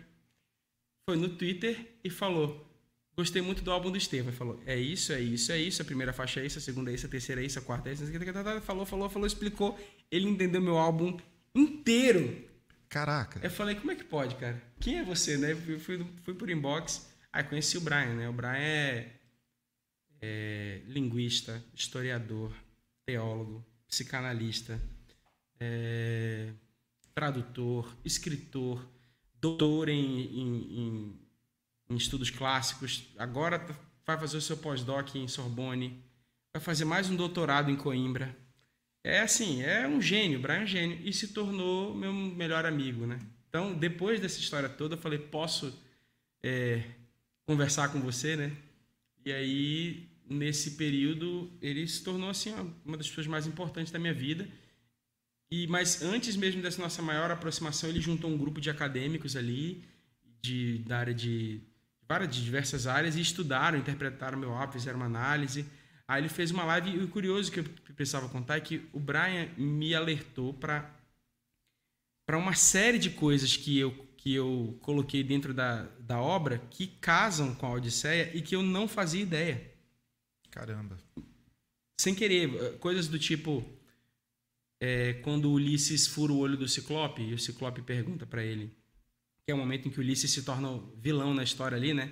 foi 1.10 1.18
no 1.18 1.30
Twitter 1.30 1.98
e 2.04 2.10
falou: 2.10 2.70
Gostei 3.16 3.42
muito 3.42 3.64
do 3.64 3.72
álbum 3.72 3.92
do 3.92 3.98
Estevam. 3.98 4.34
Falou: 4.34 4.62
É 4.66 4.78
isso, 4.78 5.14
é 5.14 5.20
isso, 5.20 5.52
é 5.52 5.58
isso. 5.58 5.82
A 5.82 5.86
primeira 5.86 6.12
faixa 6.14 6.40
é 6.42 6.46
isso, 6.46 6.58
a 6.58 6.62
segunda 6.62 6.92
é 6.92 6.96
isso, 6.96 7.06
a 7.06 7.10
terceira 7.10 7.42
é 7.42 7.46
isso, 7.46 7.60
a 7.60 7.62
quarta 7.62 7.90
é 7.90 7.94
isso. 7.94 8.04
Falou, 8.62 8.86
falou, 8.86 9.10
falou, 9.10 9.28
explicou. 9.28 9.80
Ele 10.12 10.28
entendeu 10.28 10.62
meu 10.62 10.78
álbum 10.78 11.18
inteiro. 11.56 12.46
Caraca. 12.90 13.40
Eu 13.44 13.52
falei: 13.52 13.76
Como 13.76 13.92
é 13.92 13.96
que 13.96 14.04
pode, 14.04 14.36
cara? 14.36 14.62
Quem 14.80 15.00
é 15.00 15.04
você, 15.04 15.38
né? 15.38 15.56
Fui, 15.56 15.80
fui, 15.80 16.06
fui 16.24 16.34
por 16.34 16.50
inbox. 16.50 17.08
Aí 17.32 17.44
conheci 17.44 17.78
o 17.78 17.82
Brian, 17.82 18.14
né? 18.14 18.30
O 18.30 18.34
Brian 18.34 18.58
é, 18.58 19.12
é 20.22 20.82
linguista, 20.88 21.64
historiador, 21.74 22.52
teólogo, 23.06 23.66
psicanalista. 23.88 24.80
É, 25.60 26.52
tradutor, 27.14 27.96
escritor, 28.04 28.86
doutor 29.40 29.90
em, 29.90 30.22
em, 30.22 30.80
em, 30.80 31.20
em 31.90 31.96
estudos 31.96 32.30
clássicos, 32.30 33.08
agora 33.18 33.60
tá, 33.60 33.76
vai 34.06 34.18
fazer 34.18 34.38
o 34.38 34.42
seu 34.42 34.58
pós-doc 34.58 35.16
em 35.16 35.28
Sorbonne, 35.28 36.02
vai 36.54 36.62
fazer 36.62 36.86
mais 36.86 37.10
um 37.10 37.16
doutorado 37.16 37.70
em 37.70 37.76
Coimbra. 37.76 38.36
É 39.04 39.20
assim, 39.20 39.62
é 39.62 39.88
um 39.88 40.02
gênio, 40.02 40.40
Brian 40.40 40.60
é 40.60 40.64
um 40.64 40.68
gênio, 40.68 41.00
e 41.04 41.12
se 41.12 41.30
tornou 41.30 41.94
meu 41.94 42.14
melhor 42.14 42.66
amigo, 42.66 43.06
né? 43.06 43.20
Então, 43.50 43.74
depois 43.74 44.20
dessa 44.20 44.40
história 44.40 44.70
toda, 44.70 44.96
eu 44.96 45.00
falei, 45.00 45.20
posso 45.20 45.78
é, 46.42 46.84
conversar 47.46 47.90
com 47.90 48.00
você, 48.00 48.36
né? 48.36 48.52
E 49.26 49.32
aí, 49.32 50.10
nesse 50.28 50.72
período, 50.72 51.52
ele 51.62 51.88
se 51.88 52.04
tornou, 52.04 52.30
assim, 52.30 52.54
uma 52.86 52.98
das 52.98 53.08
pessoas 53.08 53.28
mais 53.28 53.46
importantes 53.46 53.92
da 53.92 54.00
minha 54.00 54.14
vida. 54.14 54.48
E 55.54 55.68
mas 55.68 56.02
antes 56.02 56.36
mesmo 56.36 56.64
dessa 56.64 56.82
nossa 56.82 57.00
maior 57.04 57.30
aproximação, 57.30 57.88
ele 57.88 58.02
juntou 58.02 58.28
um 58.28 58.36
grupo 58.36 58.60
de 58.60 58.72
acadêmicos 58.72 59.36
ali 59.36 59.84
de 60.42 60.80
da 60.80 60.98
área 60.98 61.14
de 61.14 61.62
várias 62.08 62.36
de 62.36 62.44
diversas 62.44 62.88
áreas 62.88 63.16
e 63.16 63.22
estudaram, 63.22 63.78
interpretaram 63.78 64.36
meu 64.36 64.52
álbum, 64.52 64.74
fizeram 64.74 64.98
uma 64.98 65.06
análise. 65.06 65.64
Aí 66.08 66.22
ele 66.22 66.30
fez 66.30 66.50
uma 66.50 66.64
live 66.64 66.90
e 66.90 67.04
o 67.04 67.08
curioso 67.08 67.52
que 67.52 67.60
eu 67.60 67.66
precisava 67.96 68.28
contar 68.30 68.58
é 68.58 68.62
que 68.62 68.90
o 68.92 69.00
Brian 69.00 69.48
me 69.56 69.94
alertou 69.94 70.56
para 70.56 70.92
para 72.26 72.40
uma 72.40 72.56
série 72.56 72.98
de 72.98 73.12
coisas 73.12 73.56
que 73.56 73.78
eu 73.78 73.92
que 74.18 74.34
eu 74.34 74.80
coloquei 74.82 75.24
dentro 75.24 75.54
da, 75.54 75.84
da 76.00 76.20
obra 76.20 76.58
que 76.72 76.88
casam 76.88 77.54
com 77.54 77.68
a 77.68 77.74
Odisseia 77.74 78.36
e 78.36 78.42
que 78.42 78.56
eu 78.56 78.64
não 78.64 78.88
fazia 78.88 79.22
ideia. 79.22 79.72
Caramba. 80.50 80.98
Sem 82.02 82.16
querer, 82.16 82.80
coisas 82.80 83.08
do 83.08 83.20
tipo 83.20 83.64
é, 84.86 85.14
quando 85.14 85.50
Ulisses 85.50 86.08
fura 86.08 86.34
o 86.34 86.38
olho 86.40 86.58
do 86.58 86.68
Ciclope 86.68 87.22
e 87.22 87.34
o 87.34 87.40
Ciclope 87.40 87.82
pergunta 87.82 88.26
para 88.26 88.44
ele, 88.44 88.70
que 89.46 89.52
é 89.54 89.56
o 89.56 89.58
momento 89.58 89.88
em 89.88 89.92
que 89.92 89.98
Ulisses 89.98 90.30
se 90.30 90.44
torna 90.44 90.78
vilão 91.02 91.34
na 91.34 91.42
história 91.42 91.78
ali, 91.78 91.94
né? 91.94 92.12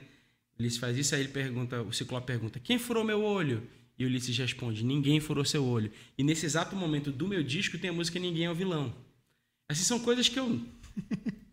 Ulisses 0.57 0.79
faz 0.79 0.97
isso, 0.97 1.13
aí 1.13 1.19
ele 1.19 1.27
pergunta, 1.27 1.81
o 1.81 1.91
Ciclope 1.91 2.27
pergunta: 2.27 2.61
"Quem 2.61 2.79
furou 2.79 3.03
meu 3.03 3.21
olho?" 3.21 3.67
E 3.99 4.05
Ulisses 4.05 4.37
responde: 4.37 4.85
"Ninguém 4.85 5.19
furou 5.19 5.43
seu 5.43 5.65
olho". 5.65 5.91
E 6.17 6.23
nesse 6.23 6.45
exato 6.45 6.73
momento 6.73 7.11
do 7.11 7.27
meu 7.27 7.43
disco 7.43 7.77
tem 7.77 7.89
a 7.89 7.93
música 7.93 8.17
Ninguém 8.17 8.45
é 8.45 8.49
o 8.49 8.55
vilão. 8.55 8.95
Essas 9.67 9.85
são 9.85 9.99
coisas 9.99 10.29
que 10.29 10.39
eu 10.39 10.61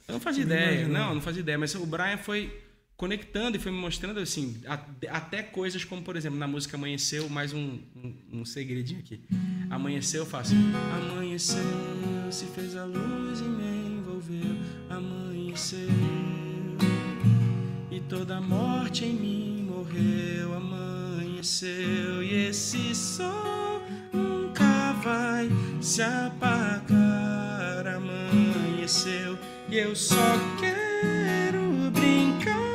eu 0.07 0.13
não 0.13 0.21
fazia 0.21 0.45
ideia, 0.45 0.87
não, 0.87 1.17
não 1.17 1.21
fazia 1.21 1.41
ideia, 1.41 1.59
mas 1.59 1.75
o 1.75 1.85
Brian 1.85 2.17
foi 2.17 2.63
conectando 2.99 3.57
e 3.57 3.61
foi 3.61 3.71
me 3.71 3.79
mostrando 3.79 4.19
assim, 4.19 4.61
até 5.09 5.41
coisas 5.41 5.85
como, 5.85 6.03
por 6.03 6.17
exemplo, 6.17 6.37
na 6.37 6.49
música 6.49 6.77
Amanheceu, 6.77 7.29
mais 7.29 7.53
um, 7.53 7.79
um, 7.97 8.41
um 8.41 8.45
segredinho 8.45 8.99
aqui. 8.99 9.21
Amanheceu, 9.71 10.23
eu 10.23 10.27
faço. 10.27 10.53
Amanheceu, 10.97 11.63
se 12.29 12.47
fez 12.47 12.75
a 12.75 12.85
luz 12.85 13.39
e 13.39 13.45
me 13.45 13.99
envolveu. 13.99 14.57
Amanheceu, 14.91 15.89
e 17.89 18.01
toda 18.01 18.39
a 18.39 18.41
morte 18.41 19.05
em 19.05 19.15
mim 19.15 19.63
morreu. 19.71 20.55
Amanheceu, 20.55 22.21
e 22.25 22.49
esse 22.49 22.93
sol 22.97 23.81
nunca 24.13 24.93
vai 24.95 25.49
se 25.81 26.03
apagar. 26.03 27.87
Amanheceu, 27.87 29.39
e 29.71 29.77
eu 29.77 29.95
só 29.95 30.17
quero 30.59 31.93
brincar. 31.93 32.68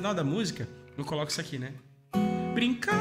Final 0.00 0.14
da 0.14 0.24
música, 0.24 0.66
eu 0.96 1.04
coloco 1.04 1.30
isso 1.30 1.42
aqui, 1.42 1.58
né? 1.58 1.74
Brincar. 2.54 2.96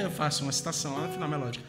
Eu 0.00 0.10
faço 0.10 0.44
uma 0.44 0.52
citação 0.52 0.94
lá 0.94 1.06
no 1.06 1.12
final 1.12 1.28
melódica. 1.28 1.66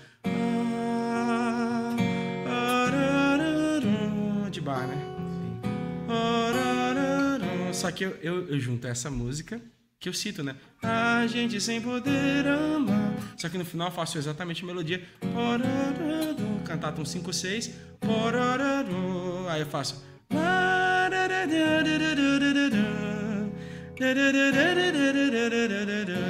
De 4.49 4.61
bar, 4.61 4.87
né? 4.87 4.95
Só 7.73 7.91
que 7.91 8.05
eu, 8.05 8.11
eu, 8.21 8.47
eu 8.47 8.57
junto 8.57 8.87
essa 8.87 9.11
música 9.11 9.61
que 9.99 10.07
eu 10.07 10.13
cito, 10.13 10.41
né? 10.41 10.55
A 10.81 11.27
gente 11.27 11.59
sem 11.59 11.81
poder 11.81 12.47
amar. 12.47 13.13
Só 13.35 13.49
que 13.49 13.57
no 13.57 13.65
final 13.65 13.89
eu 13.89 13.93
faço 13.93 14.17
exatamente 14.17 14.63
a 14.63 14.65
melodia. 14.65 15.05
Cantata 16.65 17.01
um 17.01 17.05
5, 17.05 17.33
6. 17.33 17.67
Porororo. 17.99 19.45
Aí 19.49 19.59
eu 19.59 19.67
faço. 19.67 20.07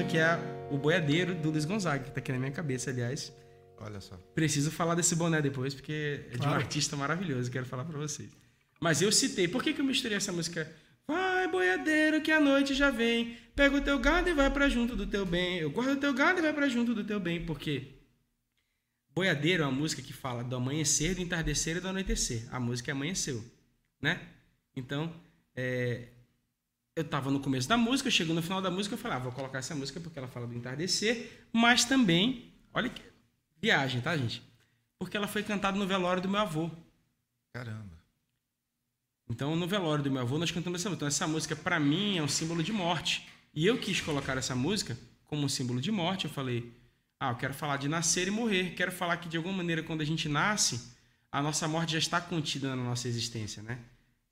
Que 0.07 0.17
é 0.17 0.37
o 0.71 0.77
boiadeiro 0.77 1.35
do 1.35 1.49
Luiz 1.51 1.65
Gonzaga, 1.65 2.03
que 2.03 2.11
tá 2.11 2.19
aqui 2.19 2.31
na 2.31 2.39
minha 2.39 2.51
cabeça, 2.51 2.89
aliás. 2.89 3.33
Olha 3.79 3.99
só. 4.01 4.15
Preciso 4.33 4.71
falar 4.71 4.95
desse 4.95 5.15
boné 5.15 5.41
depois, 5.41 5.73
porque 5.73 6.25
é 6.27 6.31
de 6.31 6.37
um 6.37 6.43
Claro. 6.43 6.55
artista 6.57 6.95
maravilhoso, 6.95 7.51
quero 7.51 7.65
falar 7.65 7.85
pra 7.85 7.97
vocês. 7.97 8.29
Mas 8.79 9.01
eu 9.01 9.11
citei, 9.11 9.47
por 9.47 9.61
que, 9.63 9.73
que 9.73 9.81
eu 9.81 9.85
misturei 9.85 10.17
essa 10.17 10.31
música? 10.31 10.71
Vai, 11.07 11.47
boiadeiro, 11.47 12.21
que 12.21 12.31
a 12.31 12.39
noite 12.39 12.73
já 12.73 12.89
vem. 12.89 13.37
Pega 13.55 13.75
o 13.75 13.81
teu 13.81 13.99
gado 13.99 14.29
e 14.29 14.33
vai 14.33 14.49
pra 14.49 14.67
junto 14.69 14.95
do 14.95 15.05
teu 15.05 15.25
bem. 15.25 15.57
Eu 15.59 15.69
guardo 15.69 15.93
o 15.93 15.99
teu 15.99 16.13
gado 16.13 16.39
e 16.39 16.41
vai 16.41 16.53
pra 16.53 16.67
junto 16.67 16.93
do 16.93 17.03
teu 17.03 17.19
bem. 17.19 17.45
Por 17.45 17.59
quê? 17.59 17.93
Boiadeiro 19.15 19.63
é 19.63 19.65
uma 19.65 19.71
música 19.71 20.01
que 20.01 20.13
fala 20.13 20.43
do 20.43 20.55
amanhecer, 20.55 21.15
do 21.15 21.21
entardecer 21.21 21.77
e 21.77 21.79
do 21.79 21.87
anoitecer. 21.87 22.47
A 22.51 22.59
música 22.59 22.91
amanheceu, 22.91 23.43
né? 24.01 24.21
Então, 24.75 25.11
é, 25.55 26.09
eu 26.97 27.03
tava 27.03 27.29
no 27.29 27.39
começo 27.39 27.69
da 27.69 27.77
música, 27.77 28.09
chegou 28.09 28.33
no 28.33 28.41
final 28.41 28.59
da 28.59 28.71
música, 28.71 28.95
eu 28.95 28.97
falei, 28.97 29.17
ah, 29.17 29.19
vou 29.19 29.31
colocar 29.31 29.59
essa 29.59 29.75
música 29.75 29.99
porque 29.99 30.17
ela 30.17 30.27
fala 30.27 30.47
do 30.47 30.55
entardecer, 30.55 31.45
mas 31.53 31.85
também, 31.85 32.51
olha 32.73 32.89
que 32.89 33.03
viagem, 33.61 34.01
tá, 34.01 34.17
gente? 34.17 34.41
Porque 34.97 35.15
ela 35.15 35.27
foi 35.27 35.43
cantada 35.43 35.77
no 35.77 35.85
velório 35.85 36.23
do 36.23 36.27
meu 36.27 36.39
avô. 36.39 36.71
Caramba. 37.53 37.95
Então, 39.29 39.55
no 39.55 39.67
velório 39.67 40.03
do 40.03 40.09
meu 40.09 40.23
avô, 40.23 40.39
nós 40.39 40.49
cantamos 40.49 40.81
essa 40.81 40.89
música. 40.89 40.97
Então, 40.97 41.07
essa 41.07 41.27
música, 41.27 41.55
para 41.55 41.79
mim, 41.79 42.17
é 42.17 42.23
um 42.23 42.27
símbolo 42.27 42.63
de 42.63 42.73
morte. 42.73 43.27
E 43.53 43.67
eu 43.67 43.77
quis 43.77 44.01
colocar 44.01 44.35
essa 44.35 44.55
música 44.55 44.97
como 45.25 45.43
um 45.43 45.49
símbolo 45.49 45.79
de 45.79 45.91
morte. 45.91 46.25
Eu 46.25 46.31
falei, 46.31 46.73
ah, 47.19 47.29
eu 47.29 47.35
quero 47.35 47.53
falar 47.53 47.77
de 47.77 47.87
nascer 47.87 48.27
e 48.27 48.31
morrer. 48.31 48.73
Quero 48.73 48.91
falar 48.91 49.17
que, 49.17 49.29
de 49.29 49.37
alguma 49.37 49.57
maneira, 49.57 49.83
quando 49.83 50.01
a 50.01 50.05
gente 50.05 50.27
nasce, 50.27 50.93
a 51.31 51.43
nossa 51.43 51.67
morte 51.67 51.93
já 51.93 51.99
está 51.99 52.19
contida 52.19 52.75
na 52.75 52.83
nossa 52.83 53.07
existência, 53.07 53.61
né? 53.61 53.77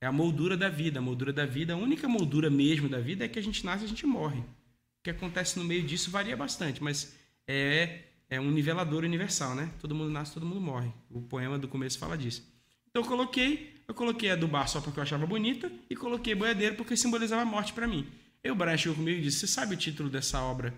É 0.01 0.07
a 0.07 0.11
moldura 0.11 0.55
da 0.57 0.69
vida. 0.69 0.99
A 0.99 1.01
moldura 1.01 1.31
da 1.33 1.45
vida, 1.45 1.73
a 1.73 1.77
única 1.77 2.07
moldura 2.07 2.49
mesmo 2.49 2.87
da 2.89 2.99
vida 2.99 3.25
é 3.25 3.27
que 3.27 3.39
a 3.39 3.43
gente 3.43 3.65
nasce 3.65 3.83
e 3.83 3.85
a 3.85 3.89
gente 3.89 4.05
morre. 4.05 4.39
O 4.39 5.03
que 5.03 5.09
acontece 5.09 5.57
no 5.57 5.65
meio 5.65 5.83
disso 5.83 6.11
varia 6.11 6.35
bastante, 6.35 6.83
mas 6.83 7.15
é, 7.47 8.03
é 8.29 8.39
um 8.39 8.51
nivelador 8.51 9.03
universal, 9.03 9.55
né? 9.55 9.71
Todo 9.79 9.95
mundo 9.95 10.09
nasce, 10.11 10.33
todo 10.33 10.45
mundo 10.45 10.61
morre. 10.61 10.91
O 11.09 11.21
poema 11.21 11.57
do 11.57 11.67
começo 11.67 11.99
fala 11.99 12.17
disso. 12.17 12.43
Então 12.89 13.03
eu 13.03 13.07
coloquei, 13.07 13.75
eu 13.87 13.93
coloquei 13.93 14.31
a 14.31 14.35
do 14.35 14.47
bar 14.47 14.67
só 14.67 14.81
porque 14.81 14.99
eu 14.99 15.03
achava 15.03 15.25
bonita 15.27 15.71
e 15.89 15.95
coloquei 15.95 16.33
boiadeiro 16.33 16.75
porque 16.75 16.95
simbolizava 16.95 17.41
a 17.41 17.45
morte 17.45 17.73
para 17.73 17.87
mim. 17.87 18.07
Aí 18.43 18.51
o 18.51 18.55
Brian 18.55 18.77
chegou 18.77 18.95
comigo 18.95 19.19
e 19.19 19.23
disse: 19.23 19.39
Você 19.39 19.47
sabe 19.47 19.75
o 19.75 19.77
título 19.77 20.09
dessa 20.09 20.41
obra 20.41 20.73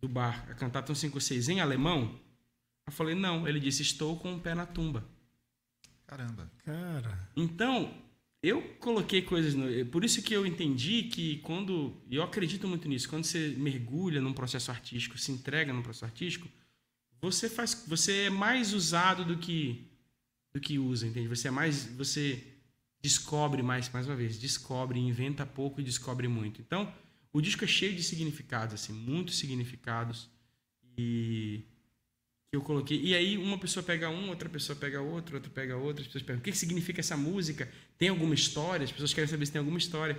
do 0.00 0.08
bar, 0.08 0.46
a 0.48 0.54
Cantatum 0.54 0.94
56, 0.94 1.48
em 1.48 1.60
alemão? 1.60 2.18
Eu 2.86 2.92
falei: 2.92 3.14
Não. 3.14 3.46
Ele 3.46 3.60
disse: 3.60 3.82
Estou 3.82 4.16
com 4.18 4.34
o 4.34 4.40
pé 4.40 4.54
na 4.54 4.64
tumba. 4.64 5.04
Caramba. 6.06 6.50
Cara, 6.64 7.28
Então, 7.36 7.92
eu 8.48 8.60
coloquei 8.78 9.22
coisas. 9.22 9.54
No, 9.54 9.86
por 9.86 10.04
isso 10.04 10.22
que 10.22 10.34
eu 10.34 10.46
entendi 10.46 11.04
que 11.04 11.38
quando. 11.38 11.96
E 12.10 12.16
eu 12.16 12.22
acredito 12.22 12.68
muito 12.68 12.86
nisso. 12.88 13.08
Quando 13.08 13.24
você 13.24 13.54
mergulha 13.56 14.20
num 14.20 14.32
processo 14.32 14.70
artístico, 14.70 15.16
se 15.16 15.32
entrega 15.32 15.72
num 15.72 15.82
processo 15.82 16.04
artístico, 16.04 16.48
você 17.20 17.48
faz. 17.48 17.84
Você 17.88 18.24
é 18.24 18.30
mais 18.30 18.72
usado 18.72 19.24
do 19.24 19.38
que 19.38 19.86
do 20.52 20.60
que 20.60 20.78
usa, 20.78 21.06
entende? 21.06 21.26
Você 21.28 21.48
é 21.48 21.50
mais. 21.50 21.86
Você 21.96 22.42
descobre 23.02 23.62
mais, 23.62 23.90
mais 23.90 24.06
uma 24.06 24.16
vez, 24.16 24.38
descobre, 24.38 24.98
inventa 24.98 25.44
pouco 25.44 25.80
e 25.80 25.84
descobre 25.84 26.26
muito. 26.26 26.62
Então, 26.62 26.90
o 27.32 27.40
disco 27.40 27.64
é 27.64 27.66
cheio 27.66 27.94
de 27.94 28.02
significados, 28.02 28.74
assim, 28.74 28.92
muitos 28.92 29.36
significados. 29.38 30.30
E 30.96 31.64
eu 32.54 32.62
coloquei. 32.62 33.00
E 33.00 33.14
aí 33.14 33.36
uma 33.36 33.58
pessoa 33.58 33.82
pega 33.82 34.08
um, 34.08 34.28
outra 34.28 34.48
pessoa 34.48 34.76
pega 34.76 35.00
outro, 35.00 35.36
outra 35.36 35.50
pega 35.50 35.76
outro, 35.76 36.02
as 36.02 36.06
pessoas 36.06 36.22
perguntam 36.22 36.42
o 36.42 36.44
que 36.44 36.52
que 36.52 36.58
significa 36.58 37.00
essa 37.00 37.16
música? 37.16 37.68
Tem 37.98 38.08
alguma 38.08 38.34
história? 38.34 38.84
As 38.84 38.92
pessoas 38.92 39.12
querem 39.12 39.28
saber 39.28 39.46
se 39.46 39.52
tem 39.52 39.58
alguma 39.58 39.78
história. 39.78 40.18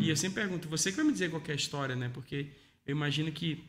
E 0.00 0.08
eu 0.08 0.16
sempre 0.16 0.42
pergunto, 0.42 0.68
você 0.68 0.90
que 0.90 0.96
vai 0.96 1.04
me 1.04 1.12
dizer 1.12 1.30
qual 1.30 1.40
que 1.40 1.50
é 1.50 1.54
a 1.54 1.56
história, 1.56 1.94
né? 1.94 2.10
Porque 2.12 2.48
eu 2.86 2.92
imagino 2.92 3.30
que 3.30 3.62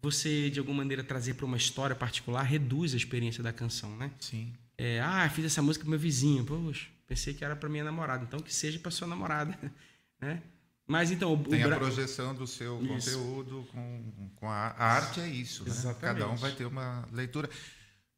você, 0.00 0.50
de 0.50 0.58
alguma 0.58 0.78
maneira, 0.78 1.02
trazer 1.02 1.34
para 1.34 1.46
uma 1.46 1.56
história 1.56 1.94
particular 1.94 2.42
reduz 2.42 2.94
a 2.94 2.96
experiência 2.96 3.42
da 3.42 3.52
canção, 3.52 3.96
né? 3.96 4.10
Sim. 4.20 4.52
É, 4.76 5.00
ah, 5.00 5.28
fiz 5.28 5.44
essa 5.44 5.60
música 5.60 5.84
pro 5.84 5.90
meu 5.90 5.98
vizinho. 5.98 6.44
Poxa, 6.44 6.86
pensei 7.06 7.34
que 7.34 7.44
era 7.44 7.56
para 7.56 7.68
minha 7.68 7.84
namorada. 7.84 8.24
Então 8.24 8.40
que 8.40 8.54
seja 8.54 8.78
para 8.78 8.90
sua 8.90 9.08
namorada, 9.08 9.58
né? 10.20 10.42
Mas 10.88 11.10
então, 11.10 11.34
o, 11.34 11.44
Tem 11.44 11.62
o 11.62 11.66
a 11.66 11.68
Bra- 11.68 11.76
projeção 11.78 12.34
do 12.34 12.46
seu 12.46 12.82
Isso. 12.82 12.88
conteúdo 13.18 13.68
com, 13.70 14.30
com 14.36 14.48
a, 14.50 14.68
a 14.68 14.84
arte, 14.94 15.20
é 15.20 15.28
isso. 15.28 15.62
Né? 15.68 15.94
Cada 16.00 16.26
um 16.26 16.34
vai 16.34 16.50
ter 16.52 16.64
uma 16.64 17.06
leitura. 17.12 17.50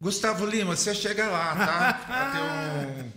Gustavo 0.01 0.47
Lima, 0.47 0.77
você 0.77 0.95
chega 0.95 1.29
lá, 1.29 1.57
tá? 1.57 1.93
Vai 2.09 2.33
ter 2.33 3.03
um. 3.07 3.13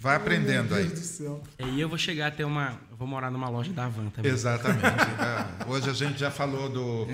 Vai 0.00 0.16
aprendendo 0.16 0.68
meu 0.70 0.76
aí. 0.78 0.86
Deus 0.88 1.00
do 1.00 1.06
céu. 1.06 1.42
E 1.58 1.80
eu 1.80 1.88
vou 1.88 1.98
chegar 1.98 2.28
até 2.28 2.44
uma. 2.44 2.80
eu 2.90 2.96
Vou 2.96 3.06
morar 3.06 3.30
numa 3.30 3.48
loja 3.48 3.72
da 3.72 3.84
Havan 3.84 4.10
também. 4.10 4.30
Exatamente. 4.32 4.82
né? 4.82 5.66
Hoje 5.68 5.90
a 5.90 5.92
gente 5.92 6.18
já 6.18 6.30
falou 6.30 6.68
do, 6.68 7.04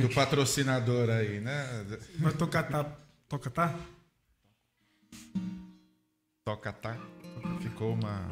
do 0.00 0.08
patrocinador 0.14 1.10
aí, 1.10 1.38
né? 1.38 1.84
Vai 2.18 2.32
tocar 2.32 2.62
tá? 2.64 2.84
Toca 3.28 3.50
tá? 3.50 3.74
Toca 6.44 6.72
tá. 6.72 6.96
Ficou 7.60 7.94
uma 7.94 8.28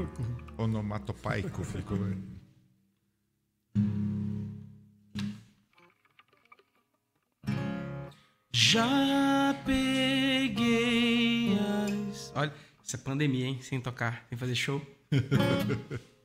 onomatopaico. 0.57 1.65
Ficou. 1.65 1.99
Já 8.53 9.55
peguei 9.65 11.59
as. 11.59 12.33
Olha, 12.35 12.53
essa 12.85 12.97
é 12.97 13.01
pandemia, 13.01 13.47
hein? 13.47 13.61
Sem 13.61 13.81
tocar, 13.81 14.24
sem 14.28 14.39
fazer 14.39 14.55
show. 14.55 14.81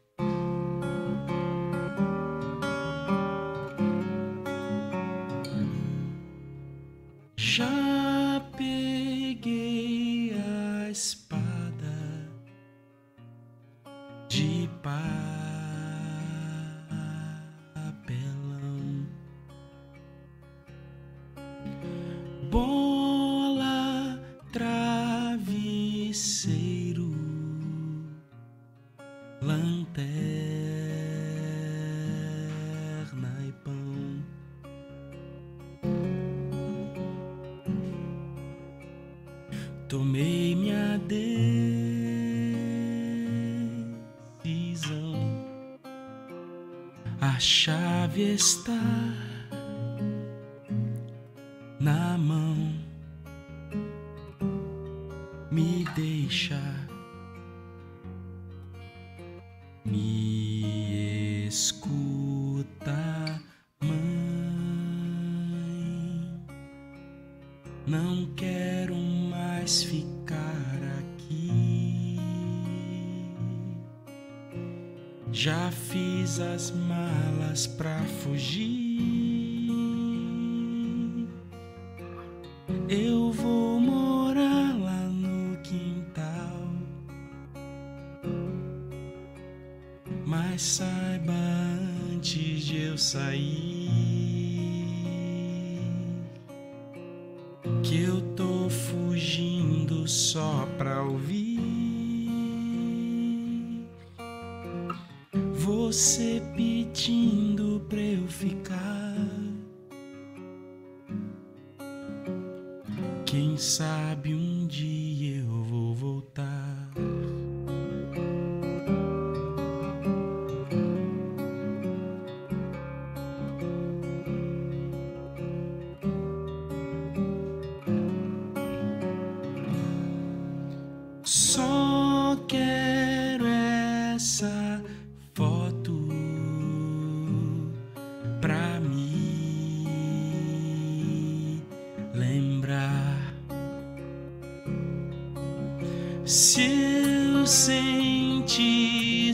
as 76.39 76.71
malas 76.71 77.67
pra 77.67 77.99
fugir. 78.23 78.70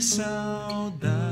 Saudade, 0.08 1.27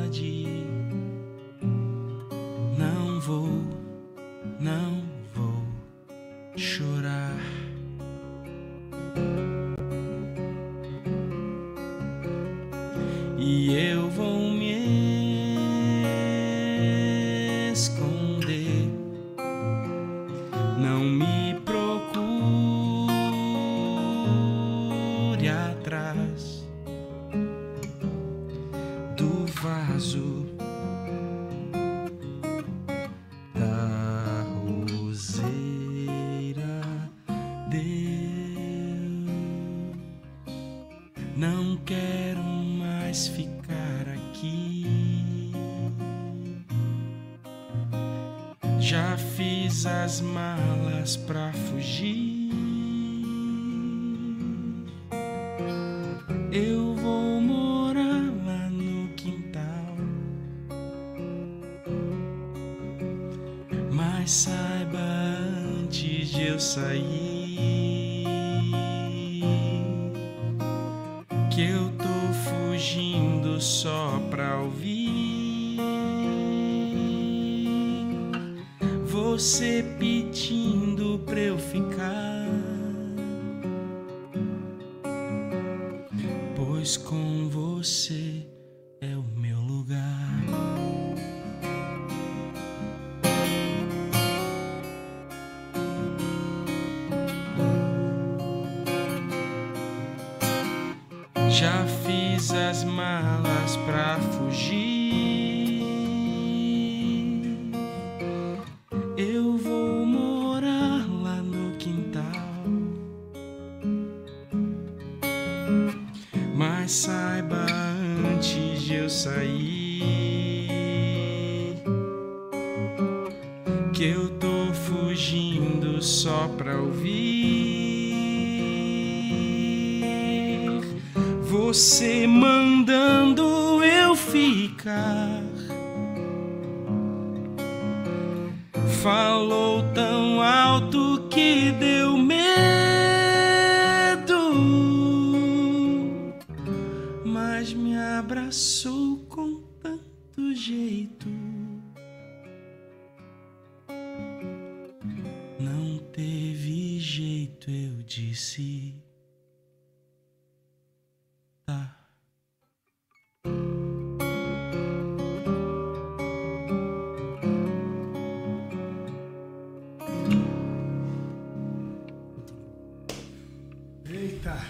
Eita! 174.47 174.65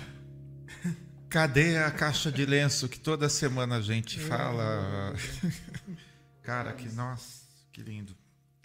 Cadê 1.28 1.76
a 1.76 1.90
caixa 1.90 2.32
de 2.32 2.46
lenço 2.46 2.88
que 2.88 2.98
toda 2.98 3.28
semana 3.28 3.76
a 3.76 3.80
gente 3.82 4.18
fala? 4.18 5.14
Cara, 6.42 6.72
que 6.72 6.88
nossa, 6.92 7.42
que 7.72 7.82
lindo. 7.82 8.16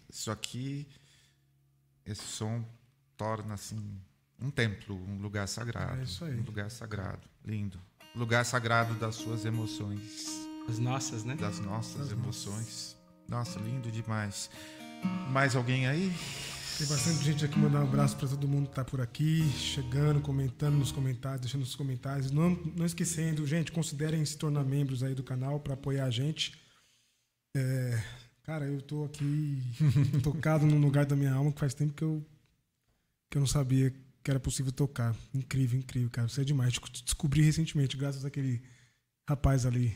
Isso 0.10 0.32
aqui, 0.32 0.88
esse 2.06 2.24
som 2.24 2.64
torna 3.18 3.56
assim 3.56 4.00
um 4.40 4.50
templo, 4.50 4.96
um 4.96 5.22
lugar 5.22 5.48
sagrado. 5.48 6.00
É 6.00 6.04
isso 6.04 6.24
aí. 6.24 6.40
Um 6.40 6.44
lugar 6.44 6.72
sagrado, 6.72 7.28
lindo. 7.44 7.78
Lugar 8.16 8.46
sagrado 8.46 8.94
das 8.96 9.16
suas 9.16 9.44
emoções, 9.44 10.28
As 10.70 10.80
nossas, 10.80 11.26
né? 11.26 11.36
das 11.36 11.60
nossas 11.60 12.10
Das 12.10 12.12
emoções. 12.12 12.98
Nossa, 13.28 13.60
lindo 13.60 13.92
demais. 13.92 14.50
Mais 15.30 15.56
alguém 15.58 15.88
aí? 15.88 16.14
Tem 16.78 16.88
bastante 16.88 17.24
gente 17.24 17.46
aqui 17.46 17.58
mandando 17.60 17.86
um 17.86 17.88
abraço 17.88 18.18
para 18.18 18.28
todo 18.28 18.48
mundo 18.48 18.70
que 18.70 18.76
tá 18.76 18.84
por 18.84 19.02
aqui, 19.02 19.48
chegando, 19.52 20.20
comentando 20.22 20.76
nos 20.76 20.92
comentários, 20.92 21.42
deixando 21.42 21.62
nos 21.62 21.76
comentários. 21.76 22.32
Não, 22.32 22.50
não 22.76 22.86
esquecendo, 22.86 23.46
gente, 23.46 23.72
considerem 23.72 24.24
se 24.26 24.38
tornar 24.38 24.64
membros 24.64 25.04
aí 25.04 25.14
do 25.14 25.24
canal 25.24 25.60
para 25.60 25.76
apoiar 25.76 26.06
a 26.06 26.10
gente. 26.10 26.60
É, 27.56 28.02
cara, 28.44 28.66
eu 28.66 28.82
tô 28.82 29.06
aqui 29.06 29.62
tocado 30.24 30.66
num 30.66 30.80
lugar 30.80 31.06
da 31.06 31.16
minha 31.16 31.34
alma 31.34 31.52
que 31.52 31.60
faz 31.60 31.74
tempo 31.74 31.94
que 31.94 32.04
eu, 32.04 32.26
que 33.30 33.38
eu 33.38 33.42
não 33.42 33.48
sabia 33.48 33.94
que 34.24 34.30
era 34.30 34.40
possível 34.40 34.72
tocar. 34.72 35.16
Incrível, 35.34 35.80
incrível, 35.80 36.10
cara. 36.10 36.28
Isso 36.28 36.42
é 36.42 36.44
demais. 36.44 36.74
Descobri 37.04 37.42
recentemente, 37.42 37.98
graças 37.98 38.26
àquele 38.26 38.62
rapaz 39.28 39.66
ali. 39.66 39.96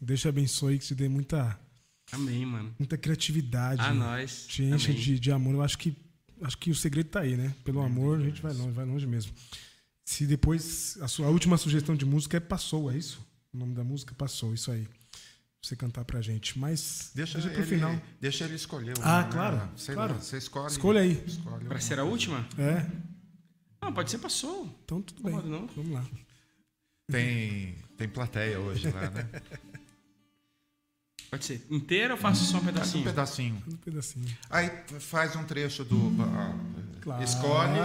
Deus 0.00 0.20
te 0.20 0.28
abençoe, 0.28 0.78
que 0.78 0.86
te 0.86 0.94
dê 0.94 1.08
muita, 1.08 1.58
Amém, 2.12 2.44
mano. 2.44 2.74
muita 2.78 2.96
criatividade. 2.98 3.80
A 3.80 3.94
nós. 3.94 4.46
Te 4.46 4.62
enche 4.64 4.92
de, 4.92 5.18
de 5.18 5.32
amor. 5.32 5.54
Eu 5.54 5.62
acho 5.62 5.78
que, 5.78 5.96
acho 6.42 6.58
que 6.58 6.70
o 6.70 6.74
segredo 6.74 7.08
tá 7.08 7.20
aí, 7.20 7.36
né? 7.36 7.54
Pelo 7.64 7.80
amor, 7.82 8.18
a 8.18 8.22
gente 8.22 8.40
vai 8.42 8.52
longe, 8.52 8.70
vai 8.72 8.84
longe 8.84 9.06
mesmo. 9.06 9.32
Se 10.04 10.26
depois. 10.26 10.98
A 11.00 11.08
sua 11.08 11.28
última 11.28 11.56
sugestão 11.56 11.94
de 11.96 12.04
música 12.04 12.36
é 12.36 12.40
Passou, 12.40 12.90
é 12.90 12.96
isso? 12.96 13.24
O 13.52 13.58
nome 13.58 13.74
da 13.74 13.82
música 13.84 14.14
Passou, 14.14 14.52
isso 14.54 14.70
aí. 14.70 14.86
Você 15.62 15.74
cantar 15.74 16.04
pra 16.04 16.20
gente. 16.20 16.58
Mas 16.58 17.10
Deixa, 17.14 17.38
deixa 17.38 17.50
pro 17.50 17.60
ele, 17.62 17.74
final. 17.76 18.00
Deixa 18.20 18.44
ele 18.44 18.54
escolher. 18.54 18.94
Ah, 19.00 19.20
uma, 19.20 19.28
claro, 19.32 19.56
né? 19.56 19.68
Sei 19.76 19.94
claro. 19.94 20.12
lá, 20.14 20.20
você 20.20 20.36
escolhe. 20.36 20.70
Escolha 20.70 21.00
aí. 21.00 21.24
Escolhe 21.26 21.64
Pra 21.64 21.80
ser 21.80 21.98
a 21.98 22.04
última? 22.04 22.46
É, 22.58 22.86
Não, 23.80 23.92
pode 23.92 24.10
ser 24.10 24.18
passou. 24.18 24.66
então 24.84 25.00
tudo 25.00 25.22
bem. 25.22 25.32
Incomoda 25.32 25.60
não. 25.60 25.66
Vamos 25.68 25.92
lá. 25.92 26.04
Tem, 27.10 27.74
tem 27.96 28.08
plateia 28.08 28.58
hoje 28.60 28.90
lá, 28.90 29.10
né? 29.10 29.28
Pode 31.30 31.44
ser 31.44 31.66
inteira 31.70 32.14
ou 32.14 32.20
faço 32.20 32.44
só 32.44 32.58
um 32.58 32.60
Faz 32.60 32.68
um 32.70 32.72
pedacinho? 32.72 33.04
pedacinho. 33.04 33.62
Um 33.68 33.76
pedacinho. 33.76 34.36
Aí 34.50 34.70
faz 35.00 35.34
um 35.36 35.44
trecho 35.44 35.84
do. 35.84 35.96
ah, 36.22 36.54
Claro. 37.00 37.22
Escolhe, 37.22 37.78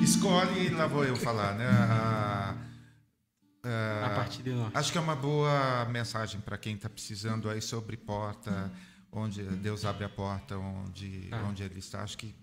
e, 0.00 0.04
escolhe 0.04 0.66
e 0.66 0.70
lá 0.70 0.86
vou 0.86 1.04
eu 1.04 1.16
falar, 1.16 1.54
né? 1.54 1.66
A, 1.68 2.54
A 4.06 4.10
partir 4.14 4.42
de 4.42 4.50
nós. 4.50 4.70
Acho 4.74 4.92
que 4.92 4.98
é 4.98 5.00
uma 5.00 5.16
boa 5.16 5.84
mensagem 5.86 6.40
para 6.40 6.56
quem 6.58 6.74
está 6.76 6.88
precisando 6.88 7.48
aí 7.50 7.60
sobre 7.60 7.96
porta, 7.96 8.70
onde 9.10 9.42
Deus 9.42 9.84
abre 9.84 10.04
a 10.04 10.08
porta, 10.08 10.56
onde, 10.58 11.28
Tá. 11.28 11.42
onde 11.42 11.62
Ele 11.64 11.78
está. 11.80 12.02
Acho 12.02 12.16
que 12.18 12.34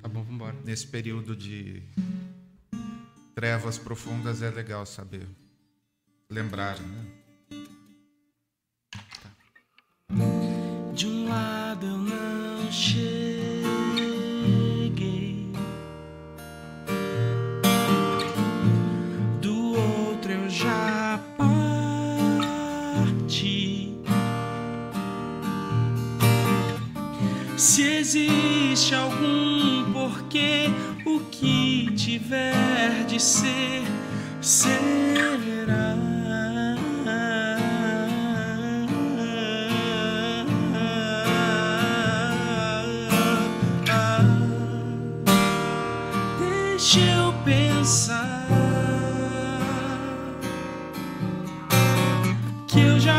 Tá 0.00 0.08
bom, 0.08 0.22
vambora. 0.22 0.54
nesse 0.64 0.86
período 0.86 1.34
de 1.34 1.82
trevas 3.34 3.76
profundas 3.78 4.42
é 4.42 4.50
legal 4.50 4.86
saber 4.86 5.26
lembrar, 6.30 6.78
né? 6.80 7.04
De 10.08 11.06
um 11.06 11.28
lado 11.28 11.84
eu 11.84 11.98
não 11.98 12.72
cheguei, 12.72 13.66
do 19.42 19.74
outro 19.78 20.32
eu 20.32 20.48
já 20.48 21.20
parti. 21.36 21.52
Se 27.58 27.82
existe 27.82 28.94
algum 28.94 29.92
porquê, 29.92 30.70
o 31.04 31.20
que 31.30 31.92
tiver 31.94 33.04
de 33.06 33.20
ser, 33.20 33.82
será. 34.40 36.05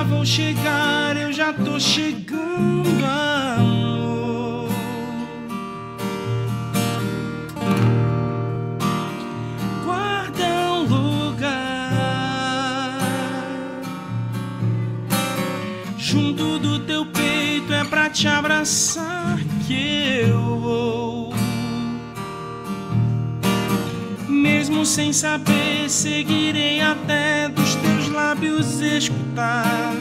Vou 0.07 0.25
chegar, 0.25 1.15
eu 1.15 1.31
já 1.31 1.53
tô 1.53 1.79
chegando, 1.79 3.05
amor. 3.05 4.69
Guarda 9.85 10.45
um 10.71 10.83
lugar 10.83 11.77
junto 15.97 16.57
do 16.59 16.79
teu 16.79 17.05
peito 17.05 17.73
é 17.73 17.83
pra 17.83 18.09
te 18.09 18.27
abraçar 18.27 19.37
que 19.67 20.23
eu 20.27 20.56
sem 24.87 25.11
saber, 25.11 25.89
seguirei 25.89 26.79
até 26.79 27.49
dos 27.49 27.75
teus 27.75 28.07
lábios 28.09 28.79
escutar. 28.79 29.93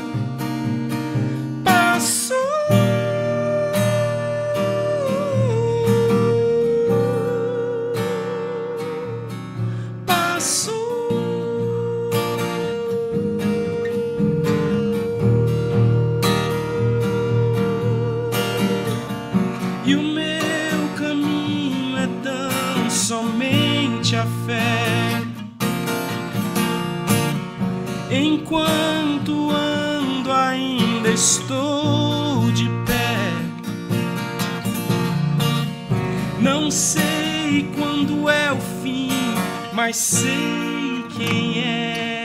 Enquanto 28.57 29.51
ando, 29.51 30.33
ainda 30.33 31.11
estou 31.11 32.51
de 32.53 32.71
pé. 32.87 33.29
Não 36.41 36.71
sei 36.71 37.71
quando 37.77 38.31
é 38.31 38.51
o 38.51 38.59
fim, 38.83 39.11
mas 39.75 39.97
sei 39.97 41.05
quem 41.19 41.61
é. 41.63 42.16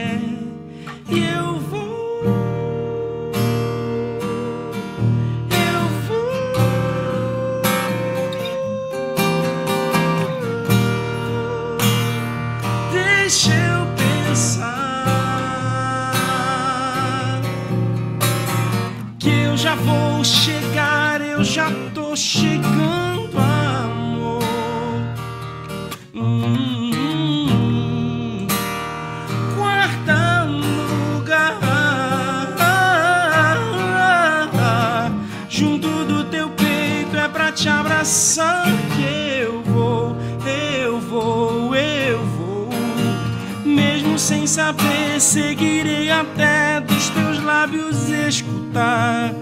Saber, 44.72 45.19
seguirei 45.19 46.10
até 46.10 46.80
dos 46.80 47.10
teus 47.10 47.43
lábios 47.43 48.10
escutar. 48.10 49.34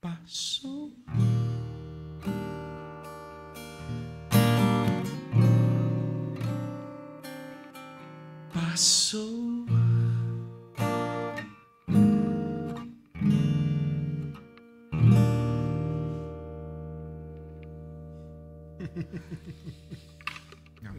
Passou. 0.00 0.92
Passou. 8.52 9.66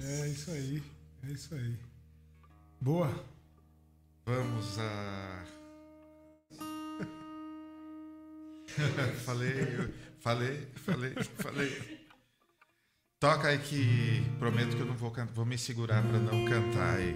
É 0.02 0.28
isso 0.30 0.52
aí. 0.52 0.84
É 1.24 1.32
isso 1.32 1.56
aí. 1.56 1.93
Boa. 2.84 3.10
Vamos 4.26 4.78
a. 4.78 5.46
falei, 9.24 9.94
falei, 10.20 10.68
falei, 10.76 11.14
falei. 11.38 12.06
Toca 13.22 13.48
aí 13.48 13.60
que 13.60 14.22
prometo 14.38 14.76
que 14.76 14.82
eu 14.82 14.86
não 14.86 14.96
vou 14.96 15.12
cantar, 15.12 15.32
vou 15.32 15.46
me 15.46 15.58
segurar 15.58 16.04
para 16.04 16.20
não 16.20 16.44
cantar 16.44 16.98
aí. 16.98 17.16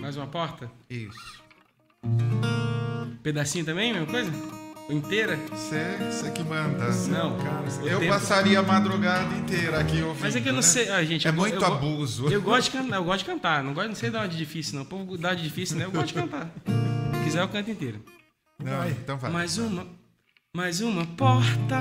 Mais 0.00 0.16
uma 0.16 0.28
porta? 0.28 0.70
Isso. 0.88 1.42
Pedacinho 3.20 3.64
também, 3.64 3.92
mesma 3.92 4.06
coisa? 4.06 4.30
Inteira? 4.88 5.38
Você 5.50 6.30
que 6.34 6.42
manda. 6.42 6.86
Não, 7.08 7.36
cara, 7.36 7.64
Eu 7.84 7.98
tempo. 8.00 8.10
passaria 8.12 8.58
a 8.58 8.62
madrugada 8.62 9.34
inteira 9.36 9.78
aqui 9.78 10.00
ouvindo. 10.02 10.22
Mas 10.22 10.34
é 10.34 10.40
que 10.40 10.48
eu 10.48 10.52
não 10.52 10.60
né? 10.60 10.66
sei. 10.66 10.88
Ah, 10.88 11.04
gente, 11.04 11.26
É 11.26 11.30
eu 11.30 11.34
muito 11.34 11.56
eu 11.56 11.66
abuso. 11.66 12.28
Eu 12.28 12.40
gosto 12.40 12.70
de 12.70 12.78
cantar, 12.78 12.96
eu 12.96 13.04
gosto 13.04 13.18
de 13.18 13.24
cantar. 13.26 13.62
Não, 13.62 13.74
gosto, 13.74 13.88
não 13.88 13.94
sei 13.94 14.08
dar 14.10 14.20
uma 14.20 14.28
de 14.28 14.36
difícil, 14.38 14.76
não. 14.76 14.82
O 14.82 14.86
povo 14.86 15.18
dá 15.18 15.34
de 15.34 15.42
difícil, 15.42 15.76
né? 15.76 15.84
Eu 15.84 15.90
gosto 15.90 16.06
de 16.08 16.14
cantar. 16.14 16.50
Se 17.18 17.24
quiser, 17.24 17.40
eu 17.42 17.48
canto 17.48 17.70
inteiro. 17.70 18.02
Não, 18.58 18.88
então 18.88 19.18
vai. 19.18 19.30
Mais 19.30 19.58
uma, 19.58 19.86
mais 20.56 20.80
uma 20.80 21.04
porta. 21.04 21.78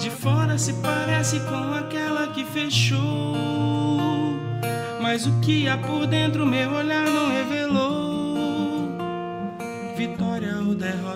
De 0.00 0.10
fora 0.10 0.58
se 0.58 0.72
parece 0.74 1.38
com 1.40 1.74
aquela 1.74 2.28
que 2.32 2.44
fechou. 2.44 2.98
Mas 5.00 5.24
o 5.26 5.40
que 5.40 5.68
há 5.68 5.78
por 5.78 6.06
dentro, 6.06 6.44
meu 6.44 6.70
olhar 6.72 7.07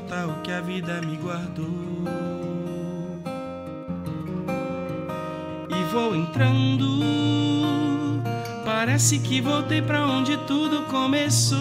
o 0.01 0.41
que 0.43 0.51
a 0.51 0.61
vida 0.61 1.03
me 1.03 1.17
guardou. 1.17 1.67
E 5.69 5.85
vou 5.93 6.17
entrando. 6.17 7.03
Parece 8.65 9.19
que 9.19 9.41
voltei 9.41 9.83
pra 9.83 10.07
onde 10.07 10.37
tudo 10.47 10.85
começou. 10.87 11.59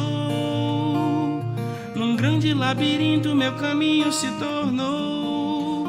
Num 1.93 2.15
grande 2.15 2.53
labirinto, 2.53 3.35
meu 3.35 3.53
caminho 3.55 4.11
se 4.13 4.27
tornou. 4.39 5.87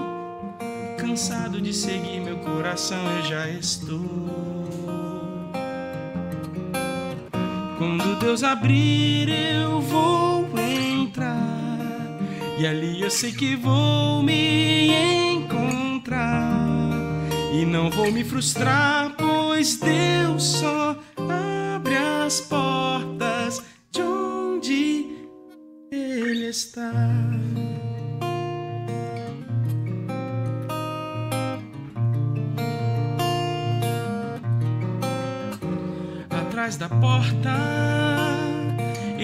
Cansado 0.98 1.60
de 1.60 1.73
seguir 1.73 2.20
meu 2.20 2.39
coração, 2.39 3.05
eu 3.19 3.23
já 3.23 3.48
estou. 3.48 4.32
Quando 7.78 8.19
Deus 8.19 8.43
abrir, 8.43 9.28
eu 9.28 9.81
vou. 9.81 10.32
E 12.62 12.66
ali 12.66 13.02
eu 13.02 13.10
sei 13.10 13.32
que 13.32 13.56
vou 13.56 14.22
me 14.22 14.86
encontrar. 15.32 16.48
E 17.52 17.64
não 17.64 17.90
vou 17.90 18.12
me 18.12 18.22
frustrar, 18.22 19.16
pois 19.18 19.78
Deus 19.78 20.44
só 20.44 20.97
abre 21.74 21.97
as 21.97 22.40
portas 22.43 23.64
de 23.90 24.01
onde 24.01 25.06
Ele 25.90 26.47
está. 26.47 26.93
Atrás 36.30 36.76
da 36.76 36.89
porta 36.89 38.02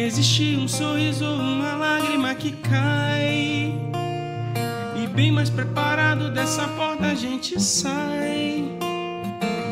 existe 0.00 0.56
um 0.56 0.68
sorriso, 0.68 1.24
uma 1.24 1.74
lágrima 1.74 2.34
que 2.34 2.52
cai. 2.52 3.72
E 4.96 5.06
bem 5.06 5.32
mais 5.32 5.50
preparado 5.50 6.30
dessa 6.30 6.68
porta 6.68 7.06
a 7.06 7.14
gente 7.14 7.60
sai. 7.60 8.64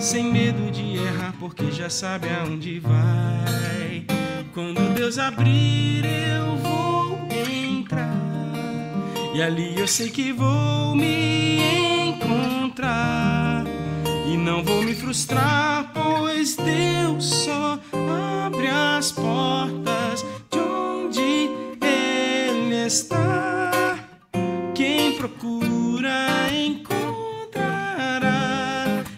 Sem 0.01 0.24
medo 0.32 0.70
de 0.70 0.97
errar, 0.97 1.35
porque 1.39 1.70
já 1.70 1.89
sabe 1.89 2.28
aonde 2.28 2.81
vai. 2.81 4.05
Quando 4.53 4.94
Deus 4.94 5.19
abrir, 5.19 6.05
eu 6.05 6.57
vou 6.57 7.19
entrar. 7.31 8.16
E 9.35 9.43
ali 9.43 9.78
eu 9.78 9.86
sei 9.86 10.11
que 10.11 10.32
vou 10.32 10.94
me 10.97 11.59
encontrar. 12.09 13.65
E 14.27 14.36
não 14.36 14.65
vou 14.65 14.82
me 14.82 14.94
frustrar, 14.94 15.93
pois 15.94 16.57
Deus 16.57 17.24
só 17.24 17.78
abre 18.57 18.69
as 18.69 19.12
portas 19.12 20.24
de 20.51 20.59
onde 20.59 21.51
Ele 21.83 22.87
está. 22.87 23.99
Quem 24.74 25.12
procura 25.12 26.49
encontrará, 26.51 28.24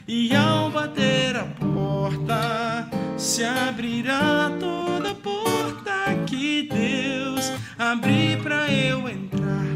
e 0.08 0.34
ao 0.34 0.70
bater 0.70 1.36
a 1.36 1.44
porta 1.44 2.90
se 3.16 3.44
abrirá 3.44 4.50
toda 4.58 5.14
porta 5.14 5.92
que 6.26 6.68
Deus 6.68 7.52
abrir 7.78 8.42
para 8.42 8.68
eu 8.72 9.08
entrar. 9.08 9.68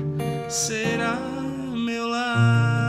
Será 0.49 1.17
meu 1.73 2.09
lar. 2.09 2.82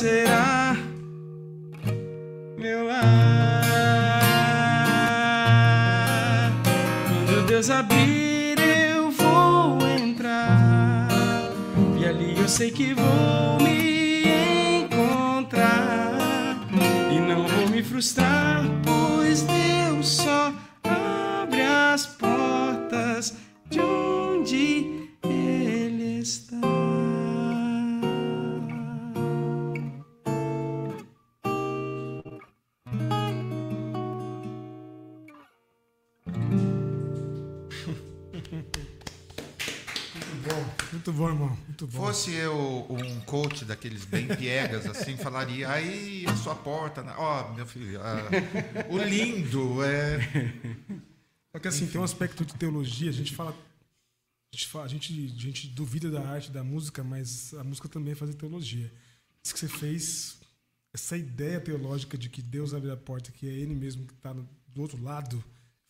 Será 0.00 0.74
meu 2.56 2.86
lar. 2.86 3.60
Quando 7.06 7.46
Deus 7.46 7.68
abrir, 7.68 8.58
eu 8.58 9.10
vou 9.10 9.78
entrar. 9.98 11.06
E 12.00 12.06
ali 12.06 12.34
eu 12.40 12.48
sei 12.48 12.70
que 12.70 12.94
vou 12.94 13.60
me 13.60 14.84
encontrar. 14.84 16.16
E 17.12 17.18
não 17.18 17.46
vou 17.46 17.68
me 17.68 17.82
frustrar, 17.82 18.64
Muito 41.00 41.14
bom, 41.14 41.28
irmão. 41.30 41.58
Muito 41.66 41.86
bom. 41.86 41.98
Fosse 41.98 42.30
eu 42.34 42.86
um 42.90 43.20
coach 43.22 43.64
daqueles 43.64 44.04
bem 44.04 44.28
piegas, 44.28 44.84
assim, 44.84 45.16
falaria, 45.16 45.66
aí 45.66 46.26
a 46.26 46.36
sua 46.36 46.54
porta. 46.54 47.02
Ó, 47.16 47.54
meu 47.54 47.66
filho, 47.66 47.98
ah, 48.02 48.28
o 48.90 48.98
lindo 48.98 49.82
é. 49.82 50.18
Só 51.50 51.58
que 51.58 51.68
assim, 51.68 51.86
tem 51.86 51.98
um 51.98 52.04
aspecto 52.04 52.44
de 52.44 52.54
teologia, 52.54 53.08
a 53.08 53.14
gente 53.14 53.34
fala. 53.34 53.52
A 53.52 54.54
gente, 54.54 54.66
fala, 54.66 54.84
a, 54.84 54.88
gente, 54.88 55.34
a 55.34 55.40
gente 55.40 55.68
duvida 55.68 56.10
da 56.10 56.20
arte 56.20 56.50
da 56.50 56.62
música, 56.62 57.02
mas 57.02 57.54
a 57.54 57.64
música 57.64 57.88
também 57.88 58.12
é 58.12 58.16
fazer 58.16 58.34
teologia. 58.34 58.92
Isso 59.42 59.54
que 59.54 59.60
você 59.60 59.68
fez, 59.68 60.38
essa 60.92 61.16
ideia 61.16 61.58
teológica 61.62 62.18
de 62.18 62.28
que 62.28 62.42
Deus 62.42 62.74
abre 62.74 62.90
a 62.90 62.96
porta, 62.96 63.32
que 63.32 63.48
é 63.48 63.52
Ele 63.52 63.74
mesmo 63.74 64.06
que 64.06 64.12
está 64.12 64.34
do 64.34 64.82
outro 64.82 65.02
lado, 65.02 65.42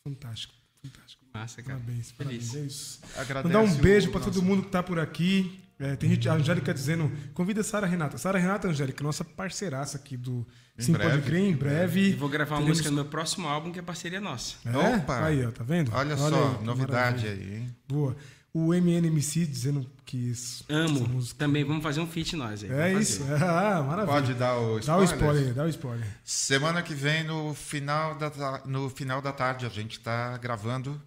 fantástico. 0.05 0.55
Fantástico. 0.83 1.25
Massa, 1.33 1.63
cara. 1.63 1.79
Parabéns, 1.79 2.13
parabéns. 2.13 2.51
Feliz. 2.51 2.63
É 2.63 2.67
isso. 2.67 3.01
Agradece 3.17 3.55
Mandar 3.55 3.61
um 3.61 3.77
beijo 3.77 4.11
para 4.11 4.21
todo 4.21 4.43
mundo 4.43 4.63
que 4.63 4.69
está 4.69 4.83
por 4.83 4.99
aqui. 4.99 5.61
É, 5.79 5.97
tem 5.97 6.11
gente, 6.11 6.29
a 6.29 6.35
Angélica 6.35 6.75
dizendo, 6.75 7.11
convida 7.33 7.63
a 7.63 7.65
Sara 7.65 7.87
Renata. 7.87 8.19
Sara 8.19 8.39
Renata, 8.39 8.69
Angélica, 8.69 9.03
nossa 9.03 9.25
parceiraça 9.25 9.97
aqui 9.97 10.15
do 10.15 10.47
Em 10.79 10.83
Sim 10.83 10.93
breve, 10.93 11.11
Pode 11.11 11.23
Crer, 11.23 11.41
em 11.41 11.57
breve. 11.57 12.11
E 12.11 12.13
vou 12.13 12.29
gravar 12.29 12.59
uma 12.59 12.67
música 12.69 12.91
no 12.91 12.97
meu 12.97 13.07
próximo 13.07 13.49
álbum, 13.49 13.73
que 13.73 13.79
é 13.79 13.83
parceria 13.83 14.21
nossa. 14.21 14.57
É? 14.67 14.97
Opa! 14.97 15.25
Aí, 15.25 15.43
ó, 15.47 15.51
tá 15.51 15.65
vendo? 15.65 15.91
Olha, 15.95 16.13
aí, 16.15 16.19
só, 16.19 16.55
que 16.55 16.65
novidade 16.65 17.25
maravilha. 17.25 17.51
aí, 17.51 17.61
hein? 17.61 17.77
Boa. 17.89 18.15
O 18.53 18.75
MNMC 18.75 19.47
dizendo 19.47 19.87
que 20.05 20.17
isso, 20.17 20.65
Amo. 20.69 21.07
música- 21.09 21.39
Também 21.39 21.63
vamos 21.63 21.83
fazer 21.85 22.01
um 22.01 22.07
feat 22.07 22.35
nós 22.35 22.65
aí. 22.65 22.71
É 22.71 22.93
isso. 22.95 23.23
Ah, 23.41 23.81
maravilha. 23.87 24.07
Pode 24.07 24.35
dar 24.35 24.57
o 24.59 24.81
Dá 24.81 24.97
o 24.97 25.05
spoiler? 25.05 25.05
spoiler, 25.05 25.47
aí, 25.49 25.53
dá 25.55 25.65
o 25.65 25.69
spoiler. 25.69 26.07
Semana 26.25 26.83
que 26.83 26.93
vem, 26.93 27.23
no 27.23 27.55
final 27.55 28.17
da, 28.17 28.63
no 28.67 28.91
final 28.91 29.23
da 29.23 29.33
tarde, 29.33 29.67
a 29.67 29.69
gente 29.69 29.99
está 29.99 30.37
gravando. 30.39 31.01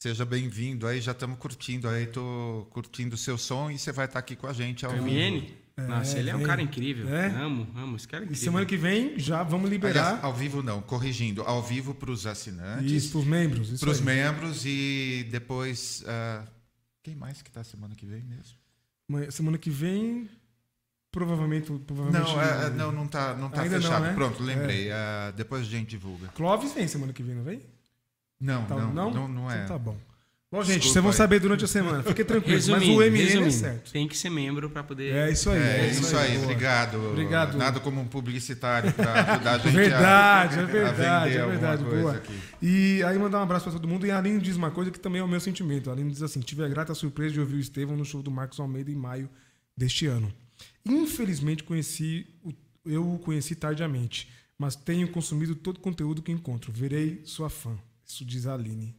Seja 0.00 0.24
bem-vindo 0.24 0.86
aí, 0.86 1.00
já 1.00 1.12
estamos 1.12 1.38
curtindo 1.38 1.88
aí, 1.88 2.06
tô 2.06 2.66
curtindo 2.70 3.16
o 3.16 3.18
seu 3.18 3.36
som 3.36 3.70
e 3.70 3.78
você 3.78 3.90
vai 3.92 4.06
estar 4.06 4.20
aqui 4.20 4.34
com 4.36 4.46
a 4.46 4.52
gente 4.52 4.86
ao 4.86 4.92
vivo. 4.92 5.06
MN? 5.06 5.42
Nossa, 5.76 6.18
ele 6.18 6.30
é 6.30 6.34
um 6.34 6.38
vem. 6.38 6.46
cara 6.46 6.62
incrível. 6.62 7.08
É? 7.14 7.26
Amo, 7.26 7.68
amo. 7.76 7.96
Esse 7.96 8.08
cara 8.08 8.22
é 8.22 8.24
E 8.24 8.28
incrível. 8.28 8.44
semana 8.44 8.64
que 8.66 8.76
vem 8.76 9.18
já 9.18 9.42
vamos 9.42 9.68
liberar 9.68 10.06
Aliás, 10.06 10.24
ao 10.24 10.32
vivo 10.34 10.62
não, 10.62 10.80
corrigindo, 10.80 11.42
ao 11.42 11.62
vivo 11.62 11.94
para 11.94 12.10
os 12.10 12.26
assinantes, 12.26 12.90
isso 12.90 13.10
pros 13.12 13.24
membros. 13.26 13.70
Isso 13.70 13.80
para 13.84 13.90
os 13.92 14.00
membros 14.00 14.62
e 14.64 15.26
depois. 15.30 16.02
ah, 16.06 16.44
quem 17.08 17.16
mais 17.16 17.40
que 17.42 17.48
está 17.48 17.64
semana 17.64 17.94
que 17.94 18.04
vem 18.06 18.22
mesmo? 18.22 18.56
Mas 19.08 19.34
Semana 19.34 19.56
que 19.56 19.70
vem, 19.70 20.28
provavelmente. 21.10 21.72
provavelmente 21.86 22.30
Não, 22.30 22.42
é, 22.42 22.66
é, 22.66 22.70
não, 22.70 22.92
não 22.92 23.08
tá, 23.08 23.34
não 23.34 23.48
tá 23.50 23.62
Ainda 23.62 23.76
não, 23.76 23.82
fechado. 23.82 24.02
né? 24.02 24.14
Pronto, 24.14 24.42
lembrei. 24.42 24.90
ah, 24.92 25.32
depois 25.34 25.62
a 25.62 25.64
gente 25.70 25.88
divulga. 25.88 26.28
Clóvis 26.28 26.72
vem 26.74 26.86
semana 26.86 27.12
que 27.12 27.22
vem, 27.22 27.34
não 27.34 27.42
vem? 27.44 27.62
Não, 28.40 28.64
Tá- 28.66 28.76
não, 28.76 29.10
não, 29.10 29.28
não, 29.28 29.50
é. 29.50 29.64
Então 29.64 29.78
tá 29.78 29.82
bom. 29.82 29.96
Bom, 30.50 30.62
gente, 30.62 30.80
Desculpa 30.80 30.92
vocês 30.92 31.02
vão 31.02 31.10
aí. 31.10 31.16
saber 31.16 31.40
durante 31.40 31.64
a 31.64 31.68
semana. 31.68 32.02
Fique 32.02 32.24
tranquilo. 32.24 32.54
Mas 32.56 32.66
Resumindo, 32.66 32.92
o 32.98 33.04
MN 33.04 33.46
é 33.46 33.50
certo. 33.50 33.92
tem 33.92 34.08
que 34.08 34.16
ser 34.16 34.30
membro 34.30 34.70
para 34.70 34.82
poder. 34.82 35.14
É 35.14 35.30
isso 35.30 35.50
aí. 35.50 35.60
É, 35.60 35.90
isso 35.90 36.16
aí, 36.16 36.32
boa. 36.32 36.44
obrigado. 36.44 37.06
Obrigado. 37.10 37.58
Nada 37.58 37.80
como 37.80 38.00
um 38.00 38.06
publicitário 38.06 38.90
para 38.94 39.32
ajudar 39.34 39.54
a 39.56 39.58
gente 39.58 39.74
Verdade, 39.74 40.56
a, 40.58 40.62
é 40.62 40.64
verdade, 40.66 41.38
a 41.38 41.42
é 41.42 41.46
verdade. 41.46 41.84
coisa 41.84 42.00
Boa. 42.00 42.16
aqui. 42.16 42.32
E 42.62 43.02
aí 43.02 43.18
mandar 43.18 43.40
um 43.40 43.42
abraço 43.42 43.64
pra 43.64 43.72
todo 43.74 43.86
mundo. 43.86 44.06
E 44.06 44.10
a 44.10 44.16
Aline 44.16 44.40
diz 44.40 44.56
uma 44.56 44.70
coisa 44.70 44.90
que 44.90 44.98
também 44.98 45.20
é 45.20 45.24
o 45.24 45.28
meu 45.28 45.38
sentimento. 45.40 45.90
A 45.90 45.92
Aline 45.92 46.10
diz 46.10 46.22
assim: 46.22 46.40
tive 46.40 46.64
a 46.64 46.68
grata 46.68 46.94
surpresa 46.94 47.34
de 47.34 47.40
ouvir 47.40 47.56
o 47.56 47.60
Estevão 47.60 47.94
no 47.94 48.04
show 48.06 48.22
do 48.22 48.30
Marcos 48.30 48.58
Almeida 48.58 48.90
em 48.90 48.96
maio 48.96 49.28
deste 49.76 50.06
ano. 50.06 50.32
Infelizmente 50.86 51.62
conheci 51.62 52.26
eu 52.86 53.06
o 53.12 53.18
conheci 53.18 53.54
tardiamente, 53.54 54.30
mas 54.58 54.74
tenho 54.74 55.08
consumido 55.08 55.54
todo 55.54 55.76
o 55.76 55.80
conteúdo 55.80 56.22
que 56.22 56.32
encontro. 56.32 56.72
Verei 56.72 57.20
sua 57.26 57.50
fã. 57.50 57.76
Isso 58.06 58.24
diz 58.24 58.46
a 58.46 58.54
Aline. 58.54 58.96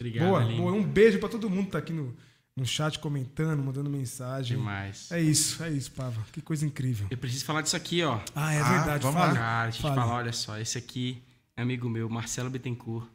Obrigado, 0.00 0.26
boa, 0.28 0.40
Aline. 0.40 0.56
boa. 0.58 0.72
Um 0.72 0.82
beijo 0.82 1.18
pra 1.18 1.28
todo 1.28 1.48
mundo 1.50 1.66
que 1.66 1.72
tá 1.72 1.78
aqui 1.78 1.92
no, 1.92 2.16
no 2.56 2.64
chat 2.66 2.98
comentando, 2.98 3.62
mandando 3.62 3.88
mensagem. 3.90 4.56
Demais. 4.56 5.10
É 5.12 5.20
isso, 5.20 5.62
é 5.62 5.70
isso, 5.70 5.90
Pava. 5.92 6.24
Que 6.32 6.40
coisa 6.40 6.64
incrível. 6.66 7.06
Eu 7.10 7.18
preciso 7.18 7.44
falar 7.44 7.62
disso 7.62 7.76
aqui, 7.76 8.02
ó. 8.02 8.20
Ah, 8.34 8.52
é 8.52 8.60
Ah, 8.60 8.68
verdade. 8.76 9.02
vamos 9.02 9.20
Fala. 9.20 9.32
lá. 9.32 9.38
Cara, 9.38 9.70
deixa 9.70 9.86
eu 9.86 9.94
falar, 9.94 10.06
olha 10.14 10.32
só. 10.32 10.58
Esse 10.58 10.78
aqui 10.78 11.22
é 11.56 11.62
amigo 11.62 11.88
meu, 11.88 12.08
Marcelo 12.08 12.50
Bittencourt. 12.50 13.06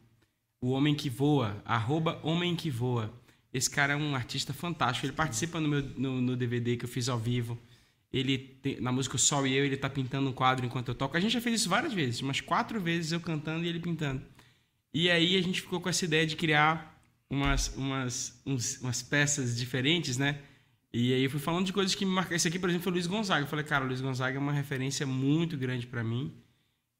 O 0.60 0.70
Homem 0.70 0.94
que 0.94 1.10
Voa, 1.10 1.60
arroba 1.64 2.18
Homem 2.22 2.56
que 2.56 2.70
Voa. 2.70 3.12
Esse 3.52 3.70
cara 3.70 3.92
é 3.92 3.96
um 3.96 4.14
artista 4.16 4.52
fantástico. 4.52 5.06
Ele 5.06 5.12
participa 5.12 5.60
no 5.60 5.68
meu 5.68 5.82
no, 5.96 6.20
no 6.20 6.36
DVD 6.36 6.76
que 6.76 6.84
eu 6.86 6.88
fiz 6.88 7.08
ao 7.08 7.18
vivo. 7.18 7.58
Ele 8.12 8.38
tem- 8.38 8.80
na 8.80 8.90
música 8.92 9.16
O 9.16 9.18
Sol 9.18 9.46
e 9.46 9.52
Eu, 9.54 9.64
ele 9.64 9.76
tá 9.76 9.88
pintando 9.90 10.28
um 10.28 10.32
quadro 10.32 10.64
enquanto 10.64 10.88
eu 10.88 10.94
toco. 10.94 11.16
A 11.16 11.20
gente 11.20 11.32
já 11.32 11.40
fez 11.40 11.60
isso 11.60 11.68
várias 11.68 11.92
vezes, 11.92 12.20
umas 12.22 12.40
quatro 12.40 12.80
vezes 12.80 13.12
eu 13.12 13.20
cantando 13.20 13.64
e 13.64 13.68
ele 13.68 13.80
pintando. 13.80 14.22
E 14.94 15.10
aí 15.10 15.36
a 15.36 15.42
gente 15.42 15.60
ficou 15.60 15.80
com 15.80 15.88
essa 15.88 16.04
ideia 16.04 16.24
de 16.26 16.36
criar 16.36 16.96
umas, 17.28 17.68
umas, 17.76 18.40
uns- 18.46 18.80
umas 18.80 19.02
peças 19.02 19.56
diferentes, 19.58 20.16
né? 20.16 20.38
E 20.92 21.12
aí 21.12 21.24
eu 21.24 21.30
fui 21.30 21.40
falando 21.40 21.66
de 21.66 21.72
coisas 21.72 21.92
que 21.96 22.04
me 22.06 22.12
marcaram. 22.12 22.36
Esse 22.36 22.46
aqui, 22.46 22.58
por 22.58 22.68
exemplo, 22.68 22.84
foi 22.84 22.92
o 22.92 22.94
Luiz 22.94 23.06
Gonzaga. 23.08 23.42
Eu 23.44 23.48
falei, 23.48 23.64
cara, 23.64 23.84
o 23.84 23.88
Luiz 23.88 24.00
Gonzaga 24.00 24.36
é 24.36 24.38
uma 24.40 24.52
referência 24.52 25.04
muito 25.04 25.56
grande 25.56 25.86
pra 25.88 26.04
mim. 26.04 26.32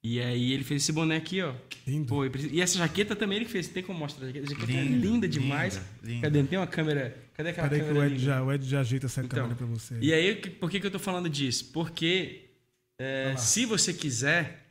E 0.03 0.21
aí 0.21 0.53
ele 0.53 0.65
fez 0.65 0.83
esse 0.83 0.93
boné 0.93 1.17
aqui, 1.17 1.41
ó. 1.41 1.55
Lindo. 1.87 2.09
Pô, 2.09 2.25
e 2.27 2.61
essa 2.61 2.77
jaqueta 2.77 3.15
também 3.15 3.37
ele 3.37 3.45
fez. 3.47 3.69
Tem 3.69 3.83
como 3.83 3.99
mostrar 3.99 4.25
a 4.25 4.27
jaqueta? 4.27 4.47
A 4.47 4.51
jaqueta 4.51 4.73
é 4.73 4.83
Linda, 4.83 5.07
linda 5.07 5.29
demais. 5.29 5.81
linda. 6.03 6.21
Cadê? 6.23 6.43
Tem 6.43 6.59
uma 6.59 6.67
câmera. 6.67 7.17
Cadê 7.35 7.51
aquela 7.51 7.69
Peraí 7.69 7.81
que 7.83 7.87
câmera 7.89 8.07
o 8.09 8.13
Ed, 8.13 8.19
já, 8.25 8.43
o 8.43 8.53
Ed 8.53 8.69
já 8.69 8.81
ajeita 8.81 9.07
essa 9.07 9.23
Então, 9.25 9.39
câmera 9.39 9.55
pra 9.55 9.67
você. 9.67 9.97
E 10.01 10.13
aí, 10.13 10.35
por 10.35 10.69
que, 10.71 10.81
que 10.81 10.87
eu 10.87 10.91
tô 10.91 10.99
falando 10.99 11.29
disso? 11.31 11.71
Porque 11.73 12.51
é, 12.99 13.35
se 13.39 13.65
você 13.65 13.95
quiser, 13.95 14.67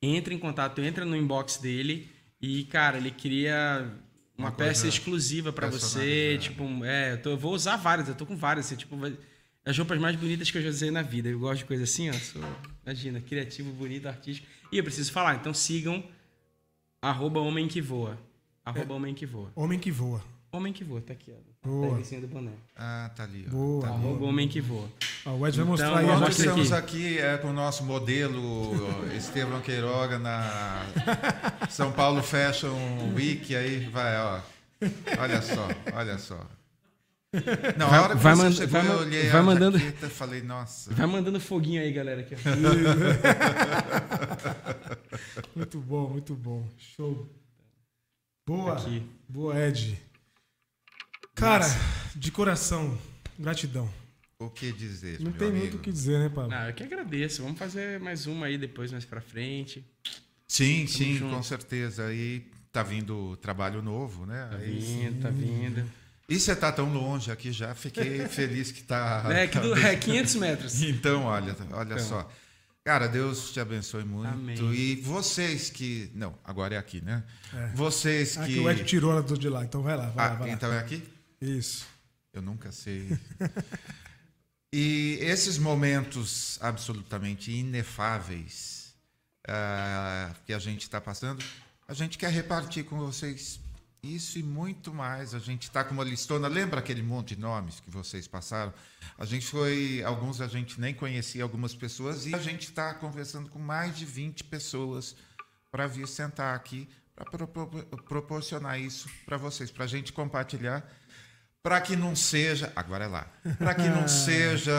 entre 0.00 0.34
em 0.34 0.38
contato, 0.38 0.80
entra 0.82 1.04
no 1.04 1.14
inbox 1.16 1.58
dele 1.58 2.08
e, 2.42 2.64
cara, 2.64 2.98
ele 2.98 3.10
cria 3.12 3.88
uma, 4.36 4.48
Uma 4.48 4.52
peça 4.52 4.86
exclusiva 4.88 5.52
pra 5.52 5.68
você. 5.68 5.78
personalizada. 5.98 6.38
Tipo, 6.38 6.64
um- 6.64 6.84
é, 6.84 7.12
eu, 7.12 7.22
tô- 7.22 7.30
eu 7.30 7.38
vou 7.38 7.54
usar 7.54 7.76
várias, 7.76 8.08
eu 8.08 8.14
tô 8.14 8.26
com 8.26 8.36
várias, 8.36 8.66
assim, 8.66 8.76
tipo, 8.76 8.96
as 9.64 9.78
roupas 9.78 9.98
mais 10.00 10.16
bonitas 10.16 10.50
que 10.50 10.58
eu 10.58 10.62
já 10.62 10.68
usei 10.68 10.90
na 10.90 11.02
vida. 11.02 11.28
Eu 11.28 11.38
gosto 11.38 11.58
de 11.60 11.64
coisa 11.66 11.84
assim, 11.84 12.10
ó. 12.10 12.12
Sou, 12.14 12.42
imagina, 12.84 13.20
criativo, 13.20 13.70
bonito, 13.72 14.06
artístico. 14.08 14.48
E 14.72 14.76
eu 14.78 14.82
preciso 14.84 15.12
falar, 15.12 15.36
então 15.36 15.54
sigam 15.54 16.02
arroba 17.00 17.40
homem 17.40 17.68
que 17.68 17.80
voa. 17.80 18.18
Arroba 18.64 18.94
homem 18.94 19.14
que 19.14 19.26
voa. 19.26 19.50
Homem 19.54 19.78
que 19.78 19.90
voa. 19.90 20.22
Homem 20.52 20.72
que 20.72 20.84
voa, 20.84 21.00
tá 21.00 21.12
aqui, 21.12 21.32
ó. 21.32 21.68
Boa. 21.68 21.88
Tag 21.90 22.00
em 22.00 22.04
cima 22.04 22.20
do 22.22 22.26
boné. 22.28 22.52
Ah, 22.76 23.10
tá 23.14 23.22
ali. 23.24 23.44
Ó. 23.48 23.50
Boa. 23.50 23.82
Tá 23.82 23.94
ali. 23.94 23.96
Arroba 24.04 24.24
homem 24.26 24.48
que 24.48 24.60
voa. 24.60 24.88
Ó, 25.24 25.30
o 25.36 25.46
Ed 25.46 25.56
vai 25.56 25.64
Então, 25.64 25.66
mostrar 25.66 25.98
aí. 25.98 26.06
eu 26.06 26.12
a 26.12 26.18
Nós 26.20 26.38
estamos 26.38 26.72
aqui 26.72 27.18
é, 27.18 27.36
com 27.38 27.48
o 27.48 27.52
nosso 27.52 27.84
modelo 27.84 28.72
Estevam 29.16 29.60
Queiroga 29.60 30.18
na 30.18 30.84
São 31.70 31.92
Paulo 31.92 32.22
Fashion 32.22 32.74
Week. 33.14 33.54
Aí 33.54 33.80
vai, 33.86 34.16
ó. 34.18 34.40
Olha 35.18 35.40
só, 35.40 35.68
olha 35.94 36.18
só. 36.18 36.44
Não, 37.78 37.86
a 37.86 38.02
hora 38.02 38.14
que 38.16 38.20
vai 38.22 38.34
você 38.34 38.52
chegou, 38.52 38.68
vai 38.82 38.86
eu 38.90 38.98
olhei 38.98 39.30
vai 39.30 39.40
a 39.40 39.42
mandando- 39.42 39.78
jaqueta 39.78 40.06
e 40.06 40.10
falei, 40.10 40.42
nossa. 40.42 40.92
Vai 40.92 41.06
mandando 41.06 41.40
foguinho 41.40 41.80
aí, 41.80 41.90
galera. 41.92 42.20
Aqui. 42.20 42.34
Muito 45.54 45.78
bom, 45.80 46.08
muito 46.10 46.34
bom. 46.34 46.66
Show. 46.78 47.28
Boa. 48.46 48.72
Aqui. 48.74 49.06
Boa, 49.28 49.58
Ed. 49.58 49.98
Cara, 51.34 51.66
de 52.14 52.30
coração, 52.30 52.98
gratidão. 53.38 53.88
O 54.46 54.50
que 54.50 54.72
dizer, 54.72 55.18
Não 55.20 55.30
meu 55.30 55.38
tem 55.38 55.48
amigo? 55.48 55.62
muito 55.64 55.76
o 55.76 55.80
que 55.80 55.92
dizer, 55.92 56.18
né, 56.18 56.28
Pablo? 56.28 56.50
Não, 56.50 56.66
eu 56.68 56.74
que 56.74 56.82
agradeço. 56.82 57.42
Vamos 57.42 57.58
fazer 57.58 57.98
mais 58.00 58.26
uma 58.26 58.46
aí 58.46 58.56
depois, 58.58 58.90
mais 58.92 59.04
pra 59.04 59.20
frente. 59.20 59.84
Sim, 60.48 60.86
sim, 60.86 61.16
junto. 61.16 61.34
com 61.34 61.42
certeza. 61.42 62.06
Aí 62.06 62.46
tá 62.70 62.82
vindo 62.82 63.36
trabalho 63.38 63.80
novo, 63.82 64.26
né? 64.26 64.48
Tá 64.50 64.56
Aí- 64.58 64.78
vindo, 64.78 65.20
tá 65.22 65.30
vindo. 65.30 65.84
E 66.28 66.38
você 66.38 66.54
tá 66.56 66.70
tão 66.72 66.92
longe 66.92 67.30
aqui 67.30 67.52
já, 67.52 67.74
fiquei 67.74 68.20
feliz 68.28 68.70
que 68.72 68.82
tá. 68.82 69.24
É, 69.30 69.46
que 69.46 69.58
do, 69.58 69.74
é 69.76 69.96
500 69.96 70.34
metros. 70.36 70.80
Então, 70.82 71.24
olha, 71.24 71.54
olha 71.72 71.94
Então. 71.94 71.98
só. 72.06 72.30
Cara, 72.84 73.06
Deus 73.06 73.52
te 73.52 73.60
abençoe 73.60 74.02
muito. 74.04 74.28
Amém. 74.32 74.56
E 74.74 74.96
vocês 74.96 75.70
que. 75.70 76.10
Não, 76.14 76.34
agora 76.44 76.74
é 76.74 76.78
aqui, 76.78 77.00
né? 77.00 77.22
É. 77.54 77.68
Vocês 77.74 78.36
que. 78.36 78.54
que 78.54 78.58
o 78.60 78.68
Ed 78.70 78.82
tirou 78.84 79.12
ela 79.12 79.22
do 79.22 79.38
de 79.38 79.48
lá, 79.48 79.62
então 79.64 79.82
vai 79.82 79.96
lá, 79.96 80.06
vai 80.10 80.26
Ah, 80.26 80.28
lá, 80.30 80.34
vai 80.36 80.48
lá. 80.48 80.54
então 80.54 80.72
é 80.72 80.78
aqui? 80.80 81.02
Isso. 81.40 81.86
Eu 82.32 82.42
nunca 82.42 82.72
sei. 82.72 83.08
e 84.72 85.18
esses 85.20 85.58
momentos 85.58 86.58
absolutamente 86.62 87.50
inefáveis 87.50 88.94
ah, 89.46 90.34
que 90.46 90.52
a 90.52 90.58
gente 90.58 90.82
está 90.82 91.00
passando, 91.00 91.44
a 91.86 91.92
gente 91.92 92.16
quer 92.16 92.30
repartir 92.30 92.84
com 92.84 92.98
vocês 92.98 93.60
isso 94.02 94.38
e 94.38 94.42
muito 94.42 94.92
mais. 94.92 95.34
A 95.34 95.38
gente 95.38 95.64
está 95.64 95.84
com 95.84 95.94
uma 95.94 96.02
listona. 96.02 96.48
Lembra 96.48 96.80
aquele 96.80 97.02
monte 97.02 97.36
de 97.36 97.40
nomes 97.40 97.80
que 97.80 97.90
vocês 97.90 98.26
passaram? 98.26 98.72
A 99.18 99.24
gente 99.24 99.46
foi. 99.46 100.02
Alguns 100.04 100.40
a 100.40 100.48
gente 100.48 100.80
nem 100.80 100.94
conhecia, 100.94 101.42
algumas 101.42 101.74
pessoas, 101.74 102.26
e 102.26 102.34
a 102.34 102.38
gente 102.38 102.62
está 102.62 102.94
conversando 102.94 103.48
com 103.50 103.58
mais 103.58 103.96
de 103.96 104.04
20 104.04 104.44
pessoas 104.44 105.14
para 105.70 105.86
vir 105.86 106.08
sentar 106.08 106.56
aqui 106.56 106.88
para 107.14 107.46
proporcionar 108.04 108.80
isso 108.80 109.08
para 109.24 109.36
vocês, 109.36 109.70
para 109.70 109.84
a 109.84 109.86
gente 109.86 110.12
compartilhar 110.12 110.82
para 111.62 111.80
que 111.80 111.94
não 111.94 112.16
seja, 112.16 112.72
agora 112.74 113.04
é 113.04 113.08
lá, 113.08 113.26
para 113.58 113.74
que 113.74 113.88
não 113.88 114.06
seja 114.08 114.72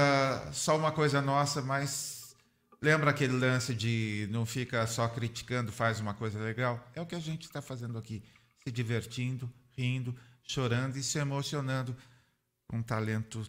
só 0.52 0.78
uma 0.78 0.92
coisa 0.92 1.22
nossa, 1.22 1.62
mas 1.62 2.36
lembra 2.82 3.12
aquele 3.12 3.34
lance 3.34 3.74
de 3.74 4.28
não 4.30 4.46
fica 4.46 4.86
só 4.86 5.08
criticando, 5.08 5.72
faz 5.72 6.00
uma 6.00 6.14
coisa 6.14 6.40
legal? 6.40 6.86
É 6.94 7.02
o 7.02 7.06
que 7.06 7.16
a 7.16 7.20
gente 7.20 7.46
está 7.46 7.62
fazendo 7.62 7.98
aqui, 7.98 8.22
se 8.64 8.72
divertindo, 8.72 9.52
rindo, 9.78 10.14
chorando 10.44 10.98
e 10.98 11.04
se 11.04 11.18
emocionando 11.18 11.96
um 12.72 12.82
talento 12.82 13.48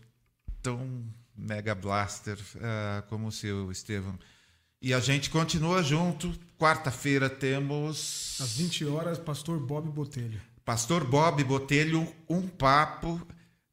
tão 0.62 1.04
mega 1.36 1.74
blaster 1.74 2.38
ah, 2.60 3.02
como 3.08 3.28
o 3.28 3.32
seu, 3.32 3.72
Estevam. 3.72 4.18
E 4.80 4.92
a 4.92 5.00
gente 5.00 5.30
continua 5.30 5.82
junto. 5.82 6.32
Quarta-feira 6.58 7.30
temos. 7.30 8.38
Às 8.38 8.58
20 8.58 8.84
horas, 8.84 9.18
pastor 9.18 9.58
Bob 9.58 9.88
Botelho. 9.90 10.40
Pastor 10.64 11.04
Bob 11.04 11.42
Botelho, 11.44 12.10
um 12.28 12.48
papo 12.48 13.20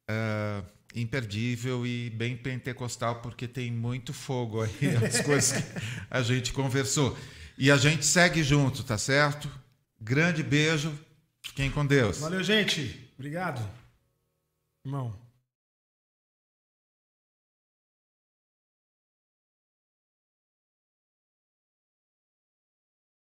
ah, 0.09 0.63
imperdível 0.93 1.85
e 1.85 2.09
bem 2.09 2.35
pentecostal, 2.35 3.21
porque 3.21 3.47
tem 3.47 3.71
muito 3.71 4.13
fogo 4.13 4.61
aí, 4.61 4.71
as 5.05 5.21
coisas 5.21 5.61
que 5.61 5.81
a 6.09 6.21
gente 6.21 6.51
conversou. 6.51 7.17
E 7.57 7.71
a 7.71 7.77
gente 7.77 8.05
segue 8.05 8.43
junto, 8.43 8.83
tá 8.83 8.97
certo? 8.97 9.49
Grande 9.99 10.43
beijo, 10.43 10.93
fiquem 11.41 11.69
com 11.71 11.85
Deus. 11.85 12.17
Valeu, 12.19 12.43
gente. 12.43 13.09
Obrigado. 13.17 13.61
Irmão. 14.85 15.20